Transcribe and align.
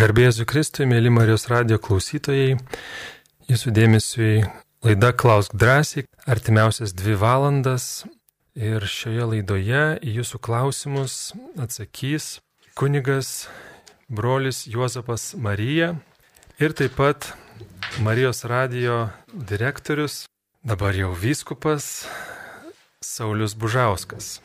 Garbėsiu 0.00 0.46
Kristui, 0.48 0.86
mėly 0.88 1.10
Marijos 1.12 1.42
radio 1.50 1.76
klausytojai, 1.76 2.54
jūsų 3.52 3.72
dėmesiui 3.76 4.38
laida 4.86 5.10
Klausk 5.12 5.52
drąsiai, 5.60 6.06
artimiausias 6.24 6.94
dvi 6.96 7.18
valandas 7.20 8.06
ir 8.56 8.86
šioje 8.88 9.26
laidoje 9.34 9.82
į 10.00 10.14
jūsų 10.14 10.40
klausimus 10.40 11.16
atsakys 11.60 12.38
kunigas 12.80 13.50
brolis 14.08 14.62
Juozapas 14.72 15.34
Marija 15.36 15.92
ir 16.56 16.72
taip 16.72 16.96
pat 16.96 17.34
Marijos 18.00 18.46
radio 18.48 19.10
direktorius, 19.28 20.22
dabar 20.64 20.96
jau 20.96 21.12
vyskupas 21.12 22.06
Saulis 23.04 23.52
Bužauskas. 23.52 24.38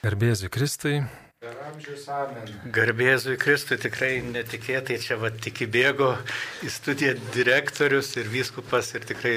Garbėsiu 0.00 0.48
Kristui. 0.48 1.02
Garbėzui 2.70 3.32
Kristui 3.34 3.74
tikrai 3.82 4.20
netikėtai 4.22 4.94
čia 5.02 5.16
va 5.18 5.32
tik 5.34 5.64
įbėgo 5.66 6.12
į 6.62 6.70
studiją 6.70 7.16
direktorius 7.34 8.12
ir 8.22 8.30
vyskupas 8.30 8.92
ir 8.94 9.02
tikrai 9.08 9.32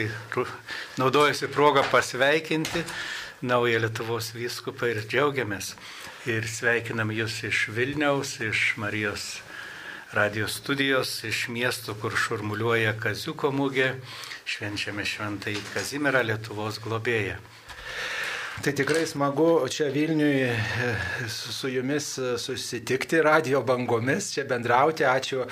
naudojasi 1.01 1.49
progą 1.55 1.81
pasveikinti 1.89 2.83
naują 3.41 3.81
Lietuvos 3.87 4.29
vyskupą 4.37 4.91
ir 4.93 5.01
džiaugiamės. 5.09 5.71
Ir 6.29 6.45
sveikinam 6.45 7.09
jūs 7.09 7.39
iš 7.49 7.65
Vilniaus, 7.73 8.37
iš 8.51 8.75
Marijos 8.77 9.25
radijos 10.13 10.61
studijos, 10.61 11.17
iš 11.25 11.47
miestų, 11.57 11.97
kur 12.05 12.13
šurmuliuoja 12.13 12.93
Kaziuko 13.01 13.49
mūgė, 13.49 13.95
švenčiame 14.45 15.09
šventąjį 15.09 15.69
Kazimierą 15.73 16.21
Lietuvos 16.29 16.77
globėją. 16.85 17.41
Tai 18.63 18.71
tikrai 18.73 19.05
smagu 19.05 19.67
čia 19.69 19.89
Vilniui 19.91 20.49
su 21.27 21.69
jumis 21.69 22.19
susitikti 22.37 23.21
radio 23.21 23.61
bangomis, 23.61 24.29
čia 24.33 24.45
bendrauti. 24.47 25.03
Ačiū 25.03 25.43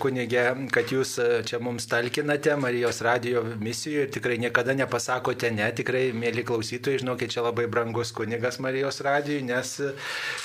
kunigė, 0.00 0.44
kad 0.72 0.88
jūs 0.88 1.18
čia 1.46 1.60
mums 1.60 1.84
talkinate 1.90 2.56
Marijos 2.56 3.02
radio 3.04 3.42
misijoje 3.60 4.06
ir 4.06 4.14
tikrai 4.16 4.38
niekada 4.40 4.72
nepasakote 4.74 5.50
ne. 5.52 5.68
Tikrai, 5.76 6.06
mėly 6.16 6.46
klausytojai, 6.48 7.02
žinokit, 7.04 7.34
čia 7.36 7.44
labai 7.44 7.68
brangus 7.68 8.14
kunigas 8.16 8.58
Marijos 8.64 9.02
radijui, 9.04 9.44
nes 9.44 9.76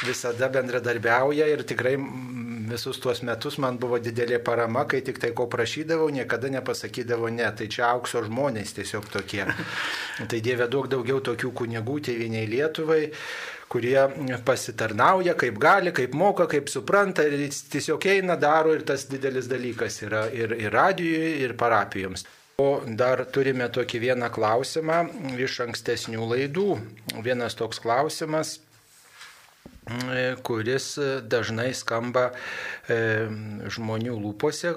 visada 0.04 0.52
bendradarbiauja 0.52 1.48
ir 1.48 1.64
tikrai 1.64 1.96
visus 2.66 3.00
tuos 3.00 3.22
metus 3.24 3.60
man 3.62 3.80
buvo 3.80 4.02
didelė 4.04 4.42
parama, 4.44 4.84
kai 4.90 5.00
tik 5.06 5.22
tai 5.22 5.32
ko 5.38 5.48
prašydavau, 5.48 6.12
niekada 6.12 6.52
nepasakydavo 6.52 7.32
ne. 7.32 7.48
Tai 7.56 7.72
čia 7.72 7.88
aukso 7.94 8.26
žmonės 8.26 8.76
tiesiog 8.76 9.08
tokie. 9.16 9.46
Tai 10.28 10.44
Dieve 10.44 10.68
daug 10.68 10.92
daugiau 10.92 11.24
tokių 11.24 11.54
kunigų 11.56 11.85
kunigų 11.86 12.02
tėviniai 12.06 12.48
Lietuvai, 12.50 13.12
kurie 13.70 13.98
pasitarnauja 14.46 15.36
kaip 15.36 15.58
gali, 15.60 15.92
kaip 15.92 16.14
moka, 16.14 16.48
kaip 16.48 16.70
supranta 16.70 17.24
ir 17.24 17.50
tiesiog 17.50 18.06
eina, 18.06 18.36
daro 18.36 18.74
ir 18.74 18.84
tas 18.86 19.08
didelis 19.10 19.48
dalykas 19.48 20.02
yra 20.04 20.30
ir, 20.32 20.54
ir 20.54 20.72
radijui, 20.72 21.42
ir 21.44 21.56
parapijoms. 21.58 22.26
O 22.58 22.82
dar 22.88 23.26
turime 23.26 23.68
tokį 23.68 24.00
vieną 24.00 24.30
klausimą 24.32 25.10
iš 25.38 25.60
ankstesnių 25.66 26.24
laidų. 26.30 26.80
Vienas 27.22 27.56
toks 27.56 27.82
klausimas 27.84 28.60
kuris 30.42 30.98
dažnai 31.30 31.74
skamba 31.78 32.32
e, 32.90 33.28
žmonių 33.70 34.16
lūpose 34.18 34.72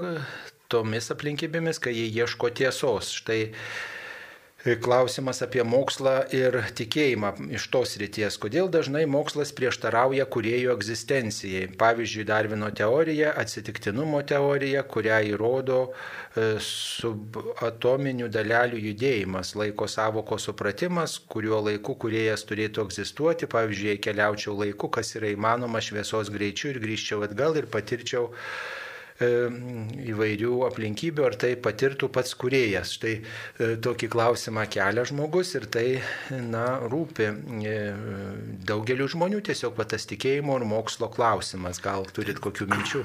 tomis 0.68 1.08
aplinkybėmis, 1.14 1.78
kai 1.80 1.94
jie 1.94 2.10
ieško 2.12 2.50
tiesos. 2.52 3.14
Štai 3.16 3.54
klausimas 4.64 5.38
apie 5.44 5.62
mokslą 5.62 6.24
ir 6.34 6.56
tikėjimą 6.74 7.30
iš 7.54 7.68
tos 7.70 7.94
ryties. 8.00 8.34
Kodėl 8.42 8.66
dažnai 8.74 9.04
mokslas 9.06 9.52
prieštarauja 9.54 10.26
kuriejų 10.26 10.72
egzistencijai? 10.74 11.68
Pavyzdžiui, 11.78 12.24
Darvino 12.26 12.70
teorija, 12.74 13.30
atsitiktinumo 13.38 14.24
teorija, 14.26 14.82
kurią 14.82 15.20
įrodo 15.30 15.78
subatominių 16.64 18.26
dalelių 18.34 18.82
judėjimas, 18.88 19.54
laiko 19.58 19.86
savoko 19.86 20.40
supratimas, 20.42 21.20
kuriuo 21.30 21.62
laiku 21.68 21.94
kuriejas 21.94 22.42
turėtų 22.48 22.88
egzistuoti. 22.88 23.46
Pavyzdžiui, 23.50 23.92
jei 23.92 24.02
keliaučiau 24.08 24.58
laiku, 24.58 24.90
kas 24.90 25.14
yra 25.14 25.30
įmanoma 25.36 25.78
šviesos 25.78 26.34
greičiu 26.34 26.74
ir 26.74 26.82
grįžčiau 26.82 27.22
atgal 27.28 27.62
ir 27.62 27.70
patirčiau 27.70 28.32
įvairių 29.18 30.52
aplinkybių, 30.68 31.24
ar 31.26 31.34
tai 31.40 31.52
patirtų 31.58 32.10
pats 32.14 32.36
kuriejas. 32.38 32.92
Štai 32.98 33.16
tokį 33.82 34.10
klausimą 34.12 34.66
kelia 34.70 35.04
žmogus 35.08 35.54
ir 35.58 35.66
tai 35.66 35.86
na, 36.30 36.78
rūpi 36.86 37.26
daugeliu 38.68 39.08
žmonių 39.10 39.42
tiesiog 39.50 39.74
patas 39.78 40.06
tikėjimo 40.10 40.60
ir 40.60 40.66
mokslo 40.70 41.10
klausimas. 41.10 41.82
Gal 41.82 42.06
turit 42.14 42.38
kokių 42.42 42.70
minčių? 42.70 43.04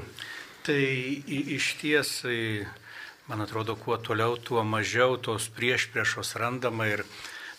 Tai 0.63 0.79
iš 1.27 1.73
ties, 1.81 2.15
man 3.27 3.43
atrodo, 3.43 3.75
kuo 3.75 3.97
toliau, 3.97 4.37
tuo 4.37 4.63
mažiau 4.63 5.17
tos 5.17 5.49
prieš 5.51 5.89
priešos 5.91 6.37
randama 6.39 6.87
ir 6.93 7.07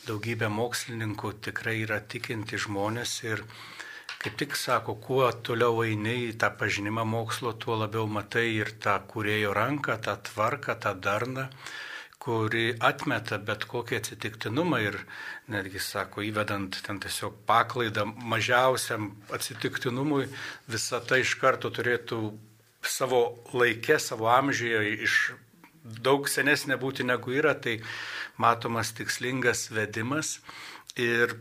daugybė 0.07 0.49
mokslininkų 0.53 1.35
tikrai 1.49 1.81
yra 1.83 1.99
tikinti 2.01 2.61
žmonės 2.61 3.19
ir 3.27 3.43
kaip 4.25 4.39
tik 4.41 4.55
sako, 4.57 4.95
kuo 5.05 5.27
toliau 5.45 5.83
eini 5.85 6.15
į 6.31 6.37
tą 6.41 6.49
pažinimą 6.57 7.03
mokslo, 7.05 7.51
tuo 7.61 7.77
labiau 7.77 8.07
matai 8.09 8.47
ir 8.57 8.71
tą 8.81 8.95
kurėjo 9.11 9.51
ranką, 9.53 9.99
tą 10.01 10.15
tvarką, 10.31 10.79
tą 10.81 10.95
darną, 10.97 11.45
kuri 12.25 12.71
atmeta 12.81 13.37
bet 13.37 13.67
kokį 13.69 13.99
atsitiktinumą 14.01 14.81
ir 14.81 14.97
netgi 15.53 15.83
sako, 15.91 16.25
įvedant 16.25 16.81
ten 16.87 17.03
tiesiog 17.05 17.37
paklaidą 17.45 18.07
mažiausiam 18.33 19.11
atsitiktinumui, 19.29 20.31
visa 20.73 21.05
tai 21.05 21.21
iš 21.21 21.37
karto 21.43 21.69
turėtų 21.69 22.25
savo 22.81 23.25
laikę, 23.53 24.01
savo 24.01 24.33
amžiuje 24.33 24.87
iš 25.05 25.19
daug 25.85 26.31
senesnė 26.33 26.81
būti 26.81 27.05
negu 27.05 27.37
yra, 27.37 27.53
tai 27.53 27.83
matomas 28.41 28.97
tikslingas 28.97 29.69
vedimas. 29.69 30.39
Ir 30.97 31.37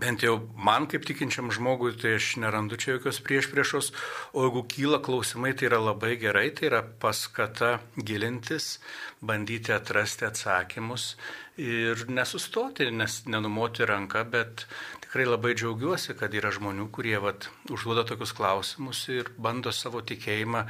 bent 0.00 0.24
jau 0.24 0.36
man 0.56 0.86
kaip 0.90 1.04
tikinčiam 1.06 1.50
žmogui, 1.54 1.94
tai 2.00 2.16
aš 2.18 2.34
nerandu 2.42 2.78
čia 2.80 2.96
jokios 2.96 3.20
prieš 3.24 3.50
priešos, 3.52 3.90
o 4.32 4.46
jeigu 4.46 4.64
kyla 4.70 5.00
klausimai, 5.04 5.54
tai 5.54 5.68
yra 5.70 5.80
labai 5.82 6.14
gerai, 6.20 6.48
tai 6.56 6.68
yra 6.70 6.82
paskata 6.82 7.78
gilintis, 7.96 8.78
bandyti 9.22 9.74
atrasti 9.74 10.26
atsakymus 10.28 11.14
ir 11.60 12.06
nesustoti, 12.10 12.90
nes 12.90 13.22
nenumoti 13.30 13.86
ranką, 13.86 14.24
bet 14.30 14.66
tikrai 15.14 15.30
labai 15.30 15.52
džiaugiuosi, 15.54 16.16
kad 16.18 16.32
yra 16.34 16.50
žmonių, 16.50 16.88
kurie 16.90 17.14
vat, 17.22 17.46
užduoda 17.70 18.02
tokius 18.02 18.32
klausimus 18.34 19.04
ir 19.14 19.28
bando 19.38 19.70
savo 19.70 20.00
tikėjimą 20.02 20.64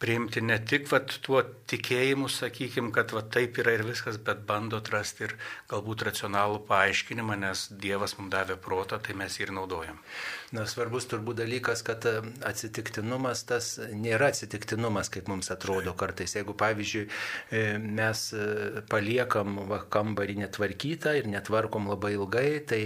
priimti 0.00 0.40
ne 0.40 0.56
tik 0.56 0.86
vat, 0.88 1.12
tuo 1.20 1.42
tikėjimu, 1.68 2.30
sakykime, 2.32 2.94
kad 2.96 3.12
vat, 3.12 3.28
taip 3.34 3.60
yra 3.60 3.74
ir 3.76 3.84
viskas, 3.84 4.16
bet 4.16 4.46
bando 4.48 4.80
atrasti 4.80 5.26
ir 5.26 5.34
galbūt 5.68 6.06
racionalų 6.08 6.62
paaiškinimą, 6.70 7.36
nes 7.44 7.66
Dievas 7.82 8.16
mums 8.16 8.32
davė 8.32 8.56
protą, 8.56 8.96
tai 9.04 9.18
mes 9.20 9.36
jį 9.36 9.50
ir 9.50 9.52
naudojam. 9.58 10.00
Na, 10.56 10.64
svarbus 10.66 11.04
turbūt 11.06 11.42
dalykas, 11.42 11.84
kad 11.86 12.08
atsitiktinumas 12.48 13.44
tas 13.46 13.68
nėra 13.92 14.32
atsitiktinumas, 14.32 15.12
kaip 15.12 15.28
mums 15.28 15.52
atrodo 15.52 15.92
kartais. 15.92 16.38
Jeigu, 16.38 16.56
pavyzdžiui, 16.58 17.04
mes 17.84 18.24
paliekam 18.90 19.60
va, 19.68 19.82
kambarį 19.92 20.40
netvarkytą 20.40 21.14
ir 21.20 21.28
netvarkom 21.36 21.92
labai 21.92 22.16
ilgai, 22.16 22.48
tai 22.64 22.82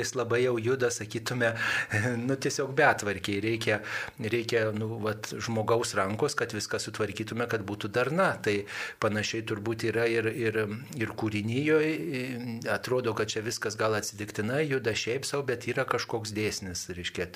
dalelės 0.00 0.14
labai 0.16 0.44
jau 0.44 0.58
juda, 0.58 0.90
sakytume, 0.90 1.54
nu 2.28 2.36
tiesiog 2.36 2.72
betvarkiai. 2.74 3.40
Reikia, 3.40 3.80
reikia 4.18 4.72
nu, 4.72 4.98
vat, 5.02 5.32
žmogaus 5.38 5.94
rankos, 5.94 6.34
kad 6.34 6.52
viską 6.52 6.80
sutvarkytume, 6.80 7.46
kad 7.48 7.62
būtų 7.62 7.90
darna. 7.92 8.36
Tai 8.42 8.64
panašiai 9.00 9.44
turbūt 9.44 9.84
yra 9.90 10.06
ir, 10.08 10.26
ir, 10.26 10.60
ir 10.96 11.12
kūrinyjoje. 11.16 12.64
Atrodo, 12.70 13.14
kad 13.14 13.28
čia 13.28 13.42
viskas 13.42 13.76
gal 13.76 13.94
atsitiktinai 13.94 14.66
juda 14.68 14.94
šiaip 14.94 15.24
savo, 15.24 15.44
bet 15.48 15.66
yra 15.68 15.84
kažkoks 15.84 16.32
dėsnis 16.32 16.88
reiškia, 16.90 17.28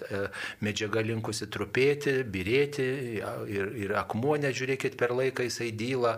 medžiaga 0.65 1.03
linkusi 1.05 1.49
trupėti, 1.51 2.23
birėti 2.25 2.87
ir, 3.49 3.73
ir 3.85 3.95
akmuo, 3.99 4.37
nežiūrėkit, 4.41 4.97
per 5.01 5.15
laiką 5.15 5.47
jisai 5.49 5.71
dyla 5.75 6.17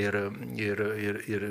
ir, 0.00 0.16
ir, 0.58 0.82
ir, 0.98 1.20
ir 1.30 1.46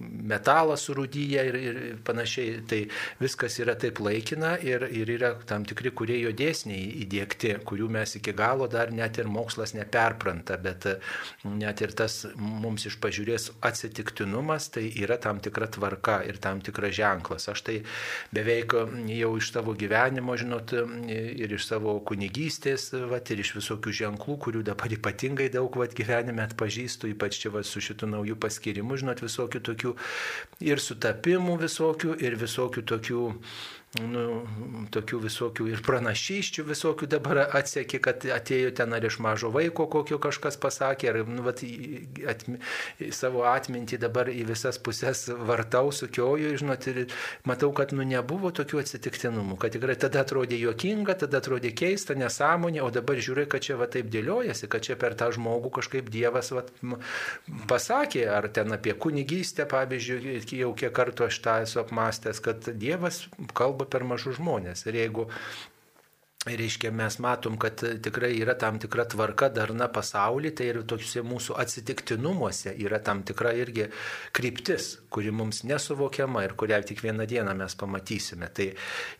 metalas 0.00 0.84
surūdyja 0.88 1.44
ir, 1.48 1.58
ir 1.58 1.80
panašiai. 2.06 2.58
Tai 2.68 2.80
viskas 3.22 3.58
yra 3.62 3.74
taip 3.88 4.02
laikina 4.04 4.56
ir, 4.60 4.84
ir 4.92 5.08
yra 5.16 5.32
tam 5.48 5.64
tikri 5.68 5.90
kuriejo 5.96 6.32
dėsniai 6.36 7.02
įdėkti, 7.04 7.54
kurių 7.66 7.88
mes 7.96 8.16
iki 8.18 8.34
galo 8.36 8.68
dar 8.68 8.92
net 8.92 9.18
ir 9.18 9.28
mokslas 9.30 9.74
neperpranta, 9.74 10.58
bet 10.60 10.86
net 11.44 11.80
ir 11.80 11.94
tas 11.96 12.26
mums 12.36 12.86
iš 12.88 12.98
pažiūrės 13.00 13.50
atsitiktinumas, 13.64 14.68
tai 14.74 14.86
yra 15.00 15.18
tam 15.20 15.40
tikra 15.40 15.68
tvarka 15.72 16.20
ir 16.28 16.38
tam 16.42 16.60
tikras 16.64 16.94
ženklas. 16.98 17.48
Aš 17.48 17.64
tai 17.64 17.78
beveik 18.34 18.76
jau 19.14 19.32
iš 19.40 19.52
savo 19.54 19.74
gyvenimo 19.78 20.36
žinot, 20.38 20.74
ir 21.08 21.56
iš 21.56 21.68
savo 21.70 21.98
kunigystės, 22.04 22.90
vat, 23.08 23.32
ir 23.32 23.42
iš 23.44 23.54
visokių 23.58 23.94
ženklų, 24.02 24.38
kurių 24.44 24.64
dabar 24.68 24.92
ypatingai 24.98 25.48
daug 25.54 25.80
vat, 25.80 25.96
gyvenime 25.96 26.44
atpažįstu, 26.44 27.12
ypač 27.14 27.40
čia 27.42 27.54
vat, 27.54 27.68
su 27.68 27.82
šitų 27.84 28.10
naujų 28.12 28.38
paskirimų, 28.42 29.00
žinot, 29.02 29.24
visokių 29.24 29.64
tokių 29.70 29.94
ir 30.68 30.82
sutapimų 30.82 31.58
visokių, 31.64 32.18
ir 32.24 32.38
visokių 32.38 32.84
tokių 32.92 33.24
nu, 33.96 34.22
tokių 34.92 35.18
visokių 35.22 35.66
ir 35.72 35.80
pranašyščių 35.84 36.64
visokių 36.68 37.06
dabar 37.08 37.40
atsieki, 37.56 38.00
kad 38.04 38.24
atėjo 38.34 38.74
ten 38.76 38.92
ar 38.92 39.04
iš 39.08 39.16
mažo 39.24 39.48
vaiko 39.52 39.86
kokio 39.88 40.18
kažkas 40.20 40.58
pasakė, 40.60 41.08
ar 41.08 41.18
nu, 41.24 41.40
vat, 41.46 41.62
atmi, 42.28 42.58
savo 43.16 43.46
atmintį 43.48 44.00
dabar 44.02 44.28
į 44.28 44.44
visas 44.50 44.76
pusės 44.76 45.24
vartau, 45.32 45.88
sukioju, 45.94 46.52
žinot, 46.60 46.84
ir 46.92 47.16
matau, 47.48 47.70
kad 47.72 47.94
nu, 47.96 48.04
nebuvo 48.04 48.52
tokių 48.52 48.82
atsitiktinumų, 48.82 49.56
kad 49.62 49.72
tikrai 49.72 49.96
tada 49.96 50.20
atrodė 50.26 50.60
juokinga, 50.60 51.16
tada 51.24 51.40
atrodė 51.40 51.72
keista, 51.72 52.16
nesąmonė, 52.18 52.84
o 52.84 52.92
dabar 52.92 53.16
žiūri, 53.16 53.48
kad 53.48 53.64
čia 53.64 53.78
va 53.80 53.88
taip 53.88 54.12
dėliojasi, 54.12 54.68
kad 54.68 54.84
čia 54.84 54.98
per 55.00 55.16
tą 55.16 55.30
žmogų 55.38 55.72
kažkaip 55.80 56.12
Dievas 56.12 56.52
va, 56.52 56.66
pasakė, 57.72 58.26
ar 58.36 58.50
ten 58.52 58.76
apie 58.76 58.92
kunigystę, 58.92 59.64
pavyzdžiui, 59.70 60.38
jau 60.60 60.74
kiek 60.76 60.92
kartų 60.92 61.28
aš 61.30 61.40
tą 61.44 61.58
esu 61.64 61.80
apmastęs, 61.80 62.44
kad 62.44 62.68
Dievas 62.76 63.24
kalba 63.56 63.77
kalba 63.78 63.90
per 63.90 64.04
mažus 64.04 64.38
žmonės. 64.38 64.86
Ir 64.86 64.98
jeigu 64.98 65.28
reiškia, 66.46 66.90
mes 66.94 67.18
matom, 67.18 67.58
kad 67.58 67.82
tikrai 68.02 68.30
yra 68.38 68.54
tam 68.54 68.78
tikra 68.78 69.04
tvarka 69.04 69.48
darna 69.50 69.88
pasaulyje, 69.88 70.54
tai 70.56 70.68
ir 70.70 70.78
tokiuose 70.86 71.22
mūsų 71.26 71.56
atsitiktinumuose 71.60 72.72
yra 72.78 73.00
tam 73.04 73.22
tikra 73.26 73.52
irgi 73.58 73.88
kryptis, 74.32 74.98
kuri 75.10 75.32
mums 75.34 75.64
nesuvokiama 75.66 76.44
ir 76.46 76.54
kurią 76.56 76.80
tik 76.88 77.02
vieną 77.04 77.26
dieną 77.28 77.54
mes 77.58 77.74
pamatysime. 77.74 78.48
Tai 78.54 78.70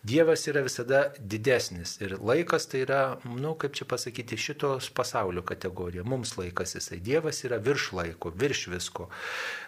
Dievas 0.03 0.47
yra 0.49 0.63
visada 0.65 1.03
didesnis 1.19 1.99
ir 2.01 2.17
laikas 2.23 2.71
tai 2.71 2.85
yra, 2.87 3.03
na, 3.25 3.37
nu, 3.43 3.55
kaip 3.61 3.77
čia 3.77 3.85
pasakyti, 3.89 4.39
šitos 4.39 4.89
pasaulio 4.95 5.43
kategorija. 5.43 6.07
Mums 6.07 6.37
laikas 6.39 6.79
jisai. 6.79 7.03
Dievas 7.05 7.43
yra 7.45 7.59
virš 7.61 7.93
laiko, 7.99 8.33
virš 8.33 8.69
visko. 8.73 9.11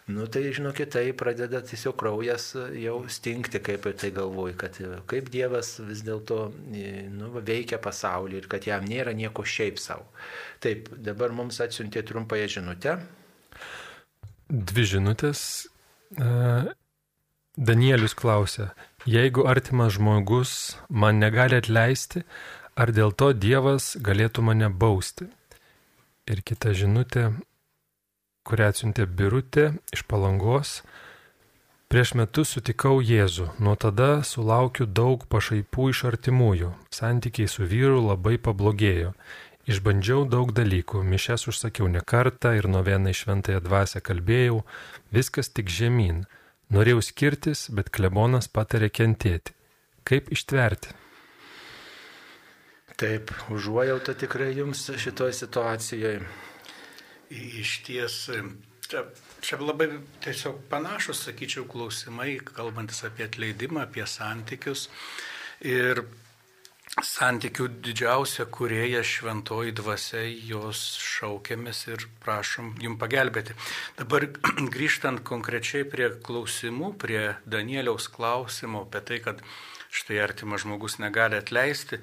Nu 0.08 0.26
tai 0.26 0.50
žinokit, 0.50 0.90
tai 0.90 1.12
pradeda 1.14 1.60
tiesiog 1.62 1.94
kraujas 2.00 2.48
jau 2.74 2.96
stingti, 3.12 3.60
kaip 3.62 3.84
ir 3.86 3.94
tai 4.00 4.10
galvoju, 4.14 4.56
kad 4.58 4.78
kaip 5.10 5.28
Dievas 5.30 5.76
vis 5.86 6.02
dėlto 6.06 6.38
nu, 7.14 7.30
veikia 7.46 7.78
pasaulį 7.82 8.40
ir 8.40 8.48
kad 8.50 8.66
jam 8.66 8.86
nėra 8.88 9.14
nieko 9.14 9.44
šiaip 9.46 9.78
savo. 9.78 10.08
Taip, 10.64 10.88
dabar 10.96 11.34
mums 11.36 11.60
atsiuntė 11.62 12.02
trumpąją 12.08 12.48
žinutę. 12.56 12.96
Dvi 14.50 14.86
žinutės. 14.96 15.42
E, 16.18 16.30
Danielius 17.60 18.16
klausia, 18.18 18.70
jeigu 19.06 19.44
artimas 19.46 19.94
žmogus 19.94 20.54
man 20.88 21.20
negali 21.22 21.60
atleisti, 21.60 22.24
ar 22.74 22.90
dėl 22.96 23.12
to 23.14 23.30
Dievas 23.36 23.92
galėtų 24.00 24.42
mane 24.48 24.72
bausti? 24.72 25.28
Ir 26.30 26.42
kita 26.46 26.74
žinutė, 26.74 27.30
kurią 28.48 28.70
atsiuntė 28.72 29.06
Birutė 29.06 29.70
iš 29.94 30.04
palangos. 30.10 30.80
Prieš 31.90 32.12
metus 32.14 32.52
sutikau 32.54 33.00
Jėzų, 33.02 33.48
nuo 33.58 33.74
tada 33.74 34.20
sulaukiu 34.26 34.86
daug 34.86 35.24
pašaipų 35.32 35.88
iš 35.90 36.04
artimųjų, 36.12 36.68
santykiai 36.94 37.50
su 37.50 37.66
vyru 37.66 37.98
labai 38.04 38.36
pablogėjo. 38.38 39.14
Išbandžiau 39.70 40.22
daug 40.30 40.52
dalykų, 40.54 41.02
mišes 41.02 41.48
užsakiau 41.50 41.88
ne 41.90 42.02
kartą 42.12 42.54
ir 42.58 42.68
nuo 42.70 42.84
vieną 42.86 43.10
iš 43.10 43.24
šventąją 43.24 43.62
dvasę 43.66 44.02
kalbėjau, 44.06 44.62
viskas 45.14 45.50
tik 45.50 45.70
žemyn. 45.70 46.24
Norėjau 46.70 47.02
skirtis, 47.02 47.66
bet 47.74 47.90
klebonas 47.90 48.46
patarė 48.46 48.88
kentėti. 48.94 49.54
Kaip 50.06 50.30
ištverti? 50.30 50.94
Taip, 53.00 53.34
užuojauta 53.50 54.14
tikrai 54.14 54.52
jums 54.54 54.86
šitoje 55.00 55.34
situacijoje 55.42 56.20
iš 57.30 57.76
ties 57.86 58.24
čia, 58.90 59.04
čia 59.40 59.58
labai 59.62 59.90
tiesiog 60.24 60.64
panašus, 60.70 61.24
sakyčiau, 61.28 61.66
klausimai, 61.70 62.38
kalbantis 62.44 63.04
apie 63.06 63.26
atleidimą, 63.28 63.84
apie 63.86 64.06
santykius. 64.08 64.88
Ir 65.60 66.02
santykių 67.06 67.68
didžiausia 67.86 68.46
kurieja 68.50 69.02
šventoji 69.06 69.74
dvasia, 69.78 70.24
jos 70.26 70.82
šaukiamės 70.98 71.84
ir 71.92 72.06
prašom 72.24 72.74
jum 72.82 72.98
pagelbėti. 73.00 73.54
Dabar 74.00 74.26
grįžtant 74.74 75.22
konkrečiai 75.26 75.86
prie 75.88 76.10
klausimų, 76.26 76.94
prie 77.00 77.36
Danieliaus 77.46 78.10
klausimo 78.10 78.86
apie 78.88 79.04
tai, 79.06 79.20
kad 79.22 79.44
štai 79.90 80.20
artimas 80.22 80.62
žmogus 80.62 81.00
negali 81.02 81.38
atleisti, 81.38 81.98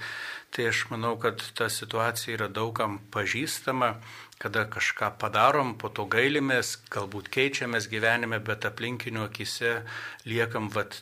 tai 0.51 0.69
aš 0.71 0.87
manau, 0.91 1.13
kad 1.19 1.43
ta 1.55 1.69
situacija 1.71 2.35
yra 2.35 2.47
daugam 2.51 2.97
pažįstama 3.13 3.93
kada 4.41 4.65
kažką 4.69 5.15
padarom, 5.21 5.75
po 5.81 5.89
to 5.89 6.05
gailimės, 6.09 6.77
galbūt 6.93 7.29
keičiamės 7.33 7.89
gyvenime, 7.89 8.39
bet 8.39 8.67
aplinkinių 8.69 9.25
akise 9.27 9.81
liekam 10.29 10.69
vat, 10.73 11.01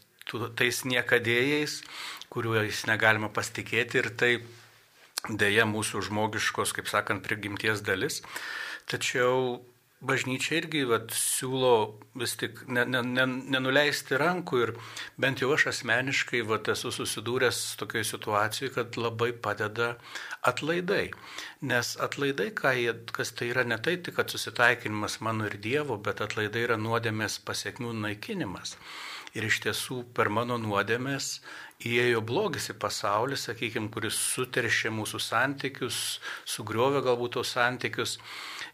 tais 0.56 0.84
niekadėjais, 0.88 1.82
kuriuos 2.32 2.86
negalima 2.90 3.30
pasitikėti 3.30 4.02
ir 4.02 4.12
tai 4.16 4.32
dėja 5.30 5.66
mūsų 5.68 6.06
žmogiškos, 6.10 6.74
kaip 6.78 6.90
sakant, 6.92 7.24
prigimties 7.26 7.84
dalis. 7.86 8.22
Tačiau 8.90 9.60
bažnyčia 10.08 10.60
irgi 10.60 10.84
vat, 10.90 11.14
siūlo 11.16 11.72
vis 12.20 12.36
tik 12.40 12.62
ne, 12.72 12.86
ne, 12.90 13.02
ne, 13.06 13.26
nenuleisti 13.56 14.20
rankų 14.22 14.62
ir 14.64 14.74
bent 15.22 15.44
jau 15.44 15.52
aš 15.56 15.68
asmeniškai 15.74 16.44
vat, 16.50 16.70
esu 16.74 16.94
susidūręs 16.96 17.62
tokioje 17.82 18.10
situacijoje, 18.12 18.74
kad 18.78 19.00
labai 19.02 19.32
padeda 19.48 19.96
atlaidai. 20.46 21.10
Nes 21.66 21.96
atlaidai, 22.08 22.52
jie, 22.80 22.94
kas 23.16 23.34
tai 23.38 23.50
yra 23.54 23.66
ne 23.68 23.78
tai 23.82 23.98
tik 23.98 24.22
susitaikinimas 24.36 25.20
mano 25.26 25.50
ir 25.50 25.60
Dievo, 25.62 25.98
bet 25.98 26.22
atlaidai 26.22 26.66
yra 26.70 26.80
nuodėmės 26.80 27.42
pasiekmių 27.46 27.94
naikinimas. 28.06 28.78
Ir 29.36 29.50
iš 29.50 29.60
tiesų 29.66 29.98
per 30.16 30.30
mano 30.32 30.56
nuodėmės 30.56 31.42
įėjo 31.84 32.22
blogis 32.24 32.70
į 32.72 32.78
pasaulį, 32.80 33.36
sakykime, 33.36 33.90
kuris 33.92 34.16
suteršė 34.16 34.94
mūsų 34.96 35.20
santykius, 35.20 35.98
sugriovė 36.48 37.02
galbūt 37.04 37.36
tos 37.36 37.52
santykius. 37.58 38.16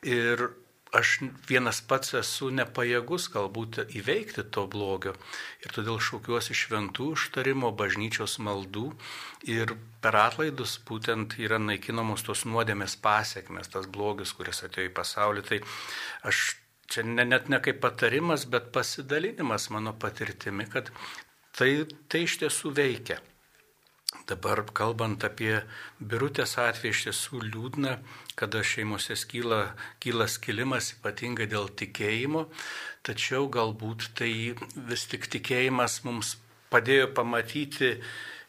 Ir 0.05 0.51
aš 0.91 1.11
vienas 1.47 1.79
pats 1.87 2.13
esu 2.19 2.49
nepajėgus 2.51 3.29
galbūt 3.31 3.79
įveikti 3.95 4.43
to 4.55 4.65
blogio. 4.71 5.13
Ir 5.63 5.73
todėl 5.75 6.01
šaukiuosi 6.03 6.55
šventų 6.57 7.11
užtarimo, 7.15 7.71
bažnyčios 7.71 8.37
maldų 8.43 8.89
ir 9.47 9.75
per 10.03 10.17
atlaidus 10.19 10.77
būtent 10.87 11.37
yra 11.39 11.61
naikinamos 11.63 12.25
tos 12.27 12.43
nuodėmės 12.49 12.97
pasiekmes, 13.03 13.71
tas 13.71 13.87
blogis, 13.87 14.35
kuris 14.35 14.63
atėjo 14.67 14.91
į 14.91 14.95
pasaulį. 14.99 15.47
Tai 15.47 15.61
aš 16.27 16.43
čia 16.91 17.07
ne, 17.07 17.25
net 17.25 17.47
ne 17.49 17.61
kaip 17.63 17.79
patarimas, 17.83 18.45
bet 18.51 18.71
pasidalinimas 18.75 19.69
mano 19.71 19.95
patirtimi, 19.95 20.67
kad 20.67 20.91
tai, 21.55 21.73
tai 22.11 22.25
iš 22.27 22.41
tiesų 22.43 22.75
veikia. 22.75 23.21
Dabar 24.29 24.61
kalbant 24.77 25.23
apie 25.25 25.61
birutės 25.99 26.57
atvejį, 26.61 26.91
iš 26.93 27.03
tiesų 27.07 27.41
liūdna, 27.47 27.95
kada 28.39 28.61
šeimose 28.63 29.17
skyla, 29.17 29.61
kyla 30.03 30.27
skilimas 30.29 30.91
ypatingai 30.95 31.47
dėl 31.51 31.71
tikėjimo, 31.81 32.45
tačiau 33.07 33.49
galbūt 33.51 34.11
tai 34.19 34.31
vis 34.91 35.07
tik 35.11 35.25
tikėjimas 35.33 36.01
mums 36.05 36.35
padėjo 36.71 37.09
pamatyti 37.17 37.95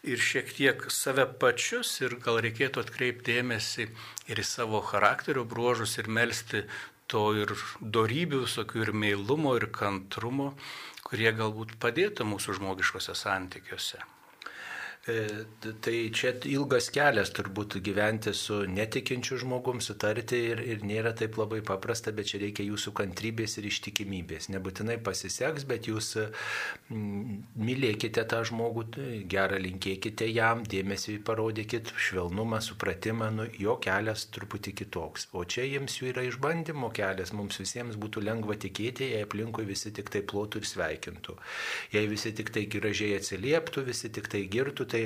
ir 0.03 0.23
šiek 0.29 0.53
tiek 0.59 0.87
save 0.91 1.27
pačius 1.43 1.95
ir 2.05 2.19
gal 2.23 2.41
reikėtų 2.45 2.85
atkreipti 2.85 3.37
dėmesį 3.39 3.89
ir 4.31 4.43
į 4.43 4.47
savo 4.47 4.83
charakterio 4.87 5.47
bruožus 5.49 5.99
ir 6.03 6.11
melstį 6.11 6.65
to 7.13 7.27
ir 7.39 7.53
darybių, 7.81 8.45
visokių 8.47 8.87
ir 8.87 8.93
meilumo, 9.05 9.57
ir 9.59 9.69
kantrumo, 9.75 10.53
kurie 11.07 11.33
galbūt 11.37 11.77
padėtų 11.83 12.29
mūsų 12.29 12.59
žmogiškose 12.61 13.17
santykiuose. 13.19 14.01
E, 15.03 15.27
tai 15.83 15.97
čia 16.15 16.31
ilgas 16.47 16.87
kelias 16.95 17.33
turbūt 17.35 17.75
gyventi 17.83 18.31
su 18.39 18.61
netikinčiu 18.71 19.35
žmogum, 19.41 19.81
sutarti 19.83 20.39
ir, 20.53 20.61
ir 20.63 20.85
nėra 20.87 21.11
taip 21.19 21.41
labai 21.41 21.59
paprasta, 21.67 22.13
bet 22.15 22.29
čia 22.31 22.39
reikia 22.45 22.63
jūsų 22.69 22.93
kantrybės 23.01 23.59
ir 23.59 23.67
ištikimybės. 23.67 24.47
Nebūtinai 24.55 25.01
pasiseks, 25.03 25.67
bet 25.67 25.89
jūs 25.91 26.13
mylėkite 26.95 28.23
tą 28.31 28.45
žmogų, 28.47 28.85
gerą 29.33 29.59
linkėkite 29.65 30.29
jam, 30.31 30.63
dėmesį 30.71 31.17
parodykit, 31.27 31.91
švelnumą, 31.99 32.63
supratimą, 32.63 33.33
nu, 33.35 33.49
jo 33.59 33.75
kelias 33.83 34.29
truputį 34.31 34.77
kitoks. 34.85 35.27
O 35.35 35.43
čia 35.43 35.67
jiems 35.67 35.99
jų 35.99 36.13
yra 36.13 36.29
išbandymo 36.31 36.93
kelias, 36.95 37.35
mums 37.35 37.59
visiems 37.59 37.99
būtų 37.99 38.23
lengva 38.29 38.55
tikėti, 38.55 39.11
jei 39.17 39.27
aplinkui 39.27 39.67
visi 39.67 39.91
tik 39.91 40.15
tai 40.15 40.23
plotų 40.23 40.63
ir 40.63 40.71
sveikintų. 40.77 41.37
Jei 41.99 42.07
visi 42.07 42.31
tik 42.39 42.55
tai 42.55 42.69
gražiai 42.71 43.19
atsilieptų, 43.19 43.87
visi 43.91 44.15
tik 44.15 44.31
tai 44.31 44.47
girtų, 44.47 44.92
tai 44.93 45.03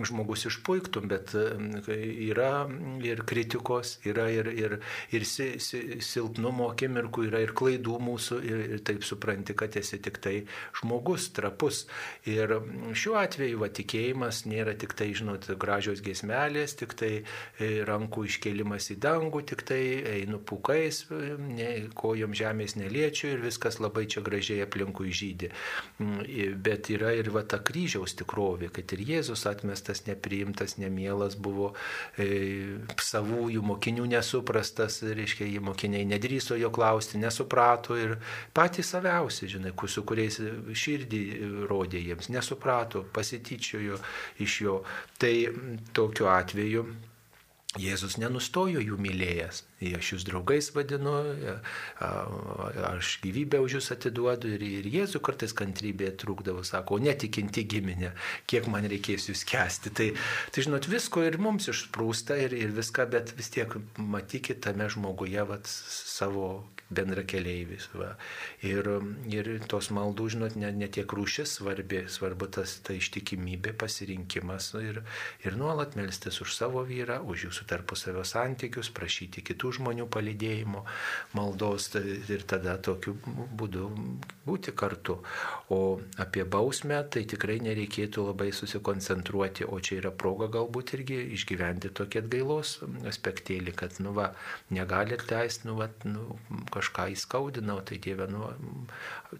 žmogus 0.00 0.46
išpuiktum, 0.50 1.08
bet 1.10 1.34
yra 1.36 2.66
ir 3.04 3.22
kritikos, 3.28 3.96
yra 4.08 4.28
ir, 4.32 4.50
ir, 4.52 4.78
ir 5.14 5.26
si, 5.28 5.48
si, 5.62 6.00
silpnumo 6.04 6.70
akimirkų, 6.72 7.26
yra 7.30 7.42
ir 7.44 7.52
klaidų 7.56 7.98
mūsų 8.02 8.40
ir, 8.46 8.62
ir 8.76 8.84
taip 8.86 9.04
supranti, 9.06 9.56
kad 9.58 9.76
esi 9.78 10.00
tik 10.02 10.20
tai 10.24 10.36
žmogus, 10.80 11.30
trapus. 11.36 11.84
Ir 12.28 12.56
šiuo 12.96 13.16
atveju 13.20 13.60
va, 13.62 13.70
tikėjimas 13.72 14.44
nėra 14.48 14.76
tik 14.78 14.96
tai, 14.98 15.10
žinot, 15.16 15.48
gražios 15.60 16.02
gesmelės, 16.04 16.76
tik 16.80 16.96
tai 16.98 17.12
e, 17.20 17.70
rankų 17.86 18.26
iškelimas 18.30 18.90
į 18.94 18.98
dangų, 19.02 19.42
tik 19.52 19.64
tai 19.68 19.82
einu 20.16 20.40
pūkais, 20.46 21.04
ne, 21.42 21.70
kojom 21.96 22.34
žemės 22.36 22.76
neliečiu 22.78 23.32
ir 23.34 23.44
viskas 23.44 23.80
labai 23.82 24.06
čia 24.10 24.22
gražiai 24.26 24.64
aplinkui 24.66 25.12
žydė. 25.14 25.52
Mm, 26.00 26.56
bet 26.62 26.90
yra 26.94 27.12
ir 27.16 27.30
va 27.34 27.42
ta 27.48 27.60
kryžiaus 27.64 28.16
tikrovė, 28.18 28.70
kad 28.74 28.96
ir 28.96 29.04
Jėzus 29.06 29.25
atmestas, 29.46 30.04
nepriimtas, 30.06 30.76
nemielas 30.78 31.36
buvo, 31.36 31.72
e, 32.18 32.78
savųjų 33.02 33.64
mokinių 33.66 34.06
nesuprastas, 34.12 35.00
reiškia, 35.02 35.48
jį 35.50 35.64
mokiniai 35.66 36.06
nedrįso 36.08 36.58
jo 36.60 36.70
klausti, 36.74 37.20
nesuprato 37.22 37.96
ir 37.98 38.16
patys 38.56 38.94
saviausi, 38.94 39.50
žinai, 39.56 39.74
su 39.86 40.04
kuriais 40.06 40.38
širdį 40.76 41.22
rodė 41.70 42.00
jiems, 42.02 42.30
nesuprato, 42.32 43.04
pasityčiojo 43.16 44.00
iš 44.42 44.60
jo. 44.62 44.80
Tai 45.18 45.34
tokiu 45.96 46.30
atveju 46.32 46.86
Jėzus 47.80 48.16
nenustojo 48.20 48.80
jų 48.82 48.98
mylėjęs. 49.02 49.62
Aš 49.98 50.12
jūs 50.14 50.24
draugais 50.28 50.70
vadinu, 50.72 51.14
aš 52.00 53.16
gyvybę 53.24 53.60
už 53.64 53.78
jūs 53.78 53.90
atiduodu 53.96 54.54
ir, 54.56 54.64
ir 54.80 54.88
Jėzų 54.92 55.20
kartais 55.24 55.52
kantrybėje 55.56 56.14
trūkdavo, 56.22 56.64
sako, 56.64 57.00
netikinti 57.04 57.66
giminė, 57.68 58.14
kiek 58.48 58.70
man 58.72 58.88
reikės 58.88 59.28
jūs 59.30 59.44
kesti. 59.48 59.92
Tai, 59.96 60.08
tai 60.52 60.66
žinot, 60.66 60.88
visko 60.90 61.26
ir 61.26 61.36
mums 61.42 61.68
išprūsta 61.72 62.38
ir, 62.46 62.56
ir 62.56 62.72
viską, 62.76 63.08
bet 63.12 63.34
vis 63.36 63.52
tiek 63.52 63.76
matykite 64.00 64.64
tame 64.70 64.88
žmoguje 64.92 65.44
vat, 65.46 65.68
savo 65.68 66.48
bendra 66.90 67.24
keleivis. 67.26 67.88
Va. 67.96 68.12
Ir, 68.66 68.88
ir 69.30 69.50
tos 69.70 69.90
maldų, 69.94 70.28
žinot, 70.36 70.56
ne, 70.60 70.70
ne 70.74 70.88
tiek 70.92 71.10
rūšis 71.10 71.56
svarbi, 71.58 72.04
svarbu 72.10 72.48
tas 72.58 72.76
ta 72.86 72.94
ištikimybė, 72.96 73.74
pasirinkimas 73.78 74.72
ir, 74.80 75.02
ir 75.44 75.58
nuolat 75.58 75.96
melstis 75.98 76.40
už 76.44 76.54
savo 76.54 76.84
vyrą, 76.86 77.18
už 77.26 77.48
jūsų 77.48 77.66
tarpusavio 77.70 78.24
santykius, 78.26 78.92
prašyti 78.94 79.44
kitų 79.46 79.72
žmonių 79.80 80.06
palidėjimo, 80.12 80.84
maldos 81.36 81.90
tai, 81.94 82.04
ir 82.30 82.46
tada 82.48 82.76
tokiu 82.78 83.16
būdu 83.26 83.90
būti 84.46 84.74
kartu. 84.76 85.18
O 85.74 85.98
apie 86.22 86.46
bausmę 86.46 87.00
tai 87.10 87.24
tikrai 87.28 87.58
nereikėtų 87.64 88.28
labai 88.30 88.52
susikoncentruoti, 88.54 89.66
o 89.66 89.80
čia 89.82 89.98
yra 90.00 90.12
proga 90.14 90.48
galbūt 90.52 90.94
irgi 90.98 91.18
išgyventi 91.36 91.90
tokį 91.96 92.22
atgailos 92.22 92.76
aspektėlį, 93.08 93.74
kad, 93.76 93.98
nu 94.04 94.14
va, 94.16 94.30
negali 94.70 95.16
atleisti, 95.16 95.66
nu 95.68 95.76
va, 95.80 95.90
nu, 96.06 96.38
kažką 96.76 97.08
įskaudinau, 97.14 97.80
tai 97.88 97.98
Dieve, 98.02 98.28
nu, 98.30 98.52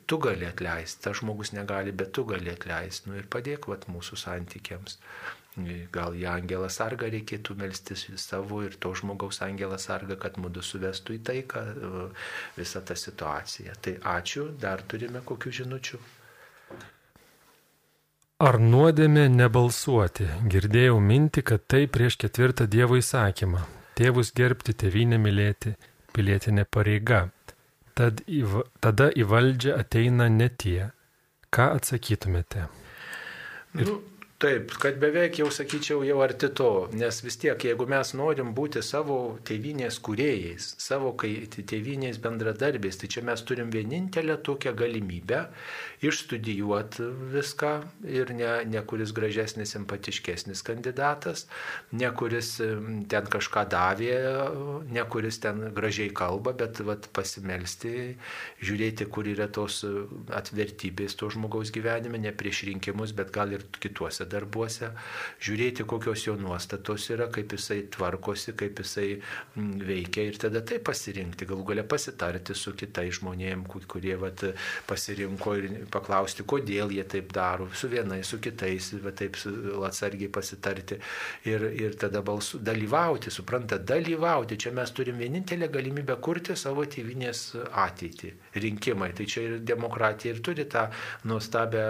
tu 0.08 0.18
gali 0.22 0.48
atleisti, 0.48 1.04
tas 1.06 1.20
žmogus 1.20 1.52
negali, 1.56 1.92
bet 1.92 2.12
tu 2.16 2.26
gali 2.28 2.52
atleisti, 2.52 3.10
nu 3.10 3.20
ir 3.20 3.28
padėk 3.32 3.68
vat 3.72 3.88
mūsų 3.92 4.18
santykiams. 4.24 4.98
Gal 5.92 6.12
į 6.12 6.26
Angelą 6.28 6.68
Sargą 6.68 7.08
reikėtų 7.08 7.54
melstis 7.56 8.02
savo 8.20 8.60
ir 8.66 8.74
to 8.76 8.90
žmogaus 8.98 9.40
Angelą 9.46 9.78
Sargą, 9.80 10.18
kad 10.20 10.36
mūdu 10.36 10.60
suvestų 10.60 11.16
į 11.16 11.22
taiką 11.30 11.62
visą 12.58 12.82
tą 12.84 12.96
situaciją. 13.00 13.78
Tai 13.80 13.94
ačiū, 14.18 14.50
dar 14.60 14.84
turime 14.84 15.24
kokių 15.24 15.54
žinučių. 15.62 16.02
Ar 18.44 18.58
nuodėmė 18.60 19.30
nebalsuoti? 19.32 20.26
Girdėjau 20.52 20.98
mintį, 21.00 21.40
kad 21.40 21.62
tai 21.72 21.86
prieš 21.88 22.18
ketvirtą 22.20 22.66
Dievo 22.68 22.98
įsakymą. 23.00 23.62
Tėvus 23.96 24.34
gerbti, 24.36 24.74
tėvynę 24.76 25.16
mylėti, 25.16 25.72
pilietinė 26.16 26.66
pareiga. 26.72 27.26
Tad 27.96 28.20
į, 28.28 28.42
tada 28.84 29.08
į 29.12 29.24
valdžią 29.30 29.76
ateina 29.80 30.28
ne 30.32 30.48
tie. 30.48 30.90
Ką 31.54 31.70
atsakytumėte? 31.78 32.66
Ir... 33.76 33.88
Nu, 33.88 34.00
Taip, 34.36 34.74
kad 34.76 34.98
beveik 35.00 35.38
jau 35.40 35.46
sakyčiau, 35.48 36.02
jau 36.04 36.18
arti 36.20 36.50
to, 36.52 36.90
nes 36.92 37.22
vis 37.24 37.38
tiek, 37.40 37.62
jeigu 37.70 37.86
mes 37.88 38.10
norim 38.20 38.50
būti 38.52 38.82
savo 38.84 39.14
tėvinės 39.48 39.96
kuriejais, 40.04 40.66
savo 40.76 41.14
tėvinės 41.16 42.18
bendradarbiais, 42.20 42.98
tai 43.00 43.08
čia 43.14 43.22
mes 43.24 43.40
turim 43.48 43.70
vienintelę 43.72 44.36
tokią 44.44 44.74
galimybę 44.76 45.38
išstudijuoti 46.04 47.06
viską 47.32 47.70
ir 48.12 48.34
ne, 48.36 48.50
ne 48.68 48.82
kuris 48.84 49.14
gražesnis, 49.16 49.72
simpatiškesnis 49.72 50.60
kandidatas, 50.68 51.46
ne 51.96 52.12
kuris 52.20 52.58
ten 52.60 53.32
kažką 53.32 53.64
davė, 53.72 54.20
ne 54.92 55.06
kuris 55.08 55.40
ten 55.46 55.70
gražiai 55.80 56.12
kalba, 56.12 56.52
bet 56.60 56.82
vat, 56.84 57.08
pasimelsti, 57.16 57.94
žiūrėti, 58.60 59.08
kur 59.08 59.32
yra 59.32 59.48
tos 59.48 59.80
atvertybės 60.28 61.16
to 61.16 61.32
žmogaus 61.32 61.72
gyvenime, 61.72 62.20
ne 62.20 62.36
prieš 62.36 62.66
rinkimus, 62.68 63.16
bet 63.16 63.32
gal 63.32 63.56
ir 63.56 63.64
kituose 63.80 64.25
darbuose, 64.30 64.90
žiūrėti, 65.42 65.86
kokios 65.88 66.26
jo 66.26 66.36
nuostatos 66.40 67.08
yra, 67.14 67.28
kaip 67.32 67.54
jisai 67.56 67.82
tvarkosi, 67.92 68.54
kaip 68.58 68.82
jisai 68.82 69.08
mm, 69.16 69.72
veikia 69.86 70.26
ir 70.28 70.40
tada 70.40 70.62
tai 70.66 70.80
pasirinkti, 70.84 71.48
galų 71.48 71.66
galę 71.72 71.86
pasitarti 71.88 72.56
su 72.56 72.74
kitais 72.76 73.20
žmonėmis, 73.20 73.86
kurie 73.90 74.16
vat, 74.20 74.44
pasirinko 74.88 75.54
ir 75.58 75.68
paklausti, 75.92 76.44
kodėl 76.48 76.92
jie 76.94 77.04
taip 77.08 77.32
daro, 77.34 77.68
su 77.74 77.90
vienais, 77.92 78.26
su 78.26 78.40
kitais, 78.42 78.92
va, 79.02 79.12
taip 79.16 79.38
atsargiai 79.86 80.30
pasitarti 80.32 80.98
ir, 81.48 81.66
ir 81.76 81.96
tada 82.00 82.22
balsu, 82.26 82.60
dalyvauti, 82.64 83.30
supranta, 83.32 83.78
dalyvauti. 83.78 84.58
Čia 84.60 84.72
mes 84.76 84.92
turim 84.96 85.20
vienintelę 85.20 85.68
galimybę 85.72 86.18
kurti 86.22 86.56
savo 86.58 86.84
tėvinės 86.88 87.42
ateitį, 87.84 88.32
rinkimai. 88.62 89.12
Tai 89.16 89.26
čia 89.30 89.44
ir 89.46 89.58
demokratija 89.66 90.34
ir 90.34 90.42
turi 90.44 90.66
tą 90.70 90.86
nuostabią 91.28 91.86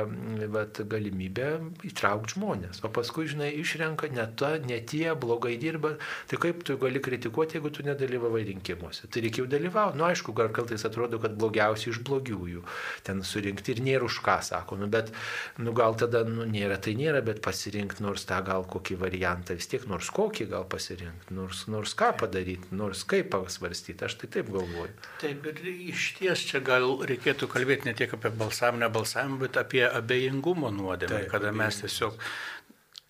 vat, 0.52 0.82
galimybę 0.90 1.50
įtraukti 1.86 2.25
įtraukt 2.26 2.34
žmonės. 2.34 2.82
O 2.84 2.90
paskui, 2.90 3.26
žinai, 3.28 3.54
išrenka 3.60 4.08
ne, 4.10 4.26
ta, 4.36 4.58
ne 4.58 4.80
tie, 4.80 5.14
blogai 5.14 5.56
dirba. 5.58 5.96
Tai 6.28 6.38
kaip 6.38 6.64
tu 6.64 6.76
gali 6.76 7.00
kritikuoti, 7.00 7.56
jeigu 7.56 7.70
tu 7.70 7.82
nedalyvavai 7.82 8.44
rinkimuose? 8.46 9.08
Tai 9.08 9.22
reikėjo 9.22 9.46
dalyvauti. 9.46 9.98
Nu, 9.98 10.04
aišku, 10.04 10.34
gal 10.34 10.50
kartais 10.50 10.84
atrodo, 10.84 11.18
kad 11.18 11.36
blogiausi 11.36 11.90
iš 11.90 12.02
blogiųjų 12.06 12.64
ten 13.06 13.22
surinkti 13.22 13.74
ir 13.74 13.82
nėra 13.82 14.06
už 14.06 14.20
ką, 14.24 14.40
sako. 14.42 14.76
Nu, 14.76 14.88
bet, 14.88 15.12
nu, 15.58 15.72
gal 15.72 15.96
tada, 15.96 16.24
nu, 16.24 16.44
nėra, 16.44 16.78
tai 16.78 16.96
nėra, 16.98 17.22
bet 17.24 17.42
pasirinkti 17.44 18.02
nors 18.04 18.26
tą 18.26 18.42
gal 18.46 18.66
kokį 18.66 18.98
variantą, 19.00 19.56
vis 19.56 19.70
tiek 19.70 19.86
nors 19.88 20.10
kokį 20.14 20.48
gal 20.50 20.66
pasirinkti, 20.68 21.34
nors, 21.36 21.66
nors 21.70 21.94
ką 21.96 22.12
padaryti, 22.20 22.72
nors 22.76 23.04
kaip 23.08 23.30
pasvarstyti. 23.34 24.06
Aš 24.06 24.18
tai 24.22 24.30
taip 24.38 24.50
galvoju. 24.52 24.92
Taip, 25.22 25.46
ir 25.50 25.62
iš 25.90 26.12
ties 26.18 26.42
čia 26.46 26.60
gal 26.64 26.86
reikėtų 27.06 27.48
kalbėti 27.50 27.88
ne 27.88 27.96
tiek 27.96 28.12
apie 28.16 28.30
balsavimą, 28.34 28.84
nebalsavimą, 28.86 29.40
bet 29.42 29.58
apie 29.60 29.84
abejingumo 29.86 30.70
nuodėmę, 30.74 31.24
kada 31.30 31.52
mes 31.56 31.80
tiesiog 31.82 32.15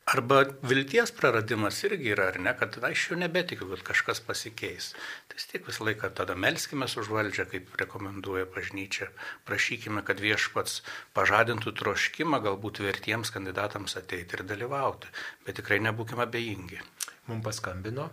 Arba 0.06 0.44
vilties 0.62 1.10
praradimas 1.10 1.80
irgi 1.82 2.12
yra, 2.14 2.28
ar 2.30 2.36
ne, 2.38 2.52
kad 2.54 2.76
aš 2.86 3.08
jau 3.10 3.16
nebetikiu, 3.18 3.66
kad 3.72 3.80
kažkas 3.88 4.20
pasikeis. 4.22 4.92
Tai 5.26 5.34
vis 5.34 5.48
tiek 5.50 5.66
visą 5.66 5.88
laiką 5.88 6.12
tada 6.14 6.36
melskime 6.38 6.86
už 6.86 7.10
valdžią, 7.10 7.48
kaip 7.50 7.74
rekomenduoja 7.80 8.46
bažnyčia. 8.54 9.10
Prašykime, 9.50 10.04
kad 10.06 10.22
viešpats 10.22 10.84
pažadintų 11.18 11.74
troškimą 11.82 12.38
galbūt 12.46 12.84
vertiems 12.86 13.34
kandidatams 13.34 13.98
ateiti 13.98 14.38
ir 14.38 14.46
dalyvauti. 14.46 15.10
Bet 15.42 15.58
tikrai 15.58 15.82
nebūkime 15.82 16.22
abejingi. 16.22 16.78
Mums 17.26 17.42
paskambino. 17.50 18.06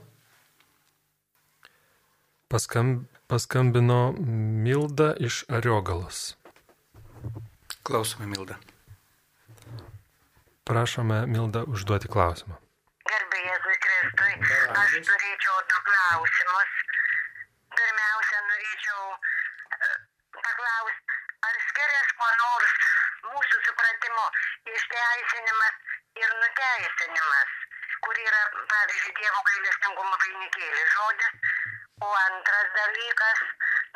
Paskam, 2.49 3.03
paskambino 3.29 4.15
Milda 4.17 5.13
iš 5.21 5.43
Ariogalos. 5.45 6.31
Klausome, 7.85 8.33
Milda. 8.33 8.57
Prašome, 10.69 11.15
Milda, 11.27 11.61
užduoti 11.75 12.07
klausimą. 12.13 12.55
Gerbė 13.09 13.39
Jėzui 13.45 13.73
Kristui, 13.85 14.35
aš 14.81 14.93
turėčiau 15.07 15.57
du 15.71 15.79
klausimus. 15.87 16.77
Pirmiausia, 17.73 18.39
norėčiau 18.51 19.01
e, 19.09 19.89
paklausti, 20.37 21.17
ar 21.49 21.59
skiriasi 21.65 22.15
kuo 22.21 22.29
nors 22.43 22.77
mūsų 23.25 23.59
supratimu 23.65 24.23
išteisinimas 24.75 25.75
ir 26.23 26.31
nuteisinimas, 26.45 27.51
kur 28.07 28.23
yra, 28.23 28.41
pavyzdžiui, 28.71 29.13
Dievo 29.19 29.43
gailestingumo 29.49 30.21
vainikėlė 30.23 30.87
žodis. 30.95 31.59
O 32.07 32.13
antras 32.21 32.71
dalykas, 32.79 33.43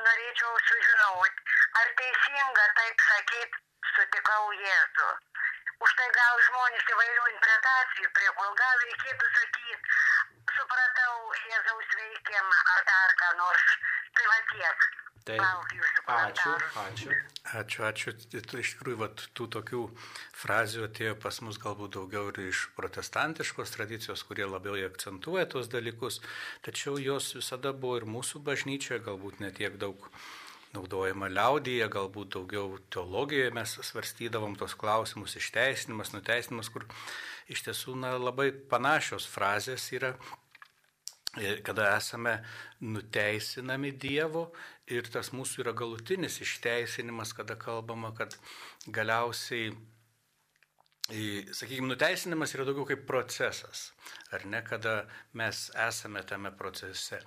norėčiau 0.04 0.60
sužinoti, 0.68 1.48
ar 1.80 1.96
teisinga 2.04 2.70
taip 2.82 3.08
sakyti, 3.08 3.66
sutikau 3.96 4.52
Jėzų. 4.66 5.10
Už 5.86 5.92
tai 5.98 6.08
gal 6.18 6.40
žmonės 6.50 6.88
įvairių 6.94 7.26
interpretacijų, 7.34 8.14
prie 8.18 8.30
kol 8.38 8.56
gal 8.62 8.80
reikėtų 8.86 9.34
sakyti, 9.34 9.76
supratau 10.58 11.18
Jėzaus 11.48 11.92
veikimą 12.00 12.64
ar 12.76 12.88
dar 12.92 13.20
ką 13.22 13.34
nors. 13.42 13.68
Tai 14.18 14.32
va 14.32 14.40
tiek. 14.54 14.88
Tai 15.28 15.38
ačiū, 15.44 16.54
ačiū. 16.82 17.16
Ačiū, 17.60 17.84
ačiū. 17.84 18.14
Tai 18.32 18.62
Iš 18.64 18.72
tikrųjų, 18.78 19.00
vat, 19.02 19.24
tų 19.36 19.48
tokių 19.58 19.82
frazių 20.40 20.86
atėjo 20.88 21.18
pas 21.24 21.42
mus 21.44 21.60
galbūt 21.60 21.98
daugiau 21.98 22.32
ir 22.32 22.40
iš 22.48 22.64
protestantiškos 22.80 23.76
tradicijos, 23.76 24.24
kurie 24.28 24.48
labiau 24.48 24.80
akcentuoja 24.88 25.46
tos 25.52 25.68
dalykus, 25.74 26.22
tačiau 26.64 26.96
jos 27.02 27.34
visada 27.36 27.76
buvo 27.76 28.00
ir 28.00 28.08
mūsų 28.08 28.42
bažnyčioje, 28.48 29.04
galbūt 29.10 29.44
netiek 29.44 29.76
daug 29.84 30.08
naudojama 30.78 31.30
liaudyje, 31.34 31.92
galbūt 31.92 32.38
daugiau 32.38 32.80
teologijoje 32.94 33.54
mes 33.58 33.78
svarstydavom 33.92 34.56
tos 34.60 34.78
klausimus, 34.80 35.36
išteisinimas, 35.42 36.14
nuteisinimas, 36.16 36.72
kur 36.72 36.88
iš 37.52 37.68
tiesų 37.68 38.00
na, 38.00 38.16
labai 38.22 38.52
panašios 38.72 39.28
frazės 39.30 39.92
yra 39.98 40.16
E, 41.38 41.62
kada 41.62 41.92
esame 41.98 42.40
nuteisinami 42.82 43.92
Dievo 44.02 44.48
ir 44.90 45.06
tas 45.14 45.30
mūsų 45.36 45.62
yra 45.66 45.74
galutinis 45.78 46.40
išteisinimas, 46.42 47.34
kada 47.38 47.58
kalbama, 47.60 48.14
kad 48.18 48.34
galiausiai, 48.88 49.76
sakykime, 51.08 51.88
nuteisinimas 51.88 52.52
yra 52.56 52.66
daugiau 52.68 52.88
kaip 52.90 53.06
procesas, 53.08 53.92
ar 54.36 54.44
ne, 54.46 54.60
kada 54.62 55.06
mes 55.40 55.70
esame 55.88 56.24
tame 56.28 56.52
procese. 56.52 57.22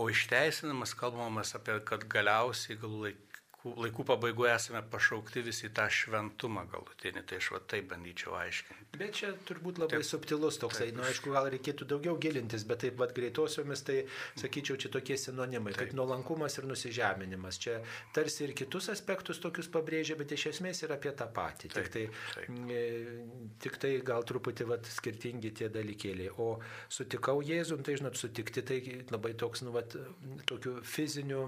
O 0.00 0.08
išteisinimas 0.08 0.94
kalbamas 0.96 1.52
apie, 1.58 1.76
kad 1.84 2.08
galiausiai 2.08 2.78
galų 2.80 3.02
laikų 3.04 3.27
laikų 3.66 4.04
pabaigoje 4.06 4.52
esame 4.54 4.80
pašaukti 4.86 5.42
visi 5.42 5.68
tą 5.74 5.88
šventumą 5.90 6.62
galutinį, 6.70 7.24
tai 7.26 7.40
aš 7.40 7.50
va 7.56 7.60
taip 7.70 7.88
bandyčiau 7.90 8.36
aiškinti. 8.38 8.98
Bet 8.98 9.16
čia 9.18 9.32
turbūt 9.48 9.80
labai 9.82 9.98
Taip. 9.98 10.06
subtilus 10.06 10.60
toksai, 10.62 10.88
Taip. 10.88 10.98
nu 10.98 11.04
aišku, 11.08 11.32
gal 11.34 11.48
reikėtų 11.52 11.88
daugiau 11.90 12.14
gilintis, 12.22 12.64
bet 12.68 12.84
taip 12.84 12.96
pat 13.00 13.12
greitosiomis, 13.16 13.82
tai 13.84 13.96
sakyčiau, 14.38 14.78
čia 14.80 14.90
tokie 14.94 15.18
sinonimai, 15.18 15.74
kaip 15.76 15.92
nuolankumas 15.98 16.58
ir 16.60 16.68
nusižeminimas. 16.70 17.58
Čia 17.58 17.80
tarsi 18.14 18.46
ir 18.46 18.54
kitus 18.58 18.88
aspektus 18.94 19.42
tokius 19.42 19.68
pabrėžia, 19.74 20.16
bet 20.18 20.32
iš 20.38 20.48
esmės 20.52 20.84
yra 20.86 20.96
apie 21.00 21.12
tą 21.18 21.26
patį. 21.34 21.72
Tik 21.74 21.90
Taip, 21.90 21.90
tai, 21.92 22.04
taip. 22.38 22.62
e, 22.70 23.26
tik 23.64 23.80
tai 23.82 23.92
gal 24.06 24.24
truputį 24.28 24.68
vat, 24.70 24.88
skirtingi 24.98 25.52
tie 25.60 25.70
dalykėliai. 25.74 26.30
O 26.38 26.60
sutikau 26.88 27.42
Jėzum, 27.44 27.82
tai 27.82 27.98
žinot, 27.98 28.16
sutikti 28.18 28.62
tai 28.62 28.80
labai 29.10 29.34
toks, 29.38 29.66
nu, 29.66 29.74
vat, 29.74 29.98
tokių 30.48 30.78
fizinių 30.86 31.44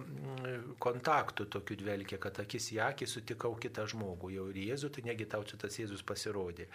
kontaktų 0.83 1.49
tokių 1.55 1.81
dvelgia, 2.01 2.19
kad 2.21 2.39
akis 2.41 2.71
į 2.75 2.81
akį 2.85 3.07
sutikau 3.09 3.55
kitą 3.61 3.85
žmogų. 3.89 4.31
Jau 4.35 4.47
ir 4.51 4.59
Jėzų, 4.71 4.91
tai 4.95 5.03
negi 5.05 5.27
tau 5.29 5.43
čia 5.45 5.59
tas 5.61 5.77
Jėzus 5.79 6.03
pasirodė. 6.03 6.67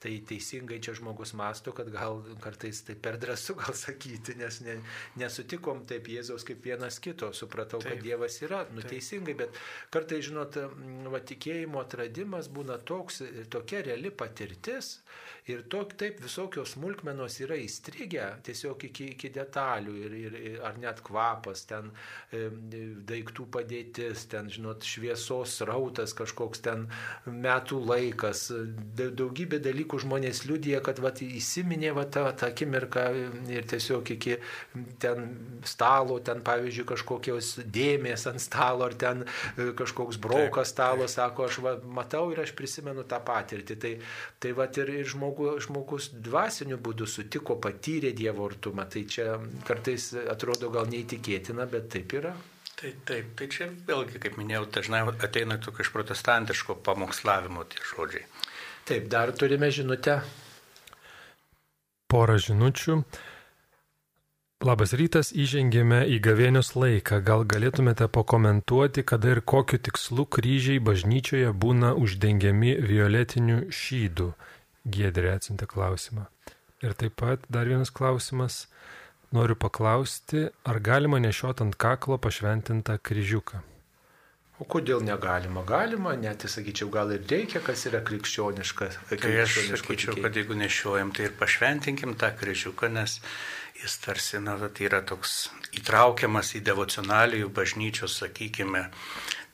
Tai 0.00 0.12
teisingai 0.28 0.80
čia 0.80 0.94
žmogus 0.94 1.34
masto, 1.34 1.72
kad 1.72 1.90
gal 1.92 2.22
kartais 2.40 2.82
tai 2.84 2.94
per 2.94 3.18
drąsu 3.18 3.56
gal 3.56 3.74
sakyti, 3.74 4.36
nes 4.36 4.60
ne, 4.64 4.78
nesutikom 5.16 5.84
taip 5.86 6.08
Jėzaus 6.08 6.44
kaip 6.44 6.64
vienas 6.64 7.00
kito, 7.00 7.32
supratau, 7.32 7.80
taip. 7.80 7.94
Taip. 7.94 7.98
kad 7.98 8.04
Dievas 8.04 8.40
yra, 8.42 8.64
nu 8.74 8.82
teisingai, 8.84 9.34
bet 9.34 9.60
kartais, 9.90 10.26
žinot, 10.28 10.58
va, 11.10 11.20
tikėjimo 11.20 11.80
atradimas 11.80 12.50
būna 12.52 12.78
toks, 12.84 13.22
tokia 13.52 13.84
reali 13.86 14.12
patirtis 14.12 14.98
ir 15.50 15.64
tok, 15.68 15.92
taip 16.00 16.22
visokios 16.24 16.72
smulkmenos 16.74 17.36
yra 17.44 17.58
įstrigę 17.60 18.30
tiesiog 18.46 18.86
iki, 18.88 19.10
iki 19.12 19.28
detalių 19.34 19.96
ir, 20.06 20.14
ir, 20.16 20.36
ar 20.64 20.78
net 20.80 21.02
kvapas, 21.04 21.66
ten 21.68 21.90
e, 22.32 22.46
daiktų 23.04 23.44
padėtis, 23.52 24.24
ten, 24.32 24.48
žinot, 24.52 24.86
šviesos 24.88 25.58
rautas 25.68 26.14
kažkoks 26.16 26.64
ten 26.64 26.86
metų 27.28 27.82
laikas, 27.84 28.46
Da- 28.94 29.10
daugybė 29.10 29.58
dalykų 29.62 29.98
žmonės 30.04 30.44
liudija, 30.48 30.80
kad 30.84 31.00
vat, 31.02 31.20
įsiminė 31.24 31.92
vat, 31.96 32.12
tą, 32.14 32.24
tą 32.38 32.48
akimirką 32.52 33.04
ir 33.52 33.66
tiesiog 33.68 34.10
iki 34.14 34.36
ten 35.02 35.28
stalo, 35.66 36.18
ten 36.24 36.40
pavyzdžiui 36.46 36.86
kažkokios 36.88 37.50
dėmės 37.74 38.26
ant 38.30 38.42
stalo 38.42 38.86
ar 38.88 38.96
ten 38.98 39.24
e, 39.26 39.70
kažkoks 39.76 40.18
brokas 40.22 40.72
stalo, 40.72 41.08
sako, 41.10 41.48
aš 41.50 41.60
va, 41.64 41.76
matau 41.84 42.28
ir 42.32 42.40
aš 42.44 42.54
prisimenu 42.56 43.04
tą 43.08 43.20
patirtį. 43.24 43.78
Tai, 43.84 43.92
tai 44.40 44.54
vat, 44.56 44.78
ir, 44.80 44.92
ir 45.02 45.08
žmogu, 45.10 45.33
žmogus 45.62 46.10
dvasiniu 46.14 46.78
būdu 46.82 47.06
sutiko, 47.10 47.56
patyrė 47.60 48.14
Dievo 48.16 48.46
artumą. 48.48 48.86
Tai 48.90 49.04
čia 49.10 49.38
kartais 49.66 50.12
atrodo 50.30 50.70
gal 50.74 50.88
neįtikėtina, 50.90 51.66
bet 51.70 51.90
taip 51.94 52.16
yra. 52.20 52.34
Tai 52.74 52.90
taip, 53.06 53.34
tai 53.38 53.46
čia 53.48 53.68
vėlgi, 53.86 54.18
kaip 54.22 54.34
minėjau, 54.40 54.64
dažnai 54.74 55.04
ateina 55.22 55.60
tokio 55.62 55.84
iš 55.86 55.92
protestantiško 55.94 56.80
pamokslavimo 56.84 57.62
tie 57.70 57.84
žodžiai. 57.86 58.26
Taip, 58.84 59.06
dar 59.08 59.30
turime 59.32 59.70
žinutę. 59.72 60.18
Porą 62.10 62.36
žinučių. 62.42 62.98
Labas 64.64 64.94
rytas, 64.96 65.28
įžengėme 65.36 66.02
į 66.08 66.18
gavėnios 66.24 66.70
laiką. 66.72 67.18
Gal 67.24 67.42
galėtumėte 67.44 68.06
pakomentuoti, 68.08 69.02
kada 69.04 69.34
ir 69.34 69.40
kokiu 69.44 69.76
tikslu 69.76 70.24
kryžiai 70.24 70.80
bažnyčioje 70.80 71.50
būna 71.52 71.90
uždengiami 72.00 72.76
violetiniu 72.80 73.58
šydu? 73.68 74.30
Giedrė 74.84 75.34
atsintė 75.38 75.68
klausimą. 75.70 76.26
Ir 76.84 76.92
taip 77.00 77.16
pat 77.20 77.44
dar 77.48 77.68
vienas 77.70 77.92
klausimas. 77.94 78.66
Noriu 79.34 79.56
paklausti, 79.58 80.44
ar 80.68 80.78
galima 80.84 81.18
nešiot 81.18 81.64
ant 81.64 81.74
kaklo 81.80 82.20
pašventintą 82.22 83.00
kryžiuką? 83.02 83.62
O 84.62 84.66
kodėl 84.70 85.00
negalima? 85.02 85.64
Galima, 85.66 86.12
net 86.14 86.44
sakyčiau, 86.46 86.86
gal 86.94 87.10
ir 87.16 87.24
reikia, 87.26 87.58
kas 87.64 87.82
yra 87.90 87.98
krikščioniška. 88.06 88.90
Tai 89.10 89.32
aš 89.42 89.56
sakyčiau, 89.72 90.14
kad 90.22 90.36
jeigu 90.38 90.54
nešiojam, 90.60 91.10
tai 91.16 91.26
ir 91.26 91.34
pašventinkim 91.40 92.14
tą 92.20 92.30
kryžiuką, 92.38 92.92
nes 92.94 93.16
jis 93.80 93.96
tarsi, 94.04 94.38
na, 94.44 94.54
tai 94.68 94.86
yra 94.86 95.02
toks 95.02 95.48
įtraukiamas 95.80 96.54
į 96.54 96.62
devocionalijų 96.68 97.50
bažnyčios, 97.56 98.20
sakykime, 98.22 98.84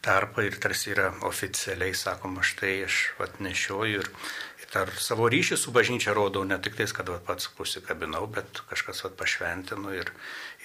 tarpą 0.05 0.45
ir 0.45 0.61
tarsi 0.61 0.93
yra 0.93 1.09
oficialiai 1.29 1.97
sakoma, 1.97 2.45
štai 2.45 2.77
aš 2.85 3.01
vat 3.21 3.41
nešioju 3.41 4.05
ir, 4.05 4.13
ir 4.13 4.50
dar 4.75 4.93
savo 5.03 5.29
ryšį 5.33 5.59
su 5.59 5.75
bažnyčia 5.75 6.15
rodau, 6.17 6.45
ne 6.47 6.59
tik 6.63 6.79
tais, 6.79 6.95
kad 6.97 7.11
vat, 7.11 7.25
pats 7.27 7.51
pusikabinau, 7.59 8.27
bet 8.31 8.63
kažkas 8.71 9.05
vat 9.07 9.19
pašventino 9.19 9.93
ir, 9.97 10.13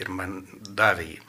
ir 0.01 0.13
man 0.13 0.41
davė 0.77 1.11
jį. 1.15 1.19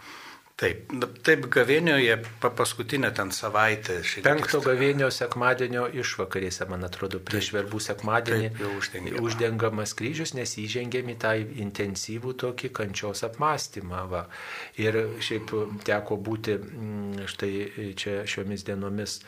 Taip, 0.56 0.88
taip 1.20 1.42
gavėnioje 1.52 2.14
pa 2.40 2.48
paskutinę 2.48 3.10
ten 3.12 3.28
savaitę. 3.28 3.98
Penkto 4.24 4.62
gavėnio 4.64 5.10
sekmadienio 5.12 5.82
išvakarėse, 6.00 6.64
man 6.70 6.86
atrodo, 6.88 7.20
prieš 7.20 7.50
verbų 7.52 7.80
sekmadienį 7.84 8.46
Taip, 8.54 8.62
uždengiama. 8.78 9.20
uždengamas 9.20 9.92
kryžius, 9.98 10.32
nes 10.38 10.54
įžengėm 10.62 11.12
į 11.12 11.16
tą 11.20 11.34
intensyvų 11.66 12.32
tokį 12.40 12.70
kančios 12.78 13.20
apmąstymą. 13.28 14.06
Va. 14.08 14.22
Ir 14.80 14.96
šiaip 15.20 15.52
teko 15.84 16.16
būti 16.16 16.56
mm, 16.56 17.28
štai 17.34 17.52
čia 18.00 18.22
šiomis 18.24 18.64
dienomis 18.64 19.18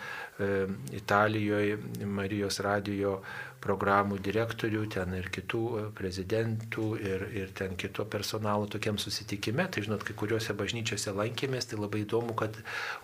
Italijoje 0.94 1.78
Marijos 2.06 2.60
radijo 2.62 3.18
programų 3.62 4.18
direktorių, 4.22 4.84
ten 4.92 5.14
ir 5.18 5.28
kitų 5.34 5.62
e, 5.78 5.82
prezidentų 5.96 6.86
ir, 7.02 7.24
ir 7.34 7.52
ten 7.56 7.74
kito 7.78 8.04
personalo 8.10 8.68
tokiam 8.70 8.98
susitikime. 9.00 9.66
Tai 9.72 9.82
žinot, 9.84 10.04
kai 10.06 10.14
kuriuose 10.18 10.54
bažnyčiose 10.58 11.14
lankėmės, 11.16 11.68
tai 11.70 11.80
labai 11.80 12.04
įdomu, 12.04 12.36
kad 12.38 12.54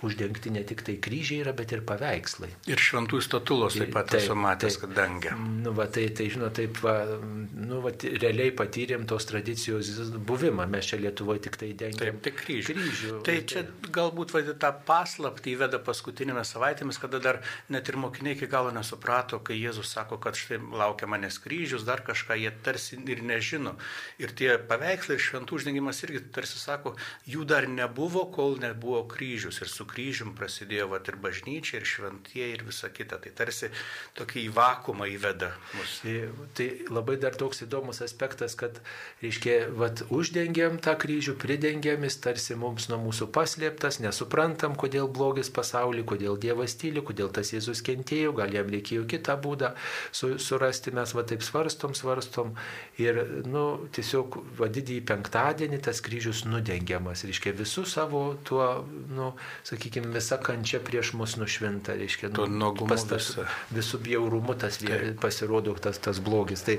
uždengti 0.07 0.53
ne 0.55 0.63
tik 0.67 0.85
tai 0.87 0.97
kryžiai 1.03 1.43
yra, 1.43 1.55
bet 1.57 1.75
ir 1.75 1.83
paveikslai. 1.87 2.53
Ir 2.71 2.83
šventų 2.83 3.21
statulos 3.25 3.79
taip 3.79 3.93
pat 3.95 4.13
Taip, 4.15 4.21
esu 4.23 4.37
matęs, 4.39 4.77
taip. 4.77 4.85
kad 4.85 4.95
dengia. 5.01 5.35
Nu, 5.65 5.75
va, 5.75 5.89
tai, 5.91 6.07
tai 6.15 6.29
žinot, 6.31 6.55
taip, 6.55 6.79
va, 6.85 6.95
nu, 7.19 7.81
va, 7.85 7.91
realiai 8.23 8.55
patyrėm 8.55 9.09
tos 9.11 9.27
tradicijos 9.31 9.91
buvimą. 10.15 10.69
Mes 10.71 10.91
čia 10.91 11.01
Lietuvoje 11.03 11.47
tik 11.49 11.59
tai 11.61 11.73
dengiam. 11.75 12.05
Taip, 12.05 12.23
tik 12.29 12.39
kryžių. 12.45 12.71
kryžių. 12.71 13.15
Tai 13.27 13.37
čia 13.51 13.65
galbūt 13.95 14.37
vadina 14.37 14.55
tą 14.61 14.71
paslaptį 14.87 15.57
įveda 15.57 15.83
paskutinėmis 15.83 16.55
savaitėmis, 16.55 17.01
kada 17.03 17.21
dar 17.25 17.41
net 17.73 17.89
ir 17.89 17.99
mokiniai 18.01 18.37
iki 18.37 18.49
galo 18.51 18.73
nesuprato, 18.75 19.41
kai 19.45 19.57
Jėzus 19.59 19.93
sako, 19.97 20.19
kad 20.23 20.39
štai 20.39 20.61
laukia 20.61 21.09
manęs 21.11 21.41
kryžius, 21.43 21.87
dar 21.89 22.05
kažką, 22.05 22.37
jie 22.41 22.53
tarsi 22.65 22.99
ir 23.01 23.23
nežino. 23.25 23.75
Ir 24.23 24.35
tie 24.37 24.55
paveikslai 24.59 25.17
ir 25.19 25.25
šventų 25.25 25.59
uždengimas 25.59 26.03
irgi 26.07 26.23
tarsi 26.35 26.61
sako, 26.61 26.95
jų 27.29 27.47
dar 27.49 27.69
nebuvo, 27.71 28.27
kol 28.35 28.59
nebuvo 28.63 29.03
kryžius. 29.11 29.63
Ir 29.65 29.71
su 29.73 29.87
kryžium 29.89 30.35
prasidėjo 30.39 30.91
vat, 30.93 31.09
ir 31.09 31.19
bažnyčia, 31.23 31.81
ir 31.81 31.89
šventieji, 31.89 32.59
ir 32.59 32.67
visa 32.69 32.91
kita. 32.93 33.21
Tai 33.25 33.33
tarsi 33.39 33.71
tokį 34.19 34.45
į 34.45 34.53
vakumą 34.57 35.09
įveda 35.15 35.53
mus. 35.79 35.99
Tai, 36.05 36.17
tai 36.59 36.69
labai 36.91 37.17
dar 37.23 37.37
toks 37.39 37.65
įdomus 37.67 38.03
aspektas, 38.05 38.57
kad, 38.59 38.81
reiškia, 39.23 39.59
vat, 39.79 40.05
uždengiam 40.15 40.79
tą 40.83 40.97
kryžių, 41.01 41.37
pridengėm, 41.41 42.07
jis 42.09 42.19
tarsi 42.25 42.59
mums 42.59 42.89
nuo 42.91 43.01
mūsų 43.07 43.31
paslėptas, 43.35 44.01
nesuprantam, 44.05 44.77
kodėl 44.79 45.09
blogis 45.09 45.51
pasaulį, 45.55 46.05
kodėl 46.15 46.39
Dievas 46.41 46.77
tyli, 46.81 47.01
kodėl 47.01 47.14
tas 47.35 47.53
Jėzus 47.55 47.83
kentėjo, 47.87 48.35
gal 48.37 48.55
jam 48.55 48.71
reikėjo 48.73 49.07
kitą 49.11 49.37
būdą 49.41 49.75
su, 50.13 50.35
surasti, 50.43 50.95
mes 50.95 51.15
va 51.17 51.25
taip 51.27 51.45
svarstom, 51.45 51.95
svarstom 51.99 52.55
ir, 53.03 53.21
nu, 53.49 53.65
tiesiog 53.95 54.39
vadidį 54.59 55.01
penktadienį 55.09 55.81
tas 55.85 56.03
kryžius 56.05 56.45
nudengiamas, 56.49 57.25
reiškia, 57.27 57.55
visų 57.59 57.87
savo 57.89 58.25
tuo, 58.47 58.69
nu, 59.15 59.33
sakykime, 59.67 60.13
visa 60.15 60.39
kančia 60.43 60.81
prieš 60.85 61.15
mus 61.19 61.37
nušvinta, 61.41 61.97
reiškia, 61.99 62.33
nu, 62.37 62.49
nuogumu 62.51 62.99
tas, 63.09 63.33
visų 63.75 64.01
bjaurumu 64.05 64.57
tas 64.59 64.79
Taip. 64.83 65.21
pasirodo 65.21 65.75
tas, 65.81 65.99
tas 65.99 66.21
blogis. 66.21 66.63
Tai, 66.67 66.79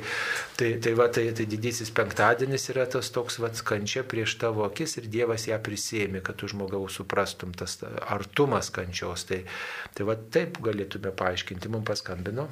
tai, 0.57 0.73
tai, 0.81 0.93
va, 0.97 1.07
tai, 1.13 1.27
tai 1.35 1.47
didysis 1.49 1.91
penktadienis 1.95 2.69
yra 2.73 2.85
tas 2.89 3.09
toks 3.13 3.39
va 3.41 3.51
kančia 3.65 4.03
prieš 4.07 4.37
tavo 4.41 4.65
akis 4.67 4.97
ir 4.99 5.09
Dievas 5.11 5.47
ją 5.49 5.57
prisėmė, 5.63 6.21
kad 6.25 6.37
tu 6.39 6.49
žmogaus 6.51 6.97
suprastum 6.99 7.53
tas 7.57 7.77
artumas 7.83 8.71
kančios. 8.73 9.25
Tai, 9.29 9.41
tai 9.95 10.07
va 10.07 10.17
taip 10.33 10.59
galėtume 10.65 11.11
paaiškinti, 11.19 11.69
mums 11.73 11.87
paskambino. 11.89 12.47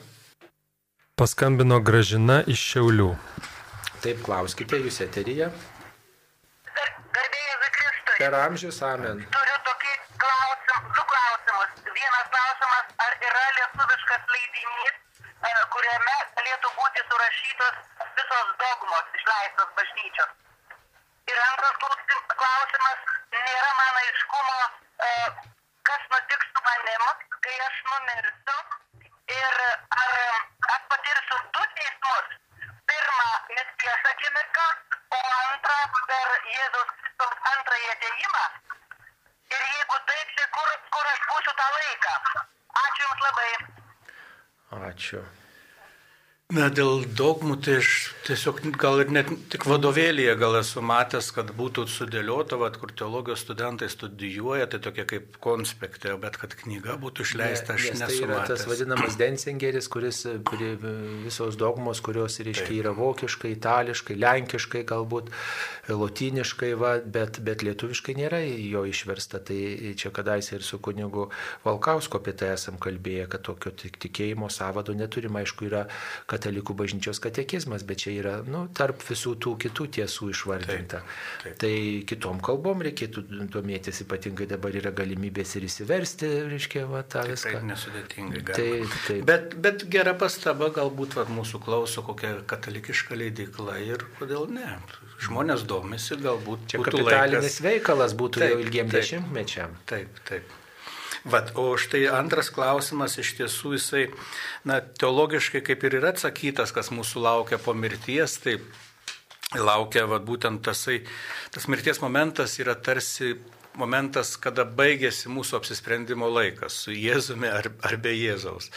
Paskambino 1.20 1.78
gražina 1.86 2.42
iš 2.50 2.62
Šiaulių. 2.72 3.12
Taip, 4.04 4.20
klauskite, 4.26 4.80
jūs 4.84 4.98
eteryje. 5.06 5.48
Garbėjai 7.18 7.70
Kristui. 7.78 8.18
Per 8.18 8.36
amžius 8.40 8.80
amen. 8.88 9.22
Turiu 9.36 9.60
tokį 9.68 9.94
klausim, 10.24 10.90
du 10.98 11.06
klausimus. 11.12 11.78
Vienas 12.00 12.28
klausimas, 12.34 12.92
ar 13.06 13.16
yra 13.30 13.44
lietuviškas 13.60 14.28
leidinys, 14.36 15.00
e, 15.22 15.54
kuriame 15.78 16.18
galėtų 16.40 16.74
būti 16.82 17.06
surašytos 17.12 17.80
visos 18.20 18.52
dogmos 18.66 19.18
išleistos 19.22 19.72
bažnyčios. 19.80 20.36
Ir 21.32 21.42
antras 21.48 21.78
klausimas, 22.36 23.10
nėra 23.38 23.72
man 23.80 24.02
aiškumo, 24.04 24.60
e, 25.08 25.14
kas 25.90 26.04
nutiks 26.14 26.48
su 26.54 26.64
manim, 26.68 27.04
kai 27.46 27.58
aš 27.68 27.82
numirsiu 27.90 28.58
ir 29.36 29.60
ar 30.04 30.14
aš 30.76 30.88
patirsiu 30.94 31.40
du 31.58 31.66
teismus. 31.78 32.34
Pirmą 32.92 33.30
mirties 33.50 34.10
akimirką, 34.12 34.66
o 35.18 35.20
antrą 35.36 35.78
per 36.10 36.34
Jėzaus 36.56 36.90
Kristaus 36.98 37.38
antrąjį 37.52 37.94
ateimą. 37.94 38.44
Ir 39.54 39.64
jeigu 39.70 40.02
taip, 40.10 40.36
tai 40.40 40.50
kur, 40.58 40.74
kur 40.98 41.14
aš 41.14 41.24
būsiu 41.30 41.56
tą 41.62 41.70
laiką? 41.78 42.18
Ačiū 42.84 43.08
Jums 43.08 43.26
labai. 43.28 43.52
Ačiū. 44.90 45.24
Na, 46.54 46.68
dėl 46.70 47.02
dogmų 47.18 47.56
tai 47.66 47.80
aš 47.80 47.90
tiesiog 48.28 48.60
gal 48.78 49.02
ir 49.02 49.10
net 49.14 49.30
tik 49.50 49.66
vadovėlėje 49.66 50.36
gal 50.38 50.58
esu 50.60 50.84
matęs, 50.86 51.32
kad 51.34 51.50
būtų 51.58 51.88
sudėliota, 51.90 52.60
vat, 52.62 52.78
kur 52.82 52.94
teologijos 52.94 53.42
studentai 53.42 53.90
studijuoja, 53.90 54.68
tai 54.70 54.80
tokia 54.86 55.08
kaip 55.10 55.40
konspektė, 55.44 56.14
bet 56.22 56.38
kad 56.42 56.54
knyga 56.60 57.00
būtų 57.02 57.26
išleista, 57.26 57.74
aš 57.74 57.90
nesu. 57.96 58.06
Tai 58.06 58.20
yra 58.28 58.38
matęs. 58.38 58.52
tas 58.52 58.70
vadinamas 58.70 59.18
Densingeris, 59.18 59.90
kuris 59.94 60.24
visos 61.26 61.58
dogmos, 61.58 62.04
kurios 62.06 62.38
reiškia 62.46 62.78
yra 62.84 62.94
vokiškai, 62.98 63.56
itališkai, 63.58 64.20
lenkiškai, 64.22 64.86
galbūt 64.94 65.34
lotyniškai, 65.90 66.72
va, 66.80 66.94
bet, 67.04 67.40
bet 67.44 67.64
lietuviškai 67.66 68.16
nėra 68.16 68.40
jo 68.46 68.84
išversta. 68.88 69.42
Tai 69.44 69.58
čia 70.00 70.12
kadaise 70.16 70.56
ir 70.58 70.64
su 70.64 70.80
kunigu 70.84 71.28
Valkausko 71.66 72.22
apie 72.22 72.36
tai 72.40 72.54
esam 72.56 72.78
kalbėję, 72.82 73.28
kad 73.32 73.44
tokio 73.48 73.74
tikėjimo 73.76 74.50
savado 74.54 74.96
neturim, 74.96 75.36
aišku, 75.42 75.68
yra, 75.68 75.84
katalikų 76.32 76.76
bažnyčios 76.80 77.20
katekizmas, 77.24 77.84
bet 77.88 78.06
čia 78.06 78.16
yra 78.16 78.36
nu, 78.48 78.66
tarp 78.76 79.04
visų 79.04 79.36
tų 79.44 79.56
kitų 79.66 79.90
tiesų 80.00 80.30
išvardinta. 80.34 81.04
Taip, 81.04 81.44
taip. 81.44 81.58
Tai 81.64 81.74
kitom 82.14 82.40
kalbom 82.44 82.84
reikėtų 82.88 83.26
domėtis, 83.52 84.04
ypatingai 84.06 84.48
dabar 84.50 84.76
yra 84.80 84.94
galimybės 84.96 85.58
ir 85.60 85.68
įsiversti, 85.68 86.32
reiškia, 86.54 86.86
va, 86.92 87.04
tą 87.04 87.26
viską. 87.28 87.58
Taip, 87.60 87.68
nesudėtingai. 87.74 88.44
Taip, 88.54 88.98
taip. 89.08 89.26
Bet, 89.28 89.58
bet 89.64 89.88
gera 89.92 90.16
pastaba, 90.18 90.72
galbūt 90.74 91.20
va, 91.20 91.28
mūsų 91.32 91.64
klauso 91.64 92.06
kokia 92.08 92.38
katalikiška 92.48 93.20
leidikla 93.20 93.80
ir 93.84 94.08
kodėl 94.20 94.48
ne. 94.54 94.78
Žmonės 95.24 95.64
domisi, 95.70 96.18
galbūt. 96.20 96.68
Čia 96.74 96.82
kapitalinis 96.84 97.46
laikas... 97.48 97.62
veikalas 97.64 98.18
būtų 98.20 98.44
taip, 98.44 98.54
jau 98.54 98.60
ilgiem 98.64 98.92
taip, 98.92 99.00
dešimtmečiam. 99.00 99.78
Taip, 99.90 100.20
taip. 100.28 100.60
Vat, 101.24 101.54
o 101.56 101.78
štai 101.80 102.04
antras 102.12 102.50
klausimas 102.52 103.16
iš 103.22 103.30
tiesų 103.38 103.78
jisai, 103.78 104.04
na, 104.68 104.82
teologiškai 104.84 105.62
kaip 105.64 105.86
ir 105.88 106.02
yra 106.02 106.12
atsakytas, 106.12 106.74
kas 106.76 106.92
mūsų 106.92 107.24
laukia 107.24 107.60
po 107.64 107.72
mirties, 107.78 108.36
tai 108.44 108.58
laukia 109.56 110.04
vat, 110.12 110.26
būtent 110.28 110.64
tasai, 110.68 111.00
tas 111.56 111.70
mirties 111.72 112.04
momentas 112.04 112.58
yra 112.60 112.76
tarsi 112.76 113.38
momentas, 113.80 114.36
kada 114.38 114.66
baigėsi 114.68 115.32
mūsų 115.34 115.62
apsisprendimo 115.62 116.28
laikas 116.30 116.84
su 116.84 116.94
Jėzumi 116.94 117.50
ar, 117.50 117.72
ar 117.88 117.98
be 118.02 118.14
Jėzaus. 118.18 118.70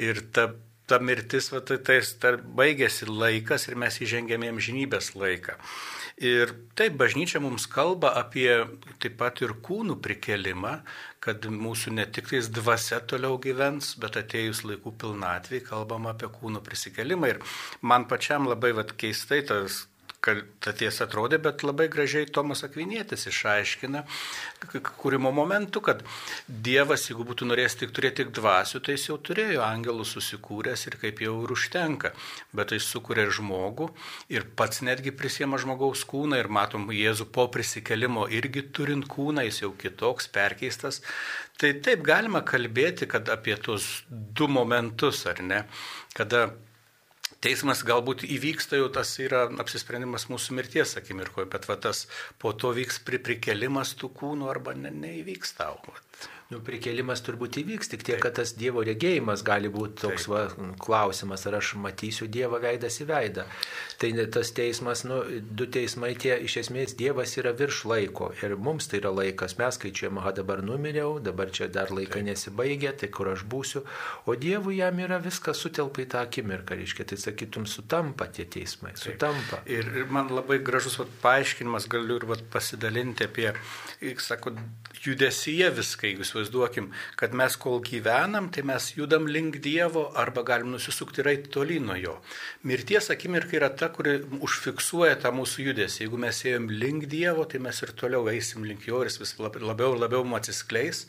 Ir 0.00 0.22
ta, 0.32 0.48
ta 0.88 0.98
mirtis, 0.98 1.50
va, 1.52 1.60
tai, 1.60 1.78
tai 1.84 2.32
baigėsi 2.60 3.08
laikas 3.08 3.68
ir 3.68 3.76
mes 3.80 4.00
įžengėme 4.04 4.50
amžinybės 4.54 5.14
laiką. 5.18 5.58
Ir 6.18 6.50
taip, 6.74 6.96
bažnyčia 6.98 7.38
mums 7.38 7.68
kalba 7.70 8.10
apie 8.18 8.50
taip 8.98 9.14
pat 9.20 9.38
ir 9.44 9.52
kūnų 9.62 10.00
prikelimą, 10.02 10.80
kad 11.22 11.46
mūsų 11.46 11.92
ne 11.94 12.06
tik 12.10 12.32
tais 12.32 12.48
dvasia 12.50 12.98
toliau 13.06 13.38
gyvens, 13.42 13.92
bet 14.02 14.18
atėjus 14.18 14.64
laikų 14.66 14.96
pilnatvį 14.98 15.62
kalbam 15.68 16.08
apie 16.10 16.30
kūnų 16.32 16.64
prisikelimą. 16.66 17.30
Ir 17.34 17.38
man 17.86 18.08
pačiam 18.10 18.50
labai 18.50 18.72
vat, 18.74 18.96
keistai 18.98 19.44
tas 19.46 19.84
ta 20.20 20.72
tiesa 20.74 21.06
atrodė, 21.06 21.38
bet 21.40 21.62
labai 21.62 21.86
gražiai 21.88 22.26
Tomas 22.26 22.64
Akvinėtis 22.66 23.28
išaiškina 23.30 24.02
kūrimo 24.98 25.30
momentu, 25.32 25.80
kad 25.84 26.02
Dievas, 26.48 27.06
jeigu 27.08 27.24
būtų 27.28 27.46
norėjęs 27.48 27.78
tik 27.78 27.94
turėti 27.94 28.24
tik 28.24 28.32
dvasių, 28.34 28.80
tai 28.82 28.96
jis 28.96 29.06
jau 29.08 29.18
turėjo 29.22 29.62
angelų 29.62 30.06
susikūręs 30.08 30.86
ir 30.90 30.98
kaip 31.00 31.22
jau 31.22 31.36
ir 31.44 31.54
užtenka. 31.54 32.12
Bet 32.56 32.74
jis 32.74 32.88
sukūrė 32.90 33.28
žmogų 33.38 33.90
ir 34.34 34.46
pats 34.58 34.82
netgi 34.82 35.14
prisiema 35.14 35.60
žmogaus 35.62 36.02
kūną 36.08 36.40
ir 36.42 36.50
matom 36.50 36.88
Jėzų 36.90 37.28
po 37.34 37.46
prisikelimo 37.52 38.26
irgi 38.34 38.64
turint 38.74 39.06
kūną, 39.10 39.46
jis 39.46 39.62
jau 39.62 39.74
kitoks, 39.78 40.30
perkeistas. 40.34 41.02
Tai 41.58 41.72
taip 41.84 42.02
galima 42.06 42.42
kalbėti, 42.46 43.06
kad 43.10 43.30
apie 43.30 43.54
tuos 43.62 44.02
du 44.08 44.48
momentus, 44.50 45.24
ar 45.30 45.42
ne, 45.42 45.64
kada 46.14 46.48
teismas 47.44 47.84
galbūt 47.86 48.24
įvyksta 48.26 48.80
jau 48.80 48.88
tas 48.94 49.12
yra 49.22 49.46
apsisprendimas 49.62 50.28
mūsų 50.32 50.58
mirties 50.58 50.96
akimirkoje, 51.00 51.48
bet 51.52 51.68
va 51.70 51.78
tas 51.88 52.06
po 52.38 52.52
to 52.52 52.72
vyks 52.76 53.02
prikelimas 53.06 53.94
tų 53.98 54.12
kūnų 54.20 54.50
arba 54.50 54.74
ne, 54.78 54.92
neįvyks 54.94 55.56
tau. 55.60 55.78
Va. 55.86 55.98
Nu, 56.48 56.62
prikelimas 56.64 57.20
turbūt 57.20 57.58
įvyks, 57.60 57.90
tik 57.92 58.06
tiek, 58.08 58.16
kad 58.24 58.38
tas 58.38 58.54
Dievo 58.56 58.80
regėjimas 58.80 59.42
gali 59.44 59.68
būti 59.68 59.98
toks 60.00 60.24
va, 60.32 60.46
klausimas, 60.80 61.42
ar 61.44 61.58
aš 61.58 61.74
matysiu 61.76 62.24
Dievą 62.24 62.56
veidas 62.62 62.94
į 63.04 63.06
veidą. 63.10 63.44
Tai 64.00 64.08
tas 64.32 64.54
teismas, 64.56 65.02
nu, 65.04 65.18
du 65.44 65.66
teismai 65.68 66.14
tie, 66.16 66.38
iš 66.46 66.54
esmės 66.62 66.94
Dievas 66.96 67.34
yra 67.36 67.52
virš 67.58 67.82
laiko 67.90 68.30
ir 68.40 68.54
mums 68.56 68.88
tai 68.88 69.02
yra 69.02 69.12
laikas. 69.12 69.58
Mes 69.60 69.76
skaičiuojame, 69.76 70.22
aha, 70.22 70.32
dabar 70.38 70.62
numiriau, 70.64 71.18
dabar 71.20 71.52
čia 71.52 71.68
dar 71.68 71.92
laikai 71.92 72.22
nesibaigia, 72.30 72.94
tai 72.96 73.10
kur 73.12 73.28
aš 73.34 73.44
būsiu, 73.44 73.84
o 74.24 74.38
Dievui 74.40 74.78
jam 74.78 75.04
yra 75.04 75.20
viskas 75.20 75.60
sutelpa 75.60 76.06
į 76.06 76.08
tą 76.14 76.24
akimirką, 76.24 76.80
reiškia, 76.80 77.10
tai 77.12 77.20
sakytum, 77.20 77.68
sutampa 77.68 78.30
tie 78.32 78.48
teismai, 78.48 78.94
sutampa. 78.96 79.60
Ir, 79.68 79.92
ir 80.00 80.08
man 80.08 80.32
labai 80.32 80.62
gražus 80.64 80.96
vat, 81.02 81.12
paaiškinimas, 81.20 81.90
galiu 81.92 82.22
ir 82.22 82.28
vat, 82.32 82.48
pasidalinti 82.56 83.28
apie, 83.28 83.52
sako, 84.24 84.56
judesyje 85.04 85.68
viską, 85.76 86.08
jeigu 86.08 86.24
jūs 86.24 86.37
įsivaizduokim, 86.38 86.92
kad 87.16 87.34
mes 87.34 87.56
kol 87.56 87.80
gyvenam, 87.84 88.50
tai 88.50 88.62
mes 88.62 88.92
judam 88.96 89.26
link 89.26 89.58
Dievo 89.62 90.08
arba 90.16 90.42
galim 90.42 90.70
nusisukti 90.72 91.22
ir 91.22 91.32
eiti 91.32 91.50
toli 91.50 91.78
nuo 91.80 91.96
jo. 91.96 92.18
Mirties 92.62 93.10
akimirka 93.10 93.56
yra 93.56 93.70
ta, 93.70 93.88
kuri 93.88 94.20
užfiksuoja 94.40 95.18
tą 95.22 95.32
mūsų 95.34 95.68
judesį. 95.70 96.04
Jeigu 96.04 96.18
mes 96.18 96.44
ėjom 96.44 96.70
link 96.70 97.08
Dievo, 97.10 97.44
tai 97.44 97.58
mes 97.58 97.82
ir 97.82 97.92
toliau 97.92 98.28
eisim 98.30 98.64
link 98.64 98.86
jo 98.88 99.02
ir 99.02 99.10
jis 99.10 99.20
vis 99.20 99.36
labiau 99.38 99.94
ir 99.94 100.00
labiau 100.00 100.24
mums 100.24 100.42
atsiskleis. 100.42 101.06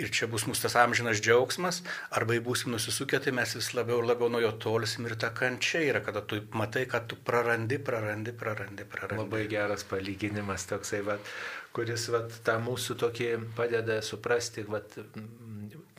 Ir 0.00 0.08
čia 0.08 0.24
bus 0.26 0.46
mūsų 0.48 0.64
tas 0.64 0.74
amžinas 0.80 1.20
džiaugsmas, 1.20 1.82
arba 2.16 2.32
jei 2.32 2.40
būsim 2.42 2.72
nusisukę, 2.72 3.18
tai 3.22 3.34
mes 3.36 3.50
vis 3.54 3.68
labiau 3.76 4.00
ir 4.00 4.06
labiau 4.08 4.30
nuo 4.32 4.40
jo 4.40 4.54
tolsim 4.56 5.04
ir 5.04 5.18
ta 5.20 5.28
kančia 5.36 5.82
yra, 5.84 6.00
kada 6.00 6.22
tu 6.24 6.40
matai, 6.56 6.86
kad 6.88 7.04
tu 7.10 7.18
prarandi, 7.20 7.76
prarandi, 7.76 8.32
prarandi, 8.32 8.86
prarandi. 8.88 9.20
Labai 9.20 9.42
geras 9.52 9.84
palyginimas 9.84 10.64
toksai, 10.70 11.02
vat, 11.04 11.28
kuris 11.76 12.08
vat, 12.12 12.34
tą 12.46 12.58
mūsų 12.62 12.98
tokį 13.00 13.28
padeda 13.56 14.00
suprasti, 14.04 14.64
vat, 14.68 14.98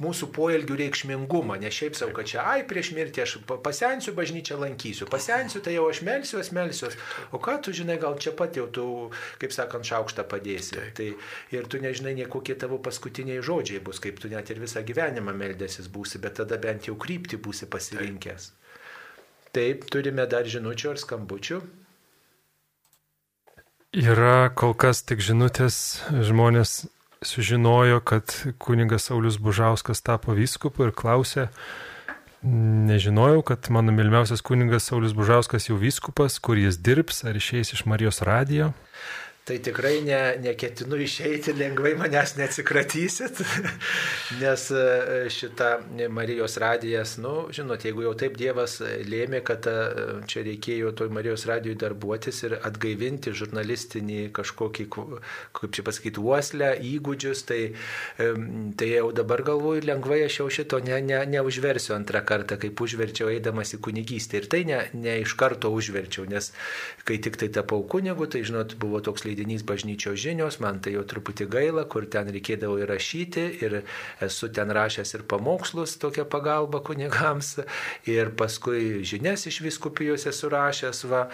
mūsų 0.02 0.30
poelgių 0.34 0.78
reikšmingumą, 0.80 1.58
ne 1.62 1.70
šiaip 1.74 1.98
savo, 1.98 2.14
kad 2.18 2.30
čia, 2.30 2.44
ai, 2.50 2.64
prieš 2.68 2.92
mirtį 2.98 3.24
aš 3.24 3.36
pasensiu, 3.66 4.14
bažnyčią 4.18 4.58
lankysiu, 4.62 5.08
pasensiu, 5.12 5.62
tai 5.64 5.76
jau 5.76 5.86
aš 5.90 6.02
melsiuos, 6.06 6.50
melsiuos, 6.56 6.98
o 7.32 7.42
ką 7.44 7.60
tu 7.66 7.74
žinai, 7.76 8.00
gal 8.02 8.18
čia 8.22 8.34
pat 8.38 8.58
jau 8.58 8.66
tu, 8.74 8.88
kaip 9.42 9.54
sakant, 9.56 9.86
šaukštą 9.88 10.26
padėsi. 10.30 10.82
Tai, 10.98 11.10
ir 11.54 11.70
tu 11.70 11.82
nežinai, 11.84 12.16
nie 12.18 12.28
kokie 12.30 12.58
tavo 12.60 12.82
paskutiniai 12.84 13.44
žodžiai 13.46 13.84
bus, 13.86 14.02
kaip 14.04 14.20
tu 14.22 14.32
net 14.34 14.50
ir 14.50 14.62
visą 14.64 14.82
gyvenimą 14.86 15.36
meldėsis 15.38 15.92
būsi, 15.94 16.22
bet 16.24 16.42
tada 16.42 16.58
bent 16.62 16.90
jau 16.90 16.98
krypti 17.00 17.38
būsi 17.38 17.70
pasirinkęs. 17.70 18.52
Taip, 19.54 19.86
turime 19.94 20.26
dar 20.26 20.50
žinučių 20.50 20.96
ar 20.96 21.02
skambučių. 21.02 21.62
Yra 23.94 24.50
kol 24.58 24.74
kas 24.74 25.04
tik 25.06 25.20
žinutės, 25.22 26.02
žmonės 26.10 26.88
sužinojo, 27.22 28.00
kad 28.02 28.34
kuningas 28.58 29.06
Saulis 29.12 29.38
Bužauskas 29.38 30.02
tapo 30.02 30.34
vyskupu 30.34 30.88
ir 30.88 30.96
klausė, 30.98 31.52
Nežinojau, 32.44 33.40
kad 33.48 33.70
mano 33.72 33.94
mylimiausias 33.96 34.42
kuningas 34.44 34.90
Saulis 34.90 35.14
Bužauskas 35.16 35.70
jau 35.70 35.78
vyskupas, 35.80 36.42
kur 36.44 36.60
jis 36.60 36.76
dirbs, 36.76 37.22
ar 37.24 37.38
išeis 37.40 37.72
iš 37.72 37.86
Marijos 37.88 38.20
radijo 38.20 38.74
tai 39.44 39.58
tikrai 39.60 39.98
ne, 40.06 40.20
neketinu 40.40 40.96
išeiti, 41.04 41.52
lengvai 41.60 41.92
manęs 42.00 42.38
neatsikratysit, 42.38 43.42
nes 44.42 44.70
e, 44.72 44.84
šita 45.36 45.72
Marijos 46.16 46.56
radijas, 46.64 47.18
nu, 47.20 47.50
žinot, 47.52 47.84
jeigu 47.84 48.06
jau 48.06 48.14
taip 48.16 48.38
Dievas 48.40 48.78
lėmė, 48.82 49.42
kad 49.44 49.68
e, 49.68 49.74
čia 50.32 50.46
reikėjo 50.48 50.94
toj 50.96 51.12
Marijos 51.12 51.44
radijui 51.50 51.76
darbuotis 51.80 52.40
ir 52.48 52.56
atgaivinti 52.62 53.34
žurnalistinį 53.36 54.30
kažkokį, 54.38 54.88
kaip 55.60 55.76
čia 55.76 55.86
pasakyti, 55.90 56.24
uoslę, 56.24 56.72
įgūdžius, 56.94 57.44
tai, 57.50 57.60
tai 58.80 58.90
jau 58.94 59.12
dabar 59.16 59.44
galvoju, 59.44 59.84
lengvai 59.90 60.22
aš 60.30 60.40
jau 60.40 60.48
šito 60.60 60.80
ne, 60.88 61.02
ne, 61.04 61.20
neužversiu 61.36 61.98
antrą 61.98 62.24
kartą, 62.24 62.56
kaip 62.64 62.80
užverčiau 62.80 63.28
eidamas 63.34 63.76
į 63.76 63.82
kunigystę. 63.84 64.40
Ir 64.40 64.50
tai 64.56 64.64
ne, 64.72 64.80
ne 64.96 65.20
iš 65.26 65.36
karto 65.40 65.74
užverčiau, 65.76 66.24
nes 66.32 66.54
kai 67.04 67.20
tik 67.20 67.36
tai 67.44 67.52
tapau 67.52 67.84
kunigu, 67.84 68.32
tai 68.32 68.46
žinot, 68.48 68.78
buvo 68.80 69.04
toks 69.04 69.28
leidinys 69.34 69.66
bažnyčios 69.66 70.20
žinios, 70.22 70.60
man 70.62 70.80
tai 70.84 70.94
jau 70.96 71.04
truputį 71.08 71.50
gaila, 71.50 71.86
kur 71.90 72.06
ten 72.06 72.30
reikėdavo 72.34 72.78
įrašyti 72.84 73.46
ir 73.66 73.80
esu 74.24 74.50
ten 74.54 74.72
rašęs 74.74 75.16
ir 75.18 75.26
pamokslus, 75.30 75.98
tokia 76.02 76.26
pagalba 76.30 76.84
kunigams 76.86 77.58
ir 78.10 78.34
paskui 78.38 79.02
žinias 79.08 79.48
iš 79.50 79.62
viskupijos 79.66 80.28
esu 80.30 80.50
rašęs, 80.54 81.04
va, 81.10 81.26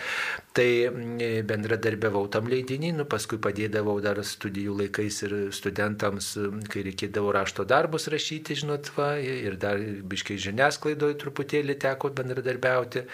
tai 0.56 0.88
mm, 0.88 1.46
bendradarbiavau 1.50 2.28
tam 2.32 2.48
leidinį, 2.52 2.94
nu, 3.02 3.08
paskui 3.10 3.40
padėdavau 3.42 3.98
dar 4.04 4.22
studijų 4.24 4.78
laikais 4.84 5.22
ir 5.28 5.36
studentams, 5.56 6.32
kai 6.72 6.86
reikėdavo 6.88 7.34
rašto 7.36 7.66
darbus 7.68 8.08
rašyti, 8.12 8.62
žinot, 8.64 8.92
va, 8.98 9.12
ir 9.20 9.60
dar 9.62 9.80
biškai 9.80 10.40
žiniasklaidoje 10.40 11.20
truputėlį 11.22 11.78
teko 11.82 12.14
bendradarbiauti. 12.16 13.06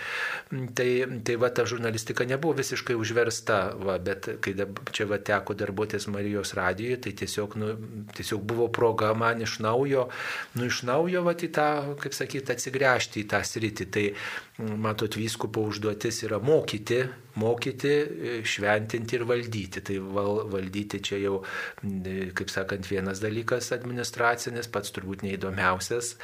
Tai, 0.78 0.90
tai 1.26 1.38
va, 1.42 1.50
ta 1.50 1.66
žurnalistika 1.70 2.28
nebuvo 2.28 2.56
visiškai 2.60 2.98
užversta, 3.00 3.60
va, 3.82 3.98
bet 4.02 4.30
kai 4.44 4.56
čia 4.92 5.08
va 5.10 5.18
teko 5.18 5.56
darbuotis 5.58 6.08
Marijos 6.12 6.54
radijoje, 6.58 7.02
tai 7.06 7.14
tiesiog, 7.22 7.58
nu, 7.62 7.74
tiesiog 8.16 8.44
buvo 8.48 8.68
proga 8.74 9.14
man 9.18 9.42
iš 9.42 9.60
naujo, 9.66 10.08
nu, 10.56 10.66
iš 10.70 10.84
naujo 10.88 11.26
va 11.26 11.36
į 11.36 11.52
tą, 11.56 11.68
kaip 12.02 12.16
sakyti, 12.18 12.56
atsigręžti 12.56 13.24
į 13.24 13.30
tą 13.34 13.44
sritį. 13.46 13.90
Tai 13.96 14.06
matot, 14.82 15.20
vyskupo 15.20 15.66
užduotis 15.70 16.24
yra 16.28 16.40
mokyti 16.44 17.04
mokyti, 17.36 17.90
e, 17.90 18.36
šventinti 18.48 19.18
ir 19.18 19.26
valdyti. 19.28 19.84
Tai 19.86 19.98
val, 20.16 20.42
valdyti 20.52 21.02
čia 21.04 21.20
jau, 21.20 21.36
kaip 22.36 22.52
sakant, 22.52 22.88
vienas 22.90 23.22
dalykas 23.24 23.72
administracinis, 23.76 24.70
pats 24.72 24.94
turbūt 24.96 25.26
neįdomiausias, 25.26 26.16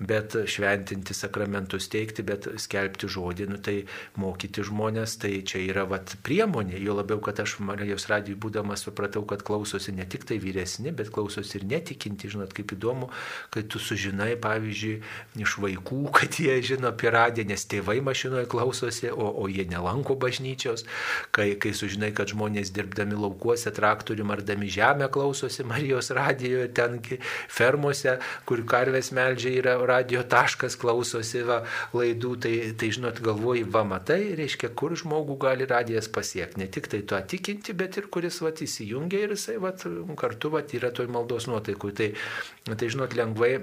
bet 0.00 0.36
šventinti 0.46 1.16
sakramentus 1.16 1.90
teikti, 1.92 2.24
bet 2.26 2.48
skelbti 2.62 3.10
žodį, 3.10 3.48
nu, 3.50 3.58
tai 3.62 3.76
mokyti 4.20 4.64
žmonės, 4.66 5.18
tai 5.22 5.32
čia 5.46 5.62
yra 5.66 5.86
vat, 5.90 6.14
priemonė. 6.26 6.78
Jo 6.80 6.96
labiau, 7.00 7.20
kad 7.24 7.42
aš 7.42 7.58
Marijos 7.64 8.08
radijui 8.10 8.38
būdamas 8.40 8.86
supratau, 8.86 9.24
kad 9.28 9.44
klausosi 9.46 9.94
ne 9.96 10.06
tik 10.08 10.26
tai 10.28 10.38
vyresni, 10.42 10.94
bet 10.94 11.12
klausosi 11.14 11.58
ir 11.58 11.66
netikinti. 11.68 12.30
Žinot, 12.30 12.54
kaip 12.54 12.76
įdomu, 12.76 13.10
kai 13.50 13.64
tu 13.66 13.80
sužinai, 13.82 14.36
pavyzdžiui, 14.40 15.00
iš 15.42 15.56
vaikų, 15.62 16.02
kad 16.14 16.38
jie 16.38 16.60
žino 16.64 16.92
apie 16.92 17.10
radiją, 17.12 17.48
nes 17.50 17.66
tėvai 17.66 17.98
mašinoje 18.04 18.46
klausosi, 18.50 19.10
o, 19.10 19.26
o 19.42 19.48
jie 19.50 19.66
nelanko 19.68 20.14
bažnyčią 20.20 20.59
bažnyčios, 20.60 20.84
kai, 21.30 21.56
kai 21.58 21.72
sužinai, 21.72 22.12
kad 22.14 22.28
žmonės 22.28 22.72
dirbdami 22.74 23.16
laukuose, 23.16 23.70
traktorių 23.70 24.24
mardami 24.24 24.68
žemę 24.68 25.10
klausosi 25.10 25.64
Marijos 25.64 26.10
radijoje, 26.10 26.68
ten 26.74 27.00
fermose, 27.48 28.18
kur 28.46 28.62
karvės 28.64 29.12
meldžia 29.12 29.54
yra 29.60 29.76
radio 29.86 30.22
taškas, 30.22 30.76
klausosi 30.76 31.42
va, 31.42 31.64
laidų, 31.94 32.36
tai, 32.40 32.54
tai 32.76 32.90
žinot, 32.92 33.20
galvoji, 33.20 33.64
va 33.64 33.84
matai, 33.84 34.34
reiškia, 34.36 34.72
kur 34.74 34.94
žmogų 34.96 35.38
gali 35.40 35.66
radijas 35.66 36.08
pasiekti. 36.08 36.60
Ne 36.60 36.68
tik 36.68 36.88
tai 36.90 37.02
tuo 37.02 37.20
tikinti, 37.20 37.72
bet 37.72 37.96
ir 37.96 38.10
kuris 38.12 38.40
va 38.42 38.52
įsijungia 38.52 39.24
ir 39.24 39.36
jisai 39.36 39.58
va, 39.62 39.72
kartu 40.16 40.52
va, 40.52 40.64
yra 40.76 40.90
toj 40.92 41.08
maldos 41.10 41.48
nuotaikų. 41.48 41.92
Tai, 41.96 42.10
tai 42.70 42.88
žinot, 42.90 43.14
lengvai 43.16 43.56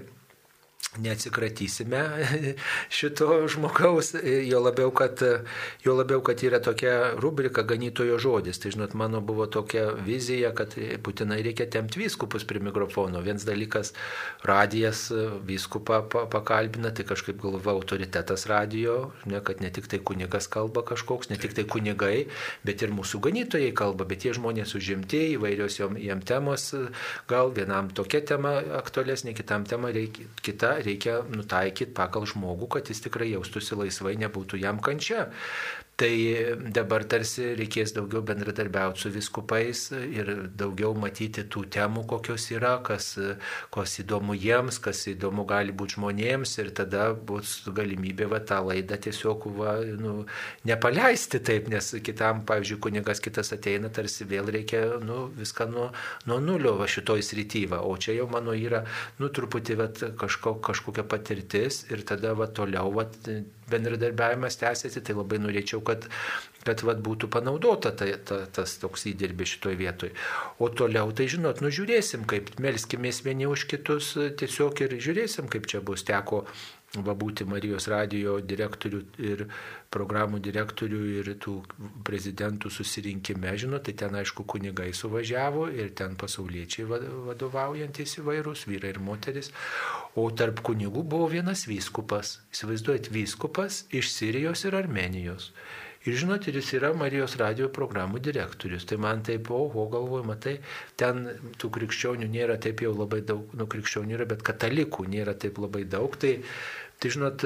neatsikratysime 0.97 2.09
šito 2.97 3.47
žmogaus, 3.47 4.15
jo 4.43 4.59
labiau, 4.61 4.91
kad, 4.91 5.21
jo 5.83 5.95
labiau, 5.95 6.21
kad 6.25 6.41
yra 6.43 6.59
tokia 6.63 7.11
rubrika 7.19 7.61
ganytojo 7.67 8.17
žodis. 8.19 8.59
Tai 8.59 8.71
žinot, 8.73 8.93
mano 8.97 9.21
buvo 9.21 9.45
tokia 9.51 9.89
vizija, 10.05 10.53
kad 10.57 10.73
būtinai 11.03 11.41
reikia 11.45 11.67
temti 11.69 12.01
vyskupus 12.01 12.47
prie 12.47 12.63
mikrofono. 12.63 13.21
Vienas 13.25 13.45
dalykas, 13.47 13.93
radijas 14.47 15.07
vyskupą 15.47 16.01
pakalbina, 16.31 16.91
tai 16.95 17.05
kažkaip 17.07 17.41
galva 17.41 17.75
autoritetas 17.75 18.47
radijo, 18.49 19.11
ne, 19.25 19.41
kad 19.43 19.61
ne 19.61 19.71
tik 19.73 19.89
tai 19.91 19.99
kunigas 19.99 20.49
kalba 20.51 20.85
kažkoks, 20.87 21.29
ne 21.29 21.37
tik 21.41 21.53
tai 21.57 21.67
kunigai, 21.69 22.27
bet 22.65 22.81
ir 22.81 22.95
mūsų 22.95 23.21
ganytojai 23.27 23.73
kalba, 23.77 24.07
bet 24.07 24.23
tie 24.25 24.33
žmonės 24.37 24.73
užimti 24.79 25.23
įvairios 25.35 25.81
jiem 25.83 26.23
temos, 26.25 26.71
gal 27.29 27.53
vienam 27.53 27.91
tokia 27.93 28.23
tema 28.25 28.57
aktualesnė, 28.81 29.35
kitam 29.37 29.67
tema 29.67 29.91
reikia, 29.93 30.25
kita 30.41 30.66
reikia 30.85 31.21
nutaikyti 31.31 31.95
pagal 31.97 32.27
žmogų, 32.29 32.69
kad 32.77 32.91
jis 32.91 33.03
tikrai 33.05 33.31
jaustųsi 33.33 33.77
laisvai, 33.79 34.15
nebūtų 34.21 34.59
jam 34.61 34.81
kančia. 34.83 35.27
Tai 35.97 36.13
dabar 36.75 37.01
tarsi 37.09 37.55
reikės 37.57 37.89
daugiau 37.95 38.19
bendradarbiauti 38.21 39.01
su 39.01 39.09
viskupais 39.09 39.79
ir 39.97 40.27
daugiau 40.53 40.91
matyti 40.93 41.41
tų 41.49 41.63
temų, 41.73 42.03
kokios 42.11 42.45
yra, 42.53 42.75
kas, 42.85 43.07
kas 43.73 43.95
įdomu 44.03 44.35
jiems, 44.37 44.77
kas 44.77 45.01
įdomu 45.09 45.47
gali 45.49 45.73
būti 45.73 45.97
žmonėms 45.97 46.53
ir 46.61 46.69
tada 46.77 47.07
bus 47.31 47.55
galimybė 47.65 48.29
va, 48.29 48.43
tą 48.45 48.61
laidą 48.67 49.01
tiesiog 49.07 49.49
va, 49.57 49.73
nu, 49.97 50.13
nepaleisti 50.69 51.41
taip, 51.49 51.73
nes 51.73 51.89
kitam, 52.05 52.45
pavyzdžiui, 52.45 52.77
kunigas 52.85 53.17
kitas 53.17 53.49
ateina, 53.57 53.89
tarsi 53.89 54.29
vėl 54.29 54.53
reikia 54.53 54.85
nu, 55.01 55.23
viską 55.33 55.65
nuo, 55.73 55.89
nuo 56.29 56.37
nulio 56.37 56.77
va, 56.77 56.85
šitoj 56.85 57.25
srityva, 57.25 57.81
o 57.81 57.97
čia 57.97 58.19
jau 58.19 58.29
mano 58.37 58.53
yra 58.53 58.85
nu, 59.17 59.33
truputį 59.33 59.81
va, 59.81 59.89
kažko, 60.21 60.59
kažkokia 60.61 61.09
patirtis 61.09 61.87
ir 61.89 62.05
tada 62.05 62.37
va, 62.37 62.53
toliau 62.53 62.93
va, 62.93 63.09
bendradarbiavimas 63.71 64.59
tęsiasi, 64.61 65.03
tai 65.03 65.15
labai 65.17 65.39
norėčiau, 65.43 65.81
kad, 65.85 66.07
kad 66.67 66.83
vat, 66.87 67.01
būtų 67.03 67.29
panaudota 67.33 67.91
ta, 67.97 68.07
ta, 68.29 68.39
tas 68.53 68.77
toks 68.81 69.07
įdirbis 69.11 69.55
šitoje 69.55 69.79
vietoje. 69.79 70.15
O 70.63 70.69
toliau, 70.69 71.11
tai 71.15 71.29
žinot, 71.31 71.61
nužiūrėsim, 71.65 72.25
kaip 72.29 72.53
melskimės 72.63 73.23
vieni 73.27 73.49
už 73.49 73.67
kitus 73.71 74.13
tiesiog 74.39 74.83
ir 74.85 74.97
žiūrėsim, 75.01 75.51
kaip 75.51 75.69
čia 75.69 75.83
bus. 75.85 76.05
Teko 76.07 76.45
va 77.05 77.15
būti 77.17 77.45
Marijos 77.49 77.87
radijo 77.91 78.37
direktorių 78.41 79.01
ir 79.23 79.45
programų 79.93 80.39
direktorių 80.43 81.01
ir 81.19 81.31
tų 81.43 81.55
prezidentų 82.07 82.71
susirinkime, 82.73 83.53
žinot, 83.59 83.85
tai 83.87 83.95
ten 84.01 84.17
aišku 84.19 84.45
kunigai 84.49 84.89
suvažiavo 84.97 85.67
ir 85.71 85.93
ten 85.97 86.17
pasauliečiai 86.19 86.87
vadovaujantis 86.89 88.19
įvairūs, 88.21 88.67
vyrai 88.69 88.93
ir 88.95 89.01
moteris, 89.03 89.51
o 90.15 90.29
tarp 90.31 90.63
kunigų 90.65 91.03
buvo 91.07 91.31
vienas 91.31 91.67
vyskupas, 91.69 92.37
įsivaizduojat, 92.55 93.11
vyskupas 93.13 93.85
iš 93.95 94.13
Sirijos 94.13 94.65
ir 94.67 94.79
Armenijos. 94.79 95.51
Ir 96.07 96.15
žinot, 96.15 96.45
ir 96.47 96.55
jis 96.55 96.69
yra 96.77 96.93
Marijos 96.95 97.33
radio 97.39 97.67
programų 97.73 98.21
direktorius. 98.23 98.85
Tai 98.87 98.95
man 99.03 99.23
taip, 99.27 99.49
oho, 99.51 99.87
galvoju, 99.91 100.23
matai, 100.29 100.53
ten 100.99 101.25
tų 101.59 101.71
krikščionių 101.75 102.29
nėra 102.31 102.55
taip 102.63 102.83
jau 102.85 102.93
labai 102.95 103.19
daug, 103.27 103.49
nu 103.59 103.67
krikščionių 103.67 104.15
yra, 104.15 104.27
bet 104.29 104.45
katalikų 104.47 105.03
nėra 105.11 105.33
taip 105.35 105.59
labai 105.59 105.83
daug. 105.89 106.15
Tai, 106.21 106.37
tai 106.97 107.11
žinot, 107.13 107.43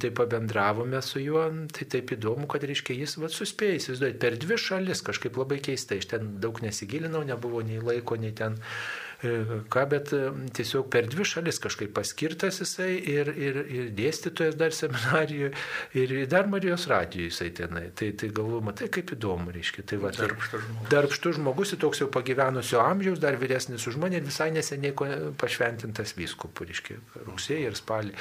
tai 0.00 0.10
pabendravome 0.12 1.00
su 1.02 1.22
juo, 1.22 1.46
tai 1.72 1.86
taip 1.88 2.12
įdomu, 2.18 2.48
kad, 2.50 2.66
reiškia, 2.68 2.96
jis 3.00 3.16
va, 3.22 3.30
suspėjo, 3.32 3.78
įsivaizduojate, 3.78 4.20
per 4.20 4.36
dvi 4.40 4.58
šalis 4.60 5.00
kažkaip 5.06 5.38
labai 5.40 5.60
keistai, 5.64 6.02
iš 6.02 6.10
ten 6.12 6.34
daug 6.42 6.60
nesigilinau, 6.64 7.24
nebuvo 7.24 7.64
nei 7.64 7.80
laiko, 7.80 8.18
nei 8.20 8.34
ten 8.36 8.58
ką, 9.72 9.84
bet 9.90 10.12
e, 10.16 10.20
tiesiog 10.56 10.88
per 10.92 11.08
dvi 11.10 11.24
šalis 11.28 11.60
kažkaip 11.62 11.94
paskirtas 11.96 12.60
jisai 12.62 12.92
ir, 12.98 13.30
ir, 13.32 13.58
ir 13.64 13.88
dėstytojas 13.96 14.58
dar 14.60 14.74
seminarijoje, 14.76 15.52
ir 15.98 16.14
dar 16.30 16.48
Marijos 16.50 16.86
radijoje 16.90 17.30
jisai 17.30 17.50
tenai. 17.56 17.86
Tai, 17.96 18.10
tai 18.20 18.30
galvoju, 18.34 18.62
matai, 18.68 18.88
kaip 18.92 19.14
įdomu, 19.16 19.54
reiškia. 19.54 19.86
Tai 19.90 20.00
va, 20.02 20.12
darbštus 20.14 20.64
žmogus. 20.66 20.90
Darbštus 20.92 21.38
žmogus, 21.38 21.74
toks 21.84 22.02
jau 22.04 22.08
pagyvenusio 22.12 22.82
amžiaus, 22.84 23.20
dar 23.22 23.38
vyresnis 23.40 23.86
už 23.88 23.98
mane 24.02 24.20
ir 24.20 24.26
visai 24.26 24.50
neseniai 24.54 24.94
pašventintas 25.40 26.14
vyskupų, 26.18 26.68
reiškia, 26.70 26.98
rugsėjai 27.24 27.70
ir 27.70 27.78
spalį. 27.78 28.14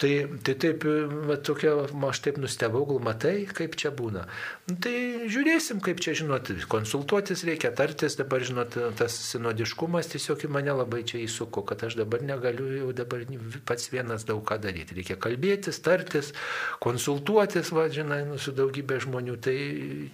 Tai, 0.00 0.12
tai 0.46 0.56
taip, 0.64 0.86
va, 1.28 1.38
tokia, 1.42 1.74
aš 2.08 2.22
taip 2.24 2.40
nustebau, 2.42 2.84
gal 2.88 3.02
matai, 3.04 3.36
kaip 3.52 3.76
čia 3.78 3.92
būna. 3.94 4.26
Nu, 4.68 4.78
tai 4.82 4.96
žiūrėsim, 5.30 5.82
kaip 5.84 6.02
čia, 6.04 6.16
žinot, 6.18 6.50
konsultuotis 6.70 7.44
reikia, 7.48 7.72
tartis, 7.74 8.18
dabar, 8.18 8.44
žinot, 8.44 8.76
tas 8.98 9.14
sinodiškumas 9.28 10.10
tiesiog 10.14 10.37
tiesiog 10.38 10.48
į 10.48 10.54
mane 10.54 10.72
labai 10.72 11.02
čia 11.04 11.20
įsuko, 11.22 11.64
kad 11.66 11.82
aš 11.84 11.96
dabar 11.98 12.22
negaliu 12.22 12.68
jau 12.78 12.92
dabar 12.92 13.24
pats 13.66 13.90
vienas 13.90 14.24
daug 14.24 14.44
ką 14.44 14.58
daryti. 14.60 14.94
Reikia 14.94 15.16
kalbėtis, 15.16 15.80
tartis, 15.82 16.32
konsultuotis, 16.80 17.72
va, 17.72 17.88
žinai, 17.88 18.24
nu, 18.26 18.38
su 18.38 18.52
daugybė 18.52 19.00
žmonių. 19.00 19.36
Tai 19.40 19.56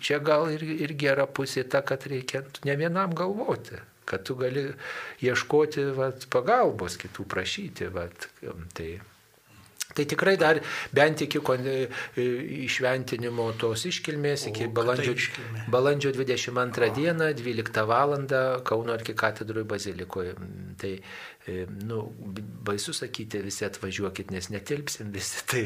čia 0.00 0.18
gal 0.18 0.50
ir, 0.50 0.62
ir 0.62 0.94
gera 0.94 1.26
pusė 1.26 1.64
ta, 1.68 1.82
kad 1.82 2.06
reikia 2.06 2.44
ne 2.64 2.76
vienam 2.76 3.14
galvoti 3.14 3.80
kad 4.04 4.20
tu 4.22 4.34
gali 4.36 4.66
ieškoti 5.24 5.86
vat, 5.96 6.26
pagalbos, 6.28 6.98
kitų 7.00 7.24
prašyti. 7.24 7.88
Vat, 7.88 8.28
tai 8.76 8.98
Tai 9.94 10.04
tikrai 10.10 10.36
dar 10.40 10.60
bent 10.94 11.22
iki 11.26 11.40
išventinimo 12.66 13.50
tos 13.60 13.84
iškilmės, 13.90 14.48
iki 14.50 14.66
balandžio, 14.74 15.14
balandžio 15.70 16.14
22 16.16 16.90
dieną, 16.98 17.32
12 17.38 17.86
val. 17.90 18.16
Kauno 18.64 18.92
arkikatedroje 18.94 19.66
bazilikoje. 19.68 20.34
Tai 20.78 20.92
E, 20.94 21.33
nu, 21.84 21.98
baisu 22.64 22.94
sakyti, 22.96 23.38
visi 23.44 23.66
atvažiuokit, 23.66 24.30
nes 24.32 24.48
netilpsim 24.48 25.10
visi. 25.12 25.42
Tai, 25.44 25.60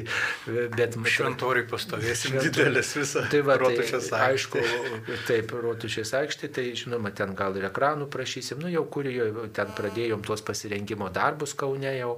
bet 0.75 0.97
šventoriai 0.99 1.69
pastovėsim 1.71 2.35
šventoriai. 2.35 2.51
didelis 2.51 2.91
visą. 2.99 3.23
Tai 3.31 3.43
va, 3.47 3.55
tai, 3.62 4.01
aišku, 4.27 4.62
taip, 5.29 5.55
rotušės 5.55 6.12
aikštė, 6.19 6.51
tai 6.57 6.64
žinoma, 6.79 7.12
ten 7.14 7.35
gal 7.38 7.57
ir 7.61 7.69
ekranų 7.69 8.09
prašysim, 8.11 8.59
nu 8.62 8.73
jau 8.73 8.83
kurijo, 8.91 9.47
ten 9.55 9.71
pradėjom 9.79 10.25
tuos 10.27 10.43
pasirengimo 10.43 11.12
darbus 11.14 11.55
Kaune 11.59 11.95
jau, 11.95 12.17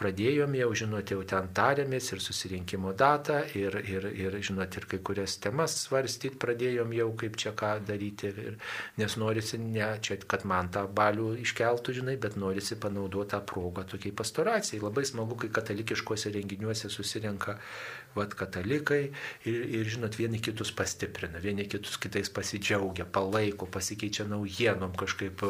pradėjom 0.00 0.56
jau, 0.56 0.70
žinot, 0.82 1.12
jau 1.12 1.20
ten 1.28 1.52
tarėmės 1.52 2.08
ir 2.16 2.24
susirinkimo 2.24 2.94
datą 2.96 3.42
ir, 3.58 3.76
ir, 3.84 4.08
ir 4.08 4.38
žinot, 4.40 4.80
ir 4.80 4.88
kai 4.88 5.02
kurias 5.04 5.36
temas 5.42 5.76
svarstyti 5.84 6.40
pradėjom 6.40 6.96
jau, 6.96 7.10
kaip 7.20 7.36
čia 7.40 7.52
ką 7.56 7.74
daryti, 7.86 8.32
ir, 8.32 8.58
nes 8.96 9.20
norisi 9.20 9.60
ne 9.60 9.92
čia, 10.00 10.16
kad 10.24 10.48
man 10.48 10.72
tą 10.72 10.88
balių 10.88 11.34
iškeltų, 11.44 12.00
žinai, 12.00 12.16
bet 12.20 12.40
norisi 12.40 12.80
panaudoti 12.80 13.01
panaudota 13.02 13.40
proga 13.40 13.84
tokiai 13.84 14.12
pastoracijai. 14.12 14.82
Labai 14.82 15.04
smagu, 15.04 15.34
kai 15.36 15.48
katalikiškose 15.48 16.30
renginiuose 16.32 16.88
susirenka 16.88 17.58
vat, 18.16 18.34
katalikai 18.38 19.02
ir, 19.48 19.58
ir, 19.80 19.88
žinot, 19.96 20.16
vieni 20.18 20.40
kitus 20.42 20.72
pastiprina, 20.76 21.40
vieni 21.42 21.66
kitus 21.70 21.98
kitais 22.02 22.30
pasidžiaugia, 22.32 23.06
palaiko, 23.08 23.68
pasikeičia 23.70 24.26
naujienom, 24.30 24.94
kažkaip 24.98 25.44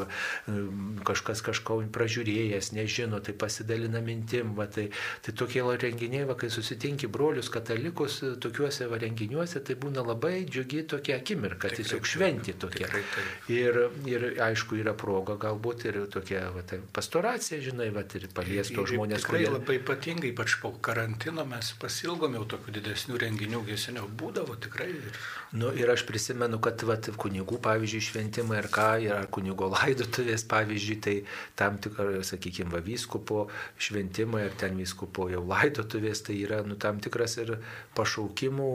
kažkas 1.06 1.42
kažko 1.44 1.80
pražiūrėjęs, 1.92 2.72
nežino, 2.76 3.20
tai 3.24 3.34
pasidalina 3.38 4.02
mintim. 4.04 4.54
Va, 4.58 4.66
tai, 4.70 4.88
tai 5.24 5.34
tokie 5.36 5.62
renginiai, 5.62 6.26
va, 6.28 6.36
kai 6.38 6.50
susitinki 6.52 7.08
brolius 7.12 7.50
katalikus 7.52 8.20
tokiuose 8.42 8.88
va, 8.90 8.98
renginiuose, 9.02 9.62
tai 9.64 9.76
būna 9.80 10.04
labai 10.06 10.44
džiugi 10.48 10.84
tokia 10.90 11.18
akimirka, 11.20 11.70
tikrai, 11.70 11.78
tiesiog 11.80 12.08
šventi 12.08 12.56
tokia. 12.58 12.86
Tikrai, 12.88 13.02
tikrai. 13.02 13.56
Ir, 13.56 13.80
ir 14.10 14.26
aišku, 14.48 14.78
yra 14.82 14.94
proga 14.98 15.36
galbūt 15.40 15.86
ir 15.90 16.00
tokia 16.12 16.44
va, 16.54 16.64
tai 16.66 16.80
pastoracija, 16.94 17.60
žinai, 17.64 17.90
va, 17.94 18.04
ir 18.18 18.28
paliesto 18.34 18.86
žmonės, 18.88 19.26
kurie... 19.26 19.48
Labai 19.52 19.78
ypatingai, 19.80 20.32
ypač 20.32 20.58
po 20.62 20.72
karantino 20.84 21.44
mes 21.48 21.72
pasilgom 21.80 22.36
jau 22.38 22.46
tokių 22.52 22.76
didesnių 22.78 23.20
renginių 23.22 23.62
geseniau 23.66 24.08
būdavo 24.20 24.56
tikrai. 24.62 24.90
Ir... 24.92 25.20
Nu, 25.52 25.68
ir 25.76 25.90
aš 25.92 26.06
prisimenu, 26.08 26.56
kad 26.64 26.80
vat, 26.88 27.10
kunigų, 27.20 27.58
pavyzdžiui, 27.64 28.04
šventimai 28.06 28.60
ar 28.62 28.68
ką, 28.72 28.88
ar 29.16 29.26
kunigo 29.32 29.68
laidotuvės, 29.72 30.46
pavyzdžiui, 30.48 30.96
tai 31.04 31.16
tam 31.58 31.76
tikra, 31.82 32.22
sakykime, 32.24 32.80
vyskupo 32.84 33.46
šventimai 33.80 34.46
ar 34.46 34.56
ten 34.60 34.78
vyskupo 34.80 35.28
jau 35.32 35.42
laidotuvės, 35.44 36.24
tai 36.28 36.38
yra 36.40 36.62
nu, 36.64 36.78
tam 36.80 37.02
tikras 37.04 37.36
ir 37.42 37.58
pašaukimų 37.98 38.70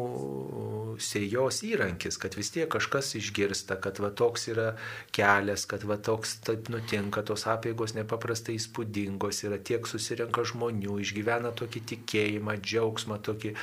sėjos 1.01 1.63
įrankis, 1.65 2.19
kad 2.21 2.37
vis 2.37 2.51
tiek 2.53 2.69
kažkas 2.69 3.15
išgirsta, 3.17 3.79
kad 3.81 4.01
va 4.03 4.11
toks 4.13 4.47
yra 4.53 4.67
kelias, 5.15 5.65
kad 5.69 5.85
va 5.87 5.97
toks 5.97 6.37
taip 6.45 6.69
nutinka, 6.73 7.25
tos 7.25 7.47
apėgos 7.49 7.95
nepaprastai 7.97 8.57
įspūdingos 8.57 9.43
yra, 9.47 9.57
tiek 9.57 9.89
susirenka 9.89 10.45
žmonių, 10.47 10.99
išgyvena 11.03 11.53
tokį 11.57 11.83
tikėjimą, 11.93 12.57
džiaugsmą, 12.61 13.19
tokį 13.25 13.55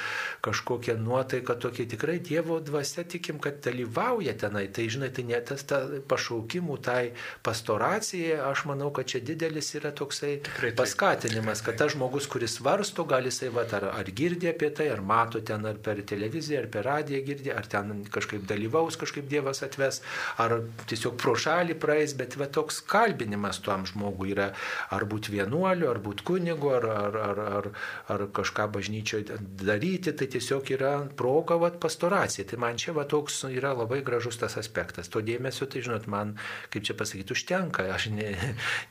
kažkokią 0.45 0.97
nuotaiką, 1.01 1.57
tokį 1.65 1.87
tikrai 1.95 2.19
Dievo 2.25 2.59
dvasia 2.65 3.05
tikim, 3.09 3.39
kad 3.43 3.61
dalyvauja 3.65 4.35
tenai. 4.39 4.67
Tai 4.75 4.87
žinai, 4.91 5.11
tai 5.15 5.27
ne 5.29 5.41
tas 5.45 5.65
ta 5.69 5.81
pašaukimų, 6.09 6.79
tai 6.85 7.15
pastoracijai, 7.47 8.39
aš 8.51 8.65
manau, 8.71 8.91
kad 8.95 9.09
čia 9.11 9.21
didelis 9.25 9.73
yra 9.79 9.93
toksai 9.97 10.37
tikrai, 10.45 10.73
paskatinimas, 10.77 11.63
kad 11.65 11.79
tas 11.81 11.95
žmogus, 11.95 12.29
kuris 12.31 12.59
svarsto, 12.59 13.07
gali 13.09 13.33
jisai, 13.33 13.51
va, 13.55 13.67
ar, 13.79 13.89
ar 13.95 14.11
girdi 14.11 14.51
apie 14.51 14.71
tai, 14.75 14.89
ar 14.93 15.03
mato 15.05 15.41
ten, 15.41 15.65
ar 15.69 15.81
per 15.85 16.03
televiziją, 16.07 16.65
ar 16.65 16.71
per 16.73 16.87
radiją 16.89 17.23
girdi, 17.27 17.53
ar 17.55 17.69
ten 17.71 18.05
kažkaip 18.13 18.47
dalyvaus, 18.49 18.99
kažkaip 19.01 19.29
Dievas 19.31 19.63
atves, 19.67 20.01
ar 20.41 20.59
tiesiog 20.91 21.17
pro 21.21 21.35
šalį 21.39 21.79
praeis, 21.81 22.15
bet 22.19 22.37
va 22.41 22.49
toks 22.53 22.81
kalbinimas 22.91 23.61
tuom 23.65 23.87
žmogui 23.89 24.35
yra, 24.35 24.51
ar 24.95 25.07
būti 25.09 25.35
vienuoliu, 25.35 25.89
ar 25.91 26.01
būti 26.05 26.27
kunigu, 26.29 26.73
ar, 26.77 26.89
ar, 26.93 27.19
ar, 27.29 27.43
ar, 27.59 27.71
ar 28.15 28.27
kažką 28.35 28.69
bažnyčioje 28.75 29.39
daryti, 29.63 29.94
tai 30.03 30.27
tiesiog 30.31 30.71
yra 30.75 30.93
proga 31.17 31.57
vat, 31.61 31.79
pastoracija. 31.83 32.47
Tai 32.51 32.59
man 32.63 32.79
čia 32.81 32.95
va, 32.97 33.05
toks 33.09 33.43
yra 33.51 33.75
labai 33.77 34.01
gražus 34.07 34.39
tas 34.41 34.57
aspektas. 34.61 35.11
To 35.13 35.23
dėmesio, 35.25 35.69
tai 35.71 35.85
žinot, 35.85 36.09
man, 36.11 36.35
kaip 36.75 36.87
čia 36.89 36.97
pasakyti, 36.99 37.37
užtenka. 37.37 37.87
Aš 37.95 38.09
ne, 38.15 38.33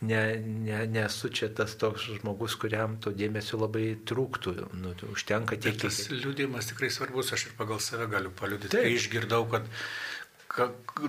ne, 0.09 0.21
ne, 0.39 0.79
nesu 0.91 1.31
čia 1.33 1.51
tas 1.55 1.75
toks 1.79 2.09
žmogus, 2.19 2.57
kuriam 2.59 2.97
to 3.03 3.13
dėmesio 3.15 3.59
labai 3.61 3.93
trūktų. 4.07 4.55
Nu, 4.79 4.95
užtenka 5.13 5.57
tiek. 5.57 5.77
Bet 5.77 5.87
tas 5.87 6.01
liūdimas 6.13 6.71
tikrai 6.71 6.91
svarbus, 6.93 7.33
aš 7.35 7.49
ir 7.49 7.57
pagal 7.59 7.81
save 7.83 8.09
galiu 8.11 8.33
paliudyti. 8.35 8.75
Kai 8.77 8.95
išgirdau, 8.97 9.45
kad 9.51 9.69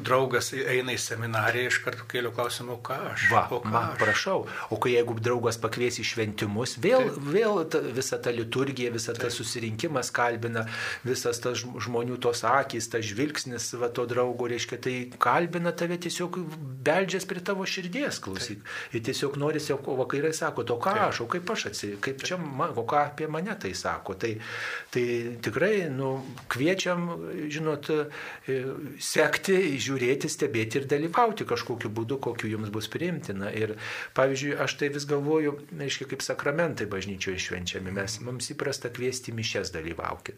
draugas 0.01 0.49
eina 0.57 0.95
į 0.95 1.01
seminariją, 1.01 1.69
iš 1.69 1.79
karto 1.85 2.07
kėliau 2.09 2.33
klausimą, 2.35 2.79
ką 2.85 2.97
aš. 3.11 3.27
Va, 3.33 3.43
o 3.53 3.61
ką 3.61 3.71
man, 3.71 3.91
aš? 3.93 3.99
prašau. 4.01 4.45
O 4.73 4.79
kai 4.81 4.95
jeigu 4.95 5.17
draugas 5.21 5.59
pakvies 5.61 5.99
į 6.01 6.07
šventimus, 6.09 6.79
vėl, 6.81 7.11
Taip. 7.11 7.27
vėl 7.35 7.61
ta, 7.69 7.83
visa 7.85 8.19
ta 8.25 8.33
liturgija, 8.33 8.93
visa 8.95 9.13
Taip. 9.13 9.27
tas 9.27 9.37
susirinkimas 9.37 10.11
kalbina, 10.15 10.65
visas 11.05 11.41
tas 11.45 11.61
žmonių 11.61 12.17
tos 12.25 12.41
akis, 12.49 12.89
tas 12.93 13.05
žvilgsnis 13.05 13.69
va, 13.81 13.91
to 13.93 14.07
draugo, 14.09 14.49
reiškia, 14.51 14.81
tai 14.87 14.95
kalbina 15.21 15.75
tave 15.77 16.01
tiesiog 16.01 16.41
beldžias 16.85 17.29
prie 17.29 17.45
tavo 17.45 17.69
širdies, 17.69 18.23
klausyk. 18.25 18.65
Taip. 18.65 18.97
Ir 18.97 19.05
tiesiog 19.11 19.37
norisi, 19.41 19.77
o 19.77 19.99
vakarai 20.01 20.33
sako, 20.37 20.65
to 20.65 20.79
ką 20.81 20.97
Taip. 20.97 21.11
aš, 21.11 21.23
o 21.27 21.29
kaip 21.37 21.53
aš 21.53 21.69
atsiprašau, 21.75 22.01
kaip 22.09 22.25
čia, 22.25 22.41
man, 22.41 22.73
o 22.81 22.87
ką 22.89 23.05
apie 23.11 23.29
mane 23.29 23.53
tai 23.61 23.75
sako. 23.77 24.17
Tai, 24.17 24.33
tai 24.95 25.07
tikrai, 25.45 25.91
nu, 25.93 26.17
kviečiam, 26.49 27.07
žinot, 27.53 27.93
e, 28.49 28.59
sekti 29.05 29.34
sekti, 29.35 29.79
žiūrėti, 29.79 30.29
stebėti 30.31 30.81
ir 30.81 30.87
dalyvauti 30.89 31.45
kažkokiu 31.45 31.91
būdu, 31.91 32.19
kokiu 32.21 32.49
jums 32.55 32.71
bus 32.71 32.89
priimtina. 32.89 33.51
Ir 33.51 33.77
pavyzdžiui, 34.15 34.57
aš 34.59 34.79
tai 34.79 34.91
vis 34.95 35.07
galvoju, 35.07 35.59
aiškiai, 35.75 36.09
kaip 36.11 36.23
sakramentai 36.23 36.87
bažnyčioje 36.87 37.39
švenčiami. 37.39 37.95
Mes, 37.95 38.21
mums 38.23 38.51
įprasta 38.55 38.91
kviesti 38.95 39.35
mišes 39.35 39.73
dalyvaukit. 39.75 40.37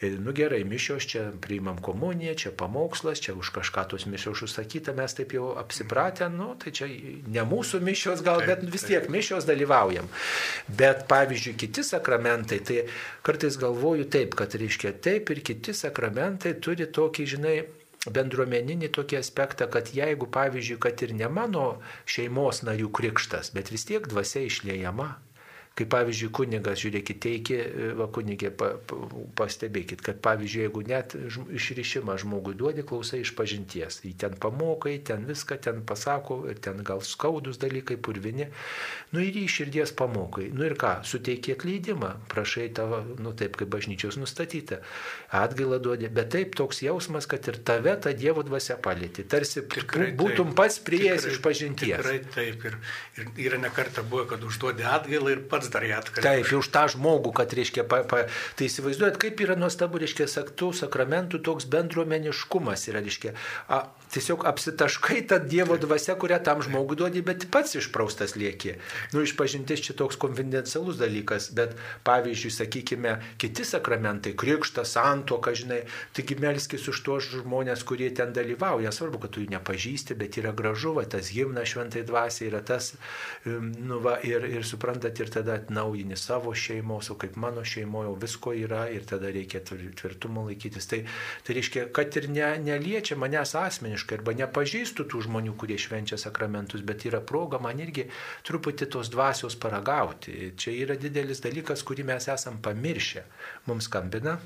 Nu 0.00 0.32
gerai, 0.32 0.62
mišios, 0.64 1.04
čia 1.04 1.26
priimam 1.44 1.76
komuniją, 1.76 2.32
čia 2.32 2.50
pamokslas, 2.56 3.20
čia 3.20 3.34
už 3.36 3.50
kažką 3.52 3.82
tos 3.90 4.06
mišios 4.08 4.40
užsakyta, 4.46 4.94
mes 4.96 5.12
taip 5.12 5.34
jau 5.36 5.50
apsipratę, 5.60 6.30
nu, 6.32 6.54
tai 6.56 6.72
čia 6.72 6.88
ne 7.28 7.44
mūsų 7.44 7.82
mišios 7.84 8.22
gal, 8.24 8.40
bet 8.48 8.64
vis 8.64 8.86
tiek 8.88 9.10
mišios 9.12 9.44
dalyvaujam. 9.44 10.08
Bet 10.72 11.04
pavyzdžiui, 11.10 11.52
kiti 11.60 11.84
sakramentai, 11.84 12.62
tai 12.64 12.78
kartais 13.20 13.60
galvoju 13.60 14.08
taip, 14.08 14.38
kad 14.40 14.56
reiškia 14.56 14.94
taip 15.04 15.34
ir 15.36 15.44
kiti 15.44 15.76
sakramentai 15.76 16.54
turi 16.64 16.88
tokį, 16.88 17.28
žinai, 17.36 17.58
bendruomeninį 18.08 18.88
tokį 18.96 19.18
aspektą, 19.18 19.66
kad 19.72 19.90
jeigu, 19.92 20.28
pavyzdžiui, 20.32 20.78
kad 20.80 21.02
ir 21.04 21.12
ne 21.16 21.28
mano 21.28 21.64
šeimos 22.08 22.62
narių 22.64 22.88
krikštas, 22.96 23.52
bet 23.56 23.72
vis 23.74 23.84
tiek 23.88 24.06
dvasia 24.08 24.46
išliejama, 24.48 25.10
Kaip 25.80 25.88
pavyzdžiui, 25.94 26.28
kunigas, 26.36 26.76
žiūrėkit, 26.82 27.18
teikia, 27.24 27.58
va 27.96 28.04
kunigė, 28.12 28.50
pa, 28.52 28.74
pa, 28.84 28.96
pastebėkit, 29.38 30.02
kad 30.04 30.18
pavyzdžiui, 30.20 30.66
jeigu 30.66 30.82
net 30.84 31.14
išrišimą 31.56 32.18
žmogui 32.20 32.52
duodi, 32.58 32.84
klausai 32.84 33.22
iš 33.22 33.32
pažinties, 33.38 34.02
į 34.04 34.12
ten 34.20 34.36
pamokai, 34.40 34.98
ten 35.08 35.24
viską, 35.24 35.56
ten 35.64 35.80
pasako, 35.88 36.42
ten 36.60 36.82
gal 36.84 37.00
skaudus 37.00 37.56
dalykai, 37.62 37.96
purvini, 37.96 38.50
nu 39.14 39.22
ir 39.24 39.38
į 39.40 39.46
širdies 39.48 39.94
pamokai. 39.96 40.50
Nu 40.52 40.66
ir 40.68 40.76
ką, 40.76 40.98
suteikia 41.08 41.56
atleidimą, 41.56 42.12
prašai 42.28 42.68
tavo, 42.76 43.00
nu 43.16 43.32
taip 43.32 43.56
kaip 43.56 43.72
bažnyčios 43.72 44.20
nustatyta, 44.20 44.82
atgailą 45.32 45.80
duodi, 45.80 46.12
bet 46.12 46.28
taip 46.36 46.60
toks 46.60 46.82
jausmas, 46.84 47.24
kad 47.30 47.48
ir 47.48 47.56
tave 47.64 47.96
ta 47.96 48.12
Dievo 48.20 48.44
dvasia 48.44 48.76
palėti, 48.76 49.24
tarsi 49.24 49.64
tikrai, 49.64 50.10
būtum 50.12 50.52
pats 50.58 50.76
prieėjęs 50.84 51.30
iš 51.32 51.40
pažinties. 51.40 51.96
Tikrai 51.96 52.20
taip, 52.36 52.68
ir, 52.68 52.78
ir 53.16 53.32
yra 53.48 53.64
nekarta 53.64 54.04
buvo, 54.04 54.26
kad 54.28 54.44
užduodi 54.44 54.84
atgailą 54.84 55.38
ir 55.38 55.44
pats 55.48 55.69
dar 55.72 55.86
ją 55.86 56.00
atkalbė. 56.02 56.26
Taip, 56.26 56.52
už 56.60 56.70
tą 56.74 56.84
žmogų, 56.94 57.32
kad, 57.40 57.54
reiškia, 57.56 57.86
pa, 57.90 58.02
pa, 58.08 58.24
tai 58.58 58.68
įsivaizduojat, 58.70 59.20
kaip 59.22 59.40
yra 59.46 59.56
nuostabu, 59.58 60.00
reiškia, 60.02 60.28
saktų 60.30 60.72
sakramentų 60.82 61.42
toks 61.46 61.68
bendruomeniškumas 61.70 62.88
yra, 62.90 63.02
reiškia, 63.04 63.34
a, 63.70 63.84
tiesiog 64.10 64.44
apsitaškai 64.48 65.22
tą 65.30 65.38
Dievo 65.50 65.78
dvasę, 65.78 66.14
kurią 66.18 66.40
tam 66.44 66.62
žmogui 66.62 66.98
duodi, 66.98 67.22
bet 67.26 67.46
pats 67.52 67.76
išpraustas 67.78 68.34
lieki. 68.38 68.74
Nu, 69.14 69.22
išpažintis 69.24 69.84
čia 69.86 69.94
toks 69.98 70.18
konfidencialus 70.20 70.98
dalykas, 71.00 71.50
bet 71.56 71.76
pavyzdžiui, 72.06 72.52
sakykime, 72.54 73.14
kiti 73.40 73.66
sakramentai, 73.66 74.34
krikštas, 74.38 74.96
santoka, 74.96 75.54
žinai, 75.56 75.82
taigi 76.16 76.38
melskis 76.42 76.88
už 76.90 77.02
tuos 77.06 77.30
žmonės, 77.30 77.84
kurie 77.86 78.10
ten 78.14 78.34
dalyvauja. 78.36 78.92
Svarbu, 78.94 79.22
kad 79.22 79.34
tu 79.34 79.44
jų 79.44 79.52
nepažįsti, 79.54 80.18
bet 80.18 80.40
yra 80.42 80.54
gražu, 80.56 80.94
va, 80.98 81.06
tas 81.06 81.30
himnas 81.34 81.70
šventai 81.70 82.02
dvasiai 82.06 82.50
yra 82.50 82.62
tas, 82.66 82.92
nu, 83.46 84.00
va, 84.02 84.18
ir, 84.26 84.46
ir 84.50 84.66
suprantat, 84.66 85.22
ir 85.22 85.30
tada 85.32 85.59
atnaujini 85.60 86.16
savo 86.18 86.52
šeimos, 86.56 87.10
o 87.12 87.16
kaip 87.20 87.36
mano 87.40 87.62
šeimoje 87.64 88.12
visko 88.22 88.54
yra 88.56 88.86
ir 88.90 89.06
tada 89.08 89.30
reikia 89.32 89.62
tvirtumo 89.64 90.46
laikytis. 90.48 90.88
Tai, 90.90 91.00
tai 91.46 91.56
reiškia, 91.58 91.86
kad 91.96 92.16
ir 92.18 92.28
ne, 92.32 92.48
neliečia 92.64 93.18
manęs 93.20 93.54
asmeniškai 93.60 94.18
arba 94.18 94.34
nepažįstų 94.42 95.06
tų 95.10 95.24
žmonių, 95.28 95.56
kurie 95.60 95.78
švenčia 95.80 96.18
sakramentus, 96.20 96.84
bet 96.86 97.06
yra 97.08 97.22
proga 97.24 97.60
man 97.62 97.80
irgi 97.82 98.08
truputį 98.48 98.90
tos 98.96 99.12
dvasios 99.12 99.58
paragauti. 99.60 100.52
Čia 100.60 100.74
yra 100.84 100.98
didelis 101.00 101.42
dalykas, 101.44 101.84
kurį 101.86 102.08
mes 102.12 102.28
esam 102.32 102.58
pamiršę. 102.64 103.26
Mums 103.70 103.90
skambina. 103.90 104.38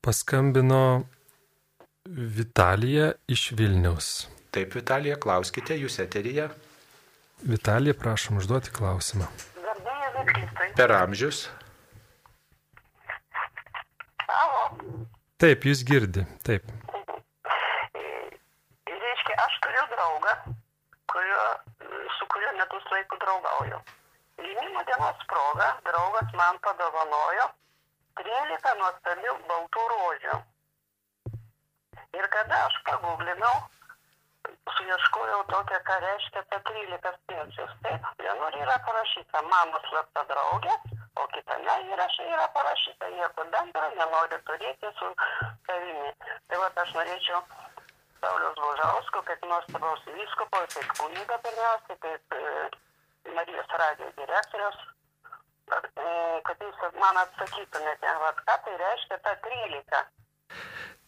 Paskambino 0.00 1.04
Vitalija 2.08 3.12
iš 3.28 3.50
Vilnius. 3.52 4.28
Taip, 4.50 4.72
Vitalija, 4.74 5.18
klauskite, 5.20 5.76
jūs 5.78 6.00
eteryje. 6.02 6.48
Vitalija, 7.42 7.94
prašom 7.94 8.36
užduoti 8.36 8.70
klausimą. 8.70 9.26
Per 10.76 10.92
amžius. 10.92 11.48
Taip, 15.40 15.64
jūs 15.64 15.80
girdi, 15.88 16.26
taip. 16.44 16.68
Reiškia, 18.90 19.36
aš 19.46 19.56
turiu 19.64 19.84
draugą, 19.94 20.34
kurio, 21.12 21.40
su 22.18 22.28
kuriuo 22.34 22.52
metus 22.58 22.92
laiko 22.92 23.16
draugauju. 23.24 23.80
Gimimo 24.42 24.84
dienos 24.90 25.24
proga 25.32 25.72
draugas 25.88 26.36
man 26.36 26.60
padovanojo 26.66 27.48
13 28.20 28.76
nuostabių 28.82 29.36
baltų 29.48 29.88
rožių. 29.94 30.38
Ir 32.20 32.28
kada 32.36 32.64
aš 32.66 32.76
paguglinau, 32.84 33.56
suieškojau 34.48 35.44
tokią, 35.52 35.78
ką 35.88 35.96
reiškia 36.04 36.42
ta 36.50 36.58
13 36.68 37.12
spėčius. 37.16 37.72
Taip, 37.84 38.06
vienur 38.22 38.56
yra 38.62 38.76
parašyta 38.86 39.42
mano 39.48 39.80
slapta 39.88 40.24
draugė, 40.30 40.76
o 41.20 41.26
kitame 41.34 41.74
įraše 41.92 42.28
yra 42.34 42.46
parašyta 42.56 43.10
nieko 43.16 43.46
bendro, 43.54 43.88
nenori 43.98 44.38
turėti 44.50 44.92
su 44.98 45.10
savimi. 45.66 46.12
Tai 46.48 46.62
va, 46.62 46.70
aš 46.84 46.94
norėčiau 46.98 47.42
Paulius 48.20 48.62
Božausko, 48.62 49.22
kaip 49.28 49.44
nuostabaus 49.50 50.06
vyskopo, 50.06 50.62
kaip 50.76 50.94
kuniga 51.00 51.38
pirmiausia, 51.44 51.98
kaip 52.06 52.38
e, 52.38 52.46
Marijos 53.36 53.76
radijo 53.82 54.10
direktorius, 54.18 54.80
e, 55.76 56.08
kad 56.48 56.64
jūs 56.66 56.82
man 57.00 57.20
atsakytumėte, 57.24 58.16
va, 58.24 58.32
ką 58.44 58.58
tai 58.66 58.80
reiškia 58.84 59.20
ta 59.26 59.36
13. 59.48 60.02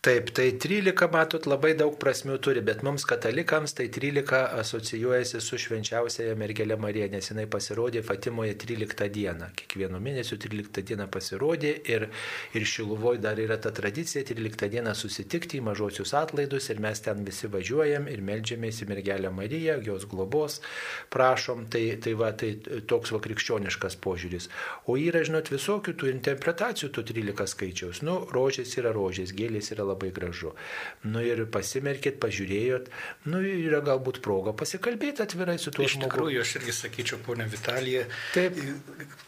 Taip, 0.03 0.33
tai 0.35 0.51
13, 0.59 1.07
matot, 1.15 1.45
labai 1.47 1.77
daug 1.79 1.95
prasmių 1.95 2.35
turi, 2.43 2.59
bet 2.67 2.81
mums 2.83 3.05
katalikams 3.07 3.71
tai 3.79 3.85
13 3.87 4.41
asocijuojasi 4.59 5.39
su 5.39 5.59
švenčiausiaja 5.63 6.33
mergelė 6.41 6.75
Marija, 6.75 7.07
nes 7.13 7.31
jinai 7.31 7.45
pasirodė 7.47 8.03
Fatimoje 8.03 8.57
13 8.59 9.07
dieną. 9.15 9.53
Kiekvieno 9.61 10.01
mėnesio 10.03 10.41
13 10.43 10.83
dieną 10.89 11.07
pasirodė 11.07 11.71
ir, 11.95 12.09
ir 12.51 12.67
Šiluvoje 12.67 13.21
dar 13.23 13.39
yra 13.39 13.61
ta 13.63 13.71
tradicija 13.71 14.25
13 14.27 14.73
dieną 14.73 14.97
susitikti 14.99 15.61
į 15.61 15.69
mažosius 15.69 16.17
atlaidus 16.19 16.67
ir 16.75 16.83
mes 16.83 17.05
ten 17.07 17.23
visi 17.23 17.53
važiuojam 17.55 18.11
ir 18.11 18.27
melžiamės 18.27 18.83
į 18.83 18.91
mergelę 18.91 19.31
Mariją, 19.39 19.79
jos 19.87 20.09
globos, 20.11 20.59
prašom, 21.15 21.69
tai, 21.71 21.85
tai 22.03 22.17
va, 22.19 22.33
tai 22.35 22.57
toks 22.91 23.15
va 23.15 23.23
krikščioniškas 23.29 24.01
požiūris. 24.03 24.51
O 24.91 24.99
yra, 24.99 25.23
žinot, 25.31 25.55
visokių 25.55 25.95
tų 25.95 26.11
interpretacijų 26.17 26.91
tų 26.91 27.09
13 27.15 27.55
skaičiaus. 27.55 28.03
Nu, 28.03 28.19
rožės 28.35 28.75
yra 28.83 28.91
rožės, 28.99 29.31
gėlės 29.39 29.71
yra 29.71 29.92
labai 29.93 30.11
gražu. 30.15 30.55
Nu 31.07 31.23
ir 31.25 31.45
pasimerkit, 31.53 32.19
pažiūrėjot, 32.23 32.91
nu 33.31 33.43
yra 33.45 33.83
galbūt 33.85 34.21
proga 34.25 34.55
pasikalbėti 34.57 35.23
atvirai 35.25 35.59
su 35.61 35.71
tuo 35.71 35.85
Iš 35.85 35.97
žmogumi. 35.97 36.11
tikrųjų, 36.11 36.43
aš 36.43 36.55
irgi 36.61 36.77
sakyčiau, 36.81 37.21
ponia 37.27 37.47
Vitalija, 37.51 38.05
Taip. 38.35 38.59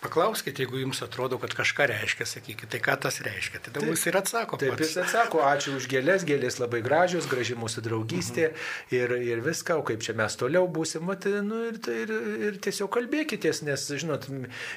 paklauskite, 0.03 0.65
jeigu 0.65 0.81
jums 0.83 1.03
atrodo, 1.05 1.39
kad 1.43 1.55
kažką 1.57 1.89
reiškia, 1.93 2.27
sakykite, 2.29 2.71
tai 2.75 2.81
ką 2.85 2.97
tas 3.07 3.21
reiškia. 3.25 3.63
Tada 3.69 3.81
Taip. 3.81 3.93
jis 3.95 4.07
ir 4.11 4.19
atsako. 4.21 4.59
Taip, 4.61 4.75
pats. 4.75 4.89
jis 4.89 5.01
atsako, 5.05 5.43
ačiū 5.47 5.77
už 5.79 5.89
gėlės, 5.93 6.27
gėlės 6.29 6.59
labai 6.63 6.81
gražios, 6.85 7.29
graži 7.31 7.57
mūsų 7.59 7.85
draugystė 7.87 8.51
ir, 8.95 9.17
ir 9.21 9.43
viską, 9.45 9.79
o 9.81 9.87
kaip 9.87 10.03
čia 10.05 10.17
mes 10.19 10.37
toliau 10.41 10.69
būsim, 10.71 11.07
vat, 11.11 11.27
nu, 11.45 11.61
ir, 11.71 11.79
ir, 11.93 12.15
ir 12.49 12.59
tiesiog 12.65 12.91
kalbėkitės, 12.95 13.63
nes, 13.67 13.87
žinot, 14.01 14.29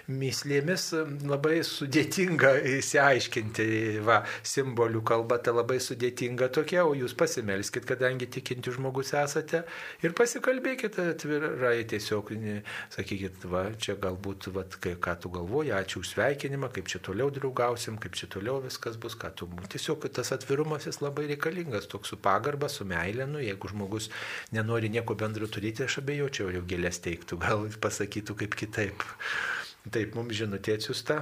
myslėmis 0.08 0.90
labai 1.28 1.62
sudėtinga 1.68 2.54
įsiaiškinti, 2.78 3.68
va, 4.06 4.22
simbolių 4.48 5.04
kalba 5.08 5.40
ta 5.44 5.54
labai 5.56 5.77
sudėtinga 5.84 6.50
tokia, 6.54 6.84
o 6.88 6.94
jūs 6.98 7.14
pasimelskit, 7.18 7.86
kadangi 7.88 8.28
tikinti 8.32 8.74
žmogus 8.76 9.14
esate 9.18 9.64
ir 10.06 10.16
pasikalbėkite 10.18 11.06
atvirai, 11.14 11.82
tiesiog 11.90 12.32
sakykit, 12.94 13.46
va, 13.52 13.64
čia 13.80 13.98
galbūt, 14.02 14.50
va, 14.56 14.66
kai, 14.84 14.96
ką 15.02 15.16
tu 15.24 15.32
galvoji, 15.34 15.74
ačiū 15.78 16.02
už 16.04 16.14
sveikinimą, 16.14 16.72
kaip 16.76 16.92
čia 16.92 17.02
toliau 17.04 17.32
draugausim, 17.34 17.98
kaip 18.02 18.18
čia 18.20 18.30
toliau 18.32 18.60
viskas 18.64 19.00
bus, 19.02 19.18
ką 19.20 19.34
tu. 19.38 19.50
Tiesiog 19.72 20.08
tas 20.14 20.34
atvirumas 20.36 20.88
jis 20.90 21.02
labai 21.04 21.28
reikalingas, 21.32 21.90
toks 21.92 22.14
su 22.14 22.20
pagarba, 22.22 22.70
su 22.72 22.88
meilė, 22.88 23.28
nu, 23.30 23.42
jeigu 23.44 23.72
žmogus 23.74 24.12
nenori 24.56 24.92
nieko 24.94 25.18
bendro 25.20 25.50
turėti, 25.52 25.88
aš 25.88 26.02
abejočiau, 26.04 26.52
jau 26.56 26.64
gėlės 26.68 27.02
teiktų, 27.06 27.42
gal 27.44 27.68
pasakytų 27.84 28.38
kaip 28.44 28.58
kitaip. 28.60 29.10
Taip, 29.88 30.16
mums 30.18 30.36
žinutė 30.36 30.76
atsiusta. 30.76 31.22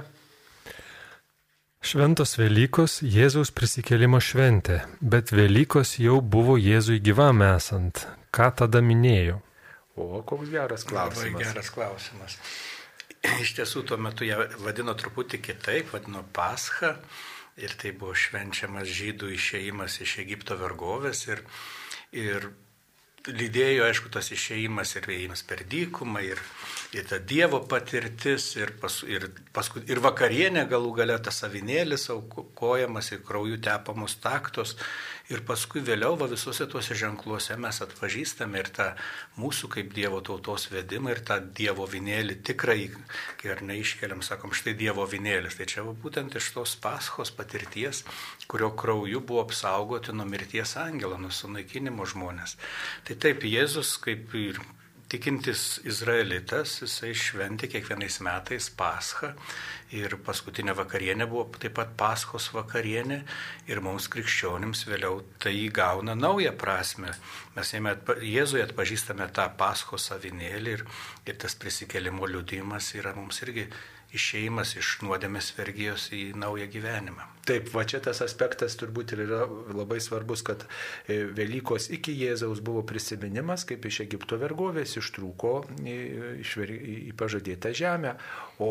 Šventos 1.86 2.32
Velykos 2.34 2.96
Jėzaus 3.06 3.52
prisikėlimo 3.54 4.18
šventė, 4.18 4.80
bet 4.98 5.30
Velykos 5.30 5.92
jau 6.02 6.16
buvo 6.18 6.56
Jėzui 6.58 6.96
gyvam 6.98 7.44
esant. 7.46 8.00
Ką 8.34 8.48
tada 8.58 8.80
minėjo? 8.82 9.36
O, 9.94 10.24
koks 10.26 10.50
geras 10.50 10.82
Labai 10.88 10.96
klausimas. 11.12 11.44
geras 11.44 11.70
klausimas. 11.70 12.34
Iš 13.38 13.52
tiesų, 13.60 13.84
tuo 13.86 14.00
metu 14.02 14.26
ją 14.26 14.40
vadino 14.64 14.96
truputį 14.98 15.38
kitaip, 15.46 15.92
vadino 15.94 16.24
Pascha. 16.34 16.96
Ir 17.56 17.78
tai 17.78 17.94
buvo 17.94 18.16
švenčiamas 18.18 18.90
žydų 18.90 19.30
išėjimas 19.38 20.00
iš 20.02 20.18
Egipto 20.26 20.58
vergovės. 20.58 21.22
Ir, 21.30 21.44
ir 22.12 22.50
lydėjo, 23.28 23.86
aišku, 23.86 24.10
tas 24.12 24.30
išėjimas 24.34 24.94
ir 24.98 25.08
ėjimas 25.12 25.42
per 25.46 25.62
dykumą, 25.70 26.22
ir, 26.26 26.40
ir 26.96 27.06
ta 27.08 27.18
Dievo 27.18 27.60
patirtis, 27.68 28.48
ir, 28.58 28.72
pas, 28.80 29.00
ir, 29.08 29.28
paskui, 29.56 29.82
ir 29.90 30.00
vakarienė 30.04 30.66
galų 30.70 30.92
gale 31.00 31.18
tas 31.22 31.42
avinėlis 31.46 32.08
aukojamas, 32.14 33.12
ir 33.12 33.24
kraujų 33.26 33.60
tepamos 33.66 34.18
taktos. 34.22 34.76
Ir 35.26 35.40
paskui 35.42 35.80
vėliau 35.82 36.14
va, 36.14 36.28
visuose 36.30 36.68
tuose 36.70 36.94
ženkluose 36.94 37.56
mes 37.58 37.80
atpažįstame 37.82 38.60
ir 38.62 38.68
tą 38.76 38.84
mūsų 39.42 39.70
kaip 39.72 39.88
Dievo 39.96 40.20
tautos 40.22 40.68
vedimą, 40.70 41.16
ir 41.16 41.22
tą 41.26 41.40
Dievo 41.58 41.88
vinėlį 41.90 42.36
tikrai, 42.46 42.92
kai 43.40 43.50
ar 43.56 43.64
neiškeliam, 43.66 44.22
sakom, 44.22 44.54
štai 44.54 44.76
Dievo 44.78 45.02
vinėlis. 45.10 45.58
Tai 45.58 45.66
čia 45.72 45.82
va, 45.88 45.96
būtent 46.04 46.38
iš 46.38 46.52
tos 46.54 46.76
paschos 46.78 47.34
patirties, 47.34 48.04
kurio 48.46 48.70
krauju 48.78 49.24
buvo 49.26 49.42
apsaugoti 49.42 50.14
nuo 50.14 50.28
mirties 50.30 50.76
angelo, 50.78 51.18
nuo 51.18 51.34
sunaikinimo 51.34 52.06
žmonės. 52.06 52.54
Tai 53.08 53.18
taip, 53.26 53.42
Jėzus 53.50 53.96
kaip 54.06 54.30
ir 54.38 54.62
tikintis 55.12 55.78
izraelitas, 55.86 56.80
jisai 56.82 57.12
šventė 57.14 57.68
kiekvienais 57.70 58.18
metais 58.26 58.66
paschą 58.74 59.32
ir 59.94 60.16
paskutinė 60.26 60.74
vakarienė 60.74 61.28
buvo 61.30 61.44
taip 61.62 61.76
pat 61.78 61.92
paschos 61.98 62.48
vakarienė 62.54 63.20
ir 63.70 63.82
mums 63.84 64.08
krikščionims 64.10 64.82
vėliau 64.90 65.20
tai 65.42 65.54
įgauna 65.60 66.16
naują 66.18 66.56
prasme. 66.58 67.14
Mes 67.54 67.74
jame 67.74 67.94
atpa, 67.94 68.18
Jėzuje 68.18 68.66
atpažįstame 68.66 69.28
tą 69.36 69.46
paschos 69.58 70.08
savinėlį 70.10 70.74
ir, 70.78 70.86
ir 71.26 71.38
tas 71.38 71.54
prisikelimo 71.54 72.26
liudimas 72.26 72.90
yra 72.98 73.14
mums 73.14 73.42
irgi 73.46 73.68
išeimas 74.14 74.76
iš 74.78 74.98
nuodėmės 75.02 75.52
vergijos 75.56 76.10
į 76.14 76.30
naują 76.38 76.68
gyvenimą. 76.70 77.26
Taip, 77.46 77.68
va 77.74 77.84
čia 77.86 78.00
tas 78.02 78.20
aspektas 78.24 78.74
turbūt 78.78 79.14
ir 79.14 79.22
yra 79.26 79.44
labai 79.46 80.00
svarbus, 80.02 80.42
kad 80.46 80.64
e, 81.06 81.20
Velykos 81.36 81.90
iki 81.94 82.14
Jėzaus 82.18 82.62
buvo 82.64 82.82
prisiminimas, 82.86 83.66
kaip 83.68 83.86
iš 83.86 84.00
Egipto 84.06 84.38
vergovės 84.40 84.96
ištrūko 84.98 85.52
į, 85.78 85.96
išver- 86.42 86.74
į 86.74 87.12
pažadėtą 87.18 87.70
žemę, 87.76 88.16
o 88.62 88.68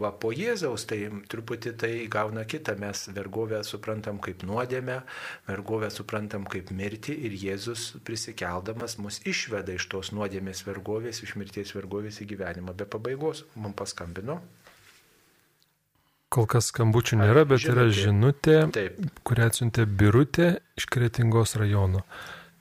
va 0.00 0.10
po 0.12 0.30
Jėzaus 0.32 0.86
tai 0.88 1.00
truputį 1.30 1.74
tai 1.80 1.92
gauna 2.10 2.44
kitą, 2.48 2.76
mes 2.80 3.06
vergovę 3.14 3.60
suprantam 3.66 4.20
kaip 4.24 4.44
nuodėmę, 4.48 5.00
vergovę 5.48 5.90
suprantam 5.92 6.46
kaip 6.48 6.72
mirtį 6.72 7.16
ir 7.28 7.36
Jėzus 7.42 7.90
prisikeldamas 8.06 8.98
mus 9.02 9.20
išveda 9.28 9.76
iš 9.76 9.88
tos 9.92 10.12
nuodėmės 10.16 10.64
vergovės, 10.68 11.22
iš 11.24 11.36
mirties 11.40 11.74
vergovės 11.76 12.22
į 12.24 12.30
gyvenimą 12.32 12.76
be 12.78 12.88
pabaigos. 12.88 13.44
Mums 13.56 13.76
paskambino. 13.78 14.40
Kol 16.28 16.44
kas 16.44 16.68
skambučių 16.68 17.22
nėra, 17.22 17.46
bet 17.48 17.64
yra 17.64 17.86
žinutė, 17.88 18.58
Taip. 18.72 18.98
kurią 19.24 19.46
atsiuntė 19.48 19.86
Birutė 19.88 20.48
iš 20.76 20.84
Kretingos 20.92 21.56
rajono. 21.56 22.02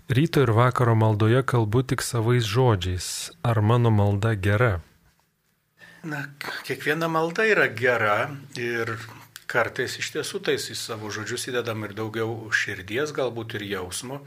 Ryto 0.08 0.40
ir 0.46 0.54
vakaro 0.56 0.94
maldoje 0.96 1.42
kalbu 1.44 1.82
tik 1.84 2.00
savais 2.00 2.48
žodžiais. 2.48 3.08
Ar 3.44 3.60
mano 3.60 3.92
malda 3.92 4.38
gera? 4.40 4.78
Na, 6.08 6.22
kiekviena 6.64 7.10
malda 7.12 7.44
yra 7.44 7.66
gera 7.76 8.30
ir 8.56 8.94
kartais 9.52 9.98
iš 10.00 10.12
tiesų 10.14 10.40
tais 10.48 10.68
į 10.72 10.76
savo 10.80 11.10
žodžius 11.12 11.50
įdedam 11.52 11.84
ir 11.84 11.96
daugiau 11.98 12.48
širdies, 12.56 13.12
galbūt 13.16 13.58
ir 13.58 13.66
jausmo. 13.68 14.22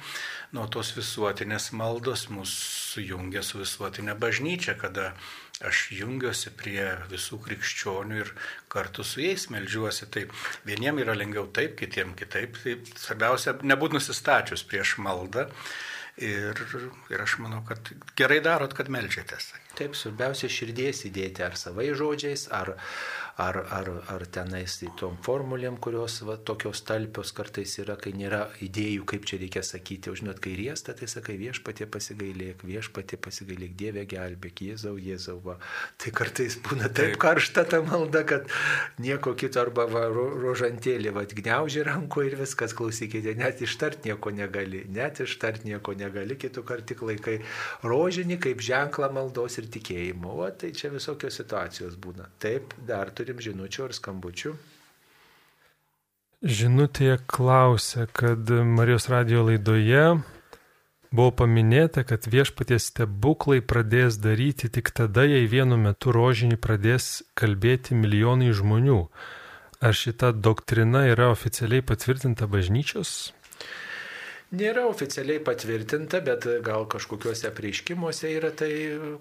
Nuo 0.56 0.66
tos 0.72 0.90
visuotinės 0.96 1.70
maldos 1.76 2.26
mus 2.32 2.52
sujungia 2.92 3.44
su 3.46 3.62
visuotinė 3.62 4.16
bažnyčia, 4.20 4.74
kada 4.80 5.12
aš 5.64 5.86
jungiuosi 5.96 6.52
prie 6.56 6.84
visų 7.12 7.40
krikščionių 7.46 8.20
ir 8.24 8.34
kartu 8.72 9.04
su 9.06 9.24
jais 9.24 9.48
melžiuosi. 9.52 10.08
Tai 10.12 10.26
vieniem 10.68 11.00
yra 11.04 11.16
lengviau 11.16 11.48
taip, 11.48 11.78
kitiem 11.80 12.12
kitaip. 12.18 12.60
Tai 12.60 12.76
svarbiausia, 12.92 13.56
nebūti 13.64 13.96
nusistačius 13.96 14.66
prieš 14.68 14.98
maldą. 15.00 15.48
Ir, 16.20 16.58
ir 17.08 17.24
aš 17.24 17.38
manau, 17.40 17.62
kad 17.64 17.94
gerai 18.20 18.42
darot, 18.44 18.76
kad 18.76 18.92
melžiatės. 18.92 19.54
Taip, 19.80 19.94
svarbiausia 19.96 20.50
širdies 20.52 21.06
įdėti 21.08 21.40
ar 21.40 21.54
savai 21.56 21.86
žodžiais, 21.96 22.42
ar, 22.52 22.74
ar, 23.40 23.56
ar, 23.72 23.88
ar 24.12 24.24
tenais 24.28 24.74
tom 25.00 25.14
formulėm, 25.24 25.78
kurios 25.80 26.18
va, 26.28 26.34
tokios 26.36 26.82
talpios 26.84 27.32
kartais 27.32 27.78
yra, 27.80 27.96
kai 27.96 28.12
nėra 28.12 28.42
idėjų, 28.60 29.06
kaip 29.08 29.24
čia 29.24 29.38
reikia 29.40 29.62
sakyti. 29.64 30.12
O 30.12 30.16
žinot, 30.18 30.42
kai 30.44 30.52
riesta, 30.58 30.92
tai 30.96 31.08
sakai 31.08 31.38
viešpatie 31.40 31.86
pasigailėk, 31.88 32.64
viešpatie 32.68 33.16
pasigailėk, 33.24 33.72
Dieve 33.80 34.04
gelbėk, 34.10 34.60
Jėzau, 34.66 34.98
Jėzau. 35.00 35.38
Va. 35.46 35.56
Tai 35.96 36.12
kartais 36.20 36.58
būna 36.60 36.90
taip, 36.90 37.14
taip 37.14 37.22
karšta 37.24 37.64
ta 37.72 37.80
malda, 37.86 38.26
kad 38.28 38.52
nieko 39.00 39.32
kito 39.32 39.62
arba 39.62 39.88
va, 39.88 40.04
ro, 40.12 40.26
rožantėlį, 40.44 41.14
va, 41.16 41.24
gniauži 41.24 41.86
ranko 41.88 42.26
ir 42.28 42.36
viskas, 42.42 42.76
klausykite, 42.76 43.32
net 43.40 43.64
ištart 43.64 44.04
nieko 44.04 44.34
negali, 44.36 44.84
net 44.92 45.24
ištart 45.24 45.64
nieko 45.64 45.96
negali, 45.96 46.36
kitų 46.36 46.66
kartų 46.68 46.88
tik 46.90 47.06
laikai 47.06 47.38
rožinį 47.86 48.40
kaip 48.42 48.62
ženklą 48.64 49.08
maldos 49.14 49.56
ir 49.60 49.69
tikėjimo. 49.72 50.36
O 50.44 50.50
tai 50.52 50.74
čia 50.76 50.92
visokios 50.92 51.40
situacijos 51.40 51.96
būna. 51.96 52.28
Taip, 52.42 52.74
dar 52.86 53.10
turi 53.14 53.30
turim 53.30 53.40
žinučių 53.46 53.86
ar 53.86 53.94
skambučių. 53.94 54.54
Žinutėje 56.40 57.18
klausia, 57.28 58.06
kad 58.06 58.48
Marijos 58.48 59.08
radio 59.12 59.44
laidoje 59.44 60.22
buvo 61.12 61.30
paminėta, 61.42 62.02
kad 62.02 62.26
viešpaties 62.26 62.88
stebuklai 62.90 63.60
pradės 63.60 64.16
daryti 64.18 64.70
tik 64.72 64.90
tada, 64.90 65.26
jei 65.28 65.46
vienu 65.46 65.76
metu 65.76 66.12
rožinį 66.12 66.56
pradės 66.56 67.22
kalbėti 67.34 67.94
milijonai 67.94 68.50
žmonių. 68.56 69.08
Ar 69.80 69.94
šita 69.96 70.32
doktrina 70.32 71.06
yra 71.08 71.30
oficialiai 71.30 71.84
patvirtinta 71.84 72.48
bažnyčios? 72.48 73.32
Nėra 74.50 74.82
oficialiai 74.90 75.38
patvirtinta, 75.46 76.18
bet 76.26 76.42
gal 76.66 76.82
kažkokiuose 76.90 77.52
prieiškimuose 77.54 78.32
yra 78.34 78.48
tai 78.50 78.70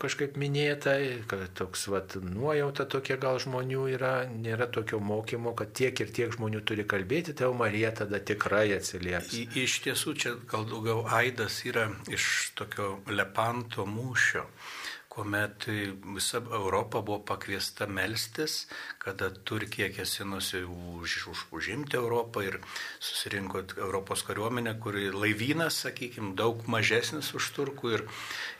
kažkaip 0.01 0.39
minėta, 0.41 0.95
kad 1.29 1.43
toks 1.59 1.85
vat, 1.93 2.15
nuojauta 2.23 2.87
tokia 2.89 3.19
gal 3.21 3.37
žmonių 3.43 3.83
yra, 3.93 4.13
nėra 4.25 4.65
tokio 4.73 4.97
mokymo, 4.97 5.53
kad 5.59 5.75
tiek 5.77 6.01
ir 6.01 6.09
tiek 6.17 6.33
žmonių 6.33 6.63
turi 6.65 6.87
kalbėti, 6.89 7.37
tai 7.37 7.51
Marija 7.53 7.93
tada 8.01 8.17
tikrai 8.17 8.71
atsilieps. 8.79 9.35
I, 9.37 9.45
iš 9.67 9.77
tiesų 9.85 10.15
čia 10.17 10.33
gal 10.49 10.65
daugiau 10.71 11.05
aidas 11.19 11.61
yra 11.69 11.91
iš 12.09 12.49
tokio 12.57 12.95
Lepanto 13.13 13.85
mūšio 13.85 14.47
kuomet 15.09 15.65
visa 16.15 16.37
Europa 16.37 17.01
buvo 17.01 17.19
pakviesta 17.25 17.87
melstis, 17.89 18.67
kada 19.01 19.31
Turkija 19.33 19.89
kėsinosi 19.89 20.61
už, 20.69 21.15
už, 21.31 21.41
užimti 21.57 21.97
Europą 21.97 22.43
ir 22.45 22.59
susirinko 23.01 23.63
Europos 23.77 24.21
kariuomenė, 24.27 24.75
kuri 24.83 25.09
laivynas, 25.09 25.81
sakykime, 25.87 26.35
daug 26.37 26.61
mažesnis 26.69 27.33
už 27.33 27.49
turkų 27.57 27.93
ir, 27.97 28.05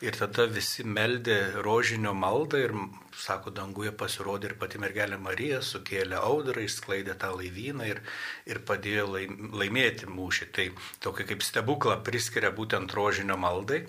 ir 0.02 0.18
tada 0.18 0.48
visi 0.50 0.82
meldė 0.82 1.38
rožinio 1.62 2.16
maldą 2.18 2.64
ir, 2.66 2.74
sako, 3.14 3.54
danguje 3.54 3.94
pasirodė 3.94 4.50
ir 4.50 4.56
pati 4.58 4.82
mergelė 4.82 5.20
Marija, 5.22 5.62
sukėlė 5.62 6.18
audrą, 6.18 6.66
išsklaidė 6.66 7.14
tą 7.20 7.30
laivyną 7.36 7.86
ir, 7.92 8.02
ir 8.50 8.62
padėjo 8.66 9.06
laimėti 9.14 10.10
mūšį. 10.10 10.50
Tai 10.56 10.68
tokį 11.06 11.30
kaip 11.30 11.46
stebuklą 11.46 12.00
priskiria 12.06 12.50
būtent 12.50 12.90
rožinio 12.96 13.38
maldai. 13.38 13.84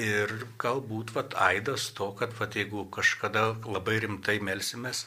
Ir 0.00 0.30
galbūt 0.56 1.10
vat, 1.12 1.34
aidas 1.36 1.90
to, 1.92 2.12
kad 2.16 2.32
vat, 2.38 2.54
jeigu 2.56 2.86
kažkada 2.88 3.58
labai 3.68 3.98
rimtai 4.00 4.38
melsimės, 4.40 5.04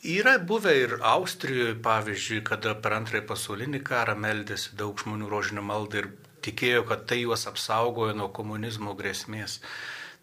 yra 0.00 0.38
buvę 0.38 0.72
ir 0.80 0.94
Austrijoje, 1.04 1.74
pavyzdžiui, 1.84 2.40
kada 2.48 2.72
per 2.74 2.96
antrąjį 2.96 3.26
pasaulinį 3.28 3.82
karą 3.84 4.16
meldėsi 4.16 4.72
daug 4.80 4.96
žmonių 4.96 5.28
rožinio 5.28 5.62
maldą 5.62 6.02
ir 6.02 6.10
tikėjo, 6.40 6.86
kad 6.88 7.04
tai 7.10 7.20
juos 7.26 7.44
apsaugojo 7.50 8.16
nuo 8.16 8.30
komunizmo 8.32 8.96
grėsmės. 8.96 9.60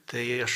Tai 0.10 0.26
aš 0.46 0.56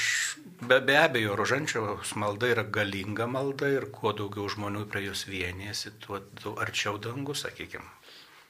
be, 0.62 0.80
be 0.86 0.98
abejo, 0.98 1.38
rožančiaus 1.38 2.16
malda 2.22 2.50
yra 2.50 2.64
galinga 2.64 3.26
malda 3.30 3.70
ir 3.74 3.88
kuo 3.94 4.14
daugiau 4.14 4.50
žmonių 4.50 4.88
prie 4.90 5.06
jos 5.06 5.26
vienėsi, 5.30 5.94
tuo 6.02 6.58
arčiau 6.66 6.98
dangus, 7.02 7.46
sakykime. 7.46 7.99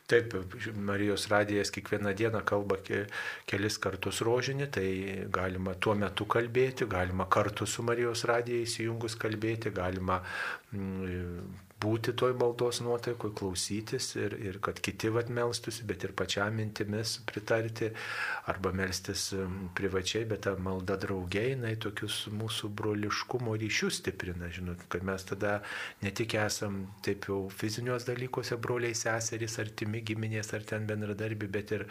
Taip, 0.10 0.34
Marijos 0.74 1.28
radijas 1.30 1.70
kiekvieną 1.70 2.16
dieną 2.18 2.42
kalba 2.52 2.80
ke, 2.82 3.04
kelis 3.50 3.78
kartus 3.82 4.24
rožinį, 4.26 4.68
tai 4.74 4.88
galima 5.30 5.76
tuo 5.78 5.94
metu 5.94 6.26
kalbėti, 6.26 6.88
galima 6.90 7.28
kartu 7.30 7.68
su 7.70 7.86
Marijos 7.86 8.26
radija 8.30 8.64
įsijungus 8.66 9.18
kalbėti, 9.22 9.70
galima 9.76 10.18
mm, 10.74 11.69
būti 11.80 12.14
toj 12.18 12.34
maldos 12.40 12.82
nuotaikoje, 12.84 13.34
klausytis 13.40 14.10
ir, 14.20 14.36
ir 14.44 14.60
kad 14.64 14.80
kiti 14.84 15.12
vad 15.16 15.30
melstusi, 15.32 15.86
bet 15.88 16.04
ir 16.04 16.14
pačiam 16.18 16.58
mintimis 16.60 17.18
pritarti 17.30 17.92
arba 18.52 18.74
melstis 18.76 19.30
privačiai, 19.78 20.26
bet 20.30 20.44
ta 20.48 20.56
malda 20.60 20.98
draugiai, 21.00 21.54
jinai 21.54 21.76
tokius 21.80 22.26
mūsų 22.36 22.72
broliškumo 22.82 23.56
ryšius 23.62 24.02
stiprina, 24.02 24.52
žinot, 24.52 24.84
kad 24.92 25.08
mes 25.08 25.26
tada 25.32 25.60
ne 26.04 26.12
tik 26.16 26.36
esam 26.42 26.82
taip 27.06 27.30
jau 27.32 27.46
fiziniuos 27.62 28.08
dalykuose 28.10 28.60
broliai 28.60 28.98
seserys, 28.98 29.60
artimi 29.64 30.04
giminės 30.06 30.54
ar 30.58 30.68
ten 30.68 30.88
bendradarbi, 30.90 31.48
bet 31.48 31.76
ir 31.80 31.88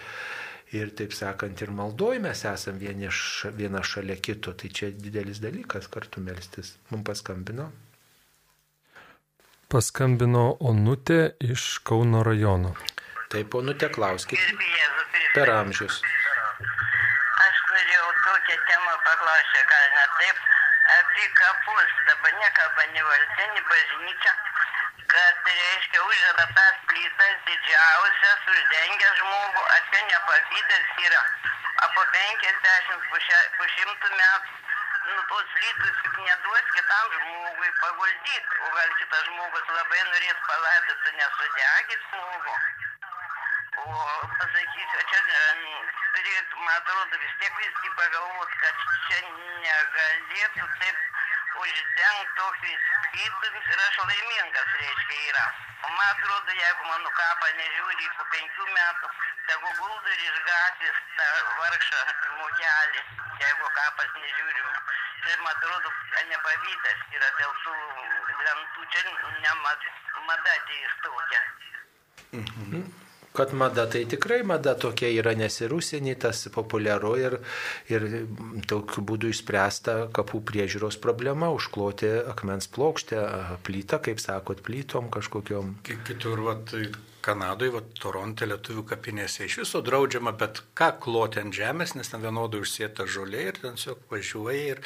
ir 0.77 0.91
taip 0.93 1.15
sakant, 1.17 1.63
ir 1.65 1.71
maldoj 1.73 2.19
mes 2.21 2.45
esam 2.45 2.77
vieni, 2.77 3.09
viena 3.57 3.81
šalia 3.81 4.19
kito, 4.21 4.53
tai 4.53 4.69
čia 4.69 4.91
didelis 4.93 5.41
dalykas 5.41 5.89
kartu 5.89 6.21
melstis. 6.21 6.75
Mums 6.91 7.07
paskambino 7.09 7.71
Paskambino 9.69 10.43
Onutė 10.65 11.17
iš 11.45 11.63
Kauno 11.89 12.23
rajono. 12.25 12.71
Taip, 13.29 13.57
Onutė, 13.59 13.91
klauskite. 13.93 14.55
Per 15.35 15.51
amžius. 15.53 15.99
Aš 17.45 17.59
norėjau 17.73 18.07
tokią 18.29 18.57
temą 18.71 18.95
paklausyti, 19.09 19.67
gal 19.73 19.85
ne 19.97 20.07
taip, 20.21 20.41
apie 20.95 21.27
kapus, 21.41 21.93
dabar 22.09 22.33
nekalba 22.39 22.87
nei 22.95 23.05
valdžia, 23.11 23.51
nei 23.53 23.67
bažnyčia, 23.75 24.33
kad 25.13 25.53
reiškia 25.53 26.01
uždeda 26.07 26.49
tas 26.61 26.81
plytas 26.89 27.37
didžiausias, 27.51 28.49
uždengia 28.55 29.13
žmogų, 29.21 29.67
apie 29.77 30.01
nepavydas 30.15 30.97
yra, 31.11 31.23
apie 31.85 32.09
50 32.17 33.13
po 33.13 33.71
šimtų 33.77 34.17
metų 34.17 34.68
nu, 35.09 35.23
tos 35.29 35.49
lytus 35.63 35.97
juk 36.05 36.17
neduos 36.25 36.67
kitam 36.75 37.07
žmogui 37.15 37.71
paguldyti, 37.81 38.57
o 38.65 38.71
gal 38.77 38.91
kitas 39.01 39.25
žmogus 39.29 39.71
labai 39.77 40.03
norės 40.11 40.43
palaidoti 40.49 41.15
nesudegit 41.21 42.05
žmogų. 42.11 42.57
O 43.79 43.87
pasakysiu, 44.39 45.03
čia 45.11 45.21
turėtų, 46.17 46.57
man 46.65 46.75
atrodo, 46.75 47.21
vis 47.23 47.35
tiek 47.43 47.61
visgi 47.63 47.93
pagalvoti, 48.01 48.61
kad 48.65 48.87
čia 49.07 49.21
negalėtų 49.65 50.69
taip 50.83 50.99
uždengti 51.63 52.35
tokiais 52.39 52.85
plytomis 53.13 53.71
ir 53.73 53.81
aš 53.87 53.99
laimingas, 54.11 54.77
reiškia, 54.83 55.19
yra. 55.31 55.47
O 55.87 55.89
man 55.89 56.09
atrodo, 56.11 56.53
jeigu 56.61 56.85
mano 56.91 57.11
kapą 57.19 57.51
nežiūri 57.59 58.09
po 58.17 58.25
penkių 58.35 58.67
metų, 58.77 59.11
tegu 59.51 59.73
guldo 59.81 60.15
ir 60.15 60.25
iš 60.29 60.39
gatvės 60.49 60.99
tą 61.19 61.29
vargšą 61.61 62.01
žmogelį, 62.25 63.05
jeigu 63.45 63.71
kapas 63.81 64.11
nežiūrim. 64.17 64.69
Tai 65.25 65.37
man 65.45 65.53
atrodo, 65.55 65.95
nepavydas 66.33 67.07
yra 67.17 67.31
dėl 67.41 67.55
tų 67.65 67.77
lentų, 68.45 68.89
čia 68.95 69.03
ne 69.09 69.55
mada 69.65 70.57
atėjus 70.59 70.99
tokia. 71.07 71.43
Kad 73.39 73.55
mada, 73.55 73.87
tai 73.87 74.03
tikrai 74.11 74.41
mada 74.47 74.75
tokia 74.75 75.11
yra, 75.15 75.35
nes 75.39 75.61
ir 75.63 75.75
užsienį 75.77 76.17
tas 76.25 76.41
populiaru 76.55 77.13
ir, 77.23 77.37
ir 77.93 78.07
tokiu 78.71 79.05
būdu 79.07 79.31
išspręsta 79.31 79.99
kapų 80.17 80.43
priežiūros 80.49 80.99
problema, 81.03 81.53
užkloti 81.55 82.11
akmens 82.33 82.67
plokštę, 82.75 83.23
plytą, 83.67 84.01
kaip 84.09 84.23
sakot, 84.23 84.65
plytom 84.67 85.13
kažkokiom. 85.15 85.77
Kitur, 85.87 86.43
va, 86.49 86.59
tai 86.67 86.89
Kanadoje, 87.29 87.75
va, 87.75 87.83
Toronte 88.01 88.47
lietuvių 88.49 88.87
kapinėse 88.89 89.45
iš 89.45 89.59
viso 89.63 89.83
draudžiama, 89.85 90.33
bet 90.41 90.63
ką 90.79 90.95
kloti 91.05 91.43
ant 91.43 91.53
žemės, 91.53 91.93
nes 91.99 92.09
ten 92.09 92.23
vienodai 92.25 92.63
užsėta 92.65 93.05
žolė 93.05 93.43
ir 93.51 93.59
ten 93.61 93.77
tiesiog 93.77 94.07
važiuoja 94.09 94.63
ir 94.73 94.81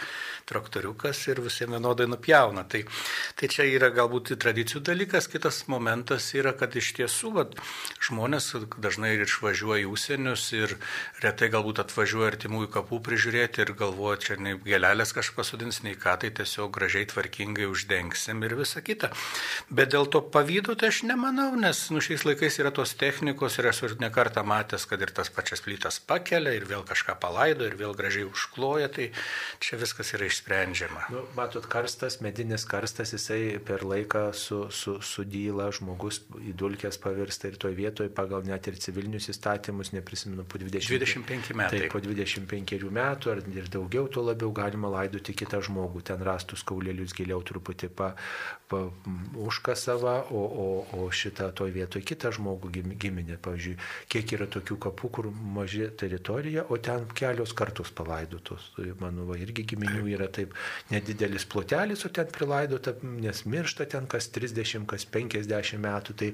traktoriukas 0.51 1.21
ir 1.31 1.43
visiems 1.45 1.77
vienodai 1.77 2.09
nupjauna. 2.11 2.65
Tai, 2.69 2.83
tai 3.39 3.51
čia 3.53 3.67
yra 3.71 3.93
galbūt 3.95 4.35
tradicijų 4.43 4.83
dalykas, 4.89 5.29
kitas 5.31 5.63
momentas 5.71 6.27
yra, 6.35 6.55
kad 6.59 6.75
iš 6.79 6.93
tiesų 6.99 7.31
va, 7.37 7.47
žmonės 8.03 8.51
dažnai 8.83 9.15
ir 9.17 9.25
išvažiuoja 9.29 9.85
į 9.85 9.91
užsienius 9.93 10.49
ir 10.59 10.77
retai 11.23 11.51
galbūt 11.53 11.85
atvažiuoja 11.85 12.33
artimųjų 12.35 12.73
kapų 12.75 13.01
prižiūrėti 13.07 13.63
ir 13.63 13.75
galvoja, 13.79 14.19
čia 14.27 14.39
nei 14.43 14.59
gelelės 14.67 15.15
kažkas 15.15 15.53
sudins, 15.55 15.83
nei 15.87 15.95
ką, 15.95 16.19
tai 16.25 16.33
tiesiog 16.35 16.75
gražiai 16.75 17.07
tvarkingai 17.13 17.71
uždengsim 17.71 18.43
ir 18.43 18.57
visa 18.59 18.83
kita. 18.83 19.13
Bet 19.71 19.95
dėl 19.95 20.11
to 20.11 20.25
pavydo 20.35 20.75
tai 20.79 20.91
aš 20.91 21.05
nemanau, 21.07 21.53
nes 21.55 21.87
nu 21.95 22.03
šiais 22.03 22.25
laikais 22.27 22.32
laikais 22.33 22.59
yra 22.63 22.73
tos 22.75 22.95
technikos 22.99 23.59
ir 23.61 23.69
esu 23.71 23.87
ir 23.91 23.97
nekartą 24.01 24.43
matęs, 24.47 24.87
kad 24.89 25.03
ir 25.05 25.13
tas 25.15 25.31
pačias 25.31 25.63
plytas 25.65 26.01
pakelia 26.01 26.55
ir 26.57 26.65
vėl 26.69 26.83
kažką 26.89 27.19
palaido 27.21 27.67
ir 27.69 27.77
vėl 27.79 27.95
gražiai 27.97 28.25
užkloja, 28.29 28.89
tai 28.93 29.11
čia 29.63 29.79
viskas 29.81 30.15
yra 30.17 30.27
išsprendžiama. 30.31 31.07
Nu, 31.13 31.25
matot, 31.37 31.67
karstas, 31.71 32.21
medinis 32.25 32.65
karstas, 32.69 33.13
jisai 33.15 33.59
per 33.65 33.85
laiką 33.87 34.25
su, 34.37 34.65
su, 34.73 34.97
sudyla, 35.05 35.69
žmogus 35.75 36.23
į 36.41 36.55
dulkės 36.59 36.99
pavirsta 37.03 37.51
ir 37.51 37.59
toje 37.61 37.77
vietoje 37.79 38.13
pagal 38.15 38.47
net 38.49 38.69
ir 38.71 38.79
civilinius 38.81 39.29
įstatymus, 39.33 39.93
neprisimenu, 39.97 40.47
po 40.49 40.61
20, 40.63 40.89
25 40.89 41.53
metai. 41.59 41.85
Tai 41.85 41.93
po 41.93 42.03
25 42.03 42.91
metų 42.93 43.35
ar 43.35 43.43
ir 43.53 43.69
daugiau, 43.73 44.09
tuo 44.13 44.25
labiau 44.27 44.53
galima 44.57 44.91
laidoti 44.93 45.35
kitą 45.37 45.63
žmogų, 45.65 46.05
ten 46.13 46.23
rastus 46.25 46.65
kaulėlius 46.67 47.15
giliau 47.17 47.43
truputį 47.45 47.93
pa, 47.97 48.13
pa, 48.71 48.85
užkasavą, 49.43 50.17
o, 50.31 50.43
o, 50.65 50.69
o 51.03 51.11
šitą 51.13 51.51
toje 51.57 51.75
vietoje 51.77 52.07
kitą 52.07 52.22
žmogų 52.31 52.71
giminė. 53.03 53.39
Pavyzdžiui, 53.43 53.75
kiek 54.13 54.35
yra 54.37 54.47
tokių 54.53 54.77
kapų, 54.87 55.11
kur 55.17 55.29
maži 55.33 55.89
teritorija, 55.99 56.67
o 56.71 56.79
ten 56.79 57.09
kelios 57.19 57.55
kartus 57.59 57.91
palaidotos. 57.97 58.71
Tai 58.77 58.93
mano, 59.01 59.27
va, 59.29 59.39
irgi 59.41 59.65
giminių 59.73 60.05
yra 60.15 60.29
taip 60.33 60.55
nedidelis 60.93 61.49
plotelis, 61.49 62.05
o 62.07 62.13
ten 62.15 62.31
prilaidota, 62.33 62.95
nes 63.03 63.45
miršta 63.49 63.89
ten 63.97 64.07
kas 64.11 64.31
30, 64.35 64.87
kas 64.91 65.09
50 65.09 65.83
metų, 65.83 66.17
tai, 66.23 66.33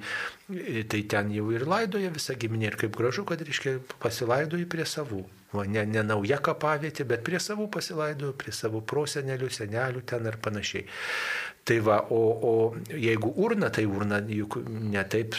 tai 0.91 1.03
ten 1.15 1.33
jau 1.35 1.49
ir 1.55 1.67
laidoja 1.69 2.13
visa 2.15 2.37
giminė 2.39 2.73
ir 2.73 2.81
kaip 2.85 2.97
gražu, 2.99 3.25
kad, 3.29 3.43
reiškia, 3.47 3.79
pasilaidoji 4.03 4.69
prie 4.69 4.87
savų. 4.89 5.25
O 5.57 5.63
ne, 5.65 5.81
ne 5.89 6.03
nauja 6.05 6.37
kapavietė, 6.45 7.07
bet 7.09 7.23
prie 7.25 7.39
savų 7.41 7.71
pasilaidojo, 7.73 8.35
prie 8.37 8.53
savo 8.53 8.83
prosenelių, 8.85 9.49
senelių 9.49 10.03
ten 10.11 10.29
ir 10.29 10.37
panašiai. 10.45 10.85
Tai 11.69 11.79
va, 11.85 11.99
o, 12.09 12.21
o 12.49 12.53
jeigu 12.97 13.33
urna, 13.45 13.69
tai 13.75 13.85
urna 13.85 14.23
juk 14.25 14.57
ne 14.65 15.03
taip, 15.13 15.37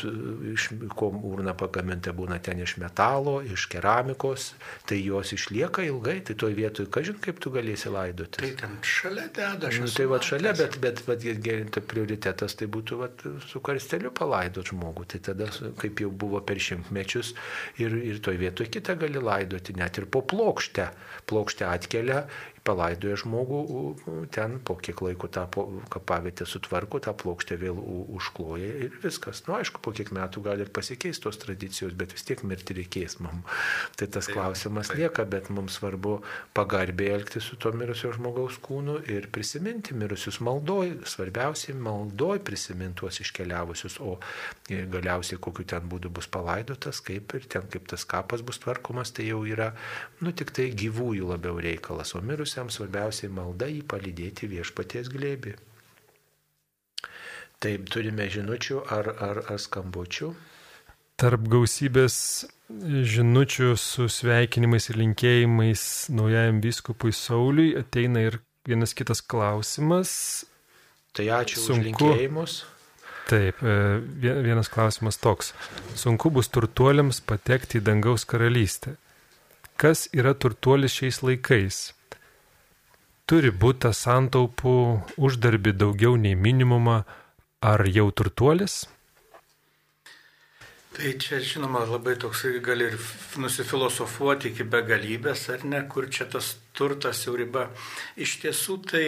iš 0.53 0.67
ko 0.93 1.09
urna 1.31 1.55
pagaminta 1.57 2.13
būna 2.13 2.37
ten 2.45 2.61
iš 2.61 2.75
metalo, 2.81 3.39
iš 3.41 3.65
keramikos, 3.71 4.51
tai 4.89 4.99
jos 5.01 5.33
išlieka 5.33 5.87
ilgai, 5.87 6.19
tai 6.27 6.35
toj 6.37 6.53
vietoj, 6.59 6.85
kažin 6.93 7.17
kaip 7.23 7.41
tu 7.41 7.49
galėsi 7.55 7.89
laidoti. 7.89 8.43
Tai 8.43 8.51
ten 8.61 8.75
šalia 8.85 9.25
deda, 9.33 9.71
aš 9.71 9.81
nu, 9.81 9.89
Tai 9.99 10.05
va 10.11 10.19
šalia, 10.23 10.53
bet, 10.55 10.77
bet, 10.83 11.01
bet 11.07 11.25
gerinti 11.43 11.81
prioritetas 11.81 12.53
tai 12.59 12.69
būtų 12.71 12.99
va, 13.01 13.09
su 13.49 13.63
karsteliu 13.65 14.13
palaidot 14.15 14.69
žmogų. 14.69 15.07
Tai 15.09 15.23
tada, 15.31 15.49
kaip 15.81 16.03
jau 16.05 16.11
buvo 16.13 16.43
per 16.45 16.61
šimtmečius, 16.61 17.33
ir, 17.81 17.97
ir 18.11 18.21
toj 18.23 18.37
vietoj 18.39 18.69
kitą 18.69 18.99
gali 19.01 19.19
laidoti, 19.23 19.73
net 19.81 19.97
ir 19.97 20.05
po 20.13 20.21
plokštę. 20.29 20.91
Plokštę 21.29 21.67
atkelia 21.73 22.23
palaidoja 22.67 23.17
žmogų, 23.23 23.59
ten 24.33 24.57
po 24.65 24.75
kiek 24.79 25.01
laiko 25.03 25.29
tą 25.31 25.45
kapavietę 25.91 26.47
sutvarko, 26.49 26.99
tą 27.03 27.13
plokštę 27.17 27.57
vėl 27.61 27.79
užkloja 27.79 28.71
ir 28.85 28.97
viskas. 29.03 29.43
Na, 29.45 29.53
nu, 29.53 29.57
aišku, 29.59 29.81
po 29.83 29.93
kiek 29.95 30.11
metų 30.15 30.43
gali 30.45 30.65
ir 30.65 30.71
pasikeisti 30.75 31.25
tos 31.25 31.39
tradicijos, 31.41 31.95
bet 31.97 32.13
vis 32.15 32.25
tiek 32.27 32.43
mirti 32.47 32.75
reikės 32.77 33.19
mums. 33.23 33.47
Tai 33.99 34.09
tas 34.11 34.27
taip, 34.27 34.35
klausimas 34.37 34.91
taip. 34.91 35.01
lieka, 35.01 35.25
bet 35.29 35.49
mums 35.53 35.79
svarbu 35.79 36.19
pagarbiai 36.57 37.15
elgti 37.17 37.41
su 37.43 37.57
to 37.61 37.71
mirusio 37.75 38.11
žmogaus 38.15 38.59
kūnu 38.63 38.99
ir 39.09 39.29
prisiminti 39.33 39.95
mirusius 39.97 40.41
maldoj, 40.45 40.99
svarbiausiai 41.09 41.77
maldoj 41.79 42.43
prisiminti 42.45 42.99
tuos 42.99 43.21
iškeliavusius, 43.23 43.99
o 44.03 44.17
galiausiai 44.69 45.39
kokiu 45.41 45.65
ten 45.69 45.87
būdu 45.89 46.11
bus 46.13 46.27
palaidotas, 46.31 46.99
kaip 47.05 47.35
ir 47.37 47.47
ten 47.51 47.67
kaip 47.71 47.87
tas 47.89 48.05
kapas 48.09 48.43
bus 48.45 48.59
tvarkomas, 48.59 49.13
tai 49.15 49.29
jau 49.29 49.41
yra, 49.47 49.71
nu, 50.19 50.33
tik 50.35 50.51
tai 50.55 50.69
gyvųjų 50.75 51.29
labiau 51.31 51.59
reikalas, 51.63 52.15
o 52.17 52.21
mirusių 52.25 52.48
mirusiam 52.49 52.69
svarbiausiai 52.73 53.29
malda 53.29 53.67
jį 53.69 53.83
palydėti 53.85 54.47
viešpaties 54.49 55.09
glėbi. 55.13 55.53
Taip, 57.59 57.89
turime 57.91 58.25
žinučių 58.25 58.85
ar, 58.89 59.09
ar, 59.21 59.41
ar 59.51 59.59
skambučių. 59.59 60.33
Tarp 61.19 61.45
gausybės 61.51 62.47
žinučių 62.71 63.75
su 63.77 64.07
sveikinimais 64.07 64.89
ir 64.89 64.97
linkėjimais 64.97 65.83
naujajam 66.09 66.61
vyskupui 66.63 67.11
Sauliui 67.13 67.75
ateina 67.77 68.23
ir 68.23 68.39
vienas 68.65 68.95
kitas 68.95 69.21
klausimas. 69.21 70.45
Tai 71.13 71.27
ačiū 71.43 71.59
Sunku. 71.59 71.75
už 71.75 71.85
linkėjimus. 71.85 72.63
Taip, 73.29 73.61
e, 73.61 73.99
vienas 74.41 74.71
klausimas 74.71 75.19
toks. 75.19 75.53
Sunku 75.93 76.31
bus 76.31 76.49
turtuoliams 76.49 77.21
patekti 77.21 77.77
į 77.77 77.85
dangaus 77.85 78.25
karalystę. 78.25 78.95
Kas 79.77 80.07
yra 80.15 80.33
turtuolis 80.33 80.95
šiais 80.95 81.21
laikais? 81.21 81.98
Turi 83.29 83.51
būtą 83.53 83.91
santaupų 83.93 84.75
uždarbi 85.21 85.75
daugiau 85.77 86.15
nei 86.17 86.33
minimumą, 86.33 87.03
ar 87.61 87.85
jau 87.85 88.07
turtuolis? 88.09 88.87
Tai 90.99 91.11
čia, 91.21 91.37
žinoma, 91.39 91.83
labai 91.85 92.15
toks 92.19 92.41
gali 92.65 92.87
ir 92.89 92.95
nusifilosofuoti 93.39 94.49
iki 94.49 94.65
begalybės, 94.67 95.45
ar 95.53 95.61
ne, 95.63 95.83
kur 95.87 96.09
čia 96.09 96.25
tas 96.33 96.55
turtas 96.75 97.21
jau 97.27 97.35
riba. 97.37 97.67
Iš 98.17 98.33
tiesų, 98.41 98.79
tai 98.89 99.03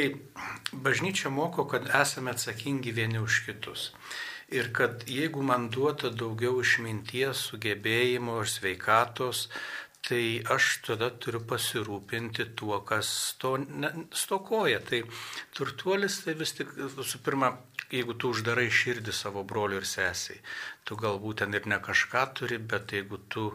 bažnyčia 0.72 1.34
moko, 1.34 1.65
kad 1.65 1.89
esame 1.89 2.32
atsakingi 2.32 2.93
vieni 2.93 3.19
už 3.19 3.41
kitus. 3.47 3.89
Ir 4.53 4.69
kad 4.76 5.03
jeigu 5.09 5.41
man 5.43 5.69
duota 5.74 6.13
daugiau 6.13 6.61
išminties, 6.61 7.41
sugebėjimo 7.49 8.38
ir 8.43 8.53
sveikatos, 8.53 9.47
tai 10.08 10.41
aš 10.49 10.68
tada 10.88 11.12
turiu 11.22 11.41
pasirūpinti 11.45 12.47
tuo, 12.58 12.80
kas 12.86 13.36
to 13.41 13.54
ne, 13.62 13.91
stokoja. 14.18 14.80
Tai 14.82 15.04
turtuolis 15.58 16.24
tai 16.26 16.34
vis 16.39 16.56
tik, 16.58 16.74
visų 16.97 17.22
pirma, 17.26 17.52
jeigu 17.93 18.16
tu 18.18 18.32
uždarai 18.34 18.70
širdį 18.72 19.14
savo 19.14 19.43
broliu 19.47 19.82
ir 19.82 19.86
sesiai, 19.86 20.41
tu 20.88 20.97
galbūt 20.97 21.43
ten 21.43 21.54
ir 21.54 21.70
ne 21.70 21.78
kažką 21.84 22.26
turi, 22.39 22.58
bet 22.58 22.95
jeigu 22.97 23.22
tu 23.30 23.52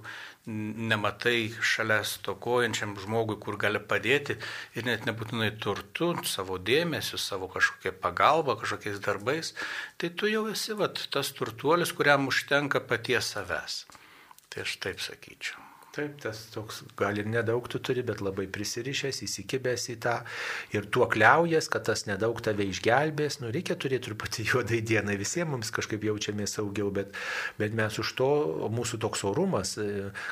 nematai 0.47 1.51
šalia 1.59 1.99
stokojančiam 2.07 2.95
žmogui, 3.03 3.41
kur 3.43 3.59
gali 3.59 3.83
padėti 3.83 4.39
ir 4.79 4.87
net 4.87 5.09
nebūtinai 5.09 5.51
turtu, 5.59 6.13
savo 6.23 6.61
dėmesiu, 6.63 7.19
savo 7.19 7.51
kažkokia 7.51 7.97
pagalba, 8.07 8.55
kažkokiais 8.61 9.03
darbais, 9.03 9.55
tai 9.99 10.15
tu 10.15 10.31
jau 10.31 10.47
esi 10.53 10.79
vat, 10.79 11.09
tas 11.11 11.35
turtuolis, 11.35 11.97
kuriam 11.97 12.31
užtenka 12.31 12.87
paties 12.87 13.35
savęs. 13.35 13.83
Tai 14.47 14.63
aš 14.63 14.79
taip 14.85 15.03
sakyčiau. 15.03 15.66
Taip, 15.97 16.19
tas 16.21 16.43
toks 16.53 16.83
gal 17.01 17.17
ir 17.17 17.25
nedaug 17.25 17.65
tu 17.73 17.79
turi, 17.81 18.03
bet 18.05 18.19
labai 18.21 18.45
prisirišęs, 18.53 19.23
įsikibęs 19.25 19.87
į 19.95 19.95
tą 20.05 20.19
ir 20.77 20.85
tuo 20.93 21.07
kliaujas, 21.09 21.71
kad 21.73 21.87
tas 21.89 22.03
nedaug 22.05 22.37
tave 22.45 22.67
išgelbės. 22.69 23.39
Nu, 23.41 23.49
reikia 23.55 23.79
turėti 23.81 24.11
truputį 24.11 24.45
juodai 24.51 24.83
dieną, 24.85 25.15
visiems 25.17 25.55
mums 25.55 25.73
kažkaip 25.73 26.05
jaučiamės 26.05 26.59
saugiau, 26.59 26.91
bet, 26.93 27.17
bet 27.57 27.73
mes 27.79 27.97
už 28.03 28.11
to, 28.19 28.29
mūsų 28.77 29.01
toks 29.07 29.25
orumas, 29.25 29.73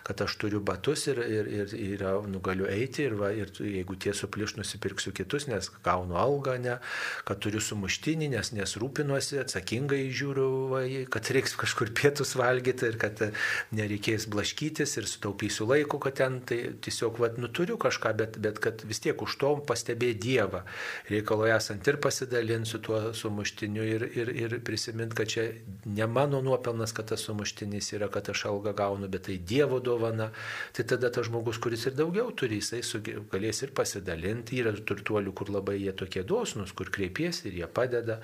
kad 0.04 0.20
aš 0.26 0.34
turiu 0.42 0.60
batus 0.60 1.06
ir, 1.08 1.22
ir, 1.24 1.48
ir, 1.62 1.72
ir 1.86 2.04
nu, 2.28 2.44
galiu 2.44 2.68
eiti 2.68 3.08
ir, 3.08 3.16
va, 3.22 3.32
ir 3.32 3.48
jeigu 3.56 3.96
tie 3.96 4.12
supliš 4.12 4.58
nusipirksiu 4.58 5.14
kitus, 5.16 5.48
nes 5.48 5.70
gaunu 5.88 6.20
algą, 6.20 6.58
ne, 6.60 6.76
kad 7.24 7.40
turiu 7.40 7.64
sumuštinį, 7.64 8.34
nes 8.36 8.52
nesrūpinuosi, 8.60 9.40
atsakingai 9.46 10.02
žiūriu, 10.12 10.52
va, 10.76 10.84
kad 11.16 11.32
reiks 11.32 11.56
kažkur 11.64 11.96
pietus 11.96 12.36
valgyti 12.36 12.92
ir 12.92 13.00
kad 13.00 13.24
nereikės 13.72 14.28
blaškytis 14.28 14.98
ir 15.00 15.08
sutaupysiu 15.08 15.53
skaitysiu 15.54 15.66
laiko, 15.66 15.98
kad 15.98 16.14
ten 16.14 16.40
tai 16.40 16.74
tiesiog, 16.80 17.18
vad, 17.18 17.38
nu 17.38 17.48
turiu 17.48 17.76
kažką, 17.78 18.14
bet, 18.16 18.38
bet 18.38 18.58
kad 18.58 18.82
vis 18.84 19.00
tiek 19.00 19.20
už 19.22 19.36
to 19.38 19.56
pastebė 19.66 20.14
Dievą. 20.14 20.64
Reikalo 21.08 21.46
esant 21.46 21.86
ir 21.86 21.98
pasidalinti 22.00 22.70
su 22.70 22.78
tuo 22.78 23.12
sumuštiniu 23.12 23.82
ir, 23.82 24.02
ir, 24.16 24.28
ir 24.28 24.60
prisimint, 24.64 25.14
kad 25.14 25.28
čia 25.28 25.52
ne 25.86 26.06
mano 26.06 26.40
nuopelnas, 26.42 26.92
kad 26.92 27.06
tas 27.06 27.24
sumuštinis 27.26 27.92
yra, 27.94 28.08
kad 28.08 28.28
aš 28.28 28.46
algą 28.50 28.74
gaunu, 28.74 29.08
bet 29.08 29.26
tai 29.28 29.38
Dievo 29.38 29.80
dovana. 29.80 30.30
Tai 30.72 30.84
tada 30.84 31.10
tas 31.10 31.26
žmogus, 31.26 31.58
kuris 31.58 31.86
ir 31.86 31.94
daugiau 31.94 32.32
turi, 32.32 32.60
jisai 32.60 32.82
suge, 32.82 33.16
galės 33.32 33.62
ir 33.62 33.74
pasidalinti. 33.74 34.60
Yra 34.62 34.74
turtuolių, 34.74 35.34
kur 35.34 35.50
labai 35.54 35.78
jie 35.80 35.92
tokie 35.92 36.24
dosnus, 36.24 36.72
kur 36.72 36.90
kreipiesi 36.90 37.48
ir 37.50 37.60
jie 37.62 37.70
padeda, 37.70 38.20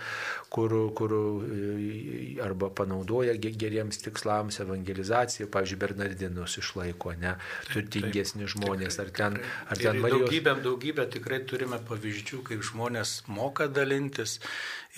kur, 0.51 0.74
kur 0.97 1.14
e, 1.14 2.37
arba 2.43 2.70
panaudoja 2.74 3.37
geriems 3.41 4.01
tikslams 4.03 4.61
evangelizaciją, 4.62 5.49
pavyzdžiui, 5.53 5.81
Bernardinus 5.81 6.57
išlaiko, 6.61 7.12
ne, 7.21 7.35
turtingesni 7.71 8.49
žmonės, 8.51 8.99
ar 9.03 9.12
ten, 9.16 9.39
ar 9.68 9.81
ten 9.81 10.01
Marijos. 10.03 10.27
Daugybę, 10.27 10.55
daugybę 10.64 11.07
tikrai 11.14 11.41
turime 11.49 11.81
pavyzdžių, 11.89 12.43
kaip 12.51 12.66
žmonės 12.71 13.14
moka 13.31 13.68
dalintis 13.71 14.39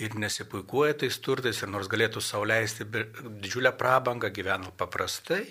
ir 0.01 0.17
nesipuikuoja 0.19 0.97
tais 1.03 1.19
turtais 1.23 1.61
ir 1.61 1.71
nors 1.73 1.91
galėtų 1.91 2.23
sauliaisti 2.23 2.87
didžiulę 2.89 3.75
prabangą, 3.77 4.31
gyvena 4.33 4.71
paprastai 4.77 5.43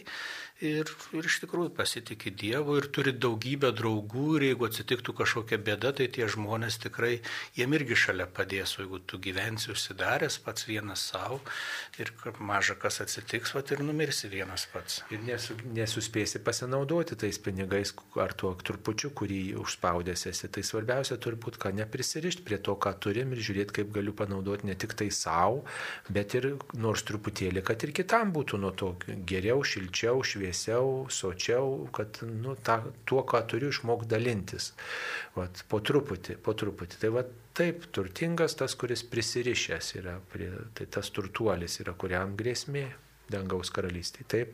ir, 0.63 0.91
ir 1.17 1.27
iš 1.27 1.39
tikrųjų 1.43 1.73
pasitikė 1.77 2.33
Dievu 2.39 2.77
ir 2.79 2.87
turi 2.95 3.13
daugybę 3.13 3.73
draugų 3.77 4.27
ir 4.39 4.47
jeigu 4.51 4.69
atsitiktų 4.69 5.15
kažkokia 5.19 5.59
bėda, 5.63 5.93
tai 5.99 6.07
tie 6.13 6.29
žmonės 6.31 6.79
tikrai, 6.85 7.17
jiem 7.59 7.75
irgi 7.77 7.99
šalia 7.99 8.29
padės, 8.31 8.77
o 8.79 8.85
jeigu 8.85 9.03
tu 9.09 9.19
gyvensi 9.23 9.73
užsidaręs 9.75 10.39
pats 10.45 10.67
vienas 10.69 11.03
savo 11.11 11.41
ir 12.01 12.13
maža 12.39 12.77
kas 12.81 13.01
atsitiks, 13.05 13.55
vat 13.57 13.73
ir 13.75 13.83
numirsi 13.85 14.31
vienas 14.33 14.67
pats. 14.73 15.03
Ir 15.13 15.25
nesu, 15.27 15.57
nesuspėsi 15.75 16.43
pasinaudoti 16.45 17.19
tais 17.19 17.41
pinigais 17.43 17.95
ar 18.23 18.35
tuo 18.39 18.55
trupučiu, 18.55 19.13
kurį 19.19 19.43
užspaudęs 19.63 20.27
esi. 20.31 20.51
Tai 20.53 20.65
svarbiausia 20.67 21.19
turbūt, 21.23 21.59
ką 21.63 21.75
neprisirišti 21.83 22.47
prie 22.47 22.61
to, 22.63 22.77
ką 22.79 22.95
turim 23.03 23.35
ir 23.35 23.43
žiūrėti, 23.43 23.81
kaip 23.81 23.93
galiu 23.95 24.15
panaudoti 24.17 24.71
ne 24.71 24.79
tik 24.79 24.95
tai 24.99 25.11
savo, 25.15 25.65
bet 26.13 26.37
ir 26.39 26.53
nors 26.79 27.05
truputėlį, 27.09 27.65
kad 27.67 27.83
ir 27.85 27.95
kitam 27.97 28.33
būtų 28.35 28.61
nuo 28.63 28.73
to 28.77 28.93
geriau, 29.29 29.61
šilčiau, 29.67 30.23
šviesiau 30.23 30.52
šviesiau, 30.53 31.07
sočiau, 31.09 31.89
kad 31.93 32.19
nu, 32.23 32.55
ta, 32.55 32.83
tuo, 33.05 33.23
ką 33.25 33.47
turiu, 33.49 33.71
išmok 33.73 34.05
dalintis. 34.07 34.73
Vat, 35.35 35.65
po 35.69 35.81
truputį, 35.81 36.37
po 36.43 36.53
truputį. 36.53 36.99
Tai 37.01 37.11
va 37.17 37.25
taip, 37.55 37.87
turtingas 37.93 38.55
tas, 38.55 38.75
kuris 38.75 39.03
prisirišęs 39.03 39.95
yra, 39.97 40.19
prie, 40.33 40.51
tai 40.75 40.87
tas 40.87 41.11
turtuolis 41.11 41.81
yra, 41.81 41.95
kuriam 41.95 42.37
grėsmė 42.37 42.91
dangaus 43.31 43.71
karalystė. 43.71 44.25
Taip. 44.29 44.53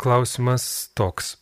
Klausimas 0.00 0.90
toks. 0.94 1.36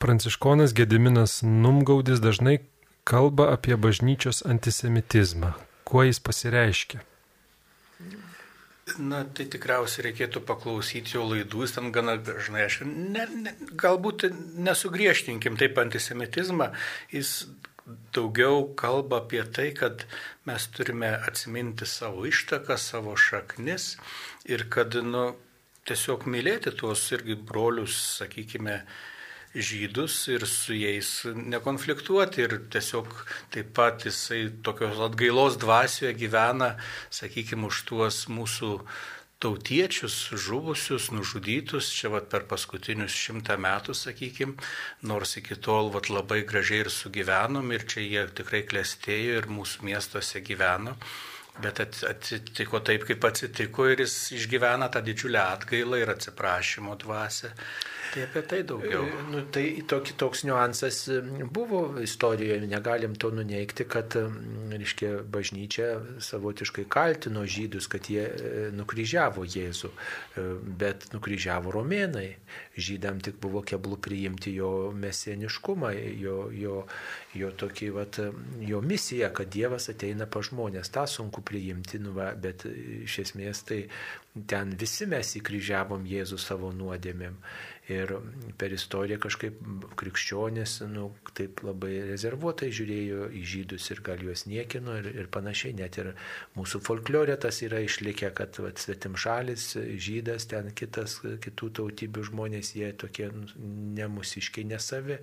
Pranciškonas 0.00 0.72
Gediminas 0.74 1.42
Numgaudis 1.42 2.18
dažnai 2.18 2.58
kalba 3.06 3.52
apie 3.52 3.76
bažnyčios 3.76 4.42
antisemitizmą. 4.46 5.52
Kuo 5.86 6.02
jis 6.02 6.18
pasireiškia? 6.18 7.04
Na, 8.86 9.24
tai 9.34 9.48
tikriausiai 9.50 10.04
reikėtų 10.06 10.44
paklausyti 10.46 11.16
jo 11.16 11.24
laidų, 11.26 11.64
jis 11.64 11.72
ten 11.74 11.88
gana 11.94 12.12
dažnai, 12.22 12.68
aš 12.68 12.84
ne, 12.86 13.24
ne, 13.34 13.52
galbūt 13.82 14.28
nesugriežtinkim 14.62 15.58
taip 15.58 15.80
antisemitizmą, 15.82 16.68
jis 17.10 17.32
daugiau 18.14 18.62
kalba 18.78 19.18
apie 19.24 19.42
tai, 19.58 19.72
kad 19.74 20.06
mes 20.46 20.68
turime 20.70 21.10
atsiminti 21.18 21.88
savo 21.90 22.28
ištaką, 22.30 22.78
savo 22.78 23.16
šaknis 23.18 23.96
ir 24.46 24.68
kad, 24.70 24.94
nu, 25.02 25.32
tiesiog 25.86 26.28
mylėti 26.30 26.70
tuos 26.78 27.02
irgi 27.14 27.34
brolius, 27.50 27.98
sakykime, 28.20 28.80
žydus 29.56 30.14
ir 30.28 30.46
su 30.46 30.76
jais 30.76 31.10
nekonfliktuoti 31.24 32.44
ir 32.44 32.56
tiesiog 32.72 33.12
taip 33.54 33.72
pat 33.76 34.04
jisai 34.04 34.46
tokios 34.62 35.00
atgailos 35.08 35.56
dvasioje 35.62 36.12
gyvena, 36.18 36.74
sakykime, 37.10 37.68
už 37.70 37.84
tuos 37.88 38.24
mūsų 38.28 38.72
tautiečius, 39.40 40.16
žuvusius, 40.32 41.10
nužudytus, 41.12 41.90
čia 41.92 42.10
vat, 42.12 42.28
per 42.32 42.46
paskutinius 42.48 43.16
šimtą 43.16 43.58
metų, 43.60 43.94
sakykime, 43.96 44.56
nors 45.04 45.36
iki 45.40 45.58
tol 45.60 45.90
vat, 45.92 46.08
labai 46.12 46.42
gražiai 46.48 46.86
ir 46.86 46.92
sugyvenom 46.92 47.72
ir 47.76 47.84
čia 47.88 48.04
jie 48.04 48.26
tikrai 48.40 48.62
klestėjo 48.68 49.40
ir 49.42 49.50
mūsų 49.52 49.88
miestuose 49.90 50.40
gyveno. 50.44 50.96
Bet 51.60 51.80
atsitiko 51.80 52.82
taip, 52.84 53.06
kaip 53.08 53.24
atsitiko 53.24 53.86
ir 53.88 54.02
jis 54.04 54.16
išgyvena 54.36 54.90
tą 54.92 55.00
didžiulę 55.04 55.40
atgailą 55.40 56.02
ir 56.02 56.12
atsiprašymo 56.12 56.96
dvasę. 57.00 57.54
Tai 58.12 58.22
apie 58.22 58.42
tai 58.42 58.62
daugiau. 58.66 59.04
Nu, 59.30 59.42
tai 59.52 59.82
toks, 59.88 60.14
toks 60.20 60.44
niuansas 60.46 60.98
buvo 61.52 62.00
istorijoje, 62.02 62.66
negalim 62.66 63.14
to 63.18 63.30
nuneikti, 63.34 63.86
kad, 63.88 64.16
reiškia, 64.72 65.22
bažnyčia 65.32 65.88
savotiškai 66.22 66.86
kaltino 66.90 67.44
žydus, 67.46 67.88
kad 67.92 68.10
jie 68.10 68.26
e, 68.26 68.52
nukryžiavo 68.76 69.46
Jėzų, 69.46 69.90
e, 69.92 70.46
bet 70.80 71.08
nukryžiavo 71.14 71.74
romėnai. 71.74 72.28
Žydam 72.76 73.22
tik 73.24 73.40
buvo 73.42 73.62
keblų 73.66 74.00
priimti 74.04 74.52
jo 74.56 74.92
mesieniškumą, 74.96 75.92
jo, 76.20 76.36
jo, 76.52 76.82
jo 77.36 77.52
tokį, 77.62 77.90
vat, 77.96 78.20
jo 78.60 78.82
misiją, 78.84 79.32
kad 79.36 79.50
Dievas 79.52 79.90
ateina 79.92 80.28
pa 80.28 80.44
žmonės. 80.44 80.92
Ta 80.92 81.06
sunku 81.10 81.44
priimti, 81.46 82.00
nu, 82.02 82.14
va, 82.16 82.32
bet 82.36 82.66
iš 82.68 83.20
esmės 83.26 83.64
tai 83.66 83.86
ten 84.44 84.74
visi 84.76 85.06
mes 85.08 85.30
įkryžiavom 85.40 86.04
Jėzų 86.08 86.38
savo 86.40 86.72
nuodėmėm. 86.76 87.38
Ir 87.86 88.10
per 88.58 88.72
istoriją 88.74 89.20
kažkaip 89.22 89.60
krikščionės, 90.00 90.80
nu, 90.90 91.12
taip 91.38 91.60
labai 91.62 91.92
rezervuotai 92.08 92.72
žiūrėjo 92.74 93.28
į 93.38 93.42
žydus 93.46 93.86
ir 93.94 94.00
gal 94.08 94.24
juos 94.26 94.42
niekino 94.50 94.96
ir, 94.98 95.06
ir 95.14 95.28
panašiai. 95.30 95.76
Net 95.78 96.00
ir 96.02 96.10
mūsų 96.58 96.80
folklorė 96.82 97.36
tas 97.38 97.60
yra 97.62 97.78
išlikę, 97.84 98.32
kad 98.34 98.58
vat, 98.58 98.82
svetim 98.82 99.14
šalis, 99.14 99.68
žydas, 100.02 100.48
ten 100.50 100.72
kitas, 100.74 101.20
kitų 101.22 101.70
tautybių 101.78 102.26
žmonės, 102.32 102.74
jie 102.74 102.90
tokie 102.98 103.30
nemusiškai 104.00 104.66
nesavi. 104.66 105.20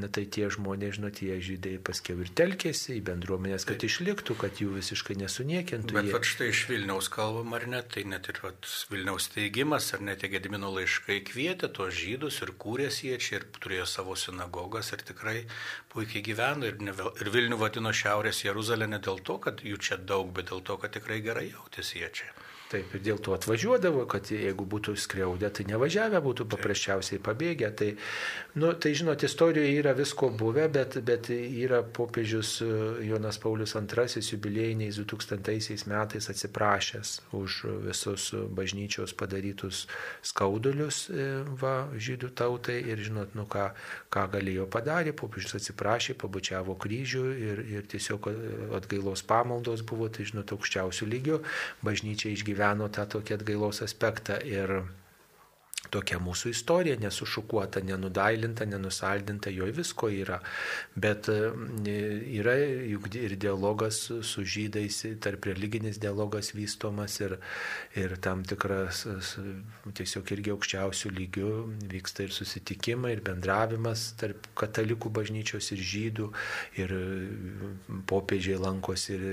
Na 0.00 0.06
tai 0.06 0.22
tie 0.30 0.46
žmonės, 0.48 0.96
žinot, 0.96 1.16
tie 1.18 1.36
žydai 1.42 1.74
paskiau 1.82 2.20
ir 2.22 2.30
telkėsi 2.38 2.94
į 2.94 3.00
bendruomenės, 3.08 3.66
kad 3.68 3.82
išliktų, 3.84 4.36
kad 4.38 4.60
jų 4.62 4.76
visiškai 4.76 5.16
nesuniekintų. 5.18 5.96
Bet 5.96 6.08
jie... 6.08 6.20
štai 6.30 6.50
iš 6.52 6.62
Vilniaus 6.70 7.10
kalbam 7.12 7.52
ar 7.58 7.66
ne, 7.68 7.82
tai 7.82 8.06
net 8.08 8.30
ir 8.30 8.38
vat, 8.44 8.70
Vilniaus 8.88 9.26
teigimas, 9.34 9.90
ar 9.96 10.04
net 10.06 10.22
Gedimino 10.30 10.70
laiškai 10.76 11.18
kvietė 11.26 11.72
tuos 11.74 11.89
žydus 11.94 12.40
ir 12.44 12.52
kūrėsi 12.62 13.10
jie 13.10 13.18
čia 13.22 13.38
ir 13.40 13.46
turėjo 13.58 13.86
savo 13.92 14.16
sinagogas 14.18 14.92
ir 14.96 15.04
tikrai 15.10 15.36
puikiai 15.92 16.24
gyveno 16.30 16.68
ir, 16.70 16.78
ne, 16.80 16.94
ir 16.94 17.32
Vilnių 17.34 17.58
vadino 17.60 17.92
Šiaurės 18.02 18.44
Jeruzalė 18.46 18.88
ne 18.90 19.02
dėl 19.02 19.20
to, 19.26 19.38
kad 19.46 19.64
jų 19.66 19.80
čia 19.88 20.00
daug, 20.12 20.32
bet 20.36 20.50
dėl 20.52 20.64
to, 20.66 20.78
kad 20.80 20.94
tikrai 20.96 21.20
gerai 21.26 21.50
jautėsi 21.50 22.02
jie 22.02 22.12
čia. 22.20 22.30
Taip, 22.70 22.92
ir 22.94 23.00
dėl 23.02 23.18
to 23.18 23.32
atvažiuodavo, 23.34 24.04
kad 24.06 24.28
jeigu 24.30 24.62
būtų 24.70 24.92
skriaudę, 25.02 25.48
tai 25.50 25.64
nevažiavę 25.66 26.20
būtų 26.22 26.44
paprasčiausiai 26.52 27.18
pabėgę. 27.18 27.66
Tai, 27.74 27.88
nu, 28.62 28.68
tai 28.78 28.92
žinot, 28.94 29.24
istorijoje 29.26 29.72
yra 29.80 29.90
visko 29.98 30.28
buvę, 30.30 30.68
bet, 30.70 31.00
bet 31.02 31.32
yra 31.34 31.80
popiežius 31.82 32.52
e, 32.62 32.68
Jonas 33.08 33.40
Paulius 33.42 33.74
II 33.74 34.22
jubiliejiniais 34.22 35.00
2000 35.02 35.90
metais 35.90 36.30
atsiprašęs 36.30 37.16
už 37.34 37.56
visus 37.88 38.28
bažnyčios 38.54 39.16
padarytus 39.18 39.88
skaudulius 40.22 41.08
e, 41.10 41.26
va, 41.58 41.88
žydų 41.98 42.30
tautai 42.38 42.78
ir 42.86 43.02
žinot, 43.02 43.34
nu 43.34 43.48
ką, 43.50 43.72
ką 44.14 44.28
galėjo 44.36 44.68
padarė, 44.70 45.16
popiežius 45.18 45.58
atsiprašė, 45.58 46.14
pabučiavo 46.22 46.78
kryžių 46.78 47.26
ir, 47.34 47.66
ir 47.80 47.90
tiesiog 47.90 48.30
atgailos 48.78 49.26
pamaldos 49.26 49.82
buvo, 49.82 50.06
tai 50.06 50.30
žinot, 50.30 50.54
aukščiausių 50.54 51.12
lygių 51.16 51.42
bažnyčia 51.82 52.30
išgyveno 52.30 52.59
išgyveno 52.60 52.88
tą 52.92 53.04
tokį 53.14 53.34
atgailos 53.38 53.80
aspektą 53.86 54.36
ir 54.44 54.72
tokia 55.92 56.20
mūsų 56.22 56.52
istorija, 56.54 56.96
nesušukuota, 57.00 57.82
nenudailinta, 57.86 58.66
nenusaldinta, 58.68 59.50
joje 59.54 59.74
visko 59.80 60.10
yra. 60.12 60.40
Bet 60.94 61.28
e, 61.32 61.38
yra 62.40 62.56
juk 62.90 63.08
ir 63.18 63.36
dialogas 63.40 64.02
su 64.06 64.44
žydais, 64.44 65.02
tarp 65.22 65.50
religinis 65.50 66.00
dialogas 66.02 66.52
vystomas 66.56 67.18
ir, 67.22 67.36
ir 67.98 68.16
tam 68.22 68.44
tikras 68.46 69.04
tiesiog 69.96 70.34
irgi 70.36 70.54
aukščiausių 70.54 71.12
lygių 71.16 71.52
vyksta 71.90 72.26
ir 72.26 72.34
susitikimai, 72.34 73.14
ir 73.16 73.24
bendravimas 73.26 74.10
tarp 74.20 74.50
katalikų 74.58 75.12
bažnyčios 75.20 75.72
ir 75.74 75.84
žydų, 75.92 76.30
ir 76.80 76.94
popiežiai 78.10 78.58
lankosi 78.60 79.16
ir, 79.16 79.24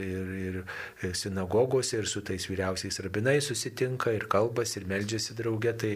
ir, 0.47 0.59
ir 1.05 1.15
sinagogose, 1.17 2.01
ir 2.01 2.09
su 2.09 2.23
tais 2.25 2.47
vyriausiais 2.49 2.99
rabinais 3.03 3.47
susitinka, 3.47 4.13
ir 4.15 4.27
kalbasi, 4.31 4.81
ir 4.81 4.89
meldžiasi 4.89 5.37
draugė. 5.37 5.73
Tai, 5.77 5.93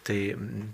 Tai, 0.00 0.16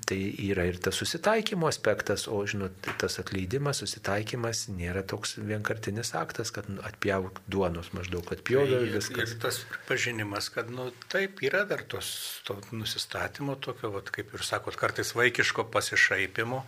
tai 0.07 0.19
yra 0.47 0.69
ir 0.71 0.77
tas 0.79 0.95
susitaikymo 1.01 1.67
aspektas, 1.67 2.29
o 2.31 2.39
žinot, 2.47 2.77
tas 3.01 3.19
atleidimas, 3.19 3.81
susitaikymas 3.83 4.67
nėra 4.71 5.03
toks 5.03 5.35
vienkartinis 5.43 6.13
aktas, 6.15 6.53
kad 6.55 6.69
atpjauk 6.87 7.41
duonos 7.51 7.91
maždaug, 7.97 8.29
atpjovė 8.37 8.85
ir 8.85 8.95
viskas. 8.95 9.35
Ir 9.35 9.41
tas 9.43 9.59
pripažinimas, 9.73 10.49
kad 10.55 10.71
nu, 10.71 10.93
taip 11.11 11.43
yra 11.43 11.65
dar 11.67 11.83
tos 11.91 12.13
to 12.47 12.55
nusistatymo 12.71 13.59
tokio, 13.67 13.91
vat, 13.97 14.15
kaip 14.15 14.31
ir 14.37 14.47
sakot, 14.47 14.79
kartais 14.79 15.11
vaikiško 15.19 15.67
pasišaipimo, 15.75 16.63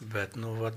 Bet, 0.00 0.34
nu, 0.34 0.50
vat, 0.58 0.74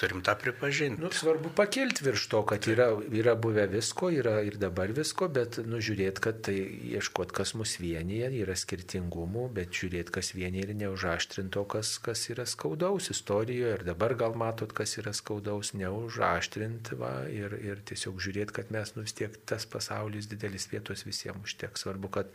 turim 0.00 0.22
tą 0.24 0.32
pripažinti. 0.40 1.02
Nu, 1.02 1.10
svarbu 1.12 1.50
pakelti 1.52 2.00
virš 2.06 2.22
to, 2.32 2.38
kad 2.48 2.64
yra, 2.72 2.86
yra 3.12 3.34
buvę 3.36 3.66
visko, 3.68 4.08
yra 4.08 4.38
ir 4.40 4.56
dabar 4.56 4.88
visko, 4.96 5.28
bet 5.28 5.58
nu, 5.68 5.82
žiūrėti, 5.84 6.22
kad 6.24 6.40
tai 6.48 6.54
ieškoti, 6.94 7.36
kas 7.36 7.52
mus 7.60 7.74
vienyje, 7.82 8.30
yra 8.40 8.56
skirtingumų, 8.56 9.50
bet 9.58 9.76
žiūrėti, 9.76 10.14
kas 10.16 10.32
vienyje 10.32 10.70
ir 10.70 10.72
neužaštrinto, 10.80 11.66
kas, 11.74 11.92
kas 12.06 12.24
yra 12.32 12.48
skaudaus 12.48 13.10
istorijoje. 13.12 13.74
Ir 13.76 13.84
dabar 13.90 14.16
gal 14.24 14.38
matot, 14.40 14.72
kas 14.72 14.96
yra 14.96 15.12
skaudaus, 15.12 15.74
neužaštrinti 15.76 16.96
va, 17.04 17.12
ir, 17.28 17.58
ir 17.60 17.84
tiesiog 17.84 18.16
žiūrėti, 18.16 18.56
kad 18.62 18.72
mes 18.72 18.96
nu, 18.96 19.04
vis 19.04 19.16
tiek 19.20 19.36
tas 19.44 19.68
pasaulis 19.68 20.30
didelis 20.32 20.70
vietos 20.72 21.04
visiems 21.04 21.44
užteks. 21.44 21.84
Svarbu, 21.84 22.08
kad 22.16 22.32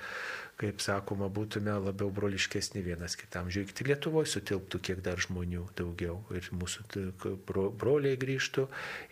kaip 0.59 0.81
sakoma, 0.83 1.29
būtume 1.31 1.71
labiau 1.79 2.09
broliškesni 2.11 2.81
vienas 2.83 3.15
kitam. 3.19 3.47
Žiūrėkite, 3.53 3.85
Lietuvoje 3.87 4.31
sutilptų 4.33 4.81
kiek 4.89 5.03
dar 5.05 5.21
žmonių 5.23 5.69
daugiau 5.79 6.17
ir 6.35 6.49
mūsų 6.51 6.85
bro, 7.47 7.69
broliai 7.71 8.19
grįžtų 8.19 8.65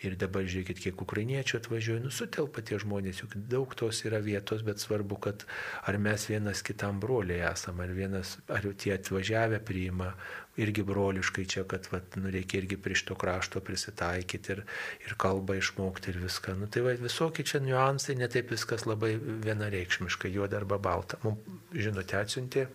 ir 0.03 0.17
dabar 0.19 0.43
žiūrėkit, 0.43 0.81
kiek 0.83 1.03
ukrainiečių 1.07 1.61
atvažiuoja, 1.61 2.03
nu 2.03 2.11
sutelpa 2.11 2.63
tie 2.67 2.81
žmonės, 2.83 3.23
juk 3.23 3.37
daug 3.51 3.77
tos 3.79 4.03
yra 4.07 4.19
vietos, 4.23 4.65
bet 4.67 4.83
svarbu, 4.83 5.21
kad 5.23 5.47
ar 5.87 5.99
mes 6.01 6.27
vienas 6.27 6.65
kitam 6.67 6.99
broliai 7.03 7.45
esame, 7.53 7.87
ar, 7.87 7.95
vienas, 7.95 8.35
ar 8.51 8.67
tie 8.75 8.97
atvažiavę 8.97 9.63
priima 9.63 10.11
irgi 10.57 10.83
broliškai 10.83 11.45
čia, 11.45 11.63
kad 11.69 11.87
vat, 11.91 12.15
nu, 12.17 12.31
reikia 12.33 12.57
irgi 12.61 12.77
prie 12.81 12.97
šito 12.97 13.15
krašto 13.19 13.61
prisitaikyti 13.61 14.55
ir, 14.55 14.63
ir 15.05 15.13
kalbą 15.21 15.57
išmokti 15.59 16.11
ir 16.11 16.17
viską. 16.23 16.55
Nu, 16.57 16.69
tai 16.71 16.81
va, 16.85 16.95
visokie 16.97 17.45
čia 17.45 17.61
niuansai, 17.63 18.17
netaip 18.17 18.49
viskas 18.51 18.87
labai 18.89 19.13
vienareikšmiškai, 19.21 20.33
juoda 20.33 20.57
arba 20.57 20.79
balta. 20.81 21.21
Mums 21.23 21.36
žinutė 21.73 22.21
atsiuntė 22.21 22.67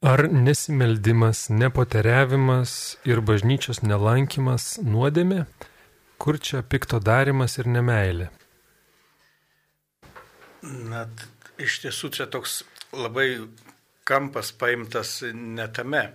Ar 0.00 0.22
nesimeldimas, 0.32 1.50
nepoteriavimas 1.52 2.70
ir 3.04 3.20
bažnyčios 3.20 3.82
nelankimas 3.84 4.78
nuodėmė? 4.80 5.42
Kur 6.16 6.38
čia 6.40 6.62
pikto 6.64 6.96
darimas 7.04 7.58
ir 7.60 7.68
nemailė? 7.68 8.30
Na, 10.64 11.04
iš 11.60 11.76
tiesų 11.84 12.10
čia 12.16 12.28
toks 12.32 12.62
labai 12.96 13.26
kampas 14.08 14.54
paimtas 14.56 15.18
netame. 15.36 16.06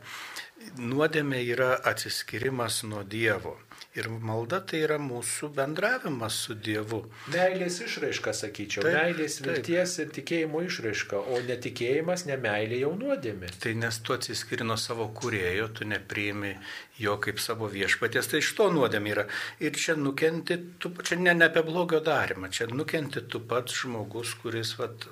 Nuodėmė 0.81 1.43
yra 1.45 1.75
atsiskirimas 1.93 2.81
nuo 2.89 3.03
Dievo. 3.05 3.53
Ir 3.95 4.09
malda 4.11 4.57
tai 4.67 4.81
yra 4.83 4.97
mūsų 4.99 5.53
bendravimas 5.55 6.35
su 6.45 6.55
Dievu. 6.59 6.97
Meilės 7.31 7.77
išraiška, 7.85 8.33
sakyčiau. 8.35 8.83
Taip, 8.83 8.97
Meilės 8.97 9.37
vilties 9.39 9.95
taip. 9.95 10.03
ir 10.03 10.11
tikėjimo 10.17 10.63
išraiška, 10.65 11.21
o 11.31 11.39
netikėjimas, 11.47 12.25
nemeilė 12.27 12.81
jau 12.81 12.91
nuodėmė. 12.99 13.53
Tai 13.63 13.73
nes 13.79 14.01
tu 14.03 14.17
atsiskiri 14.17 14.67
nuo 14.67 14.75
savo 14.75 15.07
kurėjo, 15.15 15.69
tu 15.79 15.87
nepriimi 15.87 16.57
jo 16.99 17.15
kaip 17.23 17.39
savo 17.39 17.71
viešpaties, 17.71 18.27
tai 18.33 18.43
iš 18.43 18.51
to 18.59 18.67
nuodėmė 18.75 19.15
yra. 19.15 19.27
Ir 19.63 19.79
čia 19.79 19.95
nukenti, 19.95 20.59
tu, 20.75 20.91
čia 20.99 21.15
ne, 21.21 21.31
ne 21.31 21.47
apie 21.47 21.63
blogio 21.63 22.03
darimą, 22.03 22.51
čia 22.51 22.67
nukenti 22.75 23.23
tu 23.31 23.45
pats 23.47 23.79
žmogus, 23.79 24.35
kuris 24.43 24.75
vat, 24.81 25.07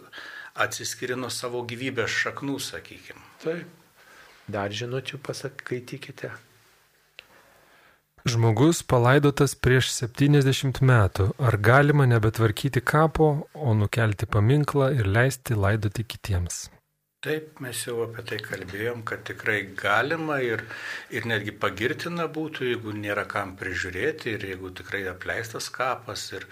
atsiskiri 0.59 1.15
nuo 1.15 1.31
savo 1.31 1.63
gyvybės 1.63 2.19
šaknų, 2.25 2.59
sakykime. 2.71 3.29
Taip. 3.47 3.79
Dar 4.51 4.75
žinučių 4.75 5.23
pasakytikite. 5.23 6.35
Žmogus 8.23 8.79
palaidotas 8.87 9.51
prieš 9.59 9.89
70 9.97 10.77
metų. 10.87 11.25
Ar 11.43 11.57
galima 11.59 12.05
nebetvarkyti 12.07 12.79
kapo, 12.79 13.49
o 13.51 13.73
nukelti 13.75 14.29
paminklą 14.31 14.93
ir 14.95 15.09
leisti 15.11 15.57
laidoti 15.59 16.05
kitiems? 16.07 16.69
Taip, 17.23 17.59
mes 17.63 17.81
jau 17.83 17.97
apie 18.05 18.23
tai 18.29 18.39
kalbėjom, 18.43 19.01
kad 19.07 19.25
tikrai 19.27 19.57
galima 19.75 20.39
ir, 20.43 20.63
ir 21.11 21.27
netgi 21.27 21.51
pagirtina 21.55 22.29
būtų, 22.31 22.69
jeigu 22.71 22.95
nėra 22.95 23.27
kam 23.27 23.57
prižiūrėti 23.59 24.37
ir 24.37 24.47
jeigu 24.53 24.71
tikrai 24.79 25.03
apleistas 25.11 25.67
kapas 25.71 26.25
ir, 26.35 26.47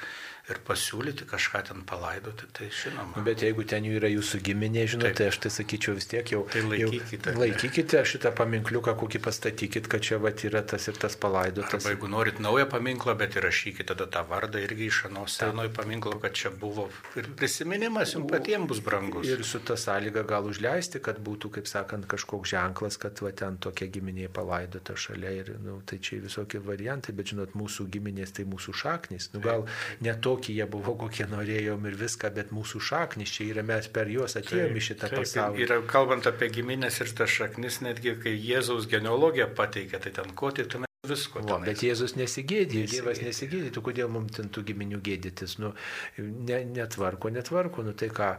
ir 0.49 0.59
pasiūlyti 0.65 1.27
kažką 1.29 1.61
ten 1.69 1.83
palaidoti, 1.87 2.47
tai 2.55 2.69
žinoma. 2.73 3.21
Bet 3.25 3.43
jeigu 3.45 3.65
ten 3.67 3.85
jų 3.85 3.99
yra 3.99 4.09
jūsų 4.11 4.41
giminė, 4.47 4.85
žinote, 4.89 5.13
tai 5.19 5.29
aš 5.31 5.37
tai 5.45 5.51
sakyčiau 5.53 5.95
vis 5.97 6.07
tiek 6.09 6.33
jau. 6.33 6.41
Tai 6.51 6.63
laikykite. 6.65 7.35
Jau, 7.35 7.41
laikykite 7.43 8.01
šitą 8.11 8.31
paminkliuką, 8.37 8.95
kokį 8.99 9.21
pastatykit, 9.23 9.89
kad 9.91 10.03
čia 10.05 10.17
vat, 10.23 10.41
yra 10.47 10.63
tas 10.65 10.87
ir 10.89 10.97
tas 11.01 11.17
palaidotas. 11.21 11.77
Arba 11.77 11.93
jeigu 11.93 12.09
norit 12.11 12.41
naują 12.43 12.65
paminklą, 12.71 13.15
bet 13.19 13.37
įrašykite 13.39 13.91
tada 13.93 14.09
tą 14.11 14.25
vardą 14.27 14.61
irgi 14.63 14.89
iš 14.89 15.03
anos 15.11 15.37
senojo 15.39 15.71
paminklo, 15.77 16.17
kad 16.23 16.35
čia 16.37 16.51
buvo 16.51 16.87
ir 17.19 17.29
prisiminimas 17.37 18.15
jums 18.15 18.29
patiems 18.31 18.69
bus 18.71 18.81
brangus. 18.83 19.29
Ir 19.29 19.45
su 19.47 19.61
ta 19.65 19.77
sąlyga 19.79 20.25
gal 20.27 20.49
užleisti, 20.49 21.01
kad 21.03 21.21
būtų, 21.21 21.53
kaip 21.57 21.69
sakant, 21.69 22.07
kažkoks 22.09 22.51
ženklas, 22.55 22.97
kad 23.01 23.21
va, 23.23 23.33
ten 23.35 23.59
tokia 23.61 23.87
giminė 23.93 24.27
palaidota 24.33 24.97
šalia. 24.97 25.33
Ir, 25.41 25.53
nu, 25.63 25.79
tai 25.87 26.01
čia 26.03 26.21
visokie 26.23 26.61
variantai, 26.63 27.15
bet 27.15 27.31
žinot, 27.33 27.55
mūsų 27.57 27.87
giminės 27.93 28.35
tai 28.37 28.47
mūsų 28.49 28.75
šaknis. 28.83 29.29
Nu, 29.35 29.43
gal 29.43 29.67
ne 30.03 30.15
tokie 30.17 30.30
kokie 30.31 30.55
jie 30.57 30.67
buvo, 30.71 30.95
kokie 31.05 31.27
norėjom 31.31 31.87
ir 31.89 31.97
viską, 31.99 32.31
bet 32.35 32.53
mūsų 32.55 32.83
šaknis 32.91 33.33
čia 33.35 33.49
yra, 33.53 33.65
mes 33.67 33.89
per 33.93 34.11
juos 34.11 34.37
atėjome 34.39 34.79
į 34.79 34.85
šitą 34.91 35.11
taip, 35.11 35.23
pasaulį. 35.23 35.65
Ir 35.65 35.75
kalbant 35.91 36.29
apie 36.31 36.51
giminės 36.53 37.01
ir 37.03 37.11
tas 37.17 37.33
šaknis, 37.39 37.81
netgi 37.85 38.15
kai 38.23 38.37
Jėzaus 38.37 38.87
genealogija 38.91 39.49
pateikia, 39.57 40.01
tai 40.03 40.15
ten 40.15 40.33
ko 40.37 40.53
tik 40.55 40.71
tu 40.71 40.83
visko. 41.09 41.41
O, 41.41 41.59
bet 41.65 41.83
Jėzus 41.85 42.15
nesigėdė, 42.17 42.85
Dievas 42.89 43.21
nesigėdė, 43.23 43.71
tu 43.75 43.83
kodėl 43.85 44.11
mums 44.13 44.35
ten 44.37 44.51
tų 44.53 44.65
giminių 44.71 45.01
gėdytis, 45.05 45.57
nu, 45.61 45.73
ne, 46.17 46.61
netvarko, 46.75 47.31
netvarko, 47.33 47.85
nu 47.87 47.95
tai 47.97 48.11
ką, 48.13 48.35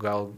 gal, 0.00 0.34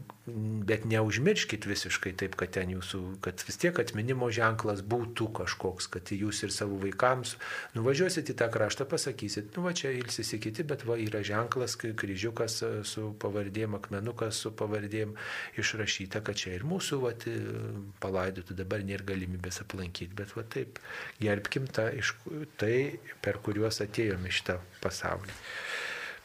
bet 0.67 0.85
neužmirškit 0.85 1.65
visiškai 1.67 2.13
taip, 2.21 2.37
kad 2.39 2.53
ten 2.55 2.71
jūsų, 2.75 3.01
kad 3.25 3.41
vis 3.47 3.59
tiek 3.59 3.79
atminimo 3.81 4.29
ženklas 4.33 4.83
būtų 4.85 5.29
kažkoks, 5.41 5.89
kad 5.91 6.13
jūs 6.13 6.43
ir 6.45 6.53
savo 6.55 6.79
vaikams 6.81 7.35
nuvažiuosit 7.75 8.31
į 8.31 8.37
tą 8.39 8.49
kraštą, 8.53 8.87
pasakysit, 8.89 9.49
nu 9.57 9.65
va 9.65 9.73
čia 9.75 9.91
ilsisi 9.97 10.39
kiti, 10.43 10.65
bet 10.67 10.85
va 10.87 10.99
yra 11.01 11.23
ženklas, 11.25 11.75
kryžiukas 11.79 12.61
su 12.87 13.11
pavardėm, 13.19 13.75
akmenukas 13.79 14.39
su 14.45 14.53
pavardėm 14.55 15.17
išrašyta, 15.59 16.23
kad 16.23 16.39
čia 16.39 16.55
ir 16.55 16.67
mūsų 16.67 17.01
va, 17.03 17.13
palaidotų, 18.03 18.55
dabar 18.57 18.85
nėra 18.85 19.07
galimybės 19.07 19.63
aplankyti, 19.63 20.13
bet 20.15 20.35
va 20.37 20.47
taip, 20.47 20.79
suvokim 21.57 21.67
tą, 21.67 21.87
iš, 21.95 22.13
tai, 22.57 22.99
per 23.21 23.39
kuriuos 23.39 23.81
atėjome 23.81 24.29
šitą 24.31 24.59
pasaulį. 24.81 25.31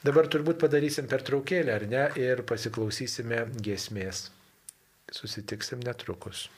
Dabar 0.03 0.27
turbūt 0.27 0.59
padarysim 0.59 1.07
pertraukėlę, 1.11 1.77
ar 1.77 1.87
ne, 1.91 2.07
ir 2.19 2.43
pasiklausysime 2.49 3.45
giesmės. 3.63 4.27
Susitiksim 5.13 5.83
netrukus. 5.87 6.49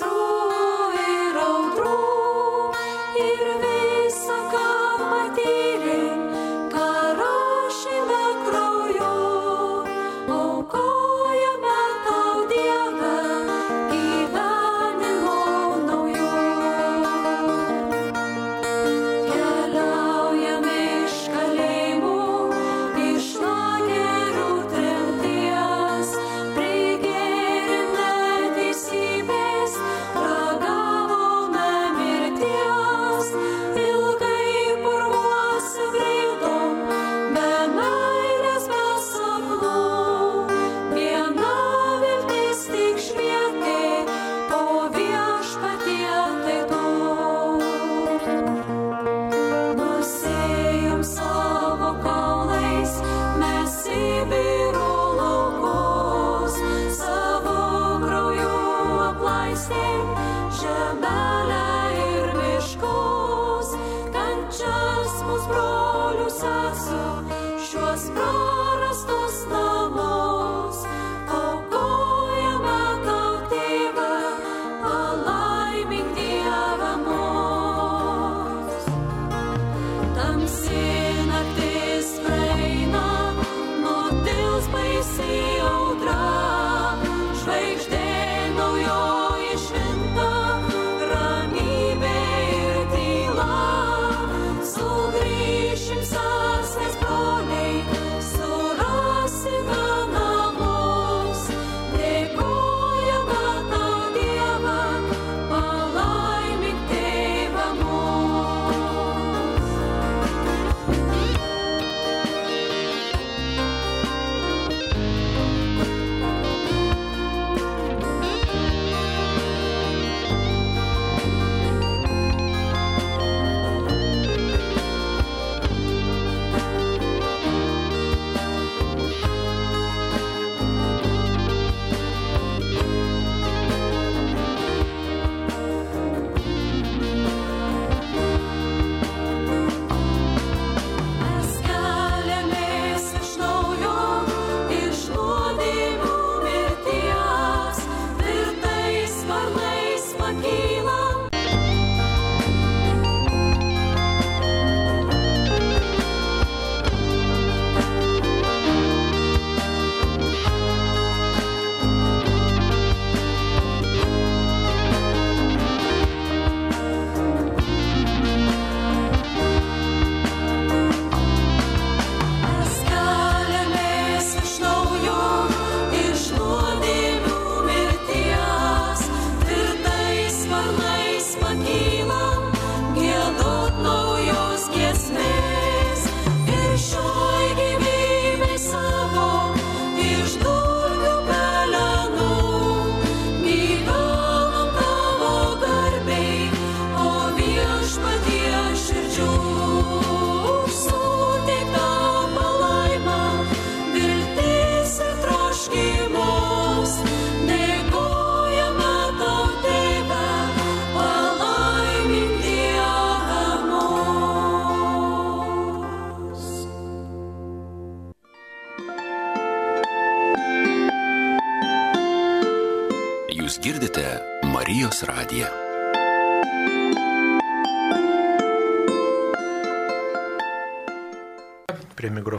love. 0.00 0.39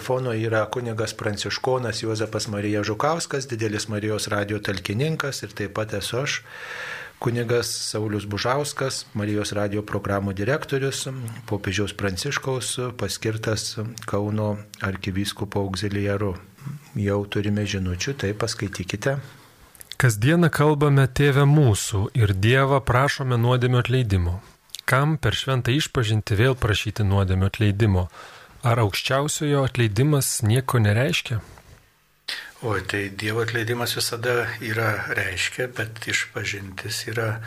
Mikrofono 0.02 0.34
yra 0.34 0.66
kunigas 0.66 1.14
Pranciškonas 1.14 2.04
Juozapas 2.04 2.48
Marija 2.48 2.84
Žukauskas, 2.84 3.48
didelis 3.48 3.88
Marijos 3.88 4.28
radio 4.28 4.60
talkininkas 4.60 5.44
ir 5.44 5.54
taip 5.54 5.76
pat 5.78 5.94
esu 5.94 6.18
aš, 6.18 6.42
kunigas 7.20 7.70
Saulis 7.70 8.26
Bužauskas, 8.26 9.06
Marijos 9.14 9.52
radio 9.54 9.84
programų 9.86 10.34
direktorius, 10.34 11.06
popiežiaus 11.46 11.94
Pranciškaus 11.94 12.80
paskirtas 12.98 13.78
Kauno 14.10 14.58
arkivyskupo 14.82 15.62
auxiliaru. 15.62 16.34
Jau 16.96 17.22
turime 17.30 17.62
žinučių, 17.62 18.18
tai 18.18 18.34
paskaitykite. 18.34 19.20
Kasdieną 20.02 20.50
kalbame 20.50 21.06
Tėvę 21.06 21.46
mūsų 21.46 22.08
ir 22.18 22.34
Dievą 22.34 22.82
prašome 22.82 23.38
nuodėmio 23.38 23.86
atleidimo. 23.86 24.40
Kam 24.86 25.20
per 25.22 25.38
šventą 25.38 25.70
išpažinti 25.78 26.42
vėl 26.42 26.58
prašyti 26.58 27.06
nuodėmio 27.06 27.54
atleidimo? 27.54 28.10
Ar 28.62 28.78
aukščiausiojo 28.84 29.64
atleidimas 29.66 30.28
nieko 30.46 30.78
nereiškia? 30.78 31.40
O 32.62 32.76
tai 32.86 33.08
Dievo 33.10 33.42
atleidimas 33.42 33.96
visada 33.98 34.36
yra 34.62 34.92
reiškia, 35.18 35.66
bet 35.74 36.06
išpažintis 36.06 37.00
yra 37.10 37.40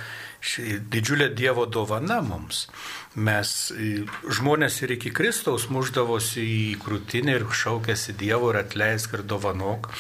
didžiulė 0.93 1.31
Dievo 1.37 1.65
dovana 1.67 2.21
mums. 2.25 2.67
Mes 3.15 3.51
žmonės 4.39 4.81
ir 4.83 4.95
iki 4.97 5.13
Kristaus 5.15 5.69
muždavosi 5.73 6.43
į 6.45 6.65
krūtinę 6.83 7.37
ir 7.39 7.47
šaukėsi 7.49 8.17
Dievo 8.19 8.51
ir 8.53 8.61
atleisk 8.65 9.15
ir 9.15 9.23
dovanok, 9.23 9.91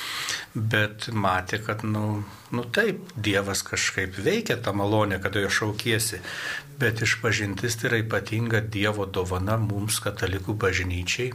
bet 0.54 1.08
matė, 1.12 1.60
kad, 1.64 1.84
nu, 1.86 2.24
nu 2.54 2.66
taip, 2.74 3.14
Dievas 3.16 3.64
kažkaip 3.66 4.18
veikia 4.18 4.58
tą 4.58 4.74
malonę, 4.76 5.20
kada 5.22 5.44
jo 5.44 5.52
šaukiesi, 5.60 6.20
bet 6.80 7.04
išpažintis 7.06 7.78
tai 7.80 7.92
yra 7.92 8.02
ypatinga 8.02 8.64
Dievo 8.66 9.06
dovana 9.06 9.56
mums, 9.60 10.02
katalikų 10.04 10.58
bažnyčiai, 10.66 11.32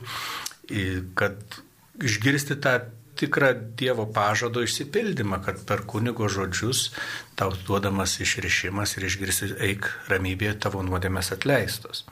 kad 1.19 1.61
išgirsti 1.99 2.59
tą 2.61 2.77
tikrą 3.19 3.51
Dievo 3.79 4.07
pažado 4.15 4.63
išsipildymą, 4.65 5.41
kad 5.45 5.61
per 5.67 5.85
kunigo 5.89 6.29
žodžius 6.31 6.89
tau 7.39 7.53
duodamas 7.67 8.17
išrišimas 8.23 8.97
ir 8.97 9.07
išgirsi 9.11 9.53
eik 9.69 9.87
ramybėje 10.11 10.57
tavo 10.65 10.83
nuodėmės 10.87 11.33
atleistos. 11.35 12.05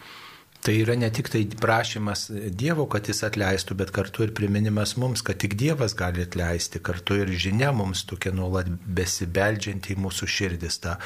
Tai 0.68 0.74
yra 0.76 0.96
ne 1.00 1.08
tik 1.14 1.30
tai 1.32 1.44
prašymas 1.62 2.26
Dievo, 2.60 2.88
kad 2.92 3.08
jis 3.08 3.22
atleistų, 3.24 3.78
bet 3.80 3.92
kartu 3.96 4.26
ir 4.26 4.34
priminimas 4.36 4.96
mums, 5.00 5.22
kad 5.24 5.38
tik 5.40 5.54
Dievas 5.60 5.94
gali 5.96 6.26
atleisti, 6.26 6.82
kartu 6.84 7.20
ir 7.22 7.32
žinia 7.32 7.70
mums 7.72 8.02
tokia 8.10 8.34
nuolat 8.36 8.68
besibeldžianti 8.68 9.94
į 9.94 10.00
mūsų 10.04 10.28
širdis, 10.34 10.80
ta 10.84 10.98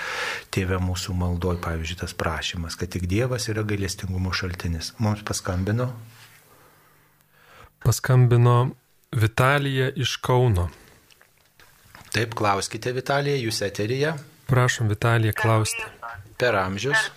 tėvė 0.55 0.79
mūsų 0.81 1.13
maldoj, 1.19 1.59
pavyzdžiui, 1.61 1.99
tas 2.01 2.15
prašymas, 2.17 2.79
kad 2.79 2.93
tik 2.95 3.05
Dievas 3.11 3.49
yra 3.53 3.65
gailestingumo 3.67 4.33
šaltinis. 4.33 4.95
Mums 5.03 5.21
paskambino. 5.27 5.91
Paskambino 7.85 8.57
Vitalija 9.11 9.89
iš 9.95 10.15
Kauno. 10.15 10.69
Taip, 12.15 12.31
klauskite 12.35 12.93
Vitalija, 12.95 13.35
jūs 13.43 13.57
eterija. 13.65 14.13
Prašom 14.47 14.87
Vitalija 14.87 15.33
klausti. 15.35 15.83
Per 16.39 16.55
amžius. 16.55 17.09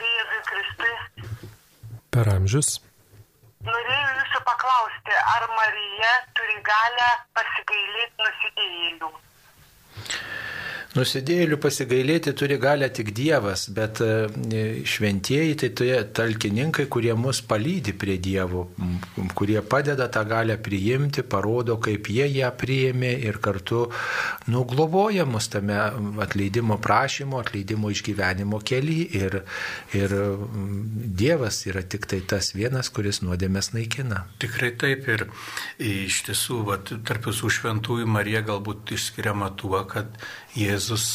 Per 2.10 2.30
amžius. 2.32 2.80
Norėjau 3.68 4.10
jūsų 4.18 4.42
paklausti, 4.50 5.14
ar 5.36 5.46
Marija 5.54 6.12
turi 6.34 6.58
galę 6.66 7.08
pasigailėti 7.38 8.26
nusidėjėlių? 8.26 9.12
Nusidėjėlių 10.94 11.56
pasigailėti 11.58 12.30
turi 12.38 12.54
galę 12.62 12.86
tik 12.94 13.08
Dievas, 13.16 13.64
bet 13.74 13.98
e, 14.04 14.28
šventieji 14.86 15.56
tai 15.58 15.70
tie 15.80 15.96
talkininkai, 16.14 16.84
kurie 16.86 17.10
mus 17.18 17.40
palydi 17.42 17.90
prie 17.98 18.14
Dievo, 18.22 18.68
kurie 19.34 19.58
padeda 19.66 20.06
tą 20.14 20.22
galę 20.30 20.54
priimti, 20.62 21.24
parodo, 21.26 21.80
kaip 21.82 22.06
jie 22.14 22.28
ją 22.36 22.50
priėmė 22.60 23.10
ir 23.26 23.40
kartu 23.42 23.88
nugloboja 24.46 25.26
mus 25.26 25.50
tame 25.50 25.80
atleidimo 26.22 26.78
prašymo, 26.78 27.42
atleidimo 27.42 27.90
išgyvenimo 27.90 28.62
keli. 28.62 29.00
Ir, 29.18 29.40
ir 29.98 30.14
Dievas 31.24 31.58
yra 31.66 31.82
tik 31.82 32.06
tai 32.10 32.22
tas 32.22 32.52
vienas, 32.54 32.92
kuris 32.94 33.18
nuodėmės 33.26 33.72
naikina. 33.74 34.28
Tikrai 34.38 34.70
taip 34.78 35.10
ir 35.10 35.26
iš 35.82 36.22
tiesų, 36.30 36.62
vat, 36.70 36.94
tarp 37.02 37.26
visų 37.32 37.50
šventųjų 37.58 38.06
Marija 38.06 38.46
galbūt 38.46 38.94
išskiriama 38.94 39.50
tuo, 39.58 39.82
kad 39.90 40.14
Jėzus 40.54 41.06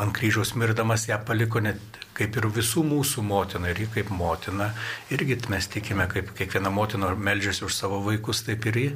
ant 0.00 0.14
kryžiaus 0.16 0.54
mirdamas 0.56 1.04
ją 1.08 1.18
paliko 1.26 1.60
net 1.60 2.02
kaip 2.16 2.36
ir 2.36 2.46
visų 2.52 2.82
mūsų 2.86 3.24
motina 3.24 3.70
ir 3.72 3.80
ji 3.82 3.88
kaip 3.94 4.10
motina. 4.12 4.70
Irgi 5.12 5.38
mes 5.52 5.68
tikime, 5.72 6.06
kaip 6.10 6.32
kiekviena 6.36 6.72
motina 6.72 7.12
meldžiasi 7.16 7.64
už 7.66 7.76
savo 7.76 8.00
vaikus, 8.04 8.42
taip 8.46 8.66
ir 8.70 8.78
ji 8.80 8.88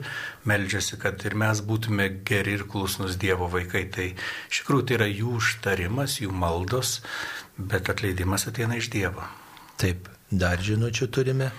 meldžiasi, 0.48 0.98
kad 1.00 1.24
ir 1.28 1.36
mes 1.38 1.62
būtume 1.64 2.08
geri 2.28 2.56
ir 2.58 2.66
klusnus 2.68 3.16
Dievo 3.20 3.48
vaikai. 3.52 3.86
Tai 3.92 4.08
iš 4.12 4.62
tikrųjų 4.62 4.86
tai 4.86 4.98
yra 4.98 5.10
jų 5.10 5.36
užtarimas, 5.40 6.20
jų 6.22 6.32
maldos, 6.32 7.00
bet 7.56 7.92
atleidimas 7.92 8.48
ateina 8.50 8.76
iš 8.80 8.90
Dievo. 8.92 9.24
Taip, 9.80 10.10
dar 10.30 10.60
žinučių 10.60 11.10
turime. 11.12 11.52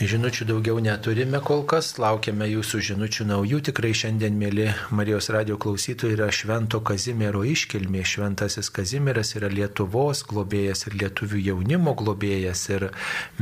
Žinučių 0.00 0.46
daugiau 0.48 0.78
neturime 0.80 1.36
kol 1.44 1.66
kas, 1.68 2.00
laukiame 2.00 2.46
jūsų 2.48 2.78
žinučių 2.86 3.26
naujų. 3.28 3.58
Tikrai 3.68 3.92
šiandien, 3.92 4.32
mėly 4.40 4.72
Marijos 4.88 5.28
radio 5.34 5.58
klausytojai, 5.60 6.14
yra 6.16 6.30
Švento 6.32 6.80
Kazimiero 6.80 7.44
iškilmė. 7.44 8.00
Šventasis 8.08 8.72
Kazimieras 8.72 9.36
yra 9.36 9.52
Lietuvos 9.52 10.24
globėjas 10.30 10.86
ir 10.88 10.96
lietuvių 10.96 11.36
jaunimo 11.44 11.92
globėjas 12.00 12.64
ir 12.72 12.88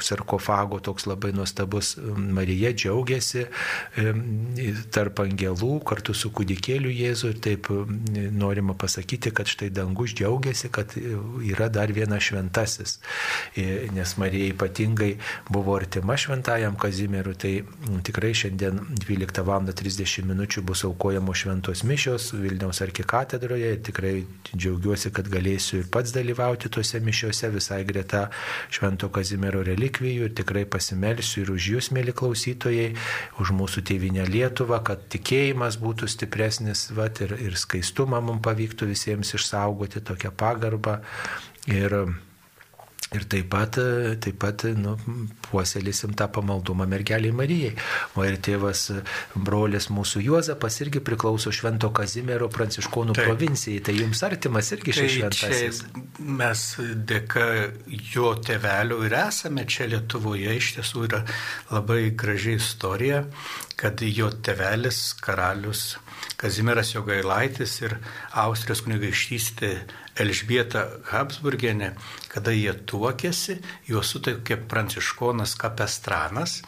sarkofago, 0.00 0.80
toks 0.80 1.06
labai 1.10 1.32
nuostabus. 1.36 1.96
Marija 2.16 2.72
džiaugiasi 2.74 3.46
tarp 4.94 5.22
angelų 5.24 5.72
kartu 5.86 6.14
su 6.16 6.30
kūdikėliu 6.34 6.92
Jėzu 6.92 7.32
ir 7.32 7.40
taip 7.44 7.70
norima 8.34 8.74
pasakyti, 8.78 9.32
kad 9.34 9.50
štai 9.50 9.70
dangus 9.74 10.14
džiaugiasi, 10.16 10.70
kad 10.72 10.94
yra 10.96 11.68
dar 11.72 11.92
vienas 11.92 12.26
šventasis. 12.28 12.98
Nes 13.94 14.16
Marija 14.20 14.52
ypatingai 14.54 15.12
buvo 15.48 15.76
artima 15.78 16.16
šventajam 16.20 16.76
Kazimierui, 16.80 17.36
tai 17.40 17.54
tikrai 18.06 18.34
šiandien 18.34 18.80
12 19.00 19.44
val. 19.46 19.60
30 19.60 20.24
min. 20.24 20.46
bus 20.64 20.84
aukojamos 20.84 21.36
šventos 21.36 21.82
mišios 21.84 22.32
Vilniaus 22.32 22.80
arkikatedroje. 22.80 23.82
Tikrai 23.82 24.24
džiaugiuosi, 24.54 25.10
kad 25.12 25.28
galėsiu 25.28 25.82
ir 25.82 25.90
pats 25.92 26.14
dalyvauti 26.16 26.70
tuose 27.00 27.04
mišiuose 27.04 27.50
visai 27.50 27.84
greta 27.84 28.30
Švento 28.70 29.08
Kazimiero 29.10 29.62
relikvijų 29.62 30.28
ir 30.28 30.34
tikrai 30.34 30.66
pasimelsiu 30.66 31.44
ir 31.44 31.50
už 31.50 31.68
jūs, 31.74 31.90
mėly 31.92 32.12
klausytojai, 32.12 32.94
už 33.40 33.52
mūsų 33.52 33.82
tėvinę 33.82 34.26
Lietuvą, 34.28 34.82
kad 34.84 35.08
tikėjimas 35.08 35.78
būtų 35.80 36.08
stipresnis 36.08 36.90
vat, 36.92 37.20
ir, 37.20 37.36
ir 37.40 37.56
skaistumą 37.56 38.20
mums 38.20 38.42
pavyktų 38.42 38.90
visiems 38.90 39.34
išsaugoti 39.34 40.00
tokią 40.00 40.30
pagarbą. 40.32 41.00
Ir, 41.68 42.14
Ir 43.10 43.24
taip 43.26 43.48
pat, 43.50 43.74
taip 44.22 44.36
pat 44.38 44.62
nu, 44.78 44.92
puoselėsim 45.48 46.12
tą 46.14 46.28
pamaldumą 46.30 46.86
mergeliai 46.86 47.34
Marijai. 47.34 47.72
O 48.14 48.22
ir 48.22 48.36
tėvas, 48.38 48.84
brolis 49.34 49.88
mūsų 49.90 50.22
Juozapas 50.28 50.78
irgi 50.84 51.02
priklauso 51.02 51.50
Švento 51.50 51.90
Kazimiero 51.96 52.46
pranciškonų 52.54 53.16
taip. 53.18 53.26
provincijai. 53.26 53.80
Tai 53.88 53.96
jums 53.98 54.22
artimas 54.28 54.70
irgi 54.76 54.94
šis 54.94 55.16
šventasis. 55.16 55.80
Mes 56.22 56.62
dėka 57.10 57.48
jo 58.12 58.30
tevelio 58.46 59.00
ir 59.08 59.18
esame 59.24 59.66
čia 59.66 59.90
Lietuvoje. 59.90 60.54
Iš 60.60 60.76
tiesų 60.78 61.08
yra 61.08 61.24
labai 61.72 62.12
graži 62.14 62.54
istorija, 62.60 63.24
kad 63.80 64.06
jo 64.06 64.30
tevelis 64.38 65.02
karalius 65.18 65.96
Kazimieras 66.40 66.94
Jogailaitis 66.94 67.74
ir 67.82 67.98
Austrijos 68.38 68.84
kunigaikštystė 68.86 69.70
Elžbieta 70.20 70.86
Habsburgienė, 71.10 71.92
kada 72.30 72.54
jie 72.54 72.72
tuokėsi, 72.86 73.58
juos 73.90 74.12
suteikė 74.14 74.60
pranciškonas 74.70 75.56
Kapestranas 75.58 76.60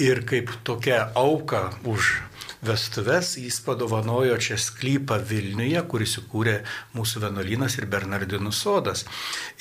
ir 0.00 0.24
kaip 0.28 0.52
tokia 0.64 1.04
auka 1.18 1.68
už 1.84 2.14
vestuves 2.62 3.36
jis 3.36 3.60
padovanojo 3.66 4.36
čia 4.38 4.56
sklypą 4.58 5.18
Vilniuje, 5.28 5.80
kuris 5.90 6.16
įkūrė 6.20 6.54
mūsų 6.94 7.22
vienuolynas 7.24 7.76
ir 7.80 7.88
Bernardinų 7.90 8.52
sodas. 8.54 9.04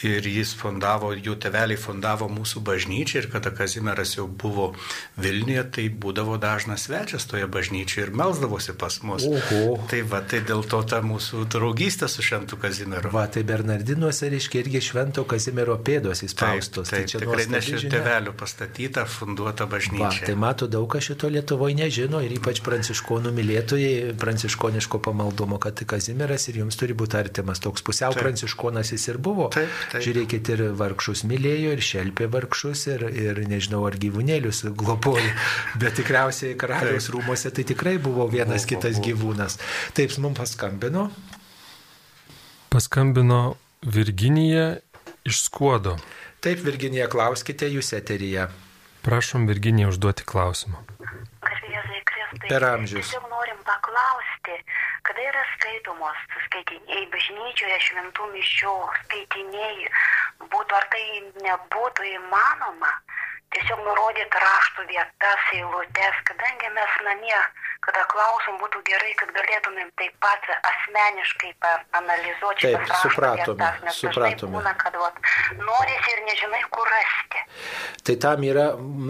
Ir 0.05 0.25
jis 0.29 0.53
fondavo, 0.57 1.11
jų 1.17 1.35
teveliai 1.41 1.79
fondavo 1.81 2.29
mūsų 2.29 2.61
bažnyčią 2.67 3.23
ir 3.23 3.29
kada 3.33 3.51
Kazimieras 3.57 4.15
jau 4.17 4.27
buvo 4.27 4.71
Vilniuje, 5.17 5.63
tai 5.77 5.87
būdavo 5.89 6.37
dažnas 6.41 6.85
svečias 6.87 7.25
toje 7.29 7.47
bažnyčioje 7.49 8.07
ir 8.07 8.13
melzdavosi 8.21 8.77
pas 8.77 8.99
mus. 9.05 9.25
Oho. 9.25 9.79
Tai 9.89 10.01
va, 10.11 10.21
tai 10.21 10.43
dėl 10.45 10.61
to 10.69 10.81
ta 10.85 11.01
mūsų 11.05 11.47
draugystė 11.51 12.09
su 12.11 12.21
Šventu 12.25 12.59
Kazimieru. 12.61 13.11
Va, 13.13 13.25
tai 13.31 13.43
Bernardinuose 13.47 14.29
reiškia 14.31 14.61
irgi 14.61 14.83
Švento 14.91 15.25
Kazimiero 15.29 15.77
pėdos 15.81 16.21
įspaustos. 16.27 16.93
Taip, 16.93 17.05
tai 17.05 17.09
čia 17.09 17.23
tikrai 17.23 17.47
ne 17.49 17.61
žinia. 17.65 17.91
tėvelių 17.95 18.35
pastatyta, 18.37 19.05
funduota 19.09 19.65
Va, 19.65 19.73
bažnyčia. 19.75 20.25
tai 20.29 20.35
mato 20.37 20.69
daug 20.69 20.89
kas 20.91 21.09
šito 21.09 21.29
Lietuvoje 21.31 21.75
nežino 21.81 22.21
ir 22.21 22.37
ypač 22.37 22.61
pranciškonų 22.91 23.31
mylėtojai, 23.31 24.13
pranciškoniško 24.19 24.99
pamaldumo, 25.05 25.57
kad 25.63 25.77
tai 25.79 25.85
Kazimieras 25.87 26.49
ir 26.51 26.57
jums 26.59 26.75
turi 26.75 26.93
būti 26.93 27.15
artimas. 27.15 27.61
Toks 27.63 27.81
pusiau 27.87 28.11
Taip. 28.11 28.21
pranciškonas 28.21 28.91
jis 28.91 29.07
ir 29.07 29.17
buvo. 29.17 29.47
Taip, 29.53 29.69
taip. 29.93 30.03
Žiūrėkit, 30.03 30.49
ir 30.51 30.63
vargšus 30.75 31.23
mylėjo, 31.29 31.71
ir 31.77 31.81
šelpė 31.81 32.27
vargšus, 32.33 32.83
ir, 32.91 33.05
ir 33.07 33.39
nežinau, 33.47 33.85
ar 33.87 33.95
gyvūnėlius 33.95 34.65
globojo. 34.75 35.23
Bet 35.81 35.95
tikriausiai 36.01 36.57
karaliaus 36.59 37.07
Taip. 37.07 37.15
rūmose 37.15 37.51
tai 37.55 37.63
tikrai 37.71 37.95
buvo 37.97 38.27
vienas 38.27 38.65
Buvo, 38.65 38.73
kitas 38.75 38.99
buvo. 38.99 39.07
gyvūnas. 39.07 39.57
Taip, 39.95 40.17
mums 40.19 40.37
paskambino. 40.41 41.07
Paskambino 42.71 43.55
Virginija 43.87 44.77
iš 45.23 45.45
Skuodo. 45.47 45.95
Taip, 46.43 46.59
Virginija, 46.65 47.07
klauskite 47.07 47.69
jūs 47.71 47.93
eteryje. 47.95 48.49
Prašom 49.05 49.47
Virginija 49.47 49.87
užduoti 49.89 50.25
klausimą. 50.27 50.90
Kristai. 52.31 52.49
Per 52.49 52.63
amžius. 52.63 53.09
Tiesiog 53.09 53.27
norim 53.29 53.59
paklausti, 53.67 54.55
kada 55.07 55.23
yra 55.29 55.43
skaitomos 55.55 56.19
skaitiniai 56.45 57.03
bažnyčioje 57.11 57.79
šventų 57.87 58.27
mišių 58.35 58.75
skaitiniai, 59.01 59.89
būtų 60.53 60.77
ar 60.79 60.87
tai 60.93 61.03
nebūtų 61.43 62.07
įmanoma, 62.13 62.93
tiesiog 63.51 63.83
nurodyti 63.83 64.43
raštų 64.45 64.87
vietas, 64.93 65.49
eilutes, 65.57 66.23
kadangi 66.31 66.71
mes 66.77 66.95
namie, 67.09 67.41
kada 67.81 68.03
klausom, 68.11 68.57
būtų 68.61 68.81
gerai, 68.85 69.11
kad 69.17 69.31
galėtumėm 69.33 69.89
taip 69.97 70.13
pat 70.21 70.45
asmeniškai 70.69 71.51
analizuoti 71.97 72.69
Taip, 72.69 72.91
supratome, 73.01 73.57
vietas, 73.57 73.79
nes 73.87 74.01
supratome. 74.03 74.53
būna, 74.57 74.73
kad 74.77 74.97
vat, 75.01 75.17
norisi 75.57 76.13
ir 76.13 76.21
nežinai, 76.27 76.61
kur 76.73 76.91
rasti. 76.93 77.41
Tai 78.05 78.15
tam 78.21 78.45
yra 78.45 78.67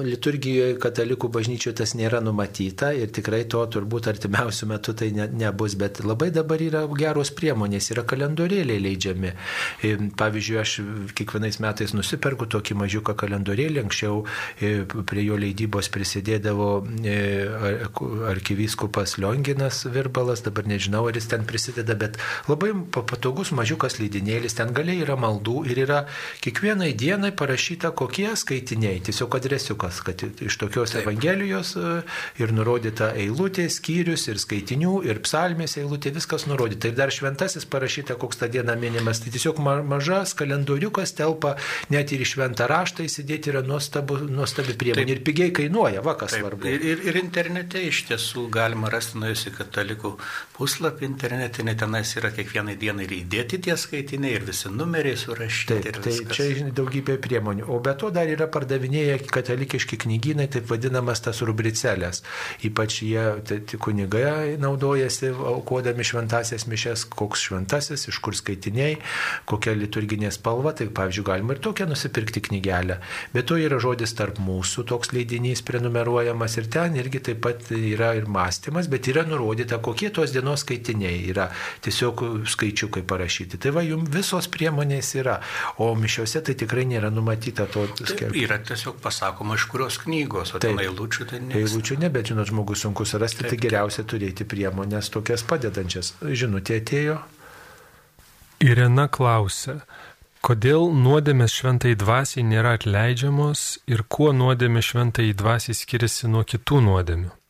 liturgijoje 0.07 0.77
katalikų 0.83 1.29
bažnyčioje 1.35 1.77
tas 1.81 1.93
nėra 1.99 2.21
numatyta 2.23 2.93
ir 2.95 3.11
tikrai 3.15 3.41
to 3.51 3.61
turbūt 3.75 4.07
artimiausių 4.11 4.69
metų 4.71 4.95
tai 5.01 5.11
ne, 5.15 5.27
nebus, 5.43 5.75
bet 5.79 5.99
labai 6.05 6.31
dabar 6.31 6.63
yra 6.63 6.85
geros 6.95 7.33
priemonės, 7.35 7.91
yra 7.91 8.05
kalendorėliai 8.07 8.79
leidžiami. 8.87 9.33
E, 9.83 9.93
Pavyzdžiui, 10.21 10.57
aš 10.63 10.77
kiekvienais 11.17 11.59
metais 11.63 11.95
nusiperku 11.95 12.47
tokį 12.51 12.79
mažiuką 12.81 13.15
kalendorėlį, 13.19 13.83
anksčiau 13.83 14.23
e, 14.59 14.73
prie 14.87 15.27
jo 15.27 15.39
leidybos 15.39 15.91
prisidėdavo 15.91 16.71
e, 17.03 17.19
arkivyskupas 18.61 19.17
Lionginas 19.17 19.85
Virbalas, 19.85 20.41
dabar 20.43 20.65
nežinau, 20.67 21.07
ar 21.07 21.15
jis 21.15 21.27
ten 21.27 21.45
prisideda, 21.45 21.95
bet 21.95 22.17
labai 22.47 22.71
pa- 22.91 23.01
patogus 23.03 23.51
mažiukas 23.51 23.97
leidinėlis, 23.99 24.55
ten 24.55 24.73
galiai 24.73 25.01
yra 25.01 25.15
maldų 25.17 25.65
ir 25.71 25.77
yra 25.85 26.05
kiekvienai 26.43 26.93
dienai 26.93 27.31
parašyta 27.31 27.91
kokie 27.97 28.29
skaitiniai, 28.37 29.01
tiesiog 29.01 29.35
adresiukas, 29.39 30.01
kad 30.05 30.21
iš 30.41 30.57
tokios 30.61 30.91
Taip. 30.93 31.03
Evangelijos 31.07 31.73
e, 31.77 32.03
ir 32.41 32.51
nurodyta 32.53 33.11
eilutė, 33.17 33.67
skyrius 33.71 34.27
ir 34.29 34.37
skaitinių 34.41 35.01
ir 35.09 35.21
psalmės 35.25 35.77
eilutė, 35.81 36.13
viskas 36.15 36.45
nurodyta. 36.49 36.91
Ir 36.91 36.95
dar 36.97 37.11
šventasis 37.11 37.65
parašyta, 37.65 38.15
koks 38.21 38.37
tą 38.41 38.49
dieną 38.51 38.75
minimas. 38.79 39.21
Tai 39.23 39.31
tiesiog 39.33 39.59
ma- 39.63 39.81
mažas 39.83 40.35
kalendoriukas 40.37 41.15
telpa 41.17 41.55
net 41.89 42.11
ir 42.13 42.21
į 42.25 42.29
šventą 42.35 42.67
raštą 42.69 43.05
įsidėti 43.07 43.51
yra 43.53 43.63
nuostabu, 43.65 44.19
nuostabi 44.29 44.75
priemonė. 44.77 45.09
Ir 45.17 45.23
pigiai 45.25 45.51
kainuoja, 45.55 46.03
va 46.05 46.15
kas 46.19 46.35
Taip, 46.35 46.43
svarbu. 46.45 46.67
ir, 46.69 46.85
ir, 46.93 47.03
ir 47.11 47.19
internete 47.23 47.81
iš 47.87 48.03
tiesų 48.11 48.47
galima 48.53 48.89
rasti 48.91 49.19
nuėjus 49.21 49.47
į 49.49 49.53
katalikų 49.57 50.13
puslapį 50.57 51.07
internetinį, 51.07 51.75
tenais 51.79 52.11
yra 52.19 52.31
kiekvienai 52.35 52.75
dienai 52.79 53.07
ir 53.07 53.15
įdėti 53.21 53.61
tie 53.65 53.75
skaitiniai 53.79 54.35
ir 54.37 54.45
visi 54.47 54.69
numeriai 54.71 55.17
surašyti. 55.17 55.79
Taip, 55.87 55.99
tai 56.03 56.13
viskas. 56.13 56.37
čia 56.37 56.47
žinai, 56.59 56.73
daugybė 56.77 57.17
priemonių. 57.23 57.67
O 57.71 57.79
be 57.83 57.93
to 57.97 58.11
dar 58.13 58.29
yra 58.29 58.47
pardavinėję 58.51 59.17
katalikiški 59.31 59.99
knygynai, 60.05 60.47
taip 60.51 60.69
vadinamas 60.69 61.23
tas 61.25 61.41
rubricelės. 61.47 62.21
Ypač 62.67 63.01
jie, 63.07 63.23
tai, 63.47 63.61
tai 63.67 63.79
kunigai 63.81 64.57
naudojasi, 64.61 65.31
aukodami 65.55 66.05
šventasias 66.07 66.67
mišes, 66.69 67.07
koks 67.09 67.47
šventasis, 67.47 68.07
iš 68.11 68.21
kur 68.23 68.37
skaitiniai, 68.37 68.99
kokia 69.49 69.75
liturginė 69.77 70.31
spalva. 70.33 70.75
Tai 70.77 70.89
pavyzdžiui, 70.93 71.27
galima 71.27 71.55
ir 71.55 71.63
tokią 71.63 71.89
nusipirkti 71.89 72.43
knygelę. 72.49 72.99
Bet 73.33 73.49
to 73.49 73.57
yra 73.61 73.79
žodis 73.81 74.13
tarp 74.17 74.39
mūsų, 74.41 74.85
toks 74.91 75.13
leidinys 75.15 75.63
prenumeruojamas 75.67 76.57
ir 76.61 76.69
ten 76.71 76.97
irgi 76.99 77.23
taip 77.31 77.41
pat 77.43 77.71
yra 77.75 78.13
ir 78.17 78.29
mąstymas, 78.41 78.87
bet 78.87 79.07
yra 79.07 79.23
nurodyta, 79.29 79.77
kokie 79.77 80.09
tos 80.09 80.33
dienos 80.33 80.65
skaitiniai 80.65 81.29
yra. 81.31 81.49
Tiesiog 81.81 82.23
skaičiukai 82.49 83.03
parašyti. 83.07 83.59
Tai 83.61 83.73
va, 83.75 83.83
jums 83.85 84.09
visos 84.13 84.49
priemonės 84.51 85.13
yra. 85.21 85.39
O 85.81 85.91
mišiuose 85.95 86.41
tai 86.45 86.55
tikrai 86.59 86.85
nėra 86.89 87.11
numatyta 87.13 87.67
to 87.71 87.85
Taip, 87.87 88.07
skelbti. 88.13 88.45
yra 88.45 88.59
tiesiog 88.65 89.01
pasakoma, 89.03 89.57
iš 89.59 89.67
kurios 89.71 89.99
knygos, 90.03 90.55
o 90.55 90.59
Taip. 90.61 90.77
ten 90.77 90.85
eilučių 90.85 91.27
tai 91.29 91.41
ne. 91.45 91.57
Eilučių 91.61 91.99
ne, 92.01 92.09
bet 92.13 92.31
žinot, 92.31 92.49
žmogus 92.51 92.85
sunku 92.85 93.05
surasti, 93.05 93.45
tai 93.47 93.59
geriausia 93.61 94.05
turėti 94.07 94.47
priemonės 94.47 95.11
tokias 95.13 95.45
padedančias. 95.47 96.15
Žinutė 96.21 96.81
atėjo. 96.81 97.19
Irena 98.61 99.07
klausia, 99.09 99.79
kodėl 100.45 100.91
nuodėmės 100.93 101.55
šventai 101.61 101.95
dvasiai 101.97 102.45
nėra 102.45 102.75
atleidžiamos 102.77 103.67
ir 103.89 104.05
kuo 104.05 104.31
nuodėmė 104.37 104.83
šventai 104.85 105.31
dvasiai 105.37 105.77
skiriasi 105.77 106.29
nuo 106.29 106.45
kitų 106.45 106.81
nuodėmių? 106.85 107.40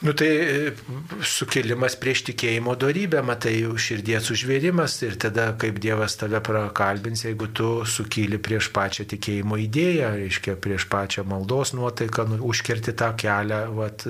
Nu 0.00 0.12
tai 0.12 0.28
e, 0.32 0.72
sukilimas 1.20 1.92
prieš 2.00 2.22
tikėjimo 2.30 2.72
darybę, 2.80 3.20
matai, 3.20 3.50
jau 3.60 3.74
širdies 3.76 4.30
užvėrimas 4.32 4.94
ir 5.04 5.18
tada 5.20 5.50
kaip 5.60 5.76
Dievas 5.84 6.14
tave 6.16 6.38
prakalbins, 6.40 7.26
jeigu 7.26 7.50
tu 7.52 7.66
sukyli 7.84 8.38
prieš 8.40 8.70
pačią 8.72 9.04
tikėjimo 9.10 9.58
idėją, 9.60 10.14
reiškia 10.22 10.54
prieš 10.64 10.86
pačią 10.88 11.26
maldos 11.28 11.74
nuotaiką, 11.76 12.24
nu, 12.30 12.38
užkerti 12.48 12.94
tą 12.96 13.10
kelią, 13.20 13.58
vat, 13.76 14.06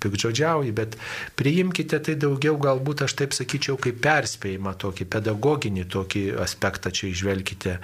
pikdžodžiauji, 0.00 0.72
bet 0.78 0.96
priimkite 1.36 2.00
tai 2.08 2.16
daugiau, 2.16 2.56
galbūt 2.56 3.04
aš 3.04 3.18
taip 3.20 3.36
sakyčiau, 3.36 3.76
kaip 3.76 4.00
perspėjimą 4.08 4.72
tokį 4.86 5.08
pedagoginį 5.18 5.84
tokį 5.92 6.24
aspektą 6.46 6.88
čia 6.88 7.10
išvelkite. 7.12 7.76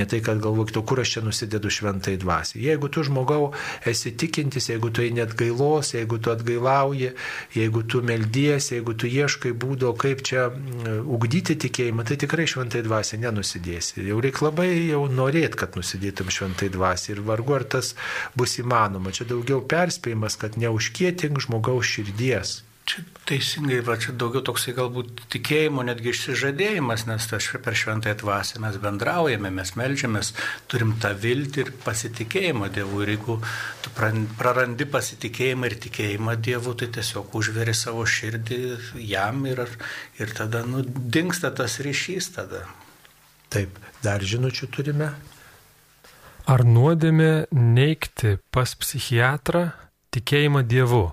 Ne 0.00 0.08
tai, 0.08 0.22
kad 0.24 0.40
galvokite, 0.40 0.80
kur 0.88 1.04
aš 1.04 1.18
čia 1.18 1.26
nusidedu 1.28 1.68
šventai 1.68 2.16
dvasiai. 2.24 2.64
Jeigu 2.70 2.88
tu 2.88 3.04
žmogau 3.04 3.52
esi 3.84 4.16
tikintis, 4.16 4.72
jeigu 4.72 4.88
tu 4.88 5.04
net 5.12 5.36
gailos, 5.36 5.92
jeigu 5.98 6.16
tu 6.16 6.32
atgailauji, 6.32 6.93
jeigu 7.54 7.82
tu 7.88 8.02
meldies, 8.04 8.70
jeigu 8.72 8.94
tu 8.98 9.10
ieškai 9.10 9.52
būdo, 9.52 9.92
kaip 10.00 10.24
čia 10.26 10.48
mm, 10.50 11.06
ugdyti 11.16 11.56
tikėjimą, 11.66 12.06
tai 12.08 12.18
tikrai 12.20 12.46
šventai 12.50 12.84
dvasiai 12.86 13.22
nenusidėsi. 13.24 14.02
Jau 14.08 14.20
reikia 14.24 14.48
labai 14.48 14.68
jau 14.90 15.04
norėt, 15.10 15.58
kad 15.60 15.78
nusidėtum 15.78 16.32
šventai 16.34 16.70
dvasiai 16.74 17.16
ir 17.16 17.24
vargu 17.26 17.58
ar 17.58 17.66
tas 17.76 17.94
bus 18.38 18.58
įmanoma. 18.62 19.14
Čia 19.14 19.28
daugiau 19.30 19.62
perspėjimas, 19.64 20.38
kad 20.40 20.58
neužkietink 20.60 21.42
žmogaus 21.44 21.90
širdies. 21.96 22.60
Čia 22.84 23.00
teisingai, 23.24 23.78
va, 23.80 23.94
čia 23.96 24.12
daugiau 24.12 24.42
toksai 24.44 24.74
galbūt 24.76 25.22
tikėjimo, 25.32 25.80
netgi 25.88 26.10
išsižadėjimas, 26.12 27.06
nes 27.08 27.28
tas 27.30 27.46
per 27.64 27.76
šventąją 27.80 28.18
dvasę 28.20 28.60
mes 28.60 28.76
bendraujame, 28.82 29.48
mes 29.56 29.72
melžiamės, 29.80 30.34
turim 30.68 30.92
tą 31.00 31.14
viltį 31.16 31.62
ir 31.62 31.70
pasitikėjimą 31.86 32.68
Dievu. 32.74 33.00
Ir 33.06 33.14
jeigu 33.14 33.38
tu 33.80 33.92
prarandi 33.96 34.84
pasitikėjimą 34.84 35.70
ir 35.70 35.78
tikėjimą 35.86 36.36
Dievu, 36.44 36.74
tai 36.76 36.90
tiesiog 36.98 37.32
užveri 37.40 37.72
savo 37.72 38.04
širdį 38.04 38.60
jam 39.00 39.46
ir, 39.48 39.64
ir 40.20 40.36
tada 40.36 40.60
nu, 40.68 40.84
dinksta 40.84 41.54
tas 41.56 41.80
ryšys 41.80 42.34
tada. 42.36 42.66
Taip, 43.48 43.80
dar 44.04 44.20
žinučių 44.20 44.68
turime. 44.76 45.14
Ar 46.44 46.60
nuodėmė 46.68 47.46
neikti 47.48 48.36
pas 48.52 48.76
psichiatrą 48.76 49.70
tikėjimą 50.12 50.60
Dievu, 50.68 51.06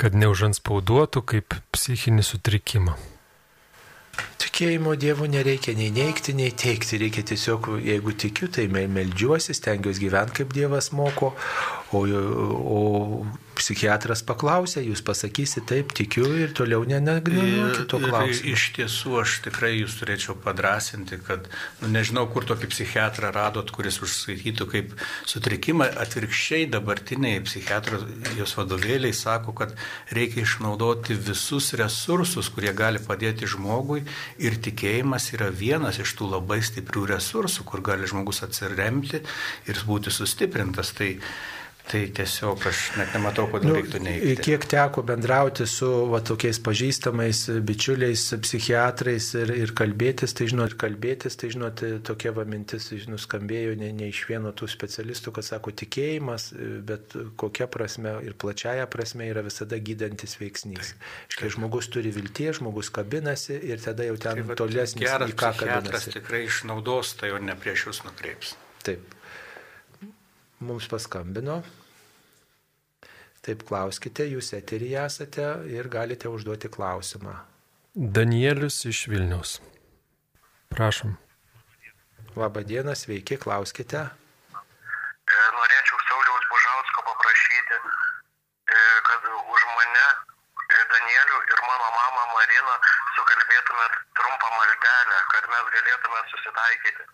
kad 0.00 0.16
neužanspauduotų 0.16 1.22
kaip 1.34 1.56
psichinį 1.76 2.24
sutrikimą? 2.24 2.96
Tikėjimo 4.40 4.94
Dievu 5.00 5.28
nereikia 5.30 5.72
nei 5.76 5.90
neikti, 5.94 6.34
nei 6.36 6.50
teikti. 6.52 6.98
Reikia 7.00 7.22
tiesiog, 7.30 7.68
jeigu 7.84 8.12
tikiu, 8.16 8.48
tai 8.52 8.66
mel- 8.72 8.90
meldžiuosi, 8.92 9.54
stengiuosi 9.56 10.02
gyventi 10.06 10.40
kaip 10.40 10.52
Dievas 10.56 10.90
moko, 10.96 11.34
o, 11.92 12.02
o 12.04 12.80
psichiatras 13.60 14.22
paklausė, 14.26 14.82
jūs 14.86 15.02
pasakysite 15.06 15.66
taip, 15.70 15.92
tikiu 15.96 16.24
ir 16.40 16.54
toliau 16.56 16.82
nenagrinėkite 16.88 17.84
to 17.90 18.00
klausimo. 18.02 18.54
Iš 18.54 18.64
tiesų, 18.78 19.12
aš 19.22 19.36
tikrai 19.46 19.74
jūs 19.76 19.98
turėčiau 20.00 20.36
padrasinti, 20.40 21.20
kad 21.26 21.46
nu, 21.82 21.90
nežinau, 21.92 22.26
kur 22.32 22.46
tokį 22.48 22.70
psichiatrą 22.72 23.32
radot, 23.36 23.70
kuris 23.74 24.00
užskaitytų 24.04 24.68
kaip 24.72 24.94
sutrikimą. 25.30 25.90
Atvirkščiai 26.00 26.68
dabartiniai 26.72 27.42
psichiatrijos 27.44 28.56
vadovėliai 28.58 29.14
sako, 29.16 29.54
kad 29.60 29.76
reikia 30.16 30.44
išnaudoti 30.46 31.18
visus 31.18 31.72
resursus, 31.78 32.50
kurie 32.52 32.72
gali 32.76 33.02
padėti 33.02 33.48
žmogui 33.50 34.02
ir 34.40 34.58
tikėjimas 34.64 35.30
yra 35.36 35.50
vienas 35.52 36.00
iš 36.02 36.16
tų 36.18 36.32
labai 36.34 36.60
stiprių 36.64 37.06
resursų, 37.14 37.68
kur 37.68 37.84
gali 37.84 38.08
žmogus 38.10 38.44
atsiremti 38.46 39.22
ir 39.68 39.86
būti 39.86 40.12
sustiprintas. 40.14 40.94
Tai 40.96 41.14
Tai 41.90 42.00
tiesiog 42.14 42.66
aš 42.70 42.80
net 43.00 43.14
nematau, 43.16 43.48
kodėl 43.50 43.72
nu, 43.72 43.74
reiktų 43.80 44.00
neįti. 44.04 44.34
Kiek 44.46 44.62
teko 44.70 45.02
bendrauti 45.02 45.64
su 45.66 45.88
va, 46.12 46.20
tokiais 46.22 46.60
pažįstamais 46.62 47.40
bičiuliais, 47.66 48.28
psichiatrais 48.44 49.26
ir, 49.40 49.50
ir 49.64 49.72
kalbėtis, 49.74 50.36
tai 50.38 50.46
žinot, 50.52 50.76
kalbėtis, 50.78 51.34
tai 51.40 51.50
žinot, 51.50 51.82
tokia 52.06 52.30
va 52.36 52.44
mintis 52.46 52.86
nuskambėjo 53.10 53.74
ne, 53.80 53.90
ne 53.96 54.12
iš 54.12 54.22
vieno 54.30 54.52
tų 54.54 54.68
specialistų, 54.70 55.34
kad 55.34 55.48
sako 55.48 55.74
tikėjimas, 55.82 56.52
bet 56.86 57.18
kokia 57.40 57.66
prasme 57.66 58.14
ir 58.22 58.38
plačiaja 58.38 58.86
prasme 58.90 59.26
yra 59.32 59.42
visada 59.46 59.82
gydantis 59.82 60.38
veiksnys. 60.38 60.94
Kai 61.34 61.50
žmogus 61.50 61.90
turi 61.90 62.14
vilties, 62.14 62.60
žmogus 62.60 62.92
kabinasi 62.94 63.58
ir 63.66 63.82
tada 63.82 64.06
jau 64.06 64.14
ten 64.14 64.44
tai, 64.44 64.60
tolesnis 64.62 65.08
geras 65.08 65.34
į 65.34 65.38
ką 65.42 65.52
kabinasi. 65.64 66.14
Tikrai 66.20 66.46
išnaudos 66.46 67.16
tai, 67.18 67.34
o 67.34 67.42
ne 67.42 67.58
prieš 67.58 67.88
jūs 67.90 68.04
nukreips. 68.06 68.54
Taip. 68.86 69.18
Mums 70.62 70.86
paskambino. 70.92 71.62
Taip 73.40 73.62
klauskite, 73.64 74.26
jūs 74.28 74.50
eterį 74.52 74.90
esate 75.00 75.44
ir 75.72 75.88
galite 75.92 76.28
užduoti 76.28 76.68
klausimą. 76.72 77.38
Danielius 77.96 78.82
iš 78.90 79.06
Vilnius. 79.08 79.54
Prašom. 80.68 81.14
Labą 82.36 82.60
dieną, 82.70 82.92
sveiki, 82.94 83.38
klauskite. 83.44 84.02
E, 84.04 85.38
norėčiau 85.56 85.98
Sauliaus 86.08 86.44
Bužausko 86.52 87.06
paprašyti, 87.08 87.78
e, 87.80 88.78
kad 89.08 89.24
už 89.32 89.64
mane, 89.72 90.04
e, 90.76 90.84
Danielių 90.92 91.40
ir 91.54 91.64
mano 91.70 91.88
mamą 91.96 92.26
Mariną 92.36 92.76
sukalbėtumėt 93.16 93.98
trumpą 94.20 94.52
maldelę, 94.58 95.18
kad 95.32 95.48
mes 95.54 95.72
galėtume 95.78 96.22
susitaikyti. 96.34 97.08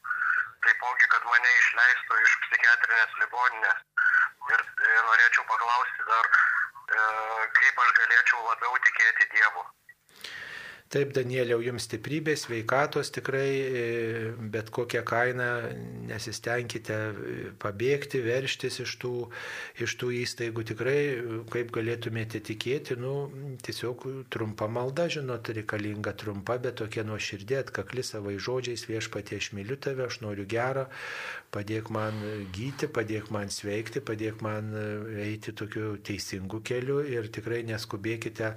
Taipogi, 0.67 1.07
kad 1.15 1.31
mane 1.31 1.55
išleistų 1.63 2.21
iš 2.27 2.37
psichiatrinės 2.45 3.17
ligoninės 3.23 4.06
Ir 4.55 4.61
e, 4.63 4.91
norėčiau 5.07 5.45
paklausti 5.51 6.07
dar, 6.11 6.29
e, 6.31 7.01
kaip 7.59 7.81
aš 7.85 7.95
galėčiau 8.01 8.45
labiau 8.47 8.79
tikėti 8.87 9.29
Dievu. 9.35 9.65
Taip, 10.87 11.11
Danieliau, 11.17 11.59
jums 11.67 11.83
stiprybės, 11.89 12.45
veikatos 12.47 13.09
tikrai, 13.11 13.49
e, 13.59 13.81
bet 14.55 14.69
kokią 14.71 15.01
kainą 15.03 15.49
nesistengkite 16.07 16.95
e, 16.95 17.33
pabėgti, 17.59 18.21
verštis 18.23 18.79
iš 18.85 18.93
tų, 19.03 19.11
iš 19.83 19.97
tų 19.99 20.13
įstaigų. 20.21 20.63
Tikrai, 20.71 21.01
kaip 21.51 21.73
galėtumėte 21.75 22.39
tikėti, 22.47 22.95
nu, 23.03 23.17
tiesiog 23.67 24.05
trumpa 24.31 24.69
malda, 24.71 25.09
žinot, 25.11 25.51
reikalinga 25.59 26.15
trumpa, 26.23 26.61
bet 26.63 26.79
tokia 26.79 27.03
nuoširdė, 27.09 27.59
atkakli 27.65 28.07
savai 28.07 28.37
žodžiais, 28.39 28.87
viešpatie, 28.87 29.41
aš 29.43 29.51
myliu 29.59 29.75
tave, 29.75 30.07
aš 30.07 30.21
noriu 30.23 30.47
gerą, 30.47 30.87
padėk 31.51 31.91
man 31.91 32.23
gyti, 32.55 32.87
padėk 32.87 33.33
man 33.35 33.51
sveikti, 33.51 34.05
padėk 34.07 34.39
man 34.47 34.71
e, 34.71 34.87
eiti 35.33 35.51
tokiu 35.51 35.97
teisingu 35.99 36.63
keliu 36.63 37.03
ir 37.03 37.27
tikrai 37.35 37.65
neskubėkite, 37.67 38.55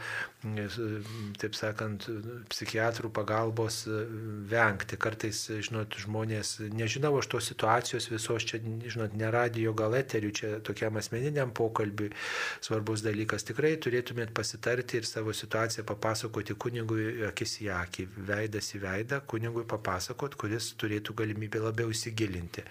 taip 1.42 1.58
sakant, 1.58 2.06
psichiatrų 2.52 3.12
pagalbos 3.16 3.82
e, 3.88 4.02
vengti. 4.52 4.98
Kartais, 5.02 5.42
žinot, 5.66 5.98
žmonės, 6.04 6.56
nežinau 6.74 7.14
aš 7.20 7.30
tos 7.34 7.50
situacijos 7.52 8.10
visos, 8.12 8.46
čia, 8.48 8.62
žinot, 8.62 9.16
ne 9.20 9.30
radio 9.34 9.74
gal 9.78 9.96
eterių, 10.00 10.32
čia 10.36 10.52
tokiam 10.66 11.00
asmeniniam 11.02 11.54
pokalbiui 11.56 12.12
svarbus 12.66 13.04
dalykas. 13.06 13.46
Tikrai 13.48 13.76
turėtumėt 13.82 14.34
pasitarti 14.36 15.00
ir 15.00 15.08
savo 15.10 15.34
situaciją 15.36 15.86
papasakoti 15.90 16.58
kunigui 16.60 17.26
akis 17.30 17.60
į 17.64 17.72
akį, 17.78 18.08
veidas 18.30 18.74
į 18.76 18.84
veidą, 18.84 19.22
kunigui 19.30 19.66
papasakot, 19.70 20.38
kuris 20.40 20.74
turėtų 20.80 21.16
galimybę 21.22 21.64
labiau 21.64 21.94
įsigilinti. 21.94 22.66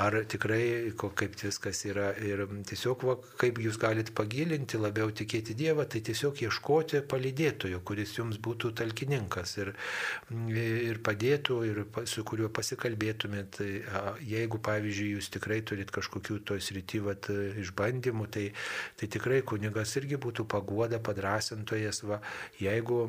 Ar 0.00 0.20
tikrai, 0.30 0.92
kaip 0.96 1.38
viskas 1.40 1.84
yra 1.88 2.10
ir 2.20 2.44
tiesiog, 2.68 3.04
va, 3.08 3.16
kaip 3.40 3.60
jūs 3.62 3.78
galite 3.80 4.14
pagilinti, 4.16 4.80
labiau 4.80 5.10
tikėti 5.14 5.56
Dievą, 5.58 5.86
tai 5.90 6.02
tiesiog 6.06 6.40
ieškoti 6.46 7.02
palydėtojo, 7.10 7.80
kuris 7.86 8.16
jums 8.18 8.38
būtų 8.42 8.72
talkininkas 8.80 9.56
ir, 9.60 9.72
ir 10.58 11.00
padėtų, 11.04 11.60
ir 11.68 11.82
su 12.08 12.24
kuriuo 12.26 12.50
pasikalbėtumėt. 12.54 13.60
Tai, 13.60 13.68
jeigu, 14.26 14.60
pavyzdžiui, 14.64 15.14
jūs 15.16 15.30
tikrai 15.36 15.60
turit 15.66 15.92
kažkokių 15.94 16.40
toj 16.50 16.62
srity 16.64 17.02
vat, 17.04 17.28
išbandymų, 17.60 18.28
tai, 18.32 18.46
tai 19.00 19.10
tikrai 19.12 19.40
kunigas 19.46 19.94
irgi 20.00 20.18
būtų 20.20 20.46
paguoda, 20.50 21.00
padrasintojas. 21.02 22.02
Va, 22.08 22.20
jeigu 22.60 23.02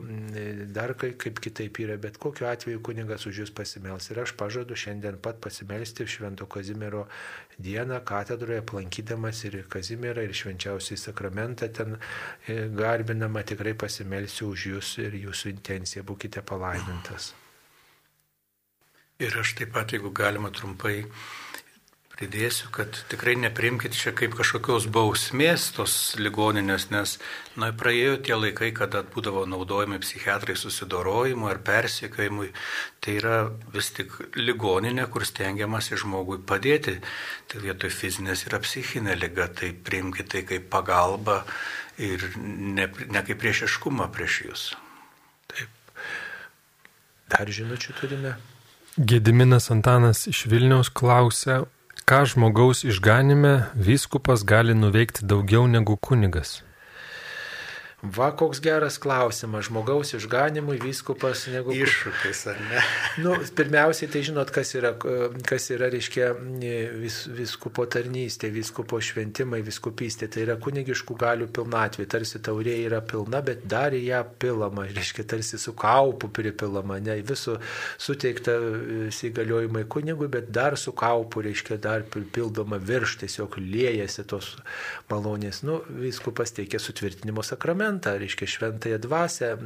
dar 0.75 0.95
kaip, 0.99 1.17
kaip 1.21 1.41
kitaip 1.43 1.81
yra, 1.83 1.97
bet 2.01 2.19
kokiu 2.21 2.49
atveju 2.51 2.83
kunigas 2.85 3.27
už 3.29 3.43
jūs 3.43 3.55
pasimels. 3.55 4.11
Ir 4.11 4.23
aš 4.25 4.35
pažadu 4.39 4.77
šiandien 4.77 5.19
pat 5.21 5.41
pasimelsti 5.43 6.07
Švento 6.09 6.47
Kazimiero 6.51 7.07
dieną 7.63 7.99
katedroje, 8.05 8.61
aplankydamas 8.63 9.43
ir 9.47 9.59
Kazimierą, 9.71 10.25
ir 10.27 10.33
švenčiausiai 10.37 10.97
sakramentą 10.99 11.69
ten 11.73 11.97
e, 11.97 12.57
garbinama, 12.81 13.43
tikrai 13.47 13.73
pasimelsiu 13.73 14.51
už 14.55 14.65
jūs 14.71 14.95
ir 15.05 15.17
jūsų 15.25 15.53
intenciją, 15.53 16.05
būkite 16.07 16.43
palaimintas. 16.45 17.33
Ir 19.21 19.37
aš 19.37 19.53
taip 19.59 19.75
pat, 19.75 19.93
jeigu 19.93 20.09
galima 20.17 20.49
trumpai 20.49 21.03
pridėsiu, 22.21 22.69
kad 22.69 22.93
tikrai 23.09 23.33
neprimkite 23.39 23.97
čia 23.97 24.11
kaip 24.13 24.35
kažkokios 24.37 24.85
bausmės 24.93 25.71
tos 25.73 25.93
ligoninės, 26.21 26.91
nes 26.93 27.15
na, 27.57 27.71
praėjo 27.73 28.19
tie 28.21 28.35
laikai, 28.37 28.69
kada 28.77 29.01
būdavo 29.01 29.47
naudojami 29.49 29.97
psichiatrai 30.03 30.53
susidorojimui 30.59 31.49
ar 31.49 31.61
persiekėjimui. 31.65 32.51
Tai 33.01 33.15
yra 33.17 33.37
vis 33.73 33.89
tik 33.97 34.13
ligoninė, 34.37 35.07
kur 35.09 35.25
stengiamasi 35.25 35.97
žmogui 35.97 36.37
padėti. 36.45 36.99
Tai 37.49 37.63
vietoj 37.65 37.89
fizinės 37.89 38.45
yra 38.45 38.61
psichinė 38.61 39.17
lyga, 39.17 39.49
tai 39.49 39.73
priimkite 39.73 40.29
tai 40.35 40.45
kaip 40.45 40.69
pagalba 40.69 41.41
ir 41.97 42.29
ne, 42.37 42.85
ne 42.85 43.25
kaip 43.25 43.41
priešiškumą 43.41 44.11
prieš 44.13 44.39
jūs. 44.45 44.69
Taip. 45.49 45.97
Dar 47.33 47.49
žinučių 47.49 47.97
turime. 47.97 48.37
Gediminas 48.97 49.71
Antanas 49.73 50.27
iš 50.29 50.45
Vilniaus 50.51 50.91
klausia, 50.93 51.63
ką 52.09 52.25
žmogaus 52.29 52.83
išganime 52.91 53.53
vyskupas 53.87 54.43
gali 54.51 54.73
nuveikti 54.73 55.25
daugiau 55.25 55.67
negu 55.67 55.95
kunigas? 55.97 56.61
Va, 58.01 58.31
koks 58.33 58.57
geras 58.65 58.95
klausimas. 58.97 59.67
Žmogaus 59.67 60.15
išganimui 60.17 60.79
vyskupas 60.81 61.43
negu... 61.53 61.69
Iššūkis, 61.69 62.39
ar 62.49 62.61
ne? 62.65 62.79
nu, 63.21 63.35
pirmiausiai, 63.57 64.09
tai 64.09 64.23
žinot, 64.25 64.49
kas 64.53 64.73
yra, 64.73 64.95
kas 65.45 65.69
yra 65.69 65.85
reiškia, 65.93 66.31
vis, 66.97 67.19
viskupo 67.29 67.85
tarnystė, 67.85 68.49
viskupo 68.55 68.97
šventimai, 68.97 69.59
viskupystė. 69.67 70.31
Tai 70.33 70.47
yra 70.47 70.55
kunigiškų 70.57 71.17
galių 71.21 71.49
pilnatvė. 71.53 72.07
Tarsi 72.09 72.41
taurė 72.41 72.79
yra 72.87 73.03
pilna, 73.05 73.43
bet 73.45 73.67
dar 73.69 73.93
į 73.93 74.01
ją 74.07 74.23
pilama. 74.41 74.87
Reiškia, 74.89 75.27
tarsi 75.35 75.61
su 75.61 75.75
kaupu 75.77 76.31
pripilama. 76.33 76.97
Ne 77.05 77.19
visų 77.21 77.59
suteikta 78.01 78.57
įgaliojimai 79.29 79.85
kunigui, 79.85 80.31
bet 80.33 80.49
dar 80.49 80.73
su 80.73 80.95
kaupu, 80.97 81.45
reiškia, 81.45 81.77
dar 81.85 82.09
pildoma 82.09 82.81
virš, 82.81 83.19
tiesiog 83.21 83.61
liejasi 83.61 84.25
tos 84.25 84.55
malonės. 85.13 85.61
Nu, 85.69 85.83
viskupas 86.01 86.57
teikia 86.57 86.81
sutvirtinimo 86.81 87.45
sakramentą 87.45 87.90
sakramentą, 87.91 88.17
reiškia 88.17 88.47
šventąją 88.47 88.97
dvasę 88.97 89.57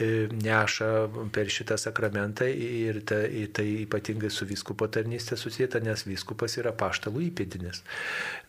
e, 0.00 0.28
neša 0.32 1.08
per 1.32 1.48
šitą 1.48 1.76
sakramentą 1.78 2.44
ir 2.46 3.02
ta, 3.04 3.16
tai 3.52 3.84
ypatingai 3.84 4.30
su 4.30 4.46
vyskupo 4.46 4.88
tarnystė 4.88 5.36
susijęta, 5.36 5.80
nes 5.80 6.04
vyskupas 6.06 6.58
yra 6.58 6.72
paštalų 6.72 7.22
įpėdinis. 7.30 7.82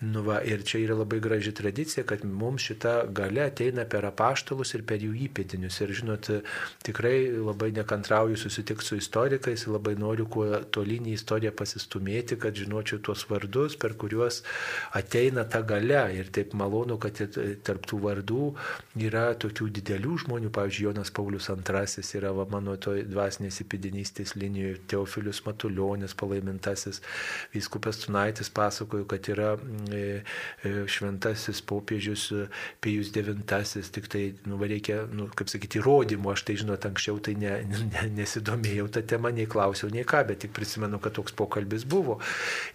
Nu 0.02 0.24
va, 0.24 0.42
ir 0.44 0.64
čia 0.64 0.80
yra 0.80 0.96
labai 0.96 1.20
graži 1.20 1.54
tradicija, 1.54 2.06
kad 2.06 2.24
mums 2.26 2.66
šita 2.66 3.06
gale 3.14 3.46
ateina 3.46 3.86
per 3.86 4.06
apaštalus 4.06 4.74
ir 4.76 4.84
per 4.84 5.00
jų 5.02 5.14
įpėdinius. 5.28 5.82
Ir 5.82 5.94
žinot, 5.94 6.30
tikrai 6.84 7.32
labai 7.32 7.72
nekantrauju 7.76 8.38
susitikti 8.38 8.86
su 8.86 9.00
istorikais, 9.00 9.68
labai 9.68 9.96
noriu 9.96 10.28
kuo 10.28 10.48
tolyn 10.72 11.10
į 11.10 11.16
istoriją 11.20 11.54
pasistumėti, 11.56 12.40
kad 12.42 12.56
žinočiau 12.56 13.00
tuos 13.04 13.26
vardus, 13.30 13.78
per 13.78 13.96
kuriuos 13.96 14.42
ateina 14.98 15.46
ta 15.46 15.62
gale. 15.62 16.04
Ir 16.16 16.30
taip 16.34 16.54
malonu, 16.58 16.98
kad 17.02 17.18
tarp 17.66 17.86
tų 17.88 18.00
vardų 18.04 18.56
yra 18.96 19.34
tokių 19.40 19.68
didelių 19.76 20.16
žmonių, 20.24 20.50
pavyzdžiui, 20.56 20.86
Jonas 20.88 21.12
Paulius 21.14 21.50
II 21.52 22.04
yra 22.20 22.32
va, 22.36 22.46
mano 22.52 22.76
toj 22.80 23.04
dvasinės 23.10 23.60
įpėdinystės 23.66 24.36
linijoje, 24.40 24.80
Teofilius 24.92 25.42
Matuljonis, 25.46 26.16
palaimintasis, 26.18 27.02
Vyskupas 27.54 28.00
Tunaitis 28.04 28.50
pasakojo, 28.56 29.08
kad 29.12 29.28
yra 29.32 29.56
e, 29.92 30.22
e, 30.64 30.74
šventasis 30.88 31.62
popiežius 31.68 32.30
Pijus 32.84 33.12
IX, 33.16 33.92
tik 33.96 34.08
tai, 34.12 34.24
nu, 34.48 34.60
reikia, 34.64 35.04
nu, 35.12 35.28
kaip 35.36 35.52
sakyti, 35.52 35.82
įrodymų, 35.82 36.32
aš 36.32 36.46
tai 36.48 36.58
žinot, 36.62 36.88
anksčiau 36.88 37.20
tai 37.24 37.36
ne, 37.40 37.58
ne, 37.68 38.08
nesidomėjau 38.16 38.88
tą 38.96 39.04
temą, 39.04 39.34
nei 39.36 39.48
klausiau, 39.50 39.92
nei 39.92 40.06
ką, 40.08 40.24
bet 40.30 40.44
tik 40.46 40.56
prisimenu, 40.56 41.02
kad 41.04 41.18
toks 41.18 41.36
pokalbis 41.36 41.84
buvo. 41.90 42.22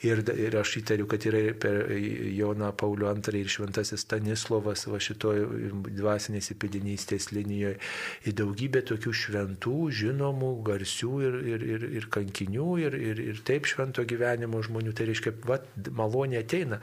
Ir, 0.05 0.23
ir 0.37 0.61
aš 0.61 0.77
įtariu, 0.83 1.09
kad 1.11 1.25
yra 1.29 1.43
per 1.61 1.89
Joną 1.91 2.73
Paulių 2.77 3.09
II 3.17 3.41
ir 3.41 3.51
šventasis 3.51 4.05
Stanislovas 4.05 4.87
va 4.91 5.01
šitoj 5.01 5.45
dvasinės 5.89 6.10
įpėdinystės 6.19 7.31
linijoje 7.35 7.79
į 8.27 8.35
daugybę 8.41 8.83
tokių 8.91 9.13
šventų, 9.23 9.77
žinomų, 10.01 10.51
garsių 10.67 11.13
ir, 11.27 11.39
ir, 11.55 11.67
ir, 11.75 11.87
ir 12.01 12.09
kankinių 12.13 12.69
ir, 12.85 12.97
ir, 12.99 13.23
ir 13.31 13.43
taip 13.47 13.69
švento 13.71 14.05
gyvenimo 14.09 14.63
žmonių. 14.65 14.95
Tai 14.97 15.09
reiškia, 15.11 15.35
va, 15.47 15.61
malonė 15.97 16.41
ateina. 16.43 16.81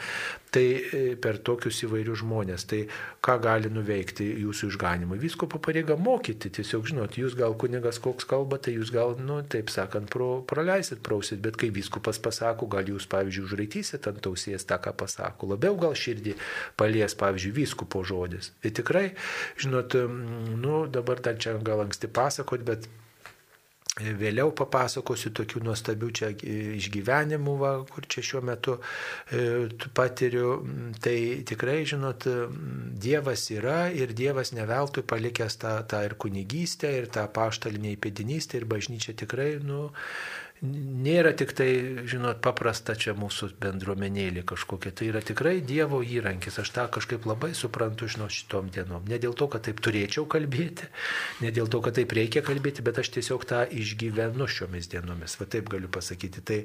Tai 0.53 0.63
e, 0.63 1.01
per 1.21 1.41
tokius 1.43 1.83
įvairius 1.85 2.21
žmonės. 2.23 2.65
Tai 2.69 2.83
ką 3.23 3.37
gali 3.43 3.71
nuveikti 3.73 4.25
jūsų 4.43 4.71
išganimui? 4.71 5.19
Viskopo 5.21 5.59
pareiga 5.63 5.97
mokyti. 5.99 6.51
Tiesiog, 6.57 6.87
žinot, 6.91 7.17
jūs 7.19 7.35
gal 7.37 7.57
kunigas 7.59 7.99
koks 8.03 8.27
kalba, 8.29 8.59
tai 8.61 8.77
jūs 8.77 8.91
gal, 8.95 9.17
nu, 9.21 9.41
taip 9.43 9.71
sakant, 9.73 10.09
pro, 10.13 10.41
praleisit, 10.47 11.01
prausit, 11.05 11.41
bet 11.43 11.59
kai 11.59 11.69
viskupas 11.73 12.21
pasako, 12.23 12.69
gal 12.71 12.87
jūs, 12.87 13.09
pavyzdžiui, 13.11 13.45
užraitysit 13.47 14.07
ant 14.09 14.29
ausies 14.29 14.65
tą, 14.67 14.79
ką 14.81 14.95
pasako. 14.97 15.51
Labiau 15.53 15.77
gal 15.79 15.95
širdį 15.97 16.37
palies, 16.79 17.17
pavyzdžiui, 17.19 17.55
vyskupo 17.61 18.03
žodis. 18.07 18.51
Ir 18.65 18.75
tikrai, 18.79 19.05
žinot, 19.61 19.97
nu, 20.61 20.85
dabar 20.91 21.21
dar 21.23 21.37
čia 21.41 21.57
gal 21.63 21.85
anksti 21.87 22.11
pasakot, 22.13 22.65
bet 22.67 22.89
Vėliau 23.97 24.51
papasakosiu 24.53 25.31
tokių 25.33 25.63
nuostabių 25.65 26.09
čia 26.19 26.27
išgyvenimų, 26.77 27.53
va, 27.57 27.71
kur 27.89 28.05
čia 28.05 28.21
šiuo 28.25 28.43
metu 28.45 28.75
e, 28.77 29.69
patiriu. 29.97 30.51
Tai 31.01 31.15
tikrai, 31.49 31.79
žinot, 31.89 32.27
Dievas 33.07 33.47
yra 33.55 33.87
ir 33.89 34.13
Dievas 34.17 34.53
neveltui 34.53 35.01
palikęs 35.01 35.57
tą, 35.63 35.73
tą 35.89 36.03
ir 36.05 36.13
kunigystę, 36.21 36.93
ir 36.99 37.09
tą 37.13 37.25
paštalinę 37.33 37.95
įpėdinystę, 37.95 38.61
ir 38.61 38.69
bažnyčia 38.69 39.17
tikrai, 39.17 39.55
nu, 39.65 39.87
nėra 40.63 41.33
tik 41.37 41.53
tai, 41.57 41.69
žinot, 42.09 42.39
paprasta 42.43 42.95
čia 42.97 43.13
mūsų 43.17 43.51
bendruomenėlė 43.61 44.43
kažkokia. 44.47 44.91
Tai 44.97 45.09
yra 45.11 45.21
tikrai 45.21 45.59
Dievo 45.61 46.01
įrankis. 46.01 46.57
Aš 46.61 46.71
tą 46.73 46.87
kažkaip 46.97 47.27
labai 47.29 47.53
suprantu, 47.57 48.09
žinot, 48.09 48.33
šitom 48.33 48.71
dienom. 48.73 49.05
Ne 49.09 49.19
dėl 49.21 49.35
to, 49.37 49.47
kad 49.51 49.67
taip 49.67 49.81
turėčiau 49.85 50.25
kalbėti, 50.29 50.89
ne 51.43 51.51
dėl 51.53 51.69
to, 51.69 51.81
kad 51.85 51.97
taip 51.99 52.15
reikia 52.17 52.41
kalbėti, 52.45 52.85
bet 52.85 52.97
aš 53.03 53.11
tiesiog 53.17 53.45
tą 53.49 53.61
išgyvenu 53.69 54.49
šiomis 54.49 54.89
dienomis. 54.91 55.37
Va 55.37 55.45
taip 55.45 55.69
galiu 55.69 55.91
pasakyti. 55.93 56.41
Tai, 56.41 56.59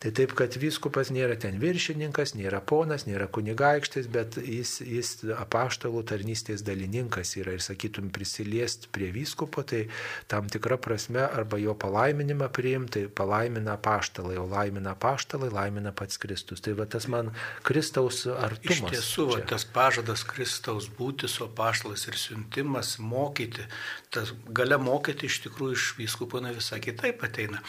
tai 0.00 0.14
taip, 0.16 0.32
kad 0.38 0.56
viskupas 0.60 1.12
nėra 1.14 1.36
ten 1.40 1.60
viršininkas, 1.60 2.34
nėra 2.38 2.62
ponas, 2.64 3.04
nėra 3.08 3.28
kunigaikštis, 3.28 4.08
bet 4.08 4.40
jis, 4.40 4.78
jis 4.80 5.14
apaštalų 5.36 6.04
tarnystės 6.08 6.64
dalininkas 6.64 7.36
yra 7.40 7.58
ir, 7.58 7.64
sakytum, 7.64 8.08
prisiliest 8.14 8.88
prie 8.94 9.10
viskupo, 9.14 9.64
tai 9.66 9.84
tam 10.30 10.48
tikra 10.48 10.78
prasme 10.80 11.22
arba 11.26 11.60
jo 11.60 11.76
palaiminimą 11.78 12.48
priimti, 12.54 12.94
tai 12.94 13.10
laimina 13.34 13.76
paštalai, 13.80 14.36
o 14.38 14.46
laimina 14.48 14.94
paštalai, 14.94 15.50
laimina 15.52 15.92
pats 15.96 16.20
Kristus. 16.22 16.62
Tai 16.64 16.76
va 16.78 16.86
tas 16.90 17.08
man 17.10 17.32
Kristaus 17.66 18.24
artumas. 18.30 18.78
Iš 18.78 18.82
tiesų, 18.94 19.26
va, 19.32 19.40
tas 19.54 19.66
pažadas 19.66 20.24
Kristaus 20.28 20.88
būti 20.98 21.30
su 21.30 21.48
paštalais 21.58 22.06
ir 22.08 22.18
siuntimas, 22.20 22.96
mokyti, 23.02 23.66
tas 24.14 24.32
gale 24.54 24.78
mokyti 24.80 25.28
iš 25.30 25.40
tikrųjų 25.48 25.78
iš 25.78 25.88
vyskupo 25.98 26.42
na 26.44 26.54
visai 26.54 26.80
kitaip 26.84 27.24
ateina. 27.26 27.62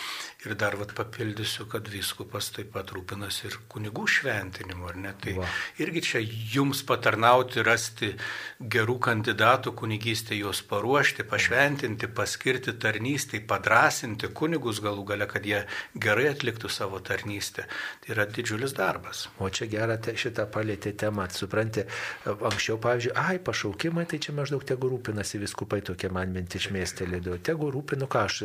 Ir 0.45 0.55
dar 0.59 0.77
vat 0.77 0.93
papildysiu, 0.97 1.65
kad 1.71 1.87
vyskupas 1.89 2.51
taip 2.53 2.71
pat 2.75 2.91
rūpinasi 2.93 3.47
ir 3.49 3.57
kunigų 3.71 4.05
šventinimu, 4.17 4.89
ar 4.91 4.99
ne? 5.01 5.13
Tai 5.21 5.37
va. 5.39 5.49
irgi 5.81 6.03
čia 6.05 6.21
jums 6.21 6.83
patarnauti, 6.85 7.63
rasti 7.65 8.11
gerų 8.59 8.99
kandidatų 9.07 9.73
kunigystė, 9.79 10.37
juos 10.37 10.61
paruošti, 10.69 11.25
pašventinti, 11.29 12.09
paskirti 12.13 12.75
tarnystį, 12.81 13.41
padrasinti 13.49 14.29
kunigus 14.37 14.81
galų 14.83 15.07
gale, 15.11 15.27
kad 15.31 15.45
jie 15.47 15.54
jie 15.55 15.63
gerai 16.05 16.27
atliktų 16.31 16.69
savo 16.71 16.99
tarnystę. 17.03 17.65
Tai 18.03 18.13
yra 18.15 18.25
didžiulis 18.29 18.75
darbas. 18.77 19.25
O 19.39 19.49
čia 19.49 19.67
gerą 19.71 19.97
te, 20.01 20.15
šitą 20.19 20.47
palėtė 20.51 20.93
temą, 20.99 21.27
supranti, 21.33 21.85
anksčiau, 22.25 22.77
pavyzdžiui, 22.81 23.13
ai, 23.19 23.39
pašaukimai, 23.43 24.05
tai 24.09 24.19
čia 24.23 24.35
maždaug 24.35 24.65
tegu 24.67 24.89
rūpinasi 24.91 25.41
viskupai 25.41 25.81
tokie 25.85 26.11
man 26.13 26.33
minti 26.35 26.59
išmėstelėdavo. 26.61 27.39
Tegu 27.45 27.71
rūpinu, 27.73 28.09
ką 28.11 28.25
aš 28.27 28.39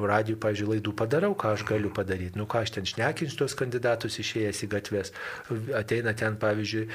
radijų, 0.00 0.38
pavyzdžiui, 0.42 0.70
laidų 0.74 0.94
padarau, 0.98 1.32
ką 1.38 1.54
aš 1.58 1.66
galiu 1.68 1.92
padaryti. 1.94 2.38
Nu, 2.40 2.48
ką 2.50 2.64
aš 2.64 2.76
ten 2.78 2.88
šnekinsiu 2.88 3.42
tos 3.42 3.56
kandidatus 3.58 4.18
išėjęs 4.22 4.64
į 4.66 4.70
gatves. 4.74 5.12
Ateina 5.76 6.14
ten, 6.16 6.38
pavyzdžiui, 6.40 6.86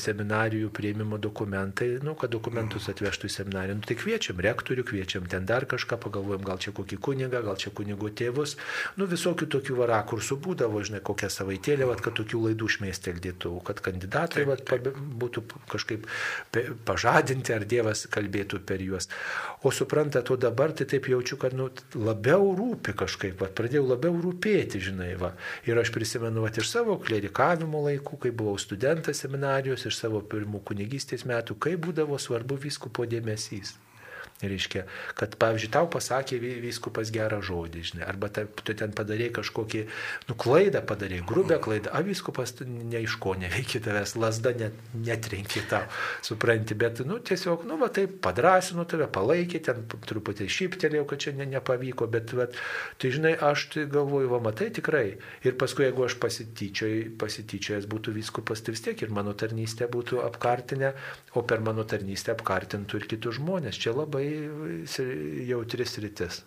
seminarijų 0.00 0.70
prieimimo 0.74 1.18
dokumentai, 1.22 1.94
nu, 2.04 2.16
kad 2.18 2.32
dokumentus 2.34 2.88
atvežtų 2.92 3.30
į 3.30 3.34
seminariją. 3.38 3.78
Nu, 3.78 3.86
tai 3.86 3.98
kviečiam 4.00 4.40
rektorių, 4.44 4.86
kviečiam 4.88 5.28
ten 5.30 5.46
dar 5.48 5.68
kažką, 5.70 5.98
pagalvojam, 6.04 6.44
gal 6.46 6.60
čia 6.62 6.74
kokį 6.76 7.00
kunigą, 7.04 7.42
gal 7.44 7.58
čia 7.60 7.72
kunigo 7.74 8.10
tėvus. 8.10 8.56
Nu, 8.98 9.03
visokių 9.10 9.46
tokių 9.54 9.76
varakursų 9.78 10.36
būdavo, 10.44 10.80
žinai, 10.86 11.00
kokią 11.04 11.28
savaitėlę, 11.32 11.86
vat, 11.90 12.00
kad 12.04 12.16
tokių 12.18 12.40
laidų 12.48 12.68
šmėsteldytų, 12.76 13.52
kad 13.68 13.82
kandidatai 13.84 14.46
vat, 14.48 14.72
būtų 15.22 15.44
kažkaip 15.72 16.08
pažadinti, 16.88 17.54
ar 17.54 17.66
Dievas 17.68 18.06
kalbėtų 18.12 18.62
per 18.66 18.82
juos. 18.84 19.10
O 19.62 19.72
suprantat, 19.74 20.30
o 20.32 20.38
dabar 20.40 20.74
tai 20.76 20.88
taip 20.90 21.08
jaučiu, 21.12 21.38
kad 21.40 21.56
nu, 21.56 21.70
labiau 21.94 22.52
rūpi 22.58 22.96
kažkaip, 23.04 23.38
vat, 23.42 23.54
pradėjau 23.58 23.86
labiau 23.92 24.18
rūpėti, 24.24 24.82
žinai, 24.88 25.12
va. 25.20 25.34
Ir 25.68 25.80
aš 25.80 25.92
prisimenu 25.94 26.44
vat, 26.44 26.58
iš 26.60 26.72
savo 26.72 26.98
klerikavimo 27.02 27.84
laikų, 27.88 28.20
kai 28.26 28.34
buvau 28.34 28.56
studentas 28.60 29.24
seminarijos, 29.24 29.86
iš 29.88 30.00
savo 30.02 30.24
pirmų 30.24 30.64
kunigystės 30.68 31.26
metų, 31.28 31.58
kai 31.60 31.76
būdavo 31.80 32.20
svarbu 32.20 32.60
viskupo 32.66 33.08
dėmesys. 33.08 33.76
Reiškia, 34.50 34.84
kad, 35.18 35.36
pavyzdžiui, 35.40 35.70
tau 35.74 35.88
pasakė 35.90 36.38
vyskupas 36.62 37.12
gerą 37.14 37.40
žodį, 37.44 37.84
žinai, 37.90 38.04
arba 38.08 38.30
ta, 38.32 38.44
tu 38.44 38.76
ten 38.76 38.92
padarėjai 38.96 39.32
kažkokį, 39.40 39.84
nu, 40.28 40.36
klaidą 40.40 40.82
padarėjai, 40.86 41.24
grubę 41.28 41.58
klaidą, 41.64 41.92
o 41.94 42.02
vyskupas 42.06 42.54
ne 42.64 43.02
iš 43.04 43.16
ko 43.22 43.34
neveikia 43.38 43.80
tavęs, 43.84 44.16
lasda 44.20 44.54
net, 44.58 44.76
netrenki 44.94 45.64
tau, 45.70 45.84
supranti, 46.24 46.76
bet, 46.78 47.04
nu, 47.08 47.18
tiesiog, 47.24 47.64
nu, 47.68 47.78
va 47.80 47.90
taip 47.94 48.18
padrasinu 48.24 48.86
tave, 48.88 49.08
palaikė, 49.12 49.62
ten 49.68 49.84
truputį 50.08 50.48
šyptelėjau, 50.50 51.06
kad 51.10 51.24
čia 51.26 51.34
ne, 51.38 51.48
nepavyko, 51.56 52.08
bet, 52.12 52.34
va, 52.36 52.48
tai 53.00 53.12
žinai, 53.14 53.34
aš 53.50 53.68
tai 53.74 53.86
galvoju, 53.90 54.30
va, 54.32 54.40
matai 54.44 54.70
tikrai. 54.74 55.06
Ir 55.46 55.56
paskui, 55.60 55.86
jeigu 55.88 56.06
aš 56.06 56.18
pasityčiojęs 56.20 57.88
būtų 57.90 58.14
vyskupas, 58.16 58.62
tai 58.64 58.74
vis 58.76 58.84
tiek 58.84 59.02
ir 59.04 59.12
mano 59.14 59.34
tarnystė 59.38 59.88
būtų 59.90 60.22
apkartinę, 60.24 60.92
o 61.34 61.42
per 61.42 61.62
mano 61.64 61.84
tarnystę 61.88 62.34
apkartintų 62.34 63.00
ir 63.00 63.08
kitus 63.14 63.38
žmonės. 63.40 63.78
Čia 63.80 63.94
labai 63.96 64.24
jautris 65.48 65.98
rytis. 66.02 66.42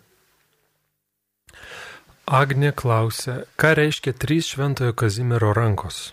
Agnė 2.27 2.73
klausė, 2.76 3.45
ką 3.55 3.72
reiškia 3.80 4.11
trys 4.19 4.51
šventojo 4.51 4.95
Kazimiero 4.99 5.53
rankos? 5.55 6.09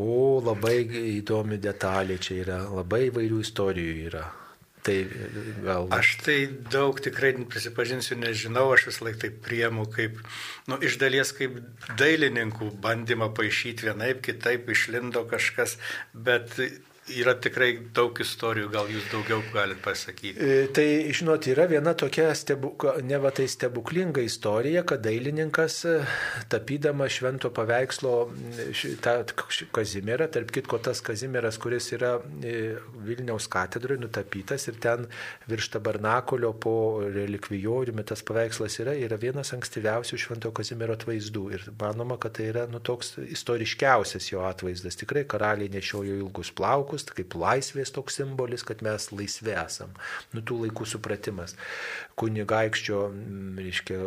O, 0.00 0.40
labai 0.44 0.78
įdomi 1.18 1.58
detalė 1.60 2.16
čia 2.20 2.40
yra, 2.42 2.58
labai 2.72 3.06
įvairių 3.10 3.40
istorijų 3.44 3.94
yra. 4.08 4.24
Tai 4.86 4.96
gal. 5.64 5.88
Aš 5.90 6.12
tai 6.22 6.36
daug 6.72 6.98
tikrai 7.02 7.32
prisipažinsiu, 7.50 8.14
nežinau, 8.20 8.68
aš 8.72 8.86
vis 8.90 9.00
laik 9.02 9.16
tai 9.22 9.32
priemu 9.44 9.86
kaip, 9.90 10.20
nu, 10.70 10.78
iš 10.78 11.00
dalies 11.00 11.32
kaip 11.36 11.58
dailininkų 11.98 12.70
bandymą 12.84 13.32
paaišyti 13.34 13.88
vienaip, 13.88 14.22
kitaip 14.24 14.70
išlindo 14.70 15.24
kažkas, 15.28 15.74
bet 16.14 16.54
yra 17.14 17.36
tikrai 17.38 17.70
daug 17.94 18.18
istorijų, 18.22 18.68
gal 18.72 18.88
jūs 18.90 19.06
daugiau 19.12 19.38
galite 19.54 19.82
pasakyti. 19.84 20.34
E, 20.42 20.66
tai, 20.74 20.86
žinot, 21.14 21.46
yra 21.52 21.66
viena 21.70 21.94
tokia 21.98 22.32
stebuk, 22.34 22.86
ne 23.06 23.18
va 23.22 23.30
tai 23.34 23.46
stebuklinga 23.50 24.24
istorija, 24.26 24.82
kad 24.88 25.04
dailininkas, 25.04 25.78
e, 25.86 25.96
tapydama 26.50 27.06
švento 27.12 27.52
paveikslo 27.54 28.14
tą 29.04 29.16
Kazimierą, 29.76 30.26
tarp 30.34 30.50
kitko 30.54 30.80
tas 30.82 31.02
Kazimieras, 31.04 31.60
kuris 31.62 31.92
yra 31.94 32.16
e, 32.42 32.74
Vilniaus 33.06 33.46
katedroje 33.52 34.02
nutapytas 34.02 34.66
ir 34.70 34.80
ten 34.82 35.06
virš 35.50 35.70
tabernakulio 35.76 36.52
po 36.58 36.76
relikvijoriumi 37.04 38.06
tas 38.06 38.24
paveikslas 38.26 38.80
yra, 38.82 38.96
yra 38.98 39.18
vienas 39.20 39.54
ankstyviausių 39.54 40.20
švento 40.26 40.52
Kazimiero 40.56 40.98
atvaizdų. 40.98 41.46
Ir 41.54 41.68
manoma, 41.78 42.18
kad 42.22 42.34
tai 42.40 42.50
yra 42.50 42.66
nu, 42.70 42.82
toks 42.82 43.16
istoriškiausias 43.22 44.32
jo 44.32 44.42
atvaizdas. 44.48 44.98
Tikrai 44.98 45.26
karaliai 45.28 45.70
nešiojo 45.72 46.18
ilgus 46.24 46.50
plaukus 46.56 46.95
dalykus, 46.96 47.06
tai 47.06 47.22
kaip 47.22 47.36
laisvės 47.36 47.92
toks 47.92 48.16
simbolis, 48.16 48.64
kad 48.64 48.82
mes 48.82 49.10
laisvi 49.12 49.54
esam. 49.54 49.92
Nu, 50.32 50.42
tų 50.42 50.66
laikų 50.66 50.86
supratimas. 50.86 51.56
Kunigaikščio, 52.16 53.12
reiškia, 53.58 53.98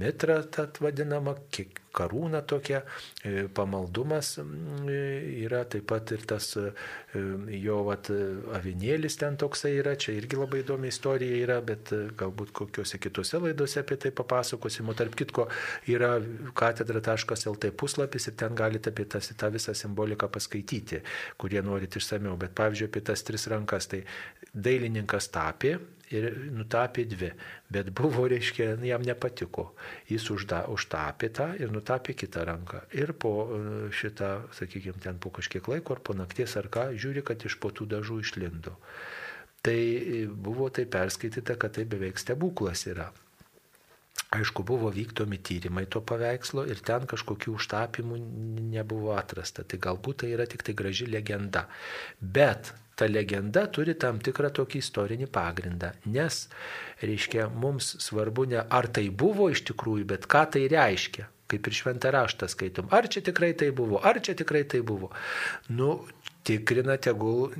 mitra, 0.00 0.42
tad 0.44 0.78
vadinama, 0.80 1.36
kiek 1.50 1.80
karūna 1.96 2.42
tokia, 2.48 2.82
e, 3.22 3.46
pamaldumas 3.56 4.36
mm, 4.42 4.90
yra 5.46 5.64
taip 5.70 5.86
pat 5.90 6.12
ir 6.16 6.24
tas 6.28 6.52
jo 7.52 7.76
vat, 7.86 8.10
avinėlis 8.56 9.16
ten 9.20 9.36
toksai 9.40 9.72
yra, 9.80 9.94
čia 10.00 10.14
irgi 10.16 10.38
labai 10.38 10.60
įdomi 10.62 10.90
istorija 10.92 11.38
yra, 11.44 11.58
bet 11.64 11.92
galbūt 12.18 12.52
kokiuose 12.56 13.00
kitose 13.02 13.40
laidose 13.42 13.80
apie 13.82 13.98
tai 14.00 14.12
papasakosime. 14.16 14.94
Tarp 14.96 15.16
kitko 15.18 15.48
yra 15.92 16.16
katedra.lt 16.56 17.72
puslapis 17.78 18.30
ir 18.30 18.36
ten 18.38 18.56
galite 18.58 18.92
apie 18.92 19.08
tas, 19.10 19.32
tą 19.38 19.50
visą 19.54 19.74
simboliką 19.76 20.28
paskaityti, 20.32 21.02
kurie 21.40 21.62
norit 21.64 21.96
išsameu. 21.98 22.36
Bet 22.40 22.56
pavyzdžiui, 22.58 22.90
apie 22.90 23.04
tas 23.10 23.24
tris 23.26 23.48
rankas, 23.52 23.90
tai 23.92 24.04
dailininkas 24.52 25.30
tapė 25.34 25.76
ir 26.14 26.28
nutapė 26.54 27.04
dvi, 27.08 27.30
bet 27.72 27.90
buvo, 27.96 28.26
reiškia, 28.30 28.74
jam 28.86 29.04
nepatiko. 29.06 29.70
Jis 30.10 30.28
užda, 30.34 30.64
užtapė 30.72 31.30
tą 31.34 31.48
ir 31.58 31.74
nutapė 31.74 32.14
kitą 32.18 32.46
ranką. 32.46 32.84
Ir 32.94 33.12
po 33.18 33.32
e, 33.44 33.60
šitą, 33.94 34.32
sakykime, 34.56 35.00
ten 35.02 35.20
po 35.22 35.32
kažkiek 35.34 35.66
laiko 35.72 35.96
ar 35.96 36.02
po 36.06 36.16
nakties 36.18 36.56
ar 36.60 36.70
ką, 36.72 36.88
žiūri, 36.94 37.24
kad 37.26 37.42
iš 37.46 37.58
po 37.62 37.72
tų 37.74 37.88
dažų 37.96 38.20
išlindo. 38.22 38.76
Tai 39.66 39.76
e, 39.76 40.26
buvo 40.30 40.70
tai 40.70 40.86
perskaityta, 40.90 41.58
kad 41.58 41.78
tai 41.78 41.86
beveik 41.90 42.22
stebuklas 42.22 42.86
yra. 42.90 43.10
Aišku, 44.36 44.64
buvo 44.66 44.88
vykdomi 44.90 45.38
tyrimai 45.38 45.84
to 45.86 46.00
paveikslo 46.02 46.64
ir 46.66 46.80
ten 46.84 47.04
kažkokių 47.06 47.52
užtapimų 47.60 48.16
nebuvo 48.72 49.12
atrasta. 49.14 49.62
Tai 49.62 49.78
galbūt 49.86 50.24
tai 50.24 50.32
yra 50.34 50.48
tik 50.50 50.64
tai 50.66 50.74
graži 50.74 51.06
legenda. 51.06 51.66
Bet 52.18 52.72
ta 52.96 53.06
legenda 53.06 53.66
turi 53.70 53.94
tam 53.94 54.18
tikrą 54.24 54.50
tokį 54.56 54.80
istorinį 54.82 55.28
pagrindą. 55.30 55.92
Nes, 56.10 56.46
reiškia, 57.04 57.46
mums 57.52 57.92
svarbu 58.02 58.48
ne 58.50 58.64
ar 58.64 58.88
tai 58.88 59.06
buvo 59.12 59.50
iš 59.52 59.62
tikrųjų, 59.70 60.08
bet 60.16 60.26
ką 60.32 60.46
tai 60.56 60.66
reiškia. 60.72 61.28
Kaip 61.46 61.68
ir 61.70 61.76
šventą 61.78 62.10
raštą 62.10 62.48
skaitom. 62.50 62.88
Ar 62.90 63.06
čia 63.06 63.22
tikrai 63.22 63.52
tai 63.54 63.68
buvo, 63.70 64.00
ar 64.02 64.18
čia 64.18 64.34
tikrai 64.34 64.64
tai 64.66 64.80
buvo. 64.82 65.12
Nu, 65.70 66.00
tikrina 66.42 66.96
tegul 66.98 67.52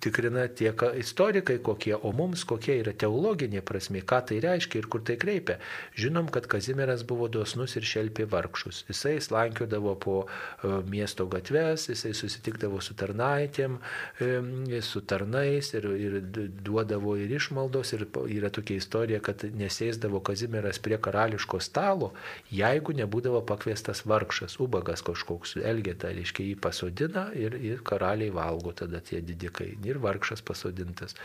tikrina 0.00 0.46
tiek 0.48 0.82
istorikai 0.96 1.58
kokie, 1.62 1.94
o 1.96 2.12
mums 2.16 2.44
kokia 2.48 2.76
yra 2.80 2.94
teologinė 2.96 3.60
prasme, 3.66 4.00
ką 4.00 4.20
tai 4.30 4.38
reiškia 4.44 4.80
ir 4.80 4.88
kur 4.90 5.02
tai 5.04 5.16
kreipia. 5.20 5.58
Žinom, 6.00 6.30
kad 6.32 6.48
Kazimieras 6.50 7.04
buvo 7.06 7.28
dosnus 7.28 7.76
ir 7.76 7.84
šelpė 7.88 8.26
vargšus. 8.32 8.84
Jisai 8.88 9.18
slankiodavo 9.24 9.94
po 10.00 10.16
e, 10.24 10.70
miesto 10.88 11.26
gatves, 11.30 11.88
jisai 11.92 12.14
susitikdavo 12.16 12.80
su 12.84 12.96
tarnaitėm, 12.96 13.76
e, 14.20 14.80
su 14.84 15.04
tarnais 15.04 15.72
ir, 15.76 15.88
ir 16.00 16.18
duodavo 16.64 17.16
ir 17.20 17.36
išmaldos. 17.36 17.94
Ir 17.96 18.06
yra 18.38 18.52
tokia 18.54 18.80
istorija, 18.80 19.20
kad 19.24 19.44
nesėsdavo 19.44 20.22
Kazimieras 20.24 20.80
prie 20.80 20.98
karališko 20.98 21.60
stalo, 21.60 22.12
jeigu 22.52 22.96
nebūdavo 22.96 23.44
pakviestas 23.46 24.04
vargšas, 24.08 24.56
ubagas 24.64 25.04
kažkoks, 25.04 25.58
elgeta, 25.60 26.12
reiškia 26.14 26.48
jį 26.48 26.58
pasodina 26.64 27.28
ir, 27.36 27.58
ir 27.60 27.84
karaliai 27.84 28.32
valgo 28.34 28.72
tada 28.72 29.00
tie 29.04 29.20
didikai 29.24 29.73
ir 29.84 30.00
vargšas 30.02 30.44
pasodintas. 30.46 31.16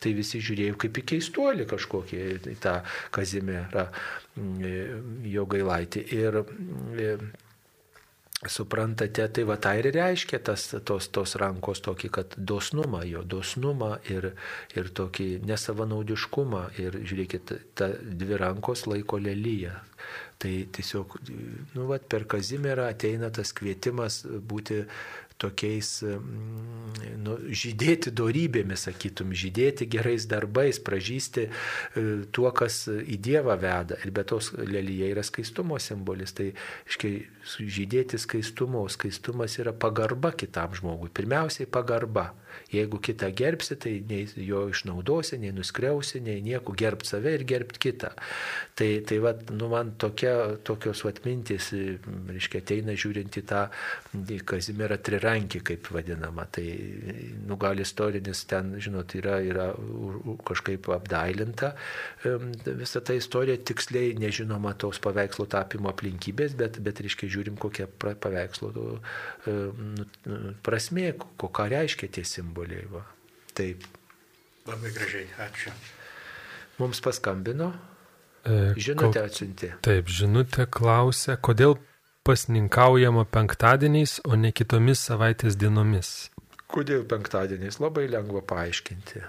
Tai 0.00 0.12
visi 0.16 0.42
žiūrėjo 0.44 0.78
kaip 0.84 1.00
į 1.00 1.06
keistuolį 1.14 1.68
kažkokį, 1.70 2.20
į 2.54 2.58
tą 2.62 2.78
Kazimierą 3.14 3.88
mm, 4.36 5.24
jo 5.32 5.48
gailaitį. 5.50 6.06
Ir 6.18 6.42
mm, 6.44 7.32
suprantate, 8.48 9.28
tai 9.28 9.44
va 9.44 9.56
tai 9.56 9.78
ir 9.80 9.90
reiškia 9.94 10.40
tas, 10.44 10.66
tos, 10.84 11.08
tos 11.14 11.34
rankos 11.40 11.80
tokį, 11.84 12.10
kad 12.12 12.36
dosnumą, 12.36 13.04
jo 13.08 13.22
dosnumą 13.24 13.96
ir, 14.12 14.32
ir 14.76 14.90
tokį 14.98 15.28
nesavanaudiškumą. 15.48 16.64
Ir 16.82 17.00
žiūrėkit, 17.02 17.54
ta 17.78 17.90
dvi 17.94 18.40
rankos 18.40 18.86
laiko 18.90 19.20
lelyje. 19.22 19.74
Tai 20.44 20.52
tiesiog, 20.76 21.16
nu, 21.76 21.86
va, 21.88 21.98
per 21.98 22.26
Kazimierą 22.28 22.88
ateina 22.90 23.30
tas 23.32 23.54
kvietimas 23.56 24.24
būti 24.26 24.82
tokiais, 25.42 25.90
mm, 26.06 27.14
nu, 27.24 27.36
žydėti 27.50 28.12
dorybėmis, 28.14 28.86
sakytum, 28.88 29.34
žydėti 29.34 29.88
gerais 29.90 30.28
darbais, 30.30 30.78
pražysti 30.84 31.48
e, 31.48 31.52
tuo, 32.34 32.50
kas 32.54 32.84
į 32.88 33.18
Dievą 33.24 33.56
veda. 33.60 33.98
Ir 34.04 34.14
be 34.14 34.24
tos 34.28 34.52
lelyje 34.58 35.10
yra 35.14 35.24
skaistumo 35.26 35.80
simbolis. 35.82 36.34
Tai, 36.36 36.50
iškiai, 37.44 37.68
žydėti 37.68 38.18
skaistumo, 38.18 38.86
skaistumas 38.88 39.58
yra 39.58 39.72
pagarba 39.72 40.32
kitam 40.32 40.74
žmogui. 40.74 41.10
Pirmiausiai 41.12 41.66
pagarba. 41.66 42.32
Jeigu 42.70 42.98
kitą 43.02 43.28
gerbsi, 43.34 43.76
tai 43.78 43.92
nei 44.08 44.26
jo 44.46 44.64
išnaudosi, 44.70 45.38
nei 45.42 45.52
nuskriausi, 45.54 46.20
nei 46.22 46.40
nieko 46.42 46.74
gerbt 46.74 47.06
save 47.06 47.34
ir 47.34 47.44
gerbt 47.46 47.78
kitą. 47.82 48.12
Tai, 48.78 48.88
tai 49.06 49.18
va, 49.22 49.34
nu, 49.50 49.68
man 49.72 49.92
tokia, 50.00 50.56
tokios 50.66 51.04
vat 51.06 51.20
mintys, 51.26 51.72
reiškia, 51.74 52.62
ateina 52.62 52.94
žiūrint 52.98 53.38
į 53.40 53.44
tą 53.50 53.64
į 54.14 54.40
Kazimierą 54.46 54.98
trirankį, 55.02 55.62
kaip 55.70 55.90
vadinama. 55.94 56.46
Tai, 56.54 56.64
nu, 57.46 57.58
gal 57.60 57.82
istorinis 57.82 58.44
ten, 58.50 58.74
žinot, 58.82 59.16
yra, 59.18 59.40
yra 59.44 59.68
kažkaip 60.46 60.88
apdailinta. 60.94 61.74
Visa 62.24 63.02
ta 63.04 63.18
istorija 63.18 63.58
tiksliai 63.58 64.14
nežinoma 64.18 64.74
tos 64.78 65.02
paveikslo 65.02 65.46
tapimo 65.50 65.90
aplinkybės, 65.92 66.56
bet, 66.58 66.80
bet 66.84 67.02
reiškia, 67.04 67.33
žiūrim, 67.34 67.58
kokia 67.60 67.88
paveikslo 68.00 68.70
nu, 68.76 68.86
prasmė, 70.66 71.10
ko 71.40 71.50
ką 71.54 71.68
reiškia 71.72 72.10
tie 72.18 72.24
simboliai. 72.28 72.86
Va. 72.92 73.04
Taip. 73.54 73.84
Labai 74.68 74.92
gražiai, 74.94 75.26
ačiū. 75.44 75.74
Mums 76.80 77.02
paskambino. 77.04 77.72
E, 78.44 78.72
žinutė 78.80 79.24
atsiuntė. 79.24 79.74
Taip, 79.84 80.08
žinutė 80.10 80.66
klausia, 80.72 81.36
kodėl 81.36 81.76
pasninkaujama 82.24 83.26
penktadieniais, 83.28 84.18
o 84.24 84.36
ne 84.40 84.50
kitomis 84.56 85.04
savaitės 85.10 85.58
dienomis. 85.60 86.30
Kodėl 86.72 87.04
penktadieniais? 87.08 87.78
Labai 87.82 88.06
lengva 88.10 88.40
paaiškinti. 88.48 89.24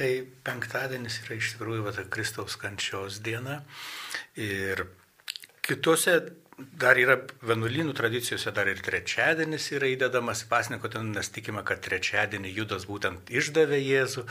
Tai 0.00 0.10
penktadienis 0.46 1.20
yra 1.24 1.36
iš 1.36 1.54
tikrųjų 1.54 1.84
va, 1.84 1.92
Kristaus 2.12 2.56
kančios 2.60 3.20
diena 3.24 3.60
ir 4.38 4.86
kitose 5.66 6.14
dar 6.80 6.98
yra 7.00 7.16
vienuolynų 7.46 7.94
tradicijose, 7.96 8.52
dar 8.54 8.68
ir 8.70 8.80
trečiadienis 8.84 9.70
yra 9.76 9.88
įdedamas 9.90 10.42
pasniko, 10.50 10.90
ten 10.92 11.10
mes 11.14 11.30
tikime, 11.32 11.62
kad 11.66 11.82
trečiadienį 11.84 12.52
Judas 12.56 12.86
būtent 12.88 13.32
išdavė 13.32 13.80
Jėzų, 13.80 14.24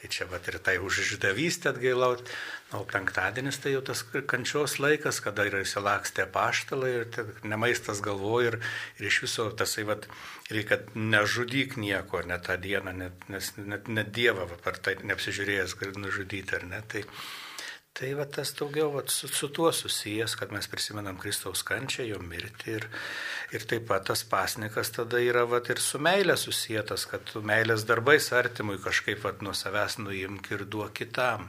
tai 0.00 0.10
čia 0.12 0.28
va 0.30 0.40
ir 0.42 0.58
tai 0.64 0.76
už 0.82 1.00
išdavystę 1.04 1.72
atgailaut, 1.74 2.30
o 2.74 2.82
penktadienis 2.90 3.60
tai 3.62 3.74
jau 3.74 3.82
tas 3.86 4.02
kančios 4.30 4.78
laikas, 4.82 5.20
kada 5.24 5.46
yra 5.48 5.62
įsilakstę 5.64 6.26
paštalai 6.34 6.92
ir 7.02 7.32
nemaistas 7.46 8.02
galvoja 8.04 8.54
ir, 8.54 8.58
ir 8.98 9.08
iš 9.12 9.22
viso 9.26 9.48
tasai 9.54 9.86
va, 9.88 9.98
reikia 10.50 10.82
nežudyk 10.94 11.78
nieko, 11.80 12.24
net 12.26 12.48
tą 12.48 12.58
dieną, 12.60 12.96
net, 13.04 13.28
nes 13.32 13.54
net, 13.60 13.88
net 13.88 14.12
Dievą 14.14 14.46
per 14.64 14.78
tai 14.78 14.98
neapsižiūrėjęs 15.02 15.78
gali 15.80 15.98
nužudyti, 16.02 16.58
ar 16.58 16.68
ne? 16.70 16.82
Tai, 16.90 17.04
Tai 17.94 18.08
va 18.18 18.24
tas 18.26 18.50
daugiau 18.58 18.88
va, 18.90 19.04
su, 19.06 19.28
su 19.30 19.46
tuo 19.54 19.68
susijęs, 19.70 20.32
kad 20.40 20.50
mes 20.50 20.66
prisimenam 20.66 21.14
Kristaus 21.22 21.60
kančią, 21.62 22.02
jo 22.08 22.16
mirtį 22.26 22.72
ir, 22.72 22.86
ir 23.54 23.66
taip 23.70 23.86
pat 23.86 24.08
tas 24.08 24.24
pasnikas 24.26 24.90
tada 24.96 25.20
yra 25.22 25.44
va, 25.46 25.60
ir 25.70 25.78
su 25.78 26.00
meilė 26.02 26.34
susijęs, 26.34 27.06
kad 27.12 27.22
tu 27.30 27.44
meilės 27.46 27.86
darbais 27.86 28.26
artimui 28.34 28.80
kažkaip 28.82 29.22
va, 29.22 29.30
nuo 29.46 29.54
savęs 29.54 30.00
nuimk 30.02 30.50
ir 30.56 30.66
duok 30.66 30.90
kitam. 31.04 31.46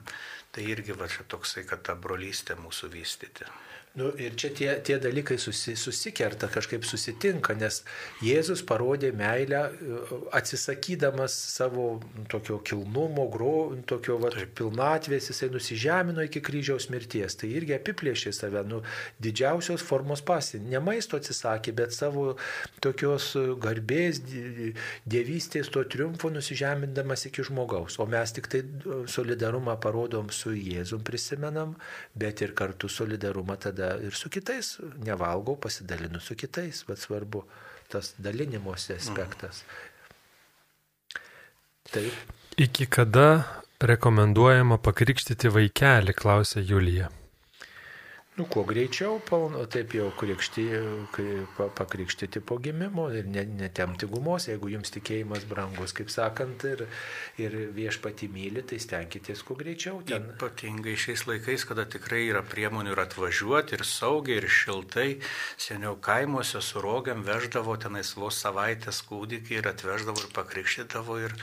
Tai 0.53 0.67
irgi 0.69 0.93
va 0.95 1.09
čia 1.09 1.25
toksai, 1.27 1.65
kad 1.67 1.81
tą 1.83 1.97
brolystę 1.99 2.53
mūsų 2.61 2.93
vystyti. 2.93 3.49
Nu, 3.95 4.09
ir 4.19 4.33
čia 4.35 4.49
tie, 4.51 4.67
tie 4.83 4.97
dalykai 4.99 5.37
susi, 5.39 5.71
susikerta, 5.79 6.49
kažkaip 6.51 6.83
susitinka, 6.83 7.53
nes 7.55 7.77
Jėzus 8.19 8.59
parodė 8.67 9.13
meilę 9.15 9.61
atsisakydamas 10.35 11.31
savo 11.53 11.85
tokio 12.27 12.57
kilnumo, 12.67 13.29
gro, 13.31 13.71
tokio 13.87 14.17
va, 14.19 14.33
pilnatvės, 14.59 15.29
jisai 15.31 15.47
nusižemino 15.53 16.25
iki 16.27 16.41
kryžiaus 16.43 16.89
mirties. 16.91 17.37
Tai 17.39 17.47
irgi 17.55 17.77
apiplėšė 17.77 18.33
save, 18.35 18.65
nu, 18.67 18.81
didžiausios 19.23 19.85
formos 19.87 20.25
pasi. 20.27 20.59
Ne 20.59 20.83
maisto 20.83 21.15
atsisakė, 21.15 21.71
bet 21.79 21.95
savo 21.95 22.33
tokios 22.83 23.29
garbės, 23.63 24.19
dievystės, 25.07 25.71
to 25.71 25.85
triumfo 25.87 26.33
nusižemindamas 26.35 27.29
iki 27.31 27.47
žmogaus. 27.47 27.95
O 28.03 28.09
mes 28.11 28.35
tik 28.35 28.51
tai 28.51 28.65
solidarumą 29.07 29.79
parodom 29.79 30.35
su 30.35 30.51
Jėzum 30.51 31.07
prisimenam, 31.07 31.77
bet 32.11 32.43
ir 32.43 32.51
kartu 32.59 32.91
solidarumą 32.91 33.55
tada 33.63 33.84
tada 33.85 34.03
ir 34.03 34.13
su 34.13 34.29
kitais 34.29 34.77
nevalgau, 35.05 35.55
pasidalinu 35.59 36.19
su 36.19 36.35
kitais, 36.35 36.83
bet 36.87 36.99
svarbu 36.99 37.43
tas 37.89 38.13
dalinimosi 38.17 38.93
aspektas. 38.93 39.63
Taip. 41.91 42.13
Iki 42.57 42.87
kada 42.89 43.43
rekomenduojama 43.81 44.77
pakrikštyti 44.81 45.51
vaikelį, 45.53 46.15
klausė 46.17 46.63
Julija. 46.65 47.11
Nu, 48.35 48.43
kuo 48.51 48.65
greičiau, 48.67 49.21
palno, 49.23 49.61
taip 49.71 49.93
jau 49.95 50.09
pa- 51.55 51.69
pakrikštyti 51.71 52.41
po 52.43 52.57
gimimo 52.59 53.05
ir 53.15 53.29
ne- 53.31 53.45
netemti 53.47 54.09
gumos, 54.11 54.49
jeigu 54.49 54.67
jums 54.73 54.91
tikėjimas 54.91 55.45
brangus, 55.47 55.93
kaip 55.95 56.11
sakant, 56.11 56.65
ir, 56.67 56.83
ir 57.39 57.55
viešpati 57.71 58.27
myli, 58.27 58.65
tai 58.67 58.75
stenkitės 58.83 59.39
kuo 59.47 59.55
greičiau 59.55 60.01
ten. 60.03 60.27
Ypatingai 60.35 60.97
šiais 60.99 61.23
laikais, 61.29 61.63
kada 61.63 61.85
tikrai 61.87 62.25
yra 62.27 62.41
priemonių 62.43 62.91
ir 62.91 63.03
atvažiuoti, 63.05 63.79
ir 63.79 63.85
saugiai, 63.87 64.41
ir 64.43 64.49
šiltai. 64.51 65.07
Seniau 65.55 65.95
kaimuose 65.95 66.59
su 66.59 66.83
rogiam 66.83 67.23
veždavo 67.23 67.77
tenais 67.79 68.11
vos 68.19 68.35
savaitės 68.43 68.99
kūdikį 69.07 69.61
ir 69.61 69.71
atveždavo 69.71 70.19
ir 70.25 70.35
pakrikštydavo 70.35 71.21
ir 71.23 71.37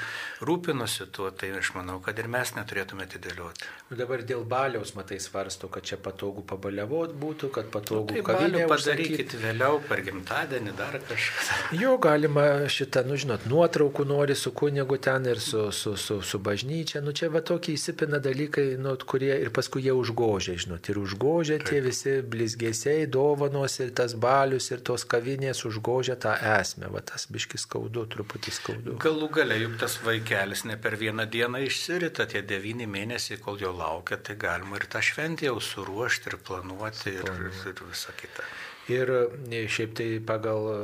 rūpinosi 0.45 1.09
tuo. 1.09 1.33
Tai 1.33 1.55
aš 1.57 1.73
manau, 1.73 2.03
kad 2.05 2.21
ir 2.21 2.29
mes 2.29 2.53
neturėtume 2.53 3.09
atidėlioti. 3.09 3.73
Nu, 3.93 3.99
dabar 4.01 4.23
dėl 4.25 4.41
baliaus, 4.49 4.95
matai, 4.97 5.19
svarsto, 5.21 5.69
kad 5.69 5.85
čia 5.85 5.99
patogu 6.01 6.41
pabaliavot 6.49 7.11
būtų, 7.21 7.51
kad 7.53 7.67
patogu 7.69 8.15
Tai 8.15 8.23
kavinė 8.25 8.63
balių 8.63 8.69
užsakyti. 8.73 9.09
padarykit 9.13 9.35
vėliau 9.43 9.81
per 9.85 10.01
gimtadienį 10.07 10.73
dar 10.79 10.97
kažką. 11.11 11.59
Jo, 11.83 11.91
galima 12.01 12.45
šitą, 12.73 13.03
nu 13.05 13.19
žinot, 13.21 13.45
nuotraukų 13.51 14.07
nori 14.09 14.33
su 14.39 14.53
kunigu 14.57 14.97
ten 14.97 15.29
ir 15.29 15.43
su, 15.45 15.67
su, 15.77 15.93
su, 16.01 16.17
su 16.25 16.41
bažnyčia. 16.41 17.03
Nu 17.05 17.13
čia 17.13 17.29
va 17.35 17.43
tokie 17.45 17.75
įsipina 17.77 18.17
dalykai, 18.25 18.79
nu, 18.81 18.95
kurie 18.97 19.35
ir 19.43 19.51
paskui 19.53 19.85
jie 19.85 19.93
užgožia, 19.99 20.57
žinot, 20.65 20.89
ir 20.89 21.03
užgožia 21.03 21.61
tie 21.61 21.83
visi 21.85 22.17
blizgėsiai, 22.25 23.05
dovanos 23.13 23.77
ir 23.85 23.93
tas 24.01 24.17
balius 24.17 24.71
ir 24.73 24.81
tos 24.81 25.05
kavinės 25.05 25.67
užgožia 25.69 26.17
tą 26.17 26.33
esmę. 26.55 26.89
Va 26.97 27.05
tas 27.13 27.29
biškis 27.29 27.69
skaudu, 27.69 28.07
truputį 28.17 28.57
skaudu. 28.57 28.97
Galų 29.05 29.29
gale 29.37 29.61
juk 29.67 29.77
tas 29.85 30.01
vaikelis 30.09 30.65
ne 30.65 30.81
per 30.81 30.97
vieną 30.97 31.29
dieną 31.29 31.61
išsirita, 31.69 32.25
tie 32.33 32.41
devyni 32.41 32.89
mėnesiai, 32.89 33.37
kol 33.43 33.61
jo 33.61 33.69
laukia, 33.73 33.81
tai 34.27 34.37
galima 34.37 34.79
ir 34.81 34.87
tą 34.93 35.03
šventę 35.05 35.49
jau 35.49 35.59
suruošti 35.61 36.33
ir 36.33 36.39
planuoti 36.49 37.17
ir, 37.19 37.33
ir 37.71 37.83
visą 37.89 38.15
kitą. 38.21 38.47
Ir 38.91 39.11
e, 39.15 39.61
šiaip 39.71 39.93
tai 39.95 40.07
pagal 40.27 40.65
e, 40.67 40.79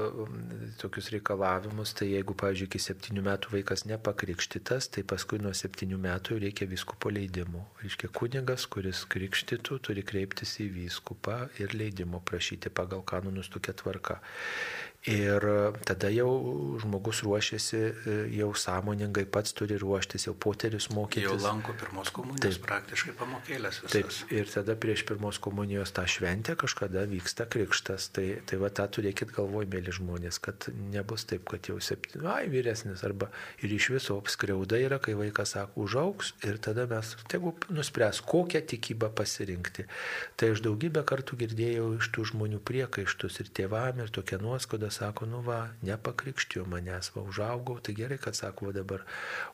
tokius 0.79 1.09
reikalavimus, 1.11 1.97
tai 1.99 2.13
jeigu, 2.13 2.37
pavyzdžiui, 2.39 2.69
iki 2.71 2.81
septynių 2.83 3.25
metų 3.27 3.55
vaikas 3.57 3.83
nepakrikštytas, 3.91 4.93
tai 4.95 5.03
paskui 5.03 5.41
nuo 5.43 5.51
septynių 5.57 5.99
metų 6.05 6.39
reikia 6.45 6.69
vyskupo 6.71 7.11
leidimo. 7.11 7.65
Reiškia, 7.83 8.13
kunigas, 8.15 8.69
kuris 8.71 9.03
krikštytų, 9.11 9.81
turi 9.83 10.07
kreiptis 10.07 10.61
į 10.63 10.69
vyskupą 10.77 11.49
ir 11.59 11.75
leidimo 11.75 12.23
prašyti 12.23 12.71
pagal 12.71 13.03
kanonus 13.03 13.51
tokia 13.51 13.75
tvarka. 13.75 14.21
Ir 15.09 15.43
e, 15.51 15.59
tada 15.87 16.13
jau 16.15 16.31
žmogus 16.83 17.25
ruošiasi, 17.27 17.83
jau 18.35 18.53
sąmoningai 18.55 19.27
pats 19.27 19.55
turi 19.59 19.75
ruoštis, 19.79 20.29
jau 20.29 20.37
poterius 20.39 20.91
mokytis. 20.95 21.27
Jau 21.27 21.37
lanko 21.43 21.75
pirmos 21.79 22.15
komunijos 22.15 22.61
Taip. 22.61 22.67
praktiškai 22.67 23.19
pamokėlės 23.19 23.83
Taip, 23.89 24.11
visas. 24.11 24.25
ir 24.31 24.51
tada 24.55 24.79
prieš 24.79 25.03
pirmos 25.09 25.43
komunijos 25.43 25.95
tą 25.97 26.07
šventę 26.07 26.55
kažkada 26.59 27.07
vyksta 27.11 27.47
krikštas. 27.51 27.88
Tai, 27.89 28.27
tai 28.49 28.59
va 28.61 28.71
tą 28.75 28.85
turėkit 28.99 29.33
galvoj, 29.37 29.69
mėly 29.73 29.95
žmonės, 29.95 30.41
kad 30.45 30.69
nebus 30.93 31.25
taip, 31.29 31.47
kad 31.49 31.71
jau 31.71 31.79
septyni, 31.83 32.25
ai, 32.29 32.49
vyresnis 32.53 33.05
arba 33.07 33.31
ir 33.65 33.73
iš 33.75 33.91
viso 33.95 34.19
skriauda 34.29 34.79
yra, 34.81 34.99
kai 35.03 35.15
vaikas 35.19 35.55
sako, 35.57 35.87
užauks 35.87 36.35
ir 36.47 36.59
tada 36.63 36.87
mes, 36.91 37.15
tegu 37.31 37.55
nuspręs, 37.73 38.21
kokią 38.29 38.63
tikybą 38.73 39.11
pasirinkti. 39.17 39.87
Tai 40.39 40.53
aš 40.55 40.63
daugybę 40.67 41.05
kartų 41.09 41.39
girdėjau 41.43 41.89
iš 41.99 42.11
tų 42.15 42.27
žmonių 42.33 42.61
priekaištus 42.69 43.41
ir 43.43 43.51
tėvam 43.55 44.03
ir 44.03 44.13
tokia 44.15 44.41
nuoskoda 44.43 44.91
sako, 44.95 45.29
nu 45.31 45.43
va, 45.47 45.61
nepakrikštijo 45.87 46.67
manęs, 46.69 47.13
va, 47.17 47.25
užaugau, 47.29 47.79
tai 47.83 47.95
gerai, 47.99 48.19
kad 48.23 48.37
sako, 48.39 48.69
va 48.69 48.77
dabar. 48.77 49.05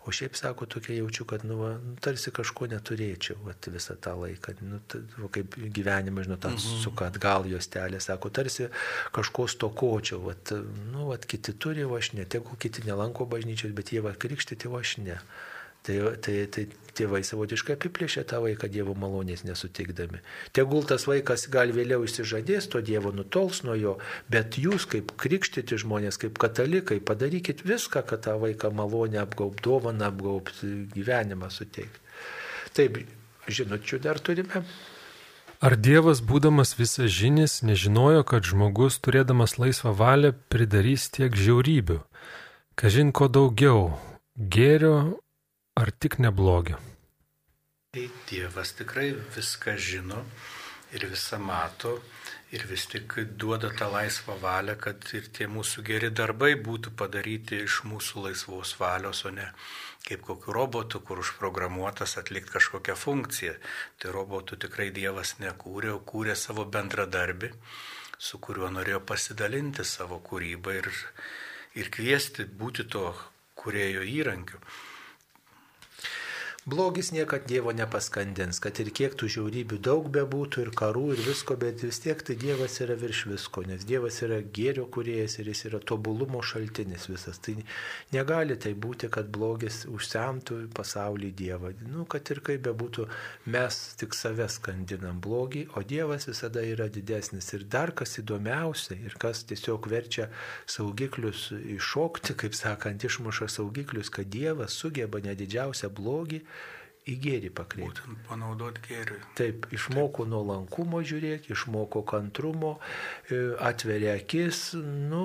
O 0.04 0.14
šiaip 0.14 0.36
sako, 0.38 0.68
tokia 0.70 0.98
jaučiu, 0.98 1.26
kad, 1.28 1.44
nu, 1.48 1.58
va, 1.60 1.74
nu, 1.82 1.96
tarsi 2.04 2.32
kažko 2.34 2.68
neturėčiau 2.72 3.38
va, 3.44 3.56
visą 3.74 3.96
tą 4.00 4.16
laiką. 4.20 4.56
Nu, 4.64 4.80
ta, 4.88 5.00
va, 5.18 5.30
kaip 5.34 5.56
gyvenimą, 5.58 6.24
žinot, 6.26 6.48
mhm. 6.50 6.82
suka 6.84 7.08
atgal 7.12 7.48
jos 7.50 7.68
telė, 7.72 8.00
sako, 8.02 8.23
tarsi 8.30 8.68
kažko 9.14 9.48
stokočiau. 9.50 10.20
Va, 10.28 10.36
nu, 10.92 11.08
va, 11.10 11.18
kiti 11.18 11.56
turi, 11.58 11.84
o 11.84 11.96
aš 11.98 12.14
ne. 12.18 12.24
Tegu 12.24 12.56
kiti 12.60 12.84
nelanko 12.86 13.26
bažnyčios, 13.30 13.74
bet 13.76 13.92
jie 13.92 14.04
va 14.04 14.14
krikštyti, 14.16 14.70
o 14.70 14.78
aš 14.80 14.98
ne. 15.04 15.18
Tai, 15.84 15.98
tai, 16.24 16.46
tai 16.48 16.62
tėvai 16.96 17.20
savotiškai 17.28 17.74
apiplėšė 17.76 18.22
tą 18.30 18.38
vaiką 18.40 18.70
Dievo 18.72 18.94
malonės 18.96 19.42
nesuteikdami. 19.44 20.22
Tegul 20.56 20.86
tas 20.88 21.04
vaikas 21.04 21.44
gal 21.52 21.74
vėliau 21.76 22.06
išsižadės, 22.06 22.70
to 22.72 22.80
Dievo 22.80 23.12
nutols 23.12 23.60
nuo 23.68 23.74
jo, 23.76 23.92
bet 24.32 24.56
jūs 24.56 24.86
kaip 24.88 25.12
krikštyti 25.20 25.76
žmonės, 25.82 26.16
kaip 26.22 26.40
katalikai, 26.40 27.02
padarykit 27.04 27.66
viską, 27.68 28.00
kad 28.08 28.24
tą 28.24 28.38
vaiką 28.40 28.72
malonę 28.72 29.20
apgaubt, 29.26 29.60
dovaną 29.66 30.08
apgaubt, 30.08 30.64
gyvenimą 30.96 31.52
suteikti. 31.52 32.00
Taip, 32.74 33.02
žinučių 33.52 34.00
dar 34.08 34.24
turime. 34.24 34.64
Ar 35.64 35.78
Dievas, 35.80 36.18
būdamas 36.20 36.74
visas 36.76 37.08
žinis, 37.08 37.62
nežinojo, 37.64 38.20
kad 38.28 38.44
žmogus, 38.44 38.98
turėdamas 39.00 39.54
laisvą 39.56 39.94
valią, 39.96 40.34
pridarys 40.52 41.06
tiek 41.08 41.32
žiaurybių? 41.32 42.02
Kažin 42.76 43.12
ko 43.16 43.30
daugiau- 43.32 43.96
gėrio 44.56 45.16
ar 45.80 45.88
tik 45.90 46.18
neblogio? 46.20 46.76
Tai 47.96 48.04
Dievas 48.28 48.74
tikrai 48.76 49.14
viską 49.16 49.78
žino 49.80 50.20
ir 50.92 51.08
visą 51.08 51.40
mato 51.40 51.94
ir 52.52 52.66
vis 52.68 52.84
tik 52.86 53.14
duoda 53.40 53.70
tą 53.72 53.88
laisvą 53.88 54.36
valią, 54.44 54.76
kad 54.76 55.00
ir 55.16 55.32
tie 55.32 55.46
mūsų 55.48 55.82
geri 55.82 56.10
darbai 56.10 56.52
būtų 56.60 56.92
padaryti 56.92 57.64
iš 57.64 57.80
mūsų 57.88 58.28
laisvos 58.28 58.76
valios, 58.78 59.24
o 59.24 59.30
ne 59.30 59.48
kaip 60.04 60.20
kokiu 60.24 60.52
robotu, 60.52 61.00
kur 61.00 61.22
užprogramuotas 61.22 62.18
atlikti 62.20 62.52
kažkokią 62.54 62.96
funkciją. 62.98 63.54
Tai 63.98 64.12
robotų 64.16 64.58
tikrai 64.66 64.90
Dievas 64.92 65.36
nekūrė, 65.40 65.94
o 65.96 66.02
kūrė 66.04 66.36
savo 66.36 66.66
bendradarbį, 66.68 67.52
su 68.18 68.40
kuriuo 68.44 68.68
norėjo 68.74 69.00
pasidalinti 69.08 69.84
savo 69.88 70.20
kūrybą 70.28 70.76
ir, 70.82 70.90
ir 71.80 71.92
kviesti 71.94 72.44
būti 72.44 72.84
to 72.92 73.06
kurėjo 73.60 74.04
įrankiu. 74.04 74.60
Blogis 76.66 77.12
niekad 77.12 77.42
Dievo 77.46 77.72
nepaskandins, 77.76 78.56
kad 78.56 78.78
ir 78.80 78.88
kiek 78.96 79.12
tų 79.20 79.26
žiaurybių 79.34 79.76
daug 79.84 80.06
bebūtų 80.08 80.62
ir 80.62 80.68
karų 80.72 81.10
ir 81.12 81.18
visko, 81.20 81.58
bet 81.60 81.82
vis 81.84 81.98
tiek 82.00 82.22
tai 82.24 82.38
Dievas 82.40 82.78
yra 82.80 82.94
virš 82.96 83.18
visko, 83.28 83.66
nes 83.68 83.82
Dievas 83.84 84.22
yra 84.24 84.38
gėrio 84.40 84.86
kuriejas 84.88 85.36
ir 85.42 85.50
jis 85.52 85.60
yra 85.68 85.80
tobulumo 85.84 86.40
šaltinis 86.40 87.04
visas. 87.10 87.36
Tai 87.44 87.58
negali 88.16 88.56
tai 88.56 88.72
būti, 88.72 89.10
kad 89.12 89.28
blogis 89.28 89.82
užsemtų 89.92 90.62
pasaulį 90.72 91.34
Dievą. 91.36 91.74
Nu, 91.84 92.06
kad 92.08 92.32
ir 92.32 92.40
kaip 92.48 92.64
bebūtų, 92.64 93.04
mes 93.52 93.82
tik 94.00 94.16
save 94.16 94.48
skandinam 94.48 95.20
blogį, 95.20 95.66
o 95.76 95.84
Dievas 95.84 96.30
visada 96.32 96.64
yra 96.64 96.88
didesnis. 96.88 97.50
Ir 97.52 97.68
dar 97.68 97.92
kas 97.92 98.16
įdomiausia 98.24 98.96
ir 99.04 99.18
kas 99.20 99.44
tiesiog 99.52 99.90
verčia 99.92 100.30
saugiklius 100.64 101.50
iššokti, 101.76 102.40
kaip 102.40 102.56
sakant, 102.56 103.04
išmuša 103.04 103.52
saugiklius, 103.58 104.08
kad 104.08 104.32
Dievas 104.32 104.80
sugeba 104.80 105.20
nedidžiausią 105.28 105.92
blogį 105.92 106.40
į 107.04 107.14
gėrį 107.20 107.50
pakreipti. 107.52 108.00
Būtent 108.00 108.20
panaudoti 108.28 108.82
gėriui. 108.86 109.18
Taip, 109.36 109.66
išmoko 109.76 110.24
nuolankumo 110.28 111.02
žiūrėti, 111.04 111.52
išmoko 111.52 112.00
kantrumo, 112.08 112.78
e, 113.28 113.40
atveria 113.60 114.14
akis, 114.16 114.72
nu, 114.80 115.24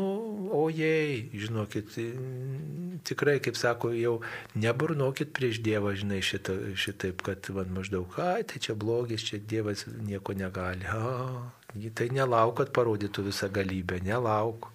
ojei, 0.60 1.30
žinokit, 1.32 1.96
mm, 1.96 3.00
tikrai, 3.08 3.38
kaip 3.44 3.56
sako, 3.60 3.94
jau 3.96 4.18
neburnokit 4.60 5.32
prieš 5.36 5.62
Dievą, 5.64 5.96
žinai, 5.96 6.20
šita, 6.20 6.58
šitaip, 6.76 7.24
kad 7.24 7.48
man 7.56 7.72
maždaug, 7.80 8.12
ai, 8.20 8.44
tai 8.44 8.60
čia 8.60 8.76
blogis, 8.76 9.24
čia 9.24 9.40
Dievas 9.40 9.88
nieko 9.88 10.36
negali. 10.36 10.84
A, 10.92 11.48
tai 11.96 12.12
nelauk, 12.12 12.58
kad 12.60 12.76
parodytų 12.76 13.30
visą 13.32 13.48
galybę, 13.48 14.04
nelauk. 14.04 14.68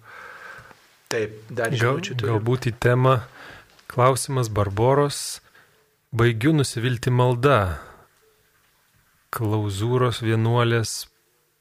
Taip, 1.13 1.37
dar 1.53 1.69
žinučių 1.69 2.17
turiu. 2.17 2.33
galbūt 2.33 2.71
į 2.73 2.77
temą 2.81 3.19
klausimas 3.93 4.49
Barboros. 4.49 5.44
Baigiu 6.15 6.53
nusivilti 6.55 7.11
malda. 7.11 7.81
Klauzūros 9.35 10.21
vienuolės, 10.23 10.93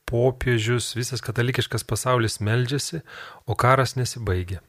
popiežius, 0.06 0.92
visas 0.94 1.24
katalikiškas 1.26 1.82
pasaulis 1.90 2.38
meldžiasi, 2.38 3.00
o 3.50 3.56
karas 3.58 3.96
nesibaigia. 3.98 4.60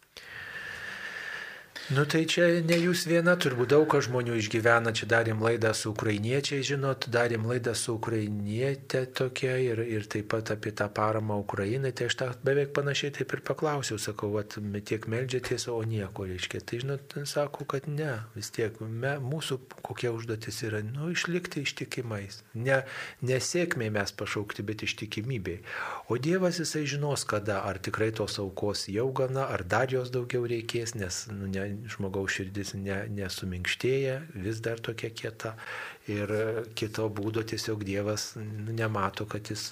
Nu 1.93 2.01
tai 2.09 2.23
čia 2.25 2.47
ne 2.65 2.79
jūs 2.81 3.03
viena, 3.05 3.35
turbūt 3.37 3.69
daug 3.69 3.83
kas 3.85 4.07
žmonių 4.07 4.39
išgyvena, 4.39 4.89
čia 4.97 5.05
darėm 5.05 5.43
laidą 5.45 5.69
su 5.77 5.91
ukrainiečiai, 5.91 6.63
žinot, 6.65 7.05
darėm 7.13 7.43
laidą 7.45 7.75
su 7.77 7.93
ukrainietė 7.99 9.03
tokia 9.13 9.53
ir, 9.61 9.83
ir 9.85 10.07
taip 10.09 10.31
pat 10.33 10.49
apie 10.55 10.73
tą 10.73 10.87
paramą 10.89 11.37
Ukrainai, 11.43 11.91
tai 11.93 12.07
aš 12.09 12.17
tą 12.17 12.31
beveik 12.41 12.71
panašiai 12.73 13.13
taip 13.19 13.35
ir 13.37 13.43
paklausiau, 13.45 13.99
sakau, 14.01 14.31
vat, 14.33 14.55
tiek 14.89 15.05
meldžiatės, 15.13 15.67
o 15.69 15.77
nieko 15.85 16.25
reiškia. 16.25 16.63
Tai 16.65 16.79
žinot, 16.81 17.13
sako, 17.29 17.67
kad 17.69 17.85
ne, 17.85 18.15
vis 18.33 18.49
tiek 18.55 18.81
me, 18.81 19.19
mūsų 19.21 19.59
kokia 19.85 20.15
užduotis 20.17 20.63
yra, 20.65 20.81
nu, 20.81 21.11
išlikti 21.13 21.67
ištikimais. 21.67 22.41
Ne, 22.57 22.81
nesėkmė 23.21 23.91
mes 23.93 24.15
pašaukti, 24.17 24.65
bet 24.65 24.81
ištikimybei. 24.89 25.59
O 26.09 26.17
Dievas 26.17 26.57
jisai 26.63 26.87
žinos, 26.89 27.29
kada, 27.29 27.61
ar 27.61 27.77
tikrai 27.77 28.09
tos 28.09 28.41
aukos 28.41 28.87
jau 28.89 29.11
gana, 29.13 29.45
ar 29.53 29.61
dar 29.69 29.93
jos 29.93 30.09
daugiau 30.09 30.49
reikės, 30.49 30.97
nes 30.97 31.21
nu, 31.29 31.53
ne, 31.53 31.74
žmogaus 31.89 32.35
širdis 32.37 32.73
ne, 32.77 33.01
nesuminkštėja, 33.15 34.19
vis 34.45 34.61
dar 34.65 34.81
tokia 34.83 35.11
kieta. 35.13 35.55
Ir 36.11 36.29
kito 36.77 37.07
būdo 37.09 37.41
tiesiog 37.49 37.81
Dievas 37.87 38.35
nemato, 38.37 39.25
kad 39.25 39.49
jis 39.49 39.71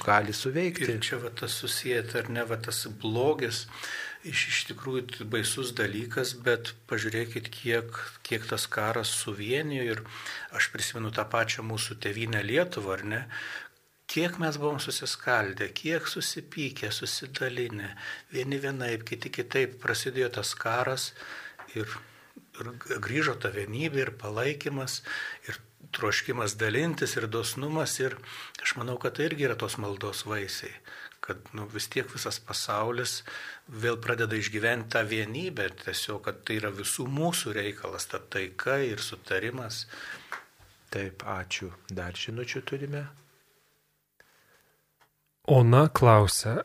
gali 0.00 0.32
suveikti. 0.32 0.88
Ir 0.94 1.02
čia 1.04 1.20
va 1.20 1.28
tas 1.36 1.58
susijęs, 1.60 2.14
ar 2.16 2.30
ne, 2.32 2.46
va 2.48 2.56
tas 2.56 2.86
blogis, 3.02 3.66
iš, 4.24 4.46
iš 4.50 4.62
tikrųjų 4.70 5.26
baisus 5.30 5.74
dalykas, 5.76 6.32
bet 6.46 6.72
pažiūrėkit, 6.90 7.50
kiek, 7.52 8.00
kiek 8.26 8.46
tas 8.48 8.66
karas 8.70 9.12
suvienijo 9.20 9.84
ir 9.92 10.02
aš 10.56 10.70
prisimenu 10.72 11.12
tą 11.14 11.26
pačią 11.28 11.64
mūsų 11.66 11.98
tevinę 12.02 12.42
Lietuvą, 12.46 12.96
ar 12.96 13.04
ne, 13.12 13.22
kiek 14.06 14.38
mes 14.38 14.58
buvom 14.60 14.78
susiskaldę, 14.80 15.68
kiek 15.74 16.08
susipykę, 16.08 16.92
susidalinę, 16.92 17.94
vieni 18.32 18.58
vienaip, 18.62 19.04
kiti 19.08 19.32
kitaip, 19.34 19.78
prasidėjo 19.82 20.30
tas 20.38 20.54
karas 20.58 21.10
ir, 21.74 21.90
ir 22.60 23.00
grįžo 23.02 23.36
ta 23.42 23.50
vienybė 23.54 24.04
ir 24.06 24.12
palaikymas 24.20 25.00
ir 25.48 25.58
troškimas 25.96 26.56
dalintis 26.60 27.16
ir 27.16 27.26
dosnumas 27.30 27.98
ir 28.00 28.16
aš 28.62 28.76
manau, 28.80 28.96
kad 29.00 29.16
tai 29.16 29.28
irgi 29.30 29.46
yra 29.48 29.58
tos 29.58 29.76
maldos 29.82 30.24
vaisiai, 30.28 30.72
kad 31.24 31.42
nu, 31.56 31.66
vis 31.72 31.88
tiek 31.92 32.08
visas 32.12 32.38
pasaulis 32.42 33.20
vėl 33.84 33.98
pradeda 34.02 34.38
išgyventi 34.38 34.92
tą 34.94 35.04
vienybę, 35.08 35.68
tiesiog, 35.84 36.22
kad 36.28 36.42
tai 36.46 36.60
yra 36.60 36.72
visų 36.74 37.08
mūsų 37.10 37.54
reikalas, 37.58 38.08
ta 38.10 38.22
taika 38.22 38.78
ir 38.86 39.02
sutarimas. 39.02 39.84
Taip, 40.94 41.26
ačiū. 41.26 41.72
Dar 41.90 42.14
žinučių 42.16 42.62
turime. 42.70 43.06
Ona 45.46 45.84
klausia, 45.94 46.64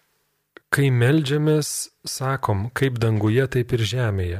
kai 0.73 0.87
melžiamės, 0.89 1.91
sakom, 2.01 2.63
kaip 2.73 2.95
danguje, 2.97 3.43
taip 3.53 3.75
ir 3.77 3.83
žemėje. 3.85 4.39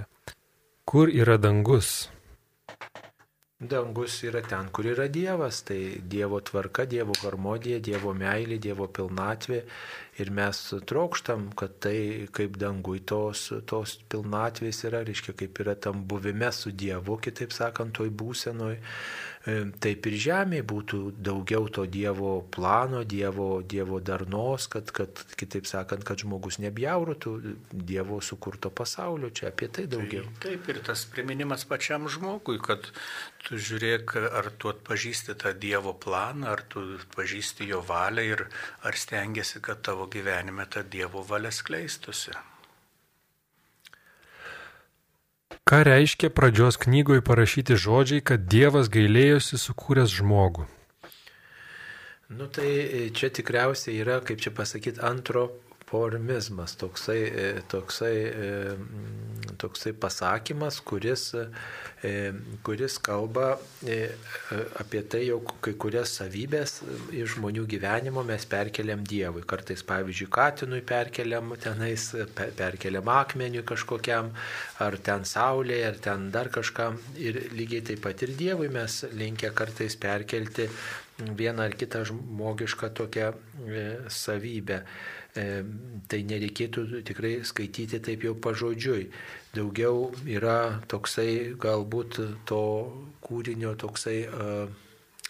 Kur 0.90 1.12
yra 1.14 1.36
dangus? 1.38 2.10
Dangus 3.62 4.16
yra 4.26 4.42
ten, 4.42 4.72
kur 4.74 4.88
yra 4.90 5.06
Dievas, 5.14 5.60
tai 5.62 6.02
Dievo 6.02 6.40
tvarka, 6.42 6.88
Dievo 6.90 7.14
harmonija, 7.22 7.78
Dievo 7.86 8.16
meilė, 8.18 8.58
Dievo 8.58 8.88
pilnatvė. 8.90 9.60
Ir 10.18 10.32
mes 10.34 10.64
trokštam, 10.90 11.52
kad 11.54 11.78
tai 11.86 12.26
kaip 12.34 12.58
dangui 12.58 13.04
tos, 13.06 13.52
tos 13.70 14.00
pilnatvės 14.10 14.82
yra, 14.90 15.04
reiškia, 15.06 15.38
kaip 15.38 15.62
yra 15.62 15.78
tam 15.78 16.02
buvime 16.10 16.50
su 16.50 16.74
Dievu, 16.74 17.20
kitaip 17.22 17.54
sakant, 17.54 17.94
toj 18.00 18.10
būsenoj. 18.10 18.80
E, 19.42 19.54
taip 19.82 20.06
ir 20.06 20.16
žemėje 20.22 20.64
būtų 20.70 20.98
daugiau 21.18 21.66
to 21.74 21.88
Dievo 21.90 22.34
plano, 22.54 23.02
Dievo, 23.02 23.64
dievo 23.66 23.98
darnos, 23.98 24.68
kad, 24.70 24.92
kad, 24.94 25.24
kitaip 25.40 25.66
sakant, 25.70 26.06
kad 26.06 26.22
žmogus 26.22 26.60
nebjaurotų 26.62 27.34
Dievo 27.74 28.20
sukurto 28.22 28.70
pasaulio. 28.70 29.32
Čia 29.34 29.50
apie 29.50 29.72
tai 29.74 29.88
daugiau. 29.90 30.28
Tai, 30.30 30.44
taip 30.46 30.70
ir 30.70 30.82
tas 30.86 31.08
priminimas 31.10 31.66
pačiam 31.66 32.06
žmogui, 32.06 32.60
kad 32.62 32.92
tu 33.42 33.58
žiūrėk, 33.58 34.14
ar 34.30 34.52
tu 34.62 34.70
atpažįsti 34.70 35.38
tą 35.42 35.56
Dievo 35.58 35.96
planą, 35.98 36.52
ar 36.54 36.62
tu 36.70 36.86
pažįsti 37.18 37.72
jo 37.74 37.82
valią 37.82 38.28
ir 38.36 38.46
ar 38.86 38.98
stengiasi, 38.98 39.64
kad 39.66 39.82
tavo 39.82 40.06
gyvenime 40.06 40.70
ta 40.70 40.86
Dievo 40.86 41.26
valia 41.26 41.50
skleistusi. 41.50 42.38
Ką 45.62 45.84
reiškia 45.86 46.32
pradžios 46.34 46.80
knygoje 46.82 47.22
parašyti 47.22 47.78
žodžiai, 47.78 48.24
kad 48.26 48.48
Dievas 48.50 48.90
gailėjosi 48.90 49.60
sukūręs 49.62 50.10
žmogų? 50.18 50.66
Nu 52.32 52.48
tai 52.48 53.12
čia 53.14 53.30
tikriausiai 53.30 54.00
yra, 54.02 54.22
kaip 54.26 54.42
čia 54.42 54.54
pasakyti, 54.56 55.04
antro 55.06 55.50
formizmas, 55.92 56.78
toksai, 56.80 57.20
toksai, 57.72 58.16
toksai 59.62 59.94
pasakymas, 60.00 60.80
kuris 60.88 61.30
E, 62.04 62.34
kuris 62.64 62.98
kalba 62.98 63.60
e, 63.86 64.10
apie 64.82 65.04
tai, 65.06 65.20
jog 65.28 65.52
kai 65.62 65.76
kurias 65.78 66.16
savybės 66.18 66.80
iš 67.14 67.36
žmonių 67.36 67.68
gyvenimo 67.70 68.24
mes 68.26 68.48
perkeliam 68.50 69.04
Dievui. 69.06 69.44
Kartais, 69.46 69.84
pavyzdžiui, 69.86 70.30
katinui 70.34 70.80
perkeliam 70.82 71.54
tenais, 71.62 72.08
perkeliam 72.58 73.14
akmeniui 73.14 73.62
kažkokiam, 73.70 74.34
ar 74.82 74.98
ten 75.06 75.30
saulėje, 75.30 75.86
ar 75.92 76.02
ten 76.08 76.26
dar 76.34 76.50
kažkam. 76.50 76.98
Ir 77.22 77.38
lygiai 77.54 77.86
taip 77.92 78.02
pat 78.08 78.26
ir 78.26 78.34
Dievui 78.40 78.74
mes 78.74 79.04
linkę 79.14 79.54
kartais 79.54 79.94
perkelti 80.02 80.72
vieną 81.22 81.70
ar 81.70 81.78
kitą 81.78 82.02
žmogišką 82.10 82.94
tokią 82.98 83.30
e, 83.30 83.88
savybę. 84.10 84.82
Tai 85.32 86.18
nereikėtų 86.28 87.04
tikrai 87.08 87.38
skaityti 87.48 88.02
taip 88.04 88.26
jau 88.28 88.34
pažodžiui. 88.36 89.06
Daugiau 89.56 90.10
yra 90.28 90.82
toksai 90.92 91.54
galbūt 91.56 92.20
to 92.50 92.64
kūrinio 93.24 93.72
toksai 93.80 94.18
uh, 94.28 94.66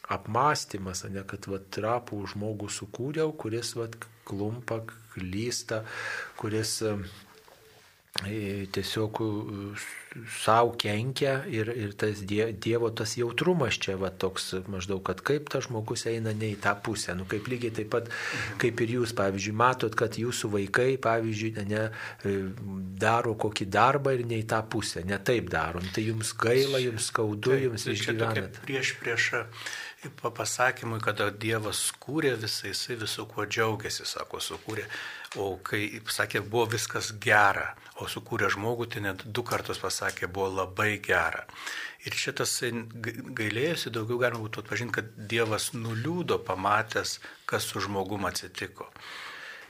apmąstymas, 0.10 1.03
ne 1.14 1.22
kad 1.30 1.45
vat, 1.52 1.69
trapų 1.78 2.23
žmogų 2.34 2.72
sukūriau, 2.73 3.36
kuris 3.38 3.76
vat, 3.78 3.94
klumpa, 4.26 4.80
klysta, 5.14 5.84
kuris 6.41 6.80
uh, 6.88 7.06
tiesiog 8.11 9.21
savo 10.27 10.73
kenkia 10.75 11.45
ir, 11.47 11.69
ir 11.71 11.93
tas 11.95 12.19
die, 12.27 12.51
Dievo 12.51 12.89
tas 12.91 13.13
jautrumas 13.15 13.77
čia 13.79 13.95
va 13.95 14.09
toks 14.11 14.49
maždaug, 14.67 14.99
kad 15.07 15.21
kaip 15.23 15.47
tas 15.49 15.69
žmogus 15.69 16.03
eina 16.11 16.33
ne 16.35 16.49
į 16.51 16.57
tą 16.61 16.73
pusę. 16.83 17.15
Nu, 17.15 17.23
kaip 17.31 17.47
lygiai 17.47 17.71
taip 17.77 17.91
pat, 17.93 18.09
kaip 18.59 18.83
ir 18.83 18.97
jūs, 18.97 19.13
pavyzdžiui, 19.15 19.55
matot, 19.55 19.95
kad 19.95 20.19
jūsų 20.19 20.51
vaikai, 20.57 20.89
pavyzdžiui, 21.01 21.53
ne, 21.71 21.85
e, 22.27 22.35
daro 22.99 23.38
kokį 23.39 23.69
darbą 23.71 24.17
ir 24.17 24.25
ne 24.27 24.41
į 24.43 24.49
tą 24.51 24.59
pusę, 24.67 25.05
ne 25.07 25.21
taip 25.23 25.47
daro. 25.53 25.79
Nu, 25.79 25.93
tai 25.95 26.03
jums 26.09 26.35
gaila, 26.35 26.83
jums 26.83 27.07
skaudu, 27.13 27.55
jums 27.63 27.88
išgyvenat. 27.95 28.59
Prieš 28.67 28.97
priešą 28.99 29.45
pasakymui, 30.19 30.99
kada 31.03 31.29
Dievas 31.31 31.91
kūrė 32.01 32.33
visą, 32.41 32.67
jisai 32.71 32.97
visų 32.99 33.27
kuo 33.31 33.45
džiaugiasi, 33.45 34.05
sako, 34.09 34.41
sukūrė. 34.43 34.88
O 35.39 35.53
kai, 35.63 36.01
sakė, 36.11 36.41
buvo 36.43 36.65
viskas 36.73 37.13
gera, 37.21 37.69
o 38.02 38.10
sukūrė 38.10 38.49
žmogų, 38.53 38.88
tai 38.91 39.06
net 39.06 39.26
du 39.26 39.44
kartus 39.48 39.82
pasakė, 39.82 40.30
buvo 40.32 40.49
labai 40.61 40.95
gera. 41.03 41.45
Ir 42.06 42.18
šitas 42.18 42.56
gailėjosi, 43.38 43.94
daugiau 43.94 44.18
galima 44.22 44.41
būtų 44.41 44.64
atpažinti, 44.64 44.95
kad 44.98 45.11
Dievas 45.32 45.72
nuliūdo 45.78 46.40
pamatęs, 46.48 47.19
kas 47.49 47.68
su 47.69 47.84
žmogum 47.86 48.26
atsitiko. 48.30 48.90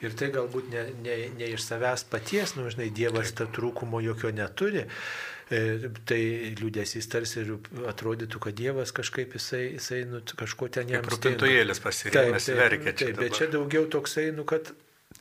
Ir 0.01 0.15
tai 0.17 0.31
galbūt 0.33 0.71
ne, 0.73 0.85
ne, 1.05 1.17
ne 1.37 1.51
iš 1.53 1.67
savęs 1.67 2.07
paties, 2.09 2.55
nu, 2.57 2.65
žinai, 2.73 2.89
Dievas 2.95 3.35
tą 3.37 3.45
trūkumo 3.53 3.99
jokio 4.01 4.31
neturi. 4.33 4.87
E, 5.51 5.89
tai 6.07 6.21
liūdėsys 6.57 7.09
tarsi 7.11 7.41
ir 7.43 7.51
atrodytų, 7.91 8.39
kad 8.41 8.55
Dievas 8.57 8.93
kažkaip 8.95 9.35
jisai, 9.35 9.65
jisai 9.75 10.05
nu, 10.07 10.23
kažko 10.23 10.71
ten 10.71 10.89
jam. 10.89 11.03
Rūpintojėlis 11.11 11.83
pasirinkęs 11.83 12.47
verkia 12.55 12.95
čia. 12.95 13.09
Taip, 13.11 13.19
bet 13.19 13.35
čia 13.35 13.49
daugiau 13.51 13.83
toksai, 13.91 14.29
nu, 14.37 14.47
kad 14.47 14.71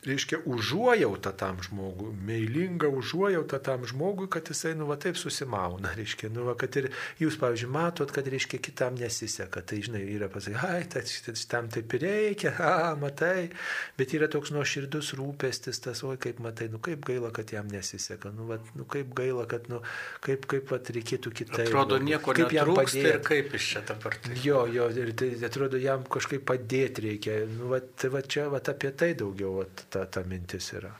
reiškia, 0.05 0.39
užuojautą 0.49 1.31
tam 1.37 1.59
žmogui, 1.61 2.09
meilingą 2.25 2.89
užuojautą 2.97 3.59
tam 3.61 3.85
žmogui, 3.85 4.27
kad 4.31 4.49
jisai, 4.49 4.73
nu, 4.75 4.87
va 4.89 4.97
taip 4.97 5.17
susimauna, 5.19 5.93
reiškia, 5.99 6.31
nu, 6.33 6.45
va, 6.47 6.55
kad 6.57 6.75
ir 6.79 6.89
jūs, 7.21 7.37
pavyzdžiui, 7.41 7.69
matot, 7.71 8.13
kad, 8.13 8.27
reiškia, 8.31 8.61
kitam 8.63 8.97
nesiseka, 8.97 9.61
tai, 9.61 9.81
žinai, 9.85 10.01
yra 10.15 10.29
pasakyti, 10.31 10.65
ai, 10.65 10.87
tai 10.89 11.35
tam 11.51 11.69
taip 11.73 11.93
ir 11.97 12.05
reikia, 12.07 12.55
a, 12.71 12.95
matai, 12.99 13.51
bet 13.99 14.15
yra 14.17 14.29
toks 14.31 14.53
nuoširdus 14.55 15.13
rūpestis, 15.19 15.81
tas, 15.85 16.01
oi, 16.07 16.17
kaip 16.21 16.41
matai, 16.41 16.71
nu, 16.73 16.81
kaip 16.81 17.05
gaila, 17.05 17.29
kad 17.35 17.53
jam 17.53 17.69
nesiseka, 17.69 18.33
nu, 18.33 18.49
va, 18.49 18.57
nu 18.77 18.87
kaip 18.89 19.13
gaila, 19.17 19.45
kad, 19.51 19.69
nu, 19.69 19.83
kaip, 20.25 20.49
kaip, 20.49 20.65
va, 20.73 20.81
reikėtų 20.81 21.35
kitaip. 21.43 21.67
Atrodo, 21.69 22.01
nieko 22.01 22.33
kaip 22.37 22.57
jam 22.57 22.73
padėti. 22.73 23.05
Ir 23.05 23.21
kaip 23.25 23.53
iš 23.57 23.69
čia 23.75 23.85
dabar. 23.85 24.17
Tai. 24.23 24.33
Jo, 24.41 24.65
jo, 24.71 24.89
ir 24.97 25.13
tai 25.17 25.31
atrodo, 25.45 25.77
jam 25.81 26.03
kažkaip 26.09 26.43
padėti 26.49 27.05
reikia, 27.05 27.39
nu, 27.53 27.69
va, 27.75 27.81
tai 27.81 28.11
va 28.13 28.25
čia, 28.25 28.49
va, 28.51 28.63
apie 28.73 28.91
tai 28.97 29.13
daugiau, 29.19 29.61
va, 29.61 29.80
ta, 29.89 30.05
ta 30.05 30.23
mintis 30.27 30.71
yra. 30.77 30.91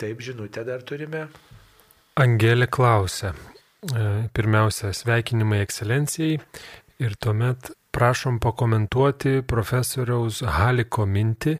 Taip, 0.00 0.22
žinutę 0.24 0.64
dar 0.64 0.84
turime. 0.86 1.26
Angelė 2.20 2.68
klausia. 2.70 3.34
E, 3.80 4.28
pirmiausia, 4.36 4.92
sveikinimai 4.96 5.60
ekscelencijai 5.64 6.38
ir 7.00 7.16
tuomet 7.16 7.70
prašom 7.92 8.38
pakomentuoti 8.40 9.40
profesoriaus 9.48 10.42
Haliko 10.56 11.06
mintį. 11.08 11.56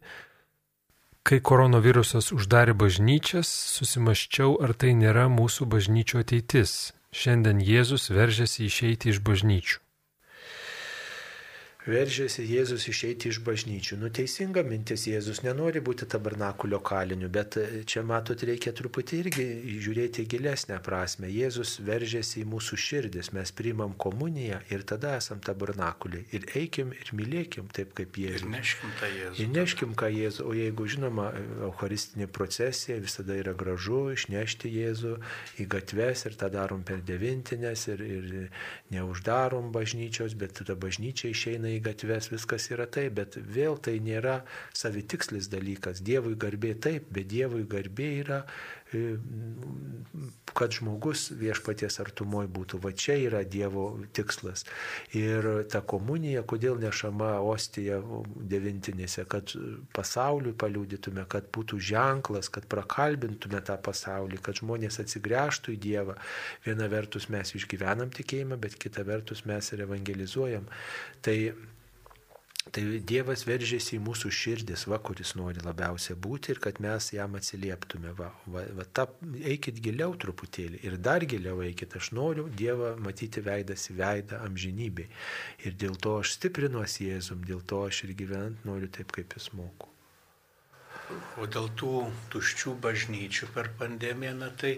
Kai 1.20 1.38
koronavirusas 1.44 2.30
uždarė 2.32 2.72
bažnyčias, 2.80 3.48
susimaščiau, 3.76 4.56
ar 4.64 4.72
tai 4.72 4.94
nėra 4.96 5.28
mūsų 5.32 5.68
bažnyčio 5.74 6.22
ateitis. 6.24 6.94
Šiandien 7.12 7.60
Jėzus 7.60 8.08
veržiasi 8.14 8.64
išeiti 8.68 9.12
iš 9.12 9.20
bažnyčių. 9.26 9.80
Veržėsi 11.88 12.44
Jėzus 12.44 12.84
išeiti 12.90 13.30
iš 13.30 13.38
bažnyčių. 13.40 13.96
Nu, 14.02 14.10
teisinga 14.12 14.60
mintis, 14.66 15.06
Jėzus 15.08 15.40
nenori 15.40 15.80
būti 15.80 16.04
tabernakulio 16.12 16.76
kaliniu, 16.84 17.30
bet 17.32 17.56
čia 17.88 18.02
matot, 18.04 18.42
reikia 18.44 18.74
truputį 18.76 19.20
irgi 19.22 19.46
žiūrėti 19.80 20.26
gilesnę 20.28 20.76
prasme. 20.84 21.30
Jėzus 21.32 21.78
veržėsi 21.86 22.42
į 22.42 22.48
mūsų 22.52 22.76
širdis, 22.84 23.30
mes 23.32 23.52
priimam 23.56 23.94
komuniją 23.96 24.58
ir 24.68 24.84
tada 24.84 25.14
esam 25.16 25.40
tabernakuliai. 25.40 26.26
Ir 26.36 26.44
eikim 26.60 26.92
ir 26.92 27.14
mylėkim 27.16 27.72
taip 27.72 27.94
kaip 27.96 28.20
Jėzus. 28.20 28.44
Ir 28.44 28.52
neškim 28.52 28.92
tą 29.00 29.10
Jėzų. 29.14 29.40
Ir 29.40 29.50
neškim 29.56 29.96
ką 29.96 30.12
Jėzų, 30.18 30.46
o 30.50 30.54
jeigu 30.60 30.88
žinoma, 30.96 31.30
Eucharistinė 31.70 32.28
procesija 32.28 33.00
visada 33.00 33.40
yra 33.40 33.56
gražu 33.56 34.02
išnešti 34.18 34.68
Jėzų 34.76 35.14
į 35.64 35.68
gatves 35.72 36.28
ir 36.28 36.36
tą 36.36 36.52
darom 36.52 36.84
per 36.84 37.00
devintinės 37.08 37.88
ir, 37.94 38.04
ir 38.04 38.30
neuždarom 38.92 39.72
bažnyčios, 39.72 40.36
bet 40.36 40.58
tada 40.60 40.76
bažnyčia 40.76 41.32
išeina 41.32 41.69
į 41.76 41.82
gatves, 41.84 42.30
viskas 42.32 42.68
yra 42.72 42.86
taip, 42.90 43.14
bet 43.18 43.38
vėl 43.40 43.78
tai 43.82 43.98
nėra 44.02 44.40
savitikslis 44.76 45.50
dalykas. 45.52 46.02
Dievui 46.06 46.36
garbė 46.40 46.74
taip, 46.86 47.08
bet 47.14 47.30
Dievui 47.30 47.64
garbė 47.70 48.10
yra, 48.24 48.40
kad 50.54 50.74
žmogus 50.74 51.28
viešpaties 51.38 52.00
artumoj 52.02 52.48
būtų. 52.50 52.80
Va 52.82 52.90
čia 52.96 53.14
yra 53.22 53.42
Dievo 53.46 53.84
tikslas. 54.16 54.64
Ir 55.16 55.46
ta 55.70 55.80
komunija, 55.80 56.42
kodėl 56.42 56.80
nešama 56.82 57.36
ostija 57.46 58.00
devintinėse, 58.50 59.24
kad 59.30 59.54
pasauliui 59.96 60.56
paliūdytume, 60.58 61.24
kad 61.30 61.50
būtų 61.54 61.78
ženklas, 61.90 62.50
kad 62.52 62.66
prakalbintume 62.70 63.62
tą 63.66 63.78
pasaulį, 63.78 64.40
kad 64.42 64.58
žmonės 64.62 65.00
atsigręžtų 65.04 65.76
į 65.76 65.82
Dievą. 65.86 66.18
Viena 66.66 66.90
vertus 66.90 67.30
mes 67.30 67.54
išgyvenam 67.54 68.10
tikėjimą, 68.14 68.58
bet 68.60 68.78
kita 68.80 69.06
vertus 69.06 69.46
mes 69.46 69.70
ir 69.74 69.86
evangelizuojam. 69.86 70.66
Tai 71.22 71.36
Tai 72.68 72.82
Dievas 73.08 73.46
veržėsi 73.48 73.94
į 73.96 74.02
mūsų 74.04 74.30
širdis, 74.36 74.82
va, 74.92 74.98
kuris 75.00 75.32
nori 75.38 75.62
labiausiai 75.64 76.16
būti 76.26 76.52
ir 76.52 76.58
kad 76.60 76.76
mes 76.84 77.06
jam 77.16 77.38
atsilieptume. 77.38 78.12
Va, 78.18 78.28
va, 78.52 78.64
va 78.76 78.84
ta, 78.84 79.06
eikit 79.52 79.80
giliau 79.80 80.12
truputėlį 80.20 80.82
ir 80.84 80.98
dar 81.00 81.24
giliau 81.24 81.62
eikit. 81.64 81.96
Aš 81.96 82.12
noriu 82.18 82.50
Dievą 82.60 82.92
matyti 83.00 83.40
veidas 83.46 83.88
į 83.88 83.96
veidą 84.02 84.42
amžinybei. 84.44 85.08
Ir 85.64 85.78
dėl 85.80 85.96
to 86.04 86.18
aš 86.20 86.36
stiprinuosi 86.36 87.08
Jėzum, 87.08 87.48
dėl 87.48 87.64
to 87.64 87.80
aš 87.88 88.04
ir 88.06 88.14
gyvent 88.20 88.68
noriu 88.68 88.92
taip, 88.92 89.16
kaip 89.16 89.38
jis 89.38 89.48
moku. 89.56 89.88
O 91.40 91.46
dėl 91.46 91.68
tų 91.78 91.94
tuščių 92.32 92.74
bažnyčių 92.84 93.48
per 93.54 93.70
pandemiją, 93.78 94.32
na 94.38 94.48
tai 94.60 94.72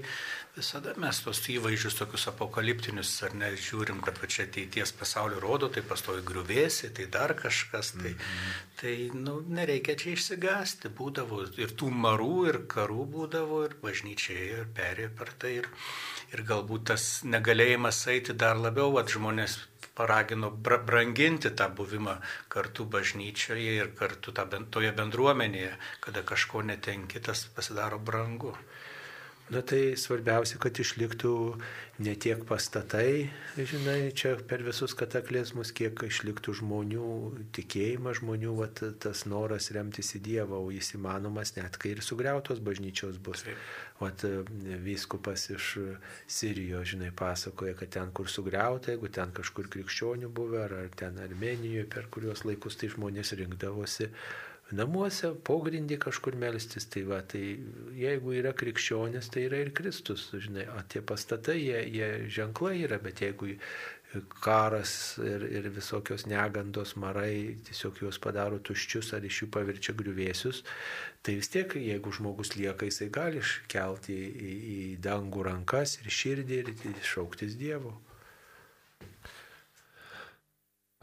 visada 0.57 0.93
mes 1.01 1.21
tos 1.25 1.41
įvaizdžius 1.53 1.97
tokius 1.99 2.27
apokaliptinius, 2.31 3.11
ar 3.27 3.35
ne, 3.41 3.51
žiūrim, 3.57 4.03
kad 4.05 4.21
va, 4.21 4.29
čia 4.35 4.47
ateities 4.47 4.93
pasaulio 4.99 5.41
rodo, 5.43 5.71
tai 5.73 5.85
pastovi 5.89 6.25
griuvėsi, 6.29 6.93
tai 6.97 7.09
dar 7.17 7.35
kažkas, 7.39 7.95
tai, 7.97 8.13
mm 8.13 8.21
-hmm. 8.21 8.63
tai 8.81 8.95
nu, 9.15 9.41
nereikia 9.49 9.97
čia 9.97 10.13
išsigasti, 10.13 10.93
būdavo 11.01 11.43
ir 11.59 11.75
tų 11.81 11.91
marų, 12.05 12.37
ir 12.53 12.61
karų 12.75 13.09
būdavo, 13.17 13.65
ir 13.65 13.77
bažnyčiai, 13.83 14.47
ir 14.61 14.65
perėjo 14.77 15.11
per 15.19 15.33
tai, 15.39 15.53
ir, 15.63 15.69
ir 16.33 16.45
galbūt 16.53 16.85
tas 16.93 17.23
negalėjimas 17.25 18.07
eiti 18.07 18.33
dar 18.33 18.57
labiau, 18.57 18.93
va, 18.93 19.05
žmonės 19.09 19.59
paragino 20.03 20.51
branginti 20.67 21.55
tą 21.59 21.69
buvimą 21.79 22.17
kartu 22.51 22.89
bažnyčioje 22.95 23.75
ir 23.79 23.91
kartu 23.99 24.35
tą, 24.35 24.49
toje 24.75 24.91
bendruomenėje, 24.99 25.73
kada 26.03 26.25
kažko 26.27 26.67
netenki, 26.71 27.23
tas 27.23 27.47
pasidaro 27.55 28.03
brangu. 28.11 28.57
Na 29.53 29.61
tai 29.61 29.93
svarbiausia, 30.01 30.57
kad 30.63 30.79
išliktų 30.81 31.31
ne 32.01 32.13
tiek 32.17 32.41
pastatai, 32.49 33.29
žinai, 33.59 34.09
čia 34.17 34.31
per 34.49 34.63
visus 34.65 34.95
kataklizmus, 34.97 35.75
kiek 35.77 35.99
išliktų 36.07 36.55
žmonių 36.63 37.09
tikėjimas, 37.53 38.23
žmonių 38.23 38.55
vat, 38.57 38.81
tas 39.05 39.27
noras 39.29 39.69
remtis 39.77 40.15
į 40.17 40.23
Dievą, 40.25 40.57
o 40.57 40.71
jis 40.73 40.95
įmanomas 40.97 41.53
net 41.59 41.77
kai 41.77 41.93
ir 41.93 42.01
sugriautos 42.07 42.63
bažnyčios 42.65 43.19
bus. 43.21 43.45
Vat 44.01 44.25
vyskupas 44.87 45.45
iš 45.53 45.69
Sirijos, 46.25 46.95
žinai, 46.95 47.11
pasakoja, 47.13 47.75
kad 47.83 47.93
ten, 47.99 48.15
kur 48.17 48.33
sugriauta, 48.33 48.95
jeigu 48.95 49.13
ten 49.13 49.35
kažkur 49.37 49.69
krikščionių 49.75 50.33
buvę, 50.33 50.63
ar, 50.65 50.79
ar 50.87 50.97
ten 50.97 51.21
Armenijoje, 51.21 51.85
per 51.93 52.09
kuriuos 52.09 52.47
laikus 52.49 52.81
tai 52.81 52.89
žmonės 52.95 53.37
rinkdavosi 53.43 54.09
namuose, 54.77 55.33
pogrindį 55.47 55.99
kažkur 56.03 56.37
melstis. 56.41 56.89
Tai 56.93 57.05
va, 57.09 57.23
tai 57.23 57.43
jeigu 57.99 58.37
yra 58.41 58.53
krikščionis, 58.57 59.31
tai 59.33 59.47
yra 59.49 59.63
ir 59.63 59.73
Kristus, 59.77 60.29
žinai, 60.35 60.69
o 60.73 60.83
tie 60.89 61.03
pastatai, 61.05 61.59
jie, 61.61 61.83
jie 61.93 62.13
ženklai 62.33 62.79
yra, 62.87 63.01
bet 63.03 63.25
jeigu 63.25 63.55
karas 64.45 65.19
ir, 65.25 65.45
ir 65.49 65.69
visokios 65.73 66.27
negandos 66.29 66.95
marai 67.01 67.57
tiesiog 67.65 68.03
juos 68.03 68.19
padaro 68.21 68.59
tuščius 68.61 69.15
ar 69.17 69.25
iš 69.25 69.43
jų 69.43 69.49
pavirčia 69.55 69.95
griuvėsius, 69.97 70.63
tai 71.25 71.39
vis 71.41 71.49
tiek, 71.53 71.77
jeigu 71.81 72.13
žmogus 72.13 72.53
lieka, 72.59 72.89
jisai 72.89 73.09
gali 73.15 73.41
iškelti 73.41 74.13
į, 74.13 74.29
į, 74.29 74.55
į 74.77 74.81
dangų 75.07 75.47
rankas 75.49 75.99
ir 76.03 76.13
širdį 76.13 76.63
ir 76.93 77.05
šauktis 77.15 77.57
Dievo. 77.61 77.97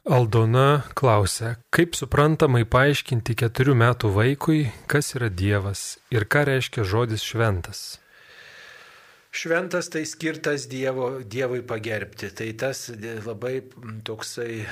Aldona 0.07 0.83
klausia, 0.95 1.57
kaip 1.75 1.97
suprantamai 1.97 2.63
paaiškinti 2.63 3.35
keturių 3.41 3.75
metų 3.81 4.11
vaikui, 4.15 4.61
kas 4.87 5.11
yra 5.19 5.27
Dievas 5.27 5.97
ir 6.13 6.23
ką 6.23 6.45
reiškia 6.47 6.85
žodis 6.87 7.25
šventas. 7.25 7.99
Šventas 9.29 9.91
tai 9.93 10.07
skirtas 10.09 10.63
dievo, 10.65 11.19
Dievui 11.21 11.61
pagerbti. 11.61 12.31
Tai 12.33 12.47
tas 12.57 12.87
labai 13.27 13.59
toksai 14.05 14.63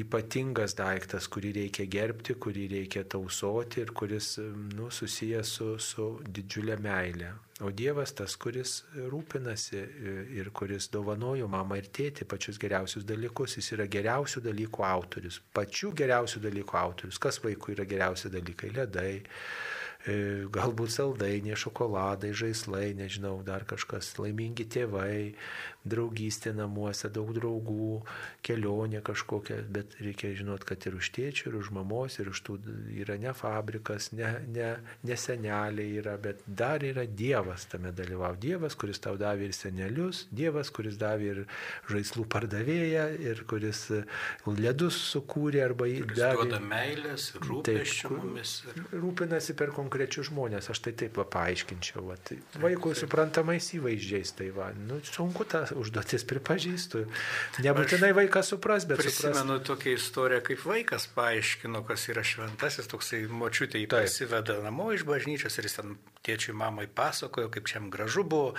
ypatingas 0.00 0.72
daiktas, 0.78 1.28
kurį 1.28 1.50
reikia 1.58 1.84
gerbti, 1.92 2.38
kurį 2.40 2.64
reikia 2.72 3.04
tausoti 3.04 3.82
ir 3.84 3.92
kuris 3.92 4.38
nu, 4.72 4.88
susijęs 4.88 5.52
su, 5.58 5.68
su 5.76 6.08
didžiulė 6.24 6.78
meilė. 6.80 7.34
O 7.62 7.68
Dievas 7.70 8.16
tas, 8.16 8.38
kuris 8.40 8.80
rūpinasi 8.96 9.84
ir 10.32 10.48
kuris 10.56 10.88
dovanojo 10.90 11.46
mamą 11.52 11.76
ir 11.78 11.92
tėti 11.92 12.24
pačius 12.24 12.56
geriausius 12.58 13.04
dalykus. 13.04 13.58
Jis 13.60 13.68
yra 13.76 13.84
geriausių 13.86 14.46
dalykų 14.48 14.88
autorius. 14.88 15.42
Pačių 15.54 15.92
geriausių 16.00 16.42
dalykų 16.48 16.80
autorius. 16.80 17.20
Kas 17.20 17.42
vaikui 17.44 17.76
yra 17.76 17.84
geriausi 17.86 18.32
dalykai? 18.32 18.72
Ledai 18.80 19.12
galbūt 20.04 20.92
saldainiai, 20.92 21.56
šokoladai, 21.56 22.34
žaislai, 22.36 22.92
nežinau, 22.98 23.38
dar 23.46 23.64
kažkas, 23.64 24.10
laimingi 24.20 24.66
tėvai, 24.68 25.32
draugystė 25.84 26.54
namuose, 26.56 27.10
daug 27.12 27.30
draugų, 27.36 28.00
kelionė 28.44 29.02
kažkokia, 29.04 29.60
bet 29.68 29.96
reikia 30.00 30.32
žinot, 30.36 30.64
kad 30.68 30.84
ir 30.88 30.96
už 30.98 31.10
tėčių, 31.14 31.50
ir 31.50 31.58
už 31.60 31.70
mamos, 31.76 32.18
ir 32.20 32.30
už 32.32 32.40
tų 32.46 32.58
yra 33.02 33.18
ne 33.20 33.34
fabrikas, 33.36 34.10
ne, 34.16 34.30
ne, 34.54 34.70
ne 35.04 35.18
seneliai 35.20 35.98
yra, 36.00 36.16
bet 36.20 36.40
dar 36.46 36.84
yra 36.84 37.04
Dievas 37.04 37.68
tame 37.70 37.92
dalyvau. 37.92 38.32
Dievas, 38.40 38.76
kuris 38.78 39.02
tau 39.04 39.18
davė 39.20 39.50
ir 39.50 39.56
senelius, 39.56 40.24
Dievas, 40.32 40.72
kuris 40.74 40.96
davė 41.00 41.30
ir 41.34 41.42
žaislų 41.92 42.26
pardavėją, 42.32 43.06
ir 43.20 43.44
kuris 43.50 43.84
ledus 44.48 44.98
sukūrė 45.12 45.64
arba 45.66 45.88
jį 45.90 46.04
davė. 46.14 46.48
Duoda 46.48 46.62
meilės, 46.64 47.28
rūpesčių 47.44 48.12
mumis. 48.16 48.56
Ir... 48.72 48.82
Rūpinasi 49.04 49.56
per 49.58 49.74
konkrečius 49.76 50.30
žmonės, 50.30 50.70
aš 50.72 50.80
tai 50.86 50.94
taip 51.04 51.20
va, 51.20 51.28
paaiškinčiau. 51.36 52.06
Va, 52.08 52.16
tai 52.24 52.40
vaikui 52.62 52.94
suprantamais 52.98 53.68
įvaizdžiais, 53.76 54.34
tai 54.38 54.50
va, 54.54 54.70
nu, 54.88 55.00
sunku 55.04 55.46
tą 55.48 55.64
užduotis 55.78 56.24
pripažįstu. 56.28 57.04
Nebūtinai 57.64 58.12
vaikas 58.16 58.52
supras, 58.52 58.86
bet 58.88 59.02
supras. 59.02 59.20
Prisimenu 59.20 59.58
tokią 59.66 59.94
istoriją, 59.98 60.40
kaip 60.48 60.64
vaikas 60.68 61.08
paaiškino, 61.14 61.82
kas 61.88 62.08
yra 62.12 62.24
šventasis, 62.26 62.88
toksai 62.90 63.24
močiutė 63.30 63.82
jį 63.82 63.90
pasiveda 63.92 64.58
namo 64.64 64.90
iš 64.94 65.06
bažnyčios 65.08 65.58
ir 65.58 65.68
jis 65.68 65.78
ten 65.80 65.96
tėčiui 66.24 66.54
mamai 66.56 66.86
pasakojo, 66.88 67.50
kaip 67.52 67.68
čia 67.68 67.82
gražu 67.92 68.24
buvo, 68.24 68.54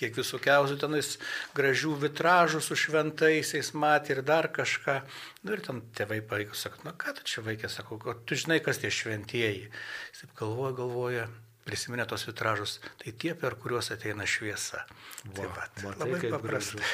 kiek 0.00 0.16
visokiausių 0.16 0.78
tenais 0.80 1.12
gražių 1.56 1.96
vitražų 2.06 2.62
su 2.64 2.78
šventaisiais 2.86 3.74
matė 3.76 4.16
ir 4.16 4.24
dar 4.26 4.48
kažką. 4.54 5.00
Nu 5.44 5.56
ir 5.56 5.64
ten 5.66 5.84
tėvai 5.96 6.22
pareigo, 6.24 6.56
sako, 6.56 6.84
na 6.88 6.96
ką 6.96 7.18
tu 7.18 7.28
čia 7.28 7.44
vaikė, 7.44 7.68
sako, 7.72 8.00
tu 8.24 8.38
žinai, 8.38 8.60
kas 8.64 8.80
tie 8.80 8.92
šventieji. 8.94 9.68
Jis 10.14 10.24
taip 10.24 10.34
galvoja, 10.40 10.76
galvoja, 10.80 11.28
prisiminė 11.70 12.08
tos 12.10 12.26
vitražus, 12.26 12.78
tai 13.00 13.14
tie, 13.14 13.36
per 13.38 13.56
kuriuos 13.62 13.92
ateina 13.94 14.26
šviesa. 14.26 14.82
Va, 15.30 15.32
Taip 15.38 15.56
pat. 15.56 15.82
Matai, 15.86 16.10
labai 16.10 16.34
paprasta. 16.34 16.84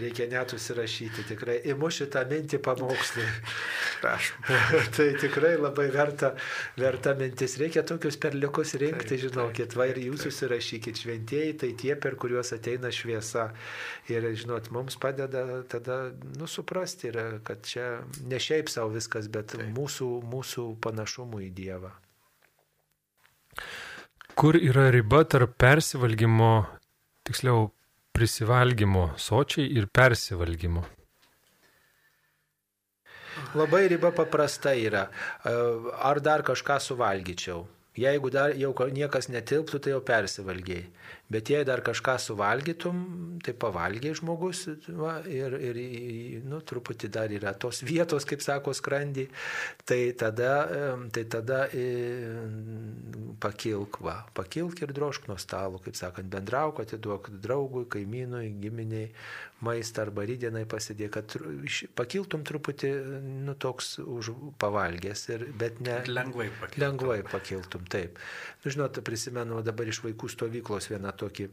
Reikia 0.00 0.24
net 0.30 0.52
užsirašyti, 0.56 1.24
tikrai. 1.28 1.58
Įmu 1.68 1.90
šitą 1.92 2.22
mintį 2.30 2.62
pamokslį. 2.64 3.24
Prašom. 4.00 4.46
tai 4.96 5.08
tikrai 5.20 5.52
labai 5.60 5.88
verta, 5.92 6.32
verta 6.80 7.12
mintis. 7.18 7.58
Reikia 7.60 7.84
tokius 7.88 8.16
perliukus 8.22 8.72
rinkti, 8.80 9.10
taip, 9.12 9.24
žinokit, 9.26 9.76
va 9.76 9.90
ir 9.90 10.00
jūs 10.06 10.24
užsirašykit 10.30 11.02
šventieji, 11.04 11.58
tai 11.60 11.72
tie, 11.82 11.92
per 12.00 12.16
kuriuos 12.20 12.54
ateina 12.56 12.92
šviesa. 12.94 13.50
Ir, 14.12 14.30
žinot, 14.38 14.72
mums 14.72 14.96
padeda 15.00 15.44
tada, 15.68 15.98
nu, 16.40 16.48
suprasti, 16.48 17.12
yra, 17.12 17.28
kad 17.44 17.60
čia 17.68 17.98
ne 18.24 18.40
šiaip 18.40 18.72
savo 18.72 18.94
viskas, 18.96 19.28
bet 19.32 19.52
taip. 19.52 19.68
mūsų, 19.76 20.08
mūsų 20.32 20.68
panašumų 20.88 21.44
į 21.50 21.52
Dievą. 21.60 21.92
Kur 24.36 24.56
yra 24.56 24.88
riba 24.90 25.22
tarp 25.28 25.58
persivalgymo, 25.60 26.54
tiksliau 27.26 27.68
prisivalgymo 28.16 29.12
sočiai 29.16 29.68
ir 29.76 29.86
persivalgymo? 29.86 30.84
labai 33.54 33.88
riba 33.88 34.10
paprasta 34.10 34.74
yra. 34.74 35.08
Ar 36.10 36.20
dar 36.20 36.42
kažką 36.42 36.78
suvalgyčiau? 36.80 37.66
Jeigu 37.92 38.30
dar 38.32 38.54
jau 38.56 38.72
niekas 38.88 39.28
netilptų, 39.28 39.78
tai 39.84 39.92
jau 39.92 40.00
persivalgiai. 40.00 40.86
Bet 41.32 41.48
jei 41.52 41.64
dar 41.64 41.80
kažką 41.84 42.14
suvalgytum, 42.20 42.96
tai 43.44 43.52
pavalgiai 43.56 44.16
žmogus 44.16 44.64
va, 44.96 45.18
ir, 45.28 45.54
ir 45.60 45.78
nu, 46.48 46.60
truputį 46.64 47.08
dar 47.12 47.32
yra 47.32 47.52
tos 47.52 47.82
vietos, 47.84 48.24
kaip 48.28 48.40
sako, 48.44 48.72
skrandį, 48.76 49.26
tai 49.88 50.00
tada, 50.16 50.54
tai 51.12 51.24
tada 51.32 51.62
pakilk, 53.44 54.00
va, 54.04 54.18
pakilk 54.36 54.84
ir 54.84 54.92
drožk 54.96 55.28
nuo 55.28 55.36
stalo, 55.40 55.80
kaip 55.84 55.96
sakant, 55.96 56.32
bendrauk, 56.32 56.80
atiduok 56.84 57.28
draugui, 57.44 57.86
kaimynui, 57.92 58.52
giminiai 58.60 59.08
maistą 59.64 60.06
arba 60.06 60.26
rydienai 60.26 60.64
pasidėk, 60.68 61.12
kad 61.16 61.36
pakiltum 61.98 62.44
truputį, 62.46 62.90
nu, 63.46 63.54
toks 63.58 63.94
už 64.02 64.32
pavalgęs, 64.62 65.24
ir, 65.34 65.46
bet 65.58 65.80
ne... 65.84 66.00
Lengvai 66.10 66.48
pakiltum. 66.50 66.82
Lengvai 66.82 67.18
pakiltum, 67.26 67.86
taip. 67.92 68.18
Nu, 68.64 68.72
žinot, 68.74 68.98
prisimenu 69.06 69.60
dabar 69.66 69.90
iš 69.90 70.02
vaikų 70.04 70.30
stovyklos 70.32 70.90
vieną 70.90 71.12
tokį, 71.18 71.48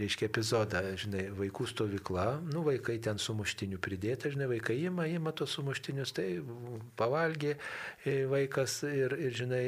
reiškia, 0.00 0.28
epizodą, 0.30 0.82
žinai, 1.00 1.26
vaikų 1.36 1.66
stovykla, 1.70 2.26
nu, 2.50 2.62
vaikai 2.66 2.98
ten 3.02 3.18
sumuštinių 3.22 3.80
pridėta, 3.82 4.30
žinai, 4.32 4.48
vaikai 4.50 4.78
ima, 4.84 5.06
ima 5.10 5.34
tos 5.36 5.56
sumuštinius, 5.58 6.14
tai 6.16 6.28
pavalgė 7.00 7.56
e, 7.56 8.24
vaikas 8.30 8.80
ir, 8.88 9.16
ir, 9.18 9.34
žinai, 9.36 9.64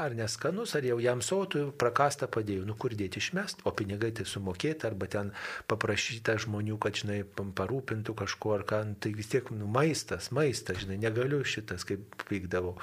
ar 0.00 0.16
neskanus, 0.16 0.74
ar 0.78 0.86
jau 0.88 0.98
jam 1.02 1.22
sautų, 1.24 1.68
prakastą 1.80 2.28
padėjo, 2.32 2.64
nu, 2.68 2.76
kur 2.78 2.96
dėti 2.96 3.20
išmest, 3.22 3.64
o 3.68 3.74
pinigai 3.76 4.12
tai 4.16 4.28
sumokėti, 4.28 4.88
arba 4.88 5.08
ten 5.10 5.32
paprašyta 5.70 6.38
žmonių, 6.44 6.78
kad, 6.82 6.96
žinai, 6.98 7.17
pam- 7.24 7.52
parūpintų 7.56 8.14
kažko 8.18 8.54
ar 8.58 8.64
ką, 8.68 8.82
nu, 8.88 8.96
tai 9.00 9.12
vis 9.16 9.30
tiek, 9.32 9.50
nu, 9.54 9.68
maistas, 9.70 10.30
maistas, 10.34 10.82
žinai, 10.82 10.98
negaliu 11.02 11.40
šitas, 11.46 11.86
kaip 11.88 12.24
pykdavau. 12.28 12.76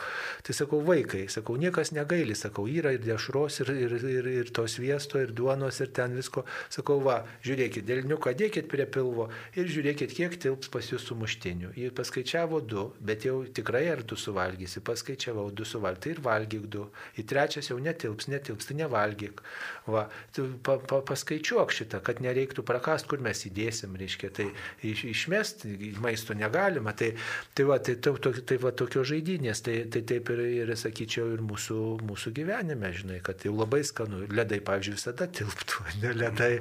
Tai 0.46 0.56
sakau, 0.58 0.82
vaikai, 0.86 1.26
sakau, 1.32 1.58
niekas 1.62 1.94
negaili, 1.96 2.36
sakau, 2.38 2.68
yra 2.72 2.96
ir 2.96 3.04
dešros, 3.06 3.62
ir, 3.64 3.74
ir, 3.86 3.98
ir, 4.00 4.32
ir 4.44 4.52
to 4.56 4.68
sviesto, 4.72 5.22
ir 5.22 5.34
duonos, 5.36 5.82
ir 5.84 5.92
ten 5.96 6.16
visko. 6.18 6.46
Sakau, 6.74 7.00
va, 7.06 7.22
žiūrėkit, 7.46 7.86
dėlniuką 7.88 8.36
dėkit 8.38 8.70
prie 8.72 8.88
pilvo 8.90 9.30
ir 9.58 9.70
žiūrėkit, 9.72 10.14
kiek 10.16 10.38
tilps 10.42 10.72
pas 10.74 10.92
jūs 10.92 11.08
sumuštinių. 11.10 11.74
Jis 11.80 11.94
paskaičiavo 11.96 12.62
du, 12.66 12.88
bet 13.00 13.26
jau 13.28 13.42
tikrai 13.46 13.86
ar 13.94 14.04
du 14.08 14.18
suvalgysi, 14.20 14.84
paskaičiavau 14.86 15.50
du 15.56 15.68
suvalgysi, 15.68 16.04
tai 16.06 16.16
ir 16.16 16.22
valgyk 16.26 16.68
du. 16.72 16.88
Į 17.20 17.26
trečias 17.30 17.70
jau 17.72 17.78
netilps, 17.82 18.30
netilps, 18.32 18.70
tai 18.70 18.80
nevalgyk. 18.82 19.42
Va, 19.92 20.08
tu 20.36 20.48
pa, 20.66 20.78
pa, 20.82 21.02
paskaičiuok 21.06 21.74
šitą, 21.76 22.02
kad 22.06 22.22
nereiktų 22.24 22.66
prakast, 22.68 23.08
kur 23.10 23.22
mes 23.24 23.46
įdėsim, 23.48 23.96
reiškia, 24.00 24.25
tai 24.34 24.48
iš, 24.86 25.04
išmest 25.12 25.66
maisto 26.02 26.36
negalima. 26.38 26.94
Tai, 26.98 27.12
tai, 27.54 27.66
va, 27.68 27.80
tai, 27.84 27.98
tai, 28.02 28.16
tai, 28.22 28.34
tai 28.52 28.58
va, 28.62 28.72
tokios 28.76 29.10
žaidynės, 29.12 29.62
tai, 29.66 29.78
tai 29.92 30.02
taip 30.08 30.32
ir, 30.34 30.44
ir 30.64 30.74
sakyčiau, 30.80 31.32
ir 31.36 31.44
mūsų, 31.46 31.80
mūsų 32.06 32.34
gyvenime, 32.40 32.92
žinai, 32.96 33.20
kad 33.26 33.46
jau 33.46 33.56
labai 33.58 33.84
skanu. 33.88 34.24
Ledai, 34.32 34.62
pavyzdžiui, 34.66 34.96
visada 34.98 35.28
tilptų, 35.40 35.86
ne 36.04 36.14
ledai 36.16 36.52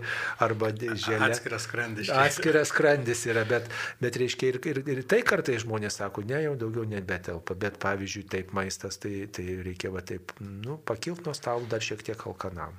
arba 0.45 0.73
žemė. 0.74 1.31
Atskiras 1.31 1.69
skrandis. 1.69 2.12
Atskiras 2.12 2.73
skrandis 2.73 3.24
yra, 3.31 3.47
bet, 3.49 3.70
bet 4.03 4.19
reiškia 4.20 4.53
ir, 4.53 4.61
ir, 4.73 4.82
ir 4.97 5.03
tai 5.11 5.23
kartai 5.27 5.59
žmonės 5.62 6.01
sako, 6.01 6.24
ne, 6.28 6.41
jau 6.45 6.55
daugiau 6.61 6.86
nebetelpa, 6.89 7.57
bet 7.59 7.78
pavyzdžiui, 7.82 8.27
taip 8.31 8.55
maistas, 8.57 8.99
tai, 9.03 9.27
tai 9.32 9.47
reikia 9.65 9.93
va 9.95 10.05
taip, 10.07 10.35
nu, 10.41 10.78
pakilt 10.86 11.24
nuo 11.27 11.35
stalo 11.36 11.66
dar 11.70 11.85
šiek 11.85 12.05
tiek 12.07 12.27
alkanam. 12.28 12.77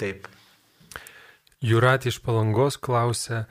Taip. 0.00 0.28
Jurat 1.64 2.04
iš 2.06 2.18
palangos 2.20 2.76
klausia, 2.76 3.44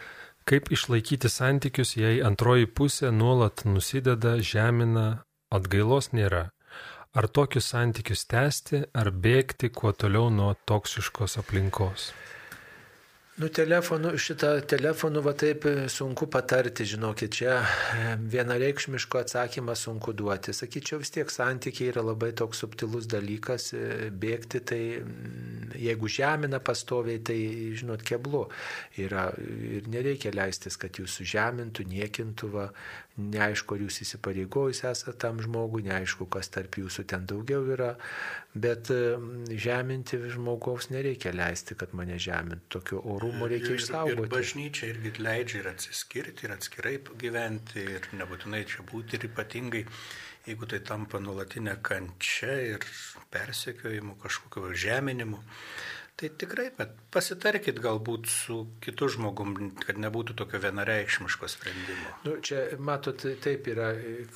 kaip 0.50 0.72
išlaikyti 0.72 1.30
santykius, 1.30 1.96
jei 1.98 2.22
antroji 2.26 2.68
pusė 2.68 3.12
nuolat 3.12 3.64
nusideda, 3.66 4.38
žemina, 4.40 5.24
atgailos 5.54 6.12
nėra. 6.18 6.50
Ar 7.14 7.28
tokius 7.30 7.68
santykius 7.70 8.26
tęsti, 8.26 8.86
ar 8.98 9.12
bėgti 9.14 9.70
kuo 9.70 9.92
toliau 9.94 10.32
nuo 10.34 10.54
toksiškos 10.66 11.38
aplinkos? 11.44 12.12
Nu, 13.36 13.48
telefonu, 13.50 14.12
šitą 14.22 14.50
telefonu 14.70 15.22
va 15.26 15.32
taip 15.34 15.64
e, 15.66 15.88
sunku 15.90 16.28
patarti, 16.30 16.86
žinokit, 16.86 17.34
čia 17.34 17.56
e, 17.66 18.12
vienareikšmiško 18.30 19.18
atsakymą 19.24 19.74
sunku 19.74 20.14
duoti. 20.14 20.54
Sakyčiau, 20.54 21.00
vis 21.02 21.10
tiek 21.16 21.34
santykiai 21.34 21.90
yra 21.90 22.04
labai 22.06 22.30
toks 22.38 22.62
subtilus 22.62 23.08
dalykas, 23.10 23.72
e, 23.74 24.12
bėgti 24.14 24.62
tai, 24.70 24.82
mm, 25.02 25.74
jeigu 25.82 26.12
žemina 26.14 26.60
pastoviai, 26.62 27.24
tai, 27.26 27.40
žinot, 27.74 28.06
keblu 28.06 28.44
yra 29.02 29.26
ir 29.42 29.90
nereikia 29.90 30.30
leistis, 30.38 30.78
kad 30.78 31.02
jūs 31.02 31.18
sužemintų, 31.18 31.88
niekintų, 31.90 32.52
va, 32.54 32.68
neaišku, 33.18 33.76
ar 33.76 33.82
jūs 33.86 34.00
įsipareigojus 34.06 34.84
esate 34.90 35.14
tam 35.22 35.38
žmogui, 35.44 35.84
neaišku, 35.86 36.26
kas 36.34 36.50
tarp 36.50 36.80
jūsų 36.82 37.06
ten 37.12 37.28
daugiau 37.30 37.62
yra, 37.76 37.92
bet 38.58 38.90
e, 38.90 38.98
žeminti 39.54 40.18
žmogaus 40.34 40.90
nereikia 40.90 41.34
leisti, 41.36 41.78
kad 41.78 41.94
mane 41.94 42.18
žemintų. 42.18 42.66
Tokio 42.78 43.02
orumo 43.14 43.46
reikia 43.52 43.70
Ir- 43.74 43.78
Ir 43.78 43.84
išsaugoti. 43.84 44.30
bažnyčia 44.34 44.90
irgi 44.96 45.14
leidžia 45.22 45.60
ir 45.62 45.72
atsiskirti, 45.76 46.46
ir 46.48 46.56
atskirai 46.58 46.98
gyventi, 47.22 47.86
ir 47.98 48.10
nebūtinai 48.18 48.64
čia 48.66 48.82
būti, 48.90 49.20
ir 49.22 49.30
ypatingai, 49.30 49.86
jeigu 50.48 50.66
tai 50.68 50.80
tampa 50.80 51.20
nuolatinė 51.22 51.78
kančia 51.86 52.58
ir 52.76 52.80
persekiojimu, 53.32 54.18
kažkokio 54.22 54.74
žeminimu. 54.74 55.40
Tai 56.14 56.28
tikrai, 56.38 56.68
bet 56.78 56.92
pasitarkit 57.10 57.80
galbūt 57.82 58.28
su 58.30 58.56
kitu 58.86 59.08
žmogum, 59.16 59.56
kad 59.82 59.98
nebūtų 59.98 60.36
tokio 60.38 60.60
vienareikšmiško 60.62 61.48
sprendimo. 61.50 62.12
Nu, 62.28 62.36
čia, 62.46 62.60
matot, 62.78 63.26
taip 63.42 63.66
yra, 63.72 63.88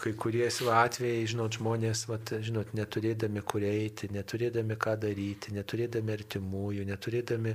kai 0.01 0.15
kurie 0.17 0.47
atvejai, 0.49 1.27
žinot, 1.29 1.59
žmonės, 1.59 2.01
va, 2.09 2.17
žinot, 2.47 2.73
neturėdami 2.77 3.43
kur 3.45 3.61
eiti, 3.69 4.09
neturėdami 4.09 4.79
ką 4.81 4.95
daryti, 5.05 5.53
neturėdami 5.53 6.15
artimųjų, 6.15 6.87
neturėdami 6.89 7.53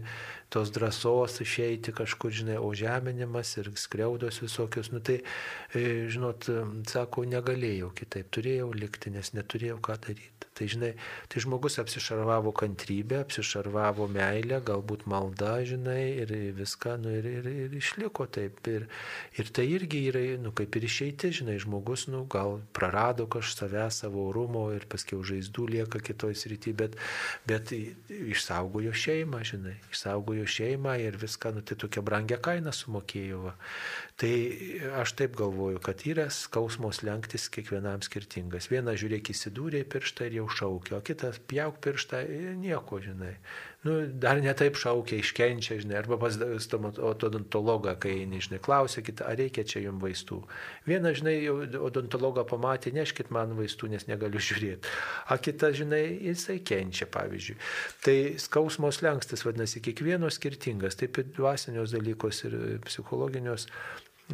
tos 0.54 0.70
drąsos 0.70 1.40
išeiti 1.42 1.90
kažkur, 1.90 2.30
žinai, 2.30 2.60
o 2.62 2.70
žeminimas 2.78 3.56
ir 3.58 3.72
skriaudos 3.74 4.38
visokios, 4.44 4.92
nu 4.94 5.02
tai, 5.02 5.18
e, 5.74 6.06
žinot, 6.14 6.46
sako, 6.94 7.26
negalėjau 7.26 7.90
kitaip, 7.98 8.30
turėjau 8.30 8.70
likti, 8.70 9.10
nes 9.18 9.34
neturėjau 9.34 9.82
ką 9.82 9.98
daryti. 10.06 10.41
Tai, 10.52 10.68
žinai, 10.68 10.92
tai 11.32 11.40
žmogus 11.40 11.78
apsišarvavo 11.80 12.52
kantrybę, 12.52 13.22
apsišarvavo 13.24 14.04
meilę, 14.12 14.60
galbūt 14.68 15.06
malda, 15.08 15.54
žinai, 15.64 16.02
ir 16.26 16.34
viską, 16.58 16.98
nu, 17.00 17.14
ir, 17.16 17.28
ir, 17.38 17.48
ir 17.64 17.76
išliko 17.78 18.26
taip. 18.28 18.60
Ir, 18.68 18.84
ir 19.40 19.52
tai 19.56 19.64
irgi 19.72 20.04
yra, 20.10 20.24
nu, 20.42 20.52
kaip 20.56 20.76
ir 20.76 20.84
išeiti, 20.90 21.32
žinai, 21.40 21.56
žmogus, 21.62 22.04
nu, 22.12 22.26
gal 22.28 22.58
prarado 22.76 23.24
kažką 23.32 23.62
save, 23.62 23.90
savo 23.90 24.26
orumo 24.28 24.66
ir 24.74 24.86
paskiau 24.90 25.22
žaizdų 25.24 25.68
lieka 25.76 26.00
kitoj 26.04 26.34
srity, 26.38 26.74
bet, 26.76 26.96
bet 27.48 27.72
išsaugojo 27.72 28.92
šeimą, 28.92 29.42
žinai, 29.46 29.76
išsaugojo 29.92 30.46
šeimą 30.48 30.98
ir 31.00 31.18
viską, 31.20 31.54
nu, 31.56 31.64
tai 31.64 31.78
tokia 31.80 32.04
brangia 32.04 32.40
kaina 32.42 32.74
sumokėjo. 32.76 33.42
Va. 33.46 33.56
Tai 34.20 34.32
aš 35.00 35.14
taip 35.18 35.36
galvoju, 35.38 35.80
kad 35.82 36.02
yra 36.06 36.28
skausmos 36.30 37.00
lenktis 37.06 37.48
kiekvienam 37.52 38.02
skirtingas. 38.04 38.68
Vienas 38.70 39.00
žiūrėk 39.00 39.32
įsidūrė 39.32 39.82
pirštą 39.88 40.28
ir 40.28 40.36
jau 40.42 40.48
šaukia, 40.52 40.98
o 40.98 41.04
kitas 41.06 41.40
pjauk 41.50 41.80
pirštą 41.82 42.20
ir 42.28 42.52
nieko, 42.60 43.00
žinai. 43.02 43.34
Nu, 43.82 43.96
dar 44.06 44.38
netaip 44.38 44.76
šaukia, 44.78 45.16
iškenčia, 45.18 45.80
žinai, 45.82 45.96
arba 45.98 46.14
pas 46.22 46.36
odontologą, 46.38 47.96
kai 48.04 48.20
nežinai, 48.30 48.60
klausia 48.62 49.02
kitą, 49.02 49.26
ar 49.26 49.40
reikia 49.40 49.64
čia 49.66 49.82
jums 49.82 50.04
vaistų. 50.04 50.38
Vienas, 50.86 51.18
žinai, 51.18 51.34
odontologą 51.82 52.44
pamatė, 52.46 52.92
neškit 52.94 53.32
man 53.34 53.56
vaistų, 53.58 53.90
nes 53.90 54.06
negaliu 54.06 54.38
žiūrėti. 54.48 54.92
O 55.34 55.38
kitas, 55.42 55.74
žinai, 55.80 56.04
jisai 56.28 56.60
kenčia, 56.62 57.10
pavyzdžiui. 57.10 57.58
Tai 58.06 58.16
skausmos 58.46 59.02
lenkstis, 59.02 59.42
vadinasi, 59.48 59.82
kiekvieno 59.82 60.30
skirtingas, 60.30 61.00
taip 61.02 61.18
ir 61.18 61.34
dvasinios 61.34 61.96
dalykos 61.96 62.44
ir 62.46 62.58
psichologinios 62.86 63.66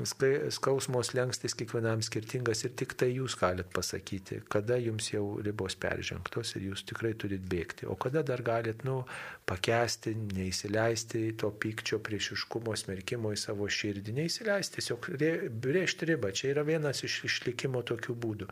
skausmos 0.06 1.12
lengstis 1.16 1.56
kiekvienam 1.58 2.02
skirtingas 2.04 2.64
ir 2.66 2.74
tik 2.78 2.94
tai 2.98 3.10
jūs 3.14 3.36
galit 3.40 3.70
pasakyti, 3.74 4.42
kada 4.52 4.78
jums 4.80 5.10
jau 5.12 5.24
ribos 5.44 5.76
peržengtos 5.80 6.54
ir 6.56 6.68
jūs 6.70 6.84
tikrai 6.88 7.14
turit 7.18 7.44
bėgti, 7.48 7.88
o 7.88 7.96
kada 7.98 8.22
dar 8.26 8.42
galit, 8.46 8.84
nu, 8.86 9.00
pakesti, 9.48 10.12
neįsileisti 10.36 11.22
to 11.40 11.50
pykčio, 11.62 12.00
priešiškumo, 12.04 12.74
smerkimo 12.76 13.32
į 13.34 13.40
savo 13.40 13.68
širdį, 13.72 14.14
neįsileisti, 14.20 14.78
tiesiog 14.78 15.08
rė- 15.16 15.48
brėžti 15.48 16.08
ribą, 16.10 16.32
čia 16.36 16.52
yra 16.52 16.66
vienas 16.68 17.02
iš 17.06 17.22
išlikimo 17.28 17.82
tokių 17.86 18.16
būdų. 18.18 18.50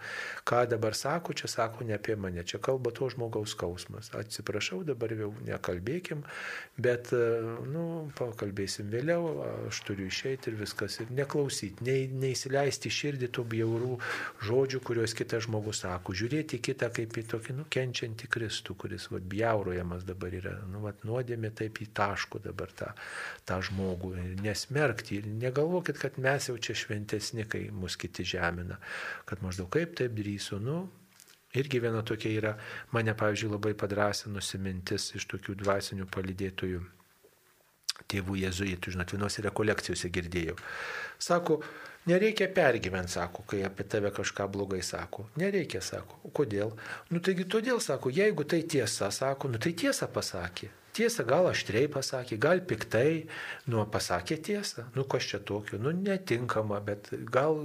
Ką 0.49 0.65
dabar 0.71 0.97
sako, 0.97 1.37
čia 1.37 1.51
sako 1.53 1.85
ne 1.89 1.97
apie 1.99 2.17
mane, 2.17 2.45
čia 2.49 2.61
kalba 2.63 2.93
to 2.97 3.11
žmogaus 3.13 3.53
skausmas. 3.57 4.11
Atsiprašau, 4.17 4.83
dabar 4.89 5.13
jau 5.13 5.33
nekalbėkim, 5.47 6.25
bet, 6.81 7.13
e, 7.13 7.23
nu, 7.69 7.87
pakalbėsim 8.19 8.89
vėliau, 8.93 9.29
aš 9.69 9.83
turiu 9.89 10.09
išeiti 10.09 10.53
ir 10.53 10.61
viskas. 10.61 11.01
Ir 11.05 11.13
neklausyti 11.13 11.36
neklausyti, 11.37 11.85
nei, 11.85 12.07
neįsileisti 12.09 12.91
širdį 12.91 13.29
tų 13.35 13.45
bjaurų 13.53 13.99
žodžių, 14.47 14.81
kuriuos 14.85 15.15
kitas 15.17 15.45
žmogus 15.47 15.83
sako. 15.85 16.15
Žiūrėti 16.17 16.61
kitą 16.61 16.89
kaip 16.95 17.17
į 17.17 17.25
tokį 17.33 17.57
nukenčiantį 17.61 18.29
Kristų, 18.29 18.75
kuris 18.75 19.09
va, 19.11 19.21
bjaurojamas 19.21 20.05
dabar 20.05 20.33
yra. 20.35 20.57
Nu, 20.71 20.81
va, 20.85 20.95
nuodėmė 21.05 21.53
taip 21.57 21.81
į 21.83 21.91
taškų 21.97 22.43
dabar 22.47 22.73
tą, 22.73 22.93
tą 23.45 23.61
žmogų. 23.61 24.15
Nesmerkti 24.43 25.21
ir 25.21 25.27
negalvokit, 25.27 25.99
kad 26.01 26.19
mes 26.19 26.49
jau 26.49 26.57
čia 26.59 26.77
šventesni, 26.77 27.47
kai 27.49 27.69
mus 27.71 27.97
kiti 27.97 28.25
žemina. 28.25 28.81
Kad 29.27 29.45
maždaug 29.45 29.71
kaip 29.73 29.97
taip 29.99 30.17
drįsiu. 30.17 30.61
Nu, 30.63 30.87
Irgi 31.57 31.79
viena 31.81 32.03
tokia 32.05 32.29
yra, 32.37 32.51
mane, 32.93 33.15
pavyzdžiui, 33.17 33.55
labai 33.55 33.71
padrasinusi 33.79 34.59
mintis 34.61 35.07
iš 35.17 35.25
tokių 35.31 35.55
dvasinių 35.63 36.05
palidėtojų 36.13 36.83
tėvų 38.13 38.39
jezuitų, 38.45 38.95
žinot, 38.95 39.13
vienose 39.15 39.45
rekolekcijose 39.45 40.11
girdėjau. 40.15 40.57
Sako, 41.19 41.61
nereikia 42.11 42.49
pergyventi, 42.55 43.17
sako, 43.17 43.45
kai 43.51 43.63
apie 43.67 43.87
tave 43.91 44.13
kažką 44.15 44.49
blogai 44.53 44.83
sako. 44.87 45.29
Nereikia, 45.41 45.83
sako. 45.85 46.21
Kodėl? 46.37 46.75
Nu 47.11 47.23
taigi 47.25 47.49
todėl, 47.51 47.81
sako, 47.83 48.13
jeigu 48.15 48.47
tai 48.49 48.63
tiesa, 48.63 49.11
sako, 49.15 49.53
nu 49.53 49.63
tai 49.63 49.75
tiesa 49.79 50.09
pasakė. 50.11 50.71
Tiesa, 50.97 51.27
gal 51.29 51.45
aštriai 51.51 51.91
pasakė, 51.93 52.39
gal 52.41 52.63
piktai, 52.65 53.27
nu 53.69 53.83
pasakė 53.93 54.39
tiesą, 54.49 54.87
nu 54.95 55.05
kas 55.05 55.27
čia 55.29 55.43
tokio, 55.45 55.77
nu 55.83 55.93
netinkama, 55.93 56.79
bet 56.87 57.11
gal 57.33 57.59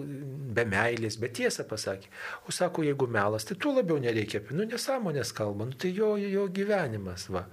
be 0.57 0.65
meilės, 0.67 1.15
bet 1.21 1.37
tiesą 1.39 1.63
pasakė. 1.69 2.11
O 2.43 2.55
sako, 2.55 2.83
jeigu 2.83 3.07
melas, 3.07 3.47
tai 3.47 3.55
tu 3.55 3.71
labiau 3.71 4.01
nereikia, 4.03 4.43
nu 4.51 4.67
nesąmonės 4.67 5.31
kalba, 5.37 5.69
nu 5.69 5.79
tai 5.79 5.93
jo, 5.95 6.17
jo 6.19 6.49
gyvenimas, 6.51 7.29
va. 7.31 7.45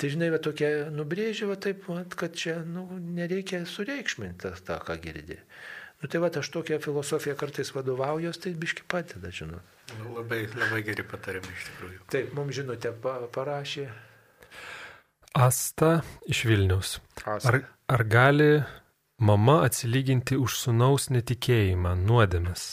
Tai 0.00 0.12
žinai, 0.12 0.30
va 0.32 0.40
tokia 0.40 0.70
nubrėžė, 0.92 1.50
va 1.52 1.60
taip, 1.60 1.84
va, 1.90 2.00
kad 2.16 2.32
čia, 2.36 2.62
nu, 2.64 2.86
nereikia 3.20 3.66
sureikšminti 3.68 4.56
tą, 4.64 4.80
ką 4.88 4.96
girdė. 5.04 5.42
Nu 6.00 6.08
tai 6.12 6.20
va, 6.24 6.32
aš 6.32 6.48
tokią 6.52 6.80
filosofiją 6.84 7.36
kartais 7.40 7.76
vadovaujuos, 7.76 8.40
tai 8.40 8.56
biški 8.56 8.88
padeda, 8.88 9.28
žinau. 9.32 9.60
Nu, 10.00 10.16
labai, 10.16 10.46
labai 10.56 10.82
geri 10.84 11.04
patarimai 11.04 11.52
iš 11.52 11.70
tikrųjų. 11.70 12.02
Taip, 12.12 12.34
mums 12.36 12.56
žinote, 12.56 12.96
pa, 13.04 13.18
parašė. 13.36 13.88
Asta 15.36 16.00
iš 16.26 16.44
Vilnius. 16.44 17.00
Asta. 17.24 17.48
Ar, 17.48 17.60
ar 17.86 18.04
gali 18.04 18.62
mama 19.20 19.60
atsilyginti 19.68 20.38
už 20.40 20.56
sunaus 20.62 21.10
netikėjimą, 21.12 21.92
nuodėmes? 22.08 22.64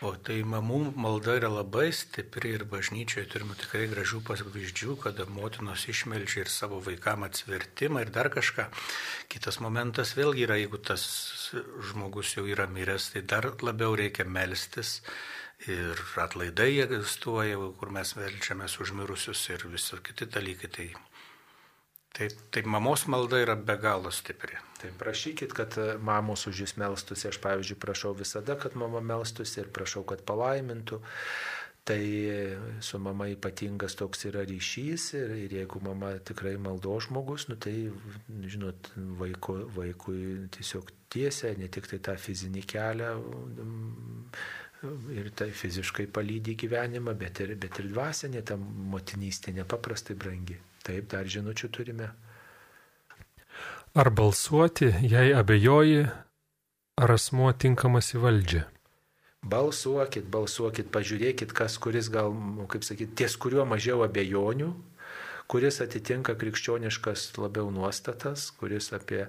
O 0.00 0.14
tai 0.14 0.38
mamų 0.46 0.94
malda 0.96 1.34
yra 1.36 1.50
labai 1.50 1.88
stipri 1.92 2.54
ir 2.54 2.64
bažnyčioje 2.70 3.26
turime 3.32 3.56
tikrai 3.58 3.88
gražių 3.90 4.22
pavyzdžių, 4.30 4.94
kada 5.02 5.26
motinos 5.28 5.84
išmelžia 5.92 6.44
ir 6.46 6.52
savo 6.54 6.78
vaikam 6.80 7.26
atsvertimą 7.26 8.06
ir 8.06 8.12
dar 8.14 8.30
kažką. 8.32 8.70
Kitas 9.28 9.58
momentas 9.60 10.14
vėlgi 10.16 10.46
yra, 10.46 10.56
jeigu 10.62 10.80
tas 10.80 11.02
žmogus 11.90 12.36
jau 12.38 12.46
yra 12.48 12.64
miręs, 12.70 13.10
tai 13.12 13.26
dar 13.34 13.50
labiau 13.60 13.98
reikia 13.98 14.24
melstis 14.24 15.02
ir 15.66 16.00
atlaidai 16.22 16.70
egzistuoja, 16.84 17.58
kur 17.78 17.90
mes 17.94 18.14
melčiamės 18.18 18.78
už 18.82 18.94
mirusius 19.00 19.42
ir 19.50 19.66
visi 19.72 19.98
kiti 20.04 20.28
dalykai. 20.30 20.70
Tai, 20.70 20.88
tai, 22.14 22.28
tai 22.54 22.62
mamos 22.62 23.06
malda 23.10 23.42
yra 23.42 23.56
be 23.56 23.76
galo 23.82 24.12
stipri. 24.14 24.58
Tai 24.78 24.92
prašykit, 25.00 25.54
kad 25.56 25.74
e, 25.80 25.90
mamos 25.98 26.46
už 26.46 26.62
jūs 26.62 26.76
melstusi. 26.78 27.28
Aš, 27.32 27.40
pavyzdžiui, 27.42 27.80
prašau 27.82 28.14
visada, 28.14 28.54
kad 28.60 28.78
mama 28.78 29.02
melstusi 29.02 29.64
ir 29.64 29.72
prašau, 29.74 30.06
kad 30.06 30.22
palaimintų. 30.28 31.02
Tai 31.88 32.02
su 32.84 32.98
mama 33.00 33.30
ypatingas 33.32 33.94
toks 33.96 34.26
yra 34.28 34.42
ryšys 34.44 35.06
ir, 35.16 35.30
ir 35.46 35.54
jeigu 35.56 35.80
mama 35.80 36.10
tikrai 36.20 36.58
maldo 36.60 36.92
žmogus, 37.00 37.46
nu, 37.48 37.56
tai, 37.56 37.88
žinot, 38.44 38.90
vaiko, 39.16 39.56
vaikui 39.72 40.50
tiesiog 40.52 40.92
tiesia 41.08 41.54
ne 41.56 41.70
tik 41.72 41.88
tai 41.88 42.02
tą 42.04 42.18
fizinį 42.20 42.66
kelią 42.68 43.14
ir 45.14 45.30
tai 45.34 45.50
fiziškai 45.54 46.06
palydį 46.14 46.54
gyvenimą, 46.62 47.14
bet 47.18 47.42
ir, 47.42 47.54
bet 47.58 47.80
ir 47.82 47.90
dvasinė, 47.90 48.44
ta 48.46 48.56
motinystė 48.58 49.54
nepaprastai 49.56 50.16
brangi. 50.18 50.58
Taip, 50.86 51.08
dar 51.10 51.26
žinučių 51.26 51.70
turime. 51.74 52.08
Ar 53.98 54.10
balsuoti, 54.14 54.92
jei 55.02 55.32
abejoji, 55.34 56.04
ar 57.00 57.14
asmuo 57.14 57.50
tinkamas 57.52 58.12
į 58.14 58.22
valdžią? 58.22 58.66
Balsuokit, 59.48 60.26
balsuokit, 60.30 60.90
pažiūrėkit, 60.94 61.54
kas 61.54 61.78
kuris 61.78 62.10
gal, 62.10 62.34
kaip 62.70 62.86
sakyti, 62.86 63.14
ties 63.22 63.36
kuriuo 63.38 63.64
mažiau 63.68 64.02
abejonių, 64.06 64.72
kuris 65.48 65.78
atitinka 65.80 66.34
krikščioniškas 66.38 67.30
labiau 67.40 67.70
nuostatas, 67.72 68.50
kuris 68.60 68.90
apie 68.92 69.24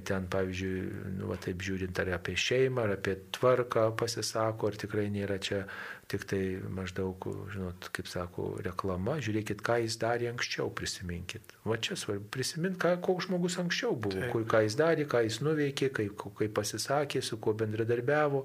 ten, 0.00 0.26
pavyzdžiui, 0.32 0.78
nu, 1.18 1.28
va, 1.30 1.36
taip 1.40 1.62
žiūrint, 1.64 1.98
ar 2.02 2.14
apie 2.18 2.34
šeimą, 2.40 2.86
ar 2.86 2.96
apie 2.96 3.16
tvarką 3.36 3.90
pasisako, 4.00 4.70
ar 4.72 4.78
tikrai 4.80 5.06
nėra 5.14 5.38
čia 5.42 5.64
tik 6.10 6.26
tai 6.28 6.40
maždaug, 6.74 7.26
žinot, 7.52 7.88
kaip 7.94 8.08
sako, 8.10 8.48
reklama, 8.64 9.16
žiūrėkit, 9.24 9.62
ką 9.64 9.78
jis 9.84 9.96
darė 10.00 10.30
anksčiau, 10.32 10.70
prisiminkit. 10.76 11.54
Va 11.64 11.78
čia 11.80 11.96
svarbu, 11.98 12.28
prisimint, 12.34 12.78
ką, 12.80 12.96
koks 13.04 13.28
žmogus 13.28 13.58
anksčiau 13.62 13.96
buvo, 13.96 14.18
Taip. 14.18 14.32
kur, 14.34 14.46
ką 14.50 14.64
jis 14.66 14.78
darė, 14.80 15.06
ką 15.10 15.24
jis 15.26 15.40
nuveikė, 15.44 15.90
kaip, 15.96 16.26
kaip 16.40 16.54
pasisakė, 16.56 17.22
su 17.24 17.38
kuo 17.42 17.54
bendradarbiavo. 17.58 18.44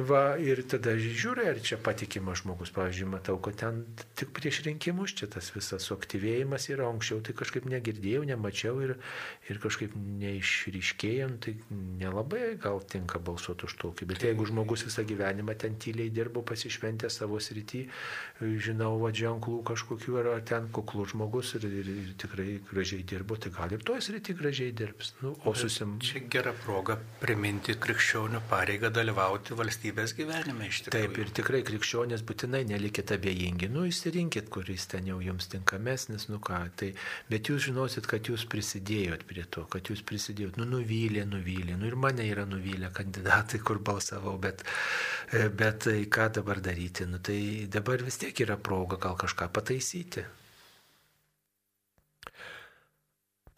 Va, 0.00 0.22
ir 0.40 0.62
tada 0.70 0.94
žiūri, 0.96 1.44
ar 1.50 1.58
čia 1.64 1.76
patikimas 1.82 2.40
žmogus, 2.40 2.70
pavyzdžiui, 2.72 3.08
matau, 3.10 3.36
kad 3.42 3.58
ten 3.60 3.82
tik 4.18 4.30
prieš 4.36 4.62
rinkimus 4.64 5.12
čia 5.18 5.28
tas 5.30 5.50
visas 5.52 5.84
suaktyvėjimas 5.88 6.68
yra, 6.72 6.86
anksčiau 6.88 7.20
tai 7.26 7.34
kažkaip 7.36 7.66
negirdėjau, 7.68 8.22
nemačiau 8.30 8.80
ir, 8.86 8.94
ir 9.50 9.60
kažkaip 9.60 9.96
neišryškėjom, 9.98 11.36
tai 11.44 11.56
nelabai 12.00 12.54
gal 12.62 12.80
tinka 12.80 13.20
balsuoti 13.20 13.68
už 13.68 13.76
tokį. 13.82 14.08
Bet 14.14 14.24
jeigu 14.24 14.46
žmogus 14.48 14.86
visą 14.88 15.04
gyvenimą 15.06 15.58
ten 15.60 15.76
tyliai 15.80 16.12
dirbo 16.14 16.44
pasišventęs, 16.46 16.79
šventė 16.80 17.10
savo 17.12 17.40
srity, 17.42 17.84
žinau, 18.40 18.94
va, 19.02 19.10
ženklų 19.12 19.60
kažkokių, 19.68 20.16
ar, 20.22 20.28
ar 20.36 20.44
ten 20.48 20.68
kuklus 20.72 21.12
žmogus 21.12 21.52
ir, 21.58 21.66
ir, 21.68 21.88
ir 21.92 22.12
tikrai 22.20 22.56
gražiai 22.70 23.04
dirbo, 23.04 23.36
tai 23.36 23.52
gal 23.54 23.74
ir 23.76 23.84
toje 23.84 24.04
srity 24.06 24.34
gražiai 24.38 24.72
dirbs. 24.76 25.12
Nu, 25.20 25.34
o 25.44 25.54
susim... 25.56 25.98
Čia 26.04 26.22
gera 26.32 26.54
proga 26.64 26.96
priminti 27.20 27.76
krikščionių 27.80 28.42
pareigą 28.50 28.90
dalyvauti 28.94 29.56
valstybės 29.58 30.14
gyvenime 30.16 30.70
iš 30.70 30.84
tikrųjų. 30.86 31.10
Taip, 31.10 31.20
ir 31.20 31.34
tikrai 31.36 31.62
krikščionės 31.68 32.24
būtinai 32.26 32.62
nelikite 32.70 33.18
abejingi, 33.20 33.68
nu 33.72 33.84
įsirinkit, 33.90 34.48
kuris 34.52 34.88
ten 34.90 35.10
jau 35.10 35.20
jums 35.24 35.50
tinkamesnis, 35.52 36.28
nu 36.32 36.40
ką, 36.44 36.62
tai, 36.80 36.92
bet 37.30 37.52
jūs 37.52 37.68
žinosit, 37.68 38.08
kad 38.10 38.30
jūs 38.30 38.46
prisidėjot 38.50 39.26
prie 39.28 39.44
to, 39.52 39.66
kad 39.70 39.92
jūs 39.92 40.04
prisidėjot, 40.06 40.56
nu 40.60 40.68
nuvylė, 40.78 41.26
nuvylė, 41.28 41.76
nu 41.80 41.90
ir 41.90 41.98
mane 42.00 42.24
yra 42.30 42.46
nuvylę 42.48 42.92
kandidatai, 42.96 43.60
kur 43.64 43.82
balsavau, 43.84 44.38
bet, 44.40 44.64
bet 45.60 45.90
ką 46.08 46.30
dabar 46.40 46.62
daryti? 46.62 46.69
Daryti, 46.70 47.04
nu 47.04 47.18
tai 47.18 47.66
dabar 47.66 48.02
vis 48.06 48.20
tiek 48.22 48.44
yra 48.46 48.56
proga 48.56 48.96
gal 48.96 49.18
kažką 49.18 49.50
pataisyti. 49.50 50.24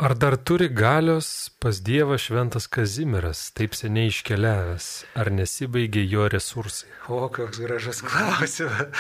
Ar 0.03 0.15
dar 0.15 0.37
turi 0.37 0.67
galios 0.69 1.51
pas 1.61 1.79
Dievą 1.81 2.17
šventas 2.19 2.67
Kazimiras, 2.67 3.53
taip 3.55 3.77
seniai 3.79 4.11
iškeliavęs, 4.11 4.87
ar 5.15 5.29
nesibaigė 5.31 6.03
jo 6.11 6.25
resursai? 6.27 6.89
O, 7.07 7.29
koks 7.31 7.61
gražus 7.63 8.01
klausimas. 8.03 8.91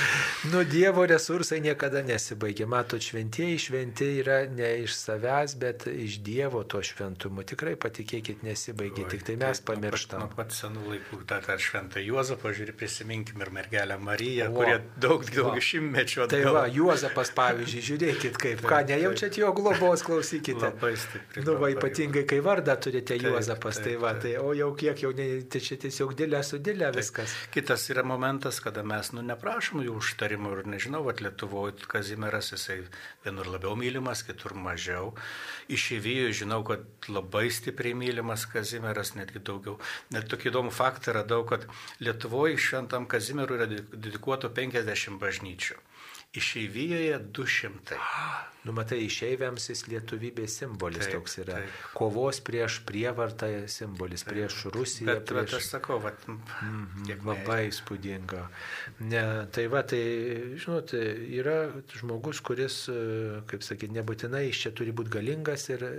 Nu, 0.53 0.62
Dievo 0.62 1.03
resursai 1.11 1.59
niekada 1.65 2.05
nesibaigė. 2.07 2.69
Matot, 2.70 3.03
šventieji 3.03 3.59
šventi 3.65 4.12
yra 4.20 4.45
ne 4.47 4.69
iš 4.85 4.95
savęs, 5.01 5.57
bet 5.59 5.89
iš 5.91 6.20
Dievo 6.23 6.62
to 6.62 6.85
šventumo. 6.87 7.43
Tikrai 7.51 7.74
patikėkit, 7.83 8.47
nesibaigė, 8.47 9.09
tik 9.11 9.27
tai 9.27 9.37
mes 9.43 9.62
pamirštam. 9.66 10.23
Nuo 10.23 10.31
pat 10.39 10.55
senų 10.55 10.87
laikų 10.93 11.20
tą, 11.27 11.41
tą 11.43 11.59
šventą 11.66 12.03
Juozapą, 12.03 12.55
žiūrėk, 12.55 12.79
prisiminkim 12.79 13.43
ir 13.43 13.51
mergelę 13.59 13.99
Mariją, 13.99 14.53
o, 14.53 14.61
kurie 14.61 14.79
daug, 15.03 15.27
daug 15.35 15.59
šimtmečių 15.59 16.24
atgal. 16.29 16.47
Tai 16.47 16.57
va, 16.61 16.65
Juozapas, 16.79 17.35
pavyzdžiui, 17.43 17.85
žiūrėkit 17.91 18.41
kaip, 18.47 18.65
ką 18.70 18.83
nejaučiat 18.95 19.43
jo 19.43 19.51
globos, 19.59 20.07
klausykite. 20.07 20.70
Labai 20.70 20.91
stipriai. 20.98 21.44
Nu, 21.47 21.55
va, 21.60 21.70
ypatingai, 21.73 22.24
kai 22.28 22.40
vardą 22.44 22.74
turite 22.81 23.16
Juozapas, 23.20 23.81
tai 23.85 23.94
va, 24.01 24.12
tai, 24.20 24.35
o 24.40 24.52
jau 24.56 24.70
kiek 24.78 25.02
jau, 25.05 25.12
ne, 25.16 25.27
tai 25.51 25.62
čia 25.64 25.78
tiesiog 25.82 26.14
dėlė 26.19 26.43
su 26.47 26.60
dėlė 26.62 26.90
viskas. 26.97 27.35
Kitas 27.55 27.86
yra 27.93 28.05
momentas, 28.06 28.60
kada 28.64 28.85
mes, 28.86 29.12
nu, 29.16 29.24
neprašom 29.27 29.82
jų 29.86 29.97
užtarimų 30.01 30.55
ir 30.59 30.70
nežinau, 30.74 31.02
va, 31.06 31.16
Lietuvoje 31.23 31.89
Kazimieras, 31.90 32.52
jisai 32.55 32.81
vienur 33.24 33.51
labiau 33.55 33.77
mylimas, 33.78 34.24
kitur 34.27 34.56
mažiau. 34.59 35.12
Išėvyje 35.73 36.32
žinau, 36.43 36.62
kad 36.66 36.86
labai 37.09 37.48
stipriai 37.55 37.97
mylimas 37.98 38.47
Kazimieras, 38.51 39.14
netgi 39.19 39.43
daugiau. 39.44 39.78
Net 40.14 40.28
tokį 40.32 40.52
įdomų 40.52 40.74
faktą 40.74 41.16
radau, 41.19 41.43
kad 41.48 41.69
Lietuvoje 42.02 42.59
šventam 42.60 43.09
Kazimierui 43.10 43.60
yra 43.60 43.70
dedikuoto 43.73 44.52
50 44.52 45.20
bažnyčių. 45.23 45.81
išeivijoje 46.32 47.19
200. 47.19 47.97
Nu, 48.62 48.74
matai, 48.76 49.01
išeiviams 49.09 49.70
jis 49.72 49.86
lietuvybės 49.90 50.60
simbolis 50.62 51.09
Taip, 51.09 51.16
toks 51.18 51.39
yra. 51.43 51.60
taip. 51.62 51.80
Kovos 51.98 52.39
prieš 52.47 52.80
prievartą 52.86 53.51
simbolis, 53.70 54.22
prieš 54.28 54.68
Rusiją. 54.74 55.09
Bet, 55.10 55.24
bet 55.26 55.48
prieš... 55.48 55.59
aš 55.59 55.70
sakau, 55.76 55.98
vat, 56.02 56.22
Mhm, 56.62 57.05
kiek 57.06 57.24
Labai 57.26 57.59
įspūdinga. 57.68 58.43
Ne, 59.09 59.22
tai 59.55 59.64
va, 59.72 59.82
tai, 59.89 60.01
žinot, 60.60 60.93
yra 60.94 61.56
žmogus, 61.97 62.40
kuris, 62.44 62.76
e, 62.93 63.43
kaip 63.51 63.64
sakyti, 63.66 63.94
nebūtinai 63.97 64.44
jis 64.47 64.60
čia 64.64 64.72
turi 64.76 64.94
būti 64.97 65.12
galingas 65.16 65.68
ir 65.72 65.84
e, 65.86 65.93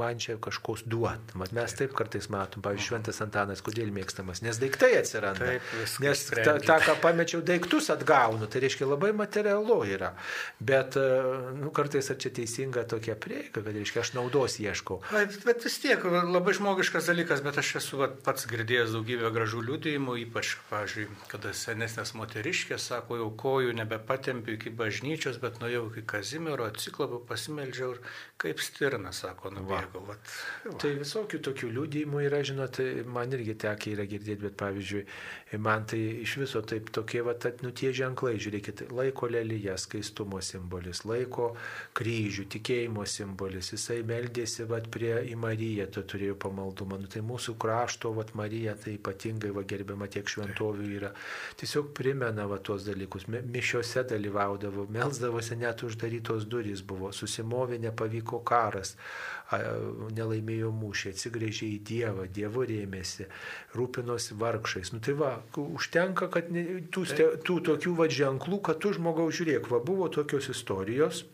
man 0.00 0.20
čia 0.22 0.36
kažkos 0.42 0.84
duot. 0.90 1.34
Mat, 1.40 1.54
mes 1.56 1.76
taip 1.78 1.94
kartais 1.96 2.28
matom, 2.32 2.64
pavyzdžiui, 2.64 2.88
Šventas 2.94 3.20
Antanas, 3.24 3.62
kodėl 3.64 3.90
mėgstamas, 3.94 4.42
nes 4.44 4.60
daiktai 4.62 4.92
atsiranda. 5.00 5.54
Taip, 5.54 5.74
nes 6.04 6.24
ta, 6.30 6.56
tą, 6.62 6.78
ką 6.84 6.96
pamečiau, 7.02 7.42
daiktus 7.46 7.90
atgaunu, 7.94 8.48
tai 8.50 8.64
reiškia 8.66 8.88
labai 8.90 9.12
materialu 9.16 9.80
yra. 9.96 10.12
Bet, 10.60 10.98
e, 11.00 11.22
nu, 11.60 11.72
kartais 11.74 12.03
ar 12.12 12.18
čia 12.20 12.32
teisinga 12.34 12.84
tokia 12.90 13.16
prieiga, 13.20 13.52
kad, 13.58 13.70
reiškia, 13.72 14.02
aš 14.04 14.14
naudos 14.18 14.58
ieškau. 14.62 15.00
Ai, 15.14 15.26
Bet 15.44 15.64
vis 15.66 15.76
tiek 15.82 16.02
va, 16.08 16.22
labai 16.24 16.54
žmogiškas 16.56 17.08
dalykas, 17.10 17.42
bet 17.44 17.58
aš 17.60 17.74
esu 17.80 17.98
va, 18.00 18.08
pats 18.26 18.46
girdėjęs 18.48 18.94
daugybę 18.94 19.30
gražių 19.34 19.60
liudijimų, 19.68 20.16
ypač, 20.24 20.54
pavyzdžiui, 20.70 21.06
kada 21.30 21.52
senesnės 21.56 22.14
moteriškės 22.16 22.88
sako, 22.90 23.18
jau 23.20 23.28
kojų 23.42 23.74
nebepatempiu 23.76 24.56
iki 24.56 24.72
bažnyčios, 24.74 25.40
bet 25.42 25.60
nuėjau 25.62 25.86
iki 25.90 26.04
Kazimiero, 26.14 26.68
atsiklapiau, 26.70 27.20
pasimeldžiau 27.28 27.90
ir 27.96 28.00
kaip 28.40 28.62
stirna, 28.64 29.12
sako, 29.12 29.52
nubėgau. 29.58 30.04
Vat, 30.08 30.34
va. 30.64 30.76
Tai 30.80 30.92
visokių 31.00 31.40
tokių 31.48 31.70
liūdėjimų 31.76 32.24
yra, 32.26 32.40
žinot, 32.46 32.80
man 33.10 33.36
irgi 33.36 33.56
tekia 33.66 33.94
yra 33.98 34.08
girdėti, 34.08 34.46
bet 34.46 34.58
pavyzdžiui, 34.60 35.04
man 35.64 35.84
tai 35.90 36.00
iš 36.24 36.38
viso 36.40 36.64
taip 36.64 36.88
tokie, 36.94 37.20
va, 37.26 37.36
nu 37.64 37.72
tie 37.76 37.92
ženklai, 37.96 38.36
žiūrėkit, 38.40 38.86
laiko 38.94 39.28
lelyje, 39.30 39.76
skaistumo 39.84 40.40
simbolis, 40.44 41.04
laiko 41.08 41.52
kryžių, 41.94 42.44
tikėjimo 42.50 43.04
simbolis, 43.06 43.70
jisai 43.74 44.00
meldėsi, 44.06 44.64
va, 44.66 44.80
prie 44.94 45.12
į 45.30 45.36
Mariją, 45.38 45.86
tu 45.94 46.02
turėjai 46.10 46.34
pamaldumą, 46.42 46.98
nu 46.98 47.10
tai 47.10 47.22
mūsų 47.22 47.54
krašto, 47.60 48.10
va, 48.16 48.24
Marija, 48.34 48.74
tai 48.80 48.96
ypatingai, 48.96 49.52
va, 49.54 49.62
gerbiama 49.62 50.08
tiek 50.10 50.26
šventovių 50.30 50.88
yra, 50.96 51.12
tiesiog 51.60 51.92
primena, 51.94 52.48
va, 52.50 52.58
tuos 52.58 52.86
dalykus, 52.88 53.28
Mi- 53.30 53.44
mišiuose 53.54 54.02
dalyvaudavo, 54.10 54.88
melsdavosi 54.90 55.58
net 55.60 55.84
uždarytos 55.86 56.48
durys 56.50 56.82
buvo, 56.82 57.12
susimovė, 57.14 57.78
nepavyko 57.86 58.42
karas, 58.46 58.96
nelaimėjo 60.18 60.72
mūšį, 60.74 61.12
atsigrėžė 61.14 61.68
į 61.76 61.78
Dievą, 61.86 62.26
Dievu 62.32 62.64
rėmėsi, 62.66 63.28
rūpinosi 63.76 64.34
vargšais. 64.40 64.90
Nu 64.96 65.02
tai 65.04 65.14
va, 65.20 65.36
užtenka, 65.60 66.26
kad 66.32 66.50
ne, 66.50 66.64
tų, 66.90 67.06
tų 67.46 67.60
tokių 67.70 67.94
va 68.00 68.08
ženklų, 68.10 68.60
kad 68.66 68.82
tu 68.82 68.94
žmogaus 68.96 69.38
žiūrėk, 69.38 69.70
va 69.70 69.82
buvo 69.84 70.10
tokios 70.10 70.50
istorijos. 70.50 71.24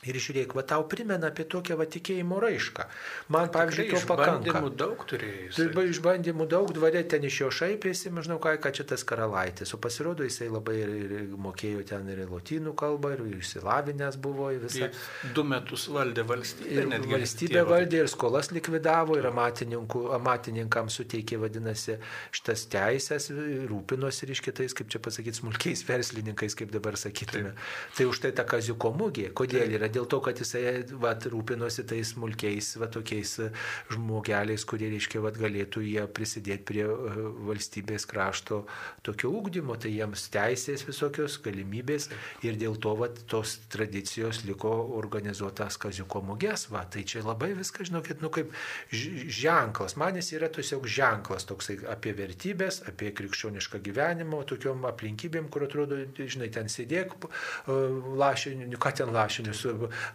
Ir 0.00 0.16
žiūrėk, 0.16 0.54
va 0.56 0.62
tau 0.64 0.86
primena 0.88 1.28
apie 1.28 1.44
tokią 1.44 1.74
va 1.76 1.84
tikėjimo 1.84 2.38
raišką. 2.40 2.86
Man, 3.34 3.50
pavyzdžiui, 3.52 3.90
to 3.90 3.98
pakanka. 4.08 4.48
Išbandymų 4.48 4.68
daug 4.80 5.02
turėjai. 5.10 5.48
Tai 5.74 5.82
išbandymų 5.90 6.46
daug, 6.48 6.70
dvarė 6.72 7.02
ten 7.12 7.26
iš 7.28 7.40
jo 7.42 7.48
šaipėsi, 7.52 8.08
maždaug 8.16 8.40
ką, 8.40 8.54
ką 8.64 8.72
čia 8.78 8.86
tas 8.88 9.04
karalaitis. 9.04 9.74
O 9.76 9.80
pasirodo, 9.82 10.24
jisai 10.24 10.48
labai 10.48 10.78
ir, 10.80 10.92
ir 11.04 11.26
mokėjo 11.36 11.84
ten 11.90 12.08
ir 12.14 12.22
lotynų 12.30 12.72
kalbą, 12.80 13.10
ir 13.18 13.26
išsilavinęs 13.42 14.16
buvo 14.24 14.48
visą. 14.62 14.88
Du 15.36 15.44
metus 15.44 15.84
valdė 15.92 16.24
valstybę. 16.30 16.72
Ir 16.78 16.88
netgi 16.94 17.12
valstybė 17.18 17.66
valdė, 17.68 18.00
ir 18.00 18.08
skolas 18.08 18.48
likvidavo, 18.56 19.20
ir 19.20 19.28
amatininkams 19.28 20.96
suteikė, 21.02 21.42
vadinasi, 21.44 21.98
šitas 22.32 22.64
teisės, 22.72 23.28
rūpinosi 23.68 24.24
ir 24.24 24.34
iš 24.38 24.44
kitais, 24.48 24.78
kaip 24.80 24.88
čia 24.88 25.04
pasakyti, 25.04 25.42
smulkiais 25.42 25.84
verslininkais, 25.84 26.56
kaip 26.56 26.72
dabar 26.72 26.96
sakytume. 26.96 27.52
Tai 28.00 28.08
už 28.08 28.24
tai 28.24 28.32
ta 28.32 28.48
kaziuko 28.48 28.96
mugė. 28.96 29.28
Kodėl 29.36 29.76
yra? 29.76 29.89
Dėl 29.92 30.06
to, 30.10 30.20
kad 30.24 30.40
jisai 30.40 30.82
vat, 31.00 31.26
rūpinosi 31.30 31.84
tais 31.88 32.14
smulkiais, 32.14 32.72
va, 32.80 32.88
tokiais 32.92 33.36
e, 33.42 33.50
žmogeliais, 33.92 34.64
kurie, 34.68 34.90
reiškia, 34.92 35.22
vat, 35.24 35.38
galėtų 35.40 35.84
jie 35.86 36.04
prisidėti 36.14 36.66
prie 36.68 36.84
e, 36.86 37.26
valstybės 37.48 38.06
krašto 38.10 38.62
tokio 39.06 39.32
ūkdymo, 39.40 39.76
tai 39.80 39.94
jiems 39.94 40.28
teisės 40.34 40.84
visokios 40.88 41.38
galimybės 41.44 42.10
ir 42.46 42.58
dėl 42.60 42.78
to 42.82 42.94
vat, 42.98 43.22
tos 43.30 43.58
tradicijos 43.72 44.44
liko 44.48 44.72
organizuotas 44.98 45.78
kaziuko 45.80 46.22
mugės. 46.26 46.68
Va, 46.72 46.84
tai 46.90 47.04
čia 47.08 47.24
labai 47.26 47.52
viskas, 47.58 47.90
žinokit, 47.90 48.22
nu 48.24 48.30
kaip 48.32 48.52
ženklas. 48.90 49.96
Man 50.00 50.18
jis 50.20 50.32
yra 50.38 50.50
tiesiog 50.52 50.86
ženklas 50.90 51.46
toksai 51.48 51.78
apie 51.90 52.14
vertybės, 52.16 52.82
apie 52.90 53.12
krikščionišką 53.16 53.80
gyvenimą, 53.84 54.42
tokiom 54.50 54.86
aplinkybėm, 54.90 55.48
kur 55.52 55.66
atrodo, 55.66 55.98
žinai, 56.18 56.50
ten 56.54 56.70
sėdėk, 56.70 57.16
e, 57.20 57.78
lašiniu, 58.20 58.78
ką 58.80 58.94
ten 59.00 59.12
lašinius, 59.14 59.64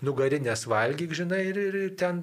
nugarinės 0.06 0.66
valgyk, 0.72 1.14
žinai, 1.18 1.42
ir, 1.52 1.60
ir 1.62 1.78
ten 2.00 2.22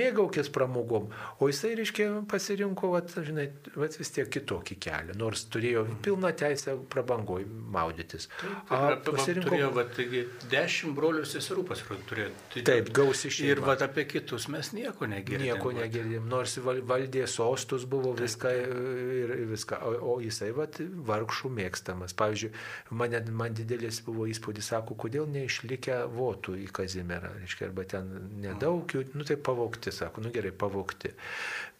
mėgaukės 0.00 0.50
pramogom. 0.54 1.08
O 1.40 1.48
jisai, 1.50 1.74
reiškia, 1.80 2.08
pasirinko, 2.30 2.92
vat, 2.94 3.12
žinai, 3.26 3.48
vat, 3.76 3.96
vis 4.00 4.12
tiek 4.14 4.30
kitokį 4.32 4.78
kelią, 4.86 5.16
nors 5.20 5.44
turėjo 5.52 5.86
pilną 6.04 6.32
teisę 6.40 6.76
prabangoj 6.92 7.44
maudytis. 7.74 8.28
A, 8.70 8.96
pasirinko 9.06 9.48
turėjo, 9.50 9.70
va, 9.76 9.84
taigi, 9.96 10.24
dešimt 10.52 10.96
brolių 10.96 11.24
seserų 11.28 11.66
pasirodo 11.70 12.06
turėjo. 12.10 12.30
Tai- 12.54 12.64
Taip, 12.70 12.92
gausi 12.96 13.30
šeima. 13.32 13.50
Ir 13.54 13.62
va, 13.66 13.76
apie 13.86 14.04
kitus 14.10 14.48
mes 14.52 14.72
nieko 14.76 15.08
negirdėjome. 15.10 15.50
Nieko 15.50 15.72
negirdim, 15.76 16.28
nors 16.30 16.56
val- 16.62 16.82
valdė 16.86 17.26
sostus 17.30 17.84
buvo 17.90 18.12
viską 18.18 18.54
ir 18.60 19.30
ir 19.30 19.46
viską, 19.50 19.78
o, 19.86 19.92
o 20.14 20.20
jisai 20.22 20.50
vat, 20.56 20.78
vargšų 20.80 21.50
mėgstamas. 21.56 22.14
Pavyzdžiui, 22.18 22.50
man, 22.96 23.14
man 23.36 23.54
didelis 23.56 24.00
buvo 24.06 24.26
įspūdis, 24.30 24.70
sako, 24.72 24.94
kodėl 24.98 25.26
neišlikę 25.30 26.00
votų 26.14 26.56
į 26.64 26.69
Kazimerą, 26.74 27.32
reiškia, 27.40 27.68
arba 27.68 27.84
ten 27.88 28.08
nedaug 28.42 28.90
jų, 28.94 29.04
nu 29.18 29.26
tai 29.26 29.36
pavokti, 29.40 29.92
sako, 29.94 30.24
nu 30.24 30.32
gerai, 30.34 30.52
pavokti 30.56 31.12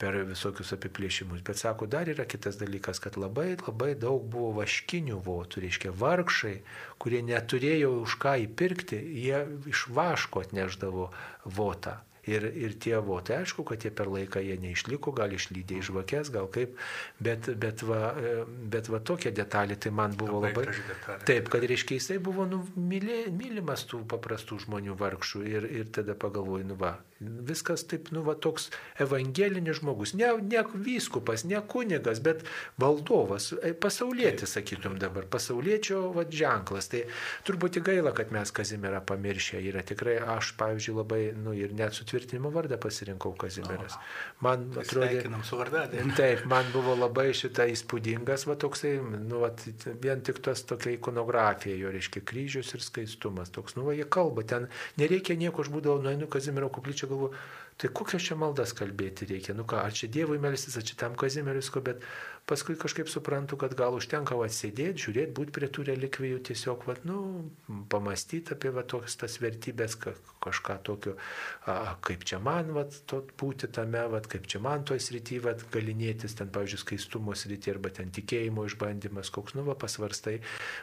per 0.00 0.18
visokius 0.28 0.74
apiplėšimus, 0.76 1.44
bet 1.46 1.60
sako, 1.60 1.88
dar 1.90 2.10
yra 2.10 2.26
kitas 2.28 2.58
dalykas, 2.60 3.02
kad 3.02 3.18
labai 3.20 3.54
labai 3.62 3.94
daug 3.98 4.26
buvo 4.32 4.52
vaškinių 4.60 5.20
votų, 5.24 5.64
reiškia, 5.66 5.94
vargšai, 6.02 6.56
kurie 7.00 7.22
neturėjo 7.26 7.96
už 8.04 8.18
ką 8.22 8.36
įpirkti, 8.46 9.00
jie 9.24 9.44
iš 9.70 9.88
vaško 9.94 10.46
atneždavo 10.46 11.10
votą. 11.44 12.00
Ir, 12.28 12.44
ir 12.52 12.74
tie 12.76 12.98
votai, 13.00 13.38
aišku, 13.40 13.64
kad 13.64 13.80
jie 13.80 13.90
per 13.96 14.10
laiką 14.12 14.42
jie 14.44 14.58
neišliko, 14.60 15.14
gal 15.16 15.32
išlydė 15.32 15.78
iš 15.80 15.88
vakės, 15.96 16.28
gal 16.34 16.50
kaip, 16.52 16.74
bet, 17.16 17.48
bet, 17.62 17.80
va, 17.88 18.12
bet 18.44 18.90
va 18.92 19.00
tokia 19.00 19.32
detalė 19.32 19.78
tai 19.80 19.92
man 19.96 20.16
buvo 20.20 20.42
Labai 20.44 20.66
labai... 20.66 21.22
Taip, 21.28 21.48
kad 21.52 21.64
reiškia 21.64 21.96
jisai 21.96 22.18
buvo 22.20 22.44
nu, 22.50 22.60
mylė, 22.76 23.22
mylimas 23.32 23.86
tų 23.88 24.02
paprastų 24.10 24.60
žmonių 24.66 24.98
vargšų 25.00 25.46
ir, 25.48 25.70
ir 25.80 25.88
tada 25.96 26.18
pagalvoju, 26.18 26.68
nu 26.68 26.76
va, 26.80 26.98
viskas 27.20 27.84
taip, 27.84 28.08
nu 28.14 28.22
va 28.24 28.34
toks 28.34 28.70
evangelinis 29.00 29.80
žmogus, 29.80 30.14
ne, 30.16 30.30
ne 30.40 30.62
vyskupas, 30.72 31.44
ne 31.44 31.60
kunigas, 31.68 32.22
bet 32.24 32.44
valdovas, 32.80 33.50
e, 33.60 33.74
pasaulietis, 33.76 34.54
sakytum 34.56 34.96
dabar, 35.00 35.26
pasaulietčio 35.30 36.00
va, 36.16 36.24
ženklas. 36.24 36.88
Tai 36.92 37.02
turbūt 37.48 37.80
gaila, 37.84 38.14
kad 38.16 38.32
mes 38.32 38.52
Kazimierą 38.56 39.02
pamiršę 39.06 39.60
yra 39.68 39.84
tikrai, 39.86 40.16
aš, 40.36 40.54
pavyzdžiui, 40.60 40.96
labai, 40.96 41.20
nu 41.36 41.52
ir 41.56 41.74
net 41.76 41.96
sutvirtinimo 41.96 42.52
vardą 42.54 42.80
pasirinkau 42.80 43.34
Kazimieras. 43.40 43.98
Man 44.40 44.70
atrodė... 44.72 45.20
Sveikinam 45.20 45.44
su 45.44 45.60
vardadė. 45.60 46.06
Taip, 46.20 46.46
man 46.50 46.72
buvo 46.72 46.96
labai 46.96 47.30
šitą 47.36 47.68
įspūdingas, 47.74 48.46
va 48.48 48.56
toksai, 48.60 48.96
nu, 49.00 49.42
va, 49.44 49.52
vien 50.00 50.24
tik 50.24 50.40
tas 50.44 50.64
tokia 50.64 50.96
ikonografija, 50.96 51.76
jo 51.76 51.92
reiškia 51.92 52.24
kryžius 52.24 52.72
ir 52.76 52.84
skaistumas. 52.84 53.52
Toks, 53.52 53.76
nu, 53.76 53.84
va, 53.88 53.96
jie 53.98 54.08
kalba, 54.08 54.46
ten 54.48 54.70
nereikia 55.00 55.36
nieko, 55.36 55.64
aš 55.64 55.72
būdavau, 55.74 56.00
nueinu 56.04 56.30
Kazimiero 56.30 56.72
koplyčią, 56.72 57.09
galvoju, 57.10 57.34
tai 57.80 57.90
kokias 57.96 58.26
čia 58.26 58.36
maldas 58.36 58.74
kalbėti 58.76 59.28
reikia, 59.30 59.54
nu 59.56 59.64
ką, 59.68 59.80
ar 59.86 59.94
čia 59.96 60.10
Dievui 60.12 60.40
melstis, 60.42 60.76
ar 60.76 60.84
čia 60.86 60.98
tam 61.00 61.16
Kazimierui, 61.18 61.62
visko, 61.62 61.80
bet 61.84 62.04
paskui 62.46 62.76
kažkaip 62.78 63.08
suprantu, 63.10 63.58
kad 63.60 63.74
gal 63.78 63.94
užtenka 63.96 64.36
atsėdėti, 64.40 65.04
žiūrėti, 65.06 65.34
būti 65.36 65.54
prie 65.54 65.68
tų 65.70 65.86
relikvijų, 65.90 66.40
tiesiog, 66.50 66.86
va, 66.88 66.96
nu, 67.08 67.18
pamastyti 67.92 68.54
apie 68.56 68.72
va 68.74 68.84
tokias 68.86 69.16
tas 69.20 69.36
vertybės, 69.42 69.96
ka, 70.00 70.14
kažką 70.42 70.78
tokio, 70.86 71.14
a, 71.70 71.94
kaip 72.06 72.24
čia 72.26 72.40
man, 72.42 72.72
va, 72.76 72.86
to, 73.10 73.22
būti 73.40 73.70
tame, 73.74 74.02
va, 74.12 74.22
kaip 74.24 74.48
čia 74.50 74.62
man 74.64 74.84
toj 74.88 75.02
srity, 75.02 75.40
va, 75.44 75.54
galinėtis 75.74 76.36
ten, 76.38 76.50
pavyzdžiui, 76.54 76.82
skaistumo 76.84 77.36
srity 77.38 77.74
arba 77.74 77.92
ten 77.94 78.12
tikėjimo 78.14 78.66
išbandymas, 78.70 79.32
koks, 79.34 79.56
nu, 79.58 79.66
va, 79.68 79.76
pasvarstai. 79.78 80.38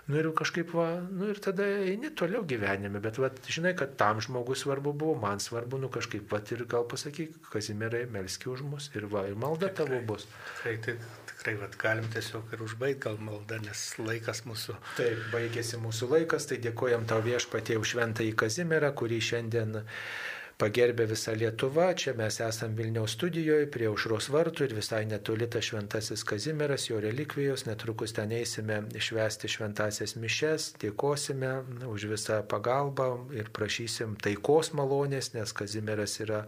Nu 0.07 0.21
ir 0.21 0.31
kažkaip, 0.37 0.71
va, 0.77 0.89
nu 1.11 1.31
ir 1.33 1.41
tada 1.43 1.67
eini 1.87 2.13
toliau 2.15 2.45
gyvenime, 2.47 3.01
bet, 3.03 3.19
va, 3.21 3.31
žinai, 3.47 3.75
kad 3.77 3.97
tam 3.99 4.21
žmogus 4.23 4.63
svarbu 4.65 4.93
buvo, 4.93 5.17
man 5.19 5.43
svarbu, 5.43 5.81
nu 5.81 5.91
kažkaip, 5.93 6.29
va, 6.31 6.41
ir 6.53 6.65
gal 6.69 6.87
pasakyk, 6.87 7.41
Kazimierai, 7.51 8.05
melski 8.11 8.49
už 8.51 8.63
mus 8.67 8.91
ir 8.95 9.07
va, 9.11 9.25
ir 9.27 9.37
malda 9.39 9.69
tavo 9.73 9.99
bus. 10.07 10.27
Tikrai, 10.57 10.77
tai, 11.47 11.55
vat, 11.55 11.77
galim 11.79 12.07
tiesiog 12.11 12.49
ir 12.51 12.63
užbaigti 12.65 13.05
gal 13.05 13.21
maldą, 13.23 13.61
nes 13.63 13.83
laikas 14.03 14.43
mūsų. 14.43 14.73
Taip, 14.97 15.27
baigėsi 15.31 15.79
mūsų 15.79 16.09
laikas, 16.11 16.49
tai 16.49 16.57
dėkojam 16.59 17.05
tau 17.07 17.21
viešpatie 17.23 17.77
už 17.79 17.93
šventąjį 17.93 18.33
Kazimierą, 18.41 18.89
kurį 18.99 19.19
šiandien 19.23 19.77
pagerbė 20.59 21.05
visa 21.07 21.31
Lietuva. 21.37 21.85
Čia 21.95 22.17
mes 22.19 22.41
esam 22.43 22.73
Vilniaus 22.75 23.15
studijoje 23.15 23.69
prie 23.71 23.87
aušros 23.87 24.27
vartų 24.33 24.67
ir 24.67 24.75
visai 24.75 25.05
netoli 25.07 25.47
tas 25.47 25.69
šventasis 25.69 26.25
Kazimieras, 26.27 26.89
jo 26.89 26.99
relikvijos. 26.99 27.63
Netrukus 27.69 28.17
ten 28.17 28.33
eisime 28.35 28.81
išvesti 28.97 29.47
šventasias 29.53 30.17
mišes, 30.19 30.73
dėkosime 30.83 31.53
už 31.87 32.09
visą 32.11 32.41
pagalbą 32.43 33.13
ir 33.37 33.53
prašysim 33.55 34.19
taikos 34.19 34.73
malonės, 34.75 35.31
nes 35.37 35.55
Kazimieras 35.55 36.19
yra 36.25 36.43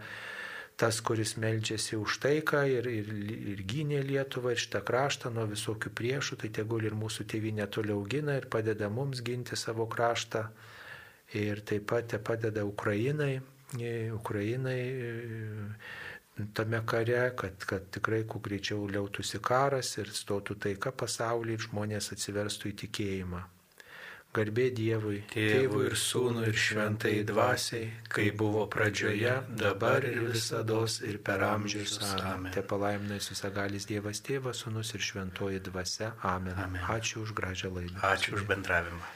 tas, 0.80 1.02
kuris 1.04 1.36
meldžiasi 1.36 1.98
už 2.00 2.20
taiką 2.24 2.64
ir, 2.72 2.88
ir, 2.88 3.10
ir 3.54 3.64
gynė 3.68 4.00
Lietuvą 4.08 4.54
ir 4.56 4.62
šitą 4.64 4.80
kraštą 4.88 5.32
nuo 5.36 5.44
visokių 5.52 5.92
priešų, 6.00 6.40
tai 6.40 6.50
tegul 6.56 6.88
ir 6.88 6.96
mūsų 6.96 7.28
tėvynė 7.34 7.68
toliau 7.68 8.00
gina 8.08 8.38
ir 8.40 8.48
padeda 8.48 8.88
mums 8.90 9.20
ginti 9.26 9.60
savo 9.60 9.90
kraštą. 9.92 10.46
Ir 11.36 11.60
taip 11.68 11.86
pat 11.92 12.16
padeda 12.26 12.64
Ukrainai, 12.66 13.36
Ukrainai 14.16 14.80
e, 14.80 15.12
tame 16.58 16.80
kare, 16.90 17.22
kad, 17.38 17.66
kad 17.70 17.92
tikrai 17.94 18.24
kuo 18.24 18.42
greičiau 18.42 18.88
liautųsi 18.90 19.44
karas 19.44 19.98
ir 20.00 20.10
stotų 20.16 20.58
taika 20.64 20.96
pasaulyje 20.96 21.60
ir 21.60 21.68
žmonės 21.68 22.14
atsiverstų 22.16 22.72
į 22.72 22.78
tikėjimą. 22.86 23.44
Garbė 24.30 24.68
Dievui, 24.78 25.24
Tėvui 25.32 25.88
ir 25.88 25.96
Sūnui 25.98 26.44
ir 26.52 26.58
Šventai 26.64 27.16
Dvasiai, 27.26 27.88
kai 28.14 28.28
buvo 28.42 28.68
pradžioje, 28.70 29.32
dabar 29.58 30.06
ir 30.06 30.20
visada 30.28 30.84
ir 31.10 31.18
per 31.26 31.42
amžius. 31.48 31.98
Amen. 32.22 32.54
Te 32.54 32.62
palaimina 32.62 33.18
visagalis 33.18 33.90
Dievas 33.90 34.22
Tėvas, 34.22 34.62
Sūnus 34.62 34.94
ir 34.94 35.08
Šventoji 35.08 35.64
Dvasia. 35.66 36.14
Amen. 36.22 36.54
Amen. 36.62 36.86
Ačiū 37.00 37.26
už 37.26 37.34
gražią 37.34 37.74
laidą. 37.74 37.98
Ačiū 38.06 38.38
už 38.38 38.46
bendravimą. 38.54 39.16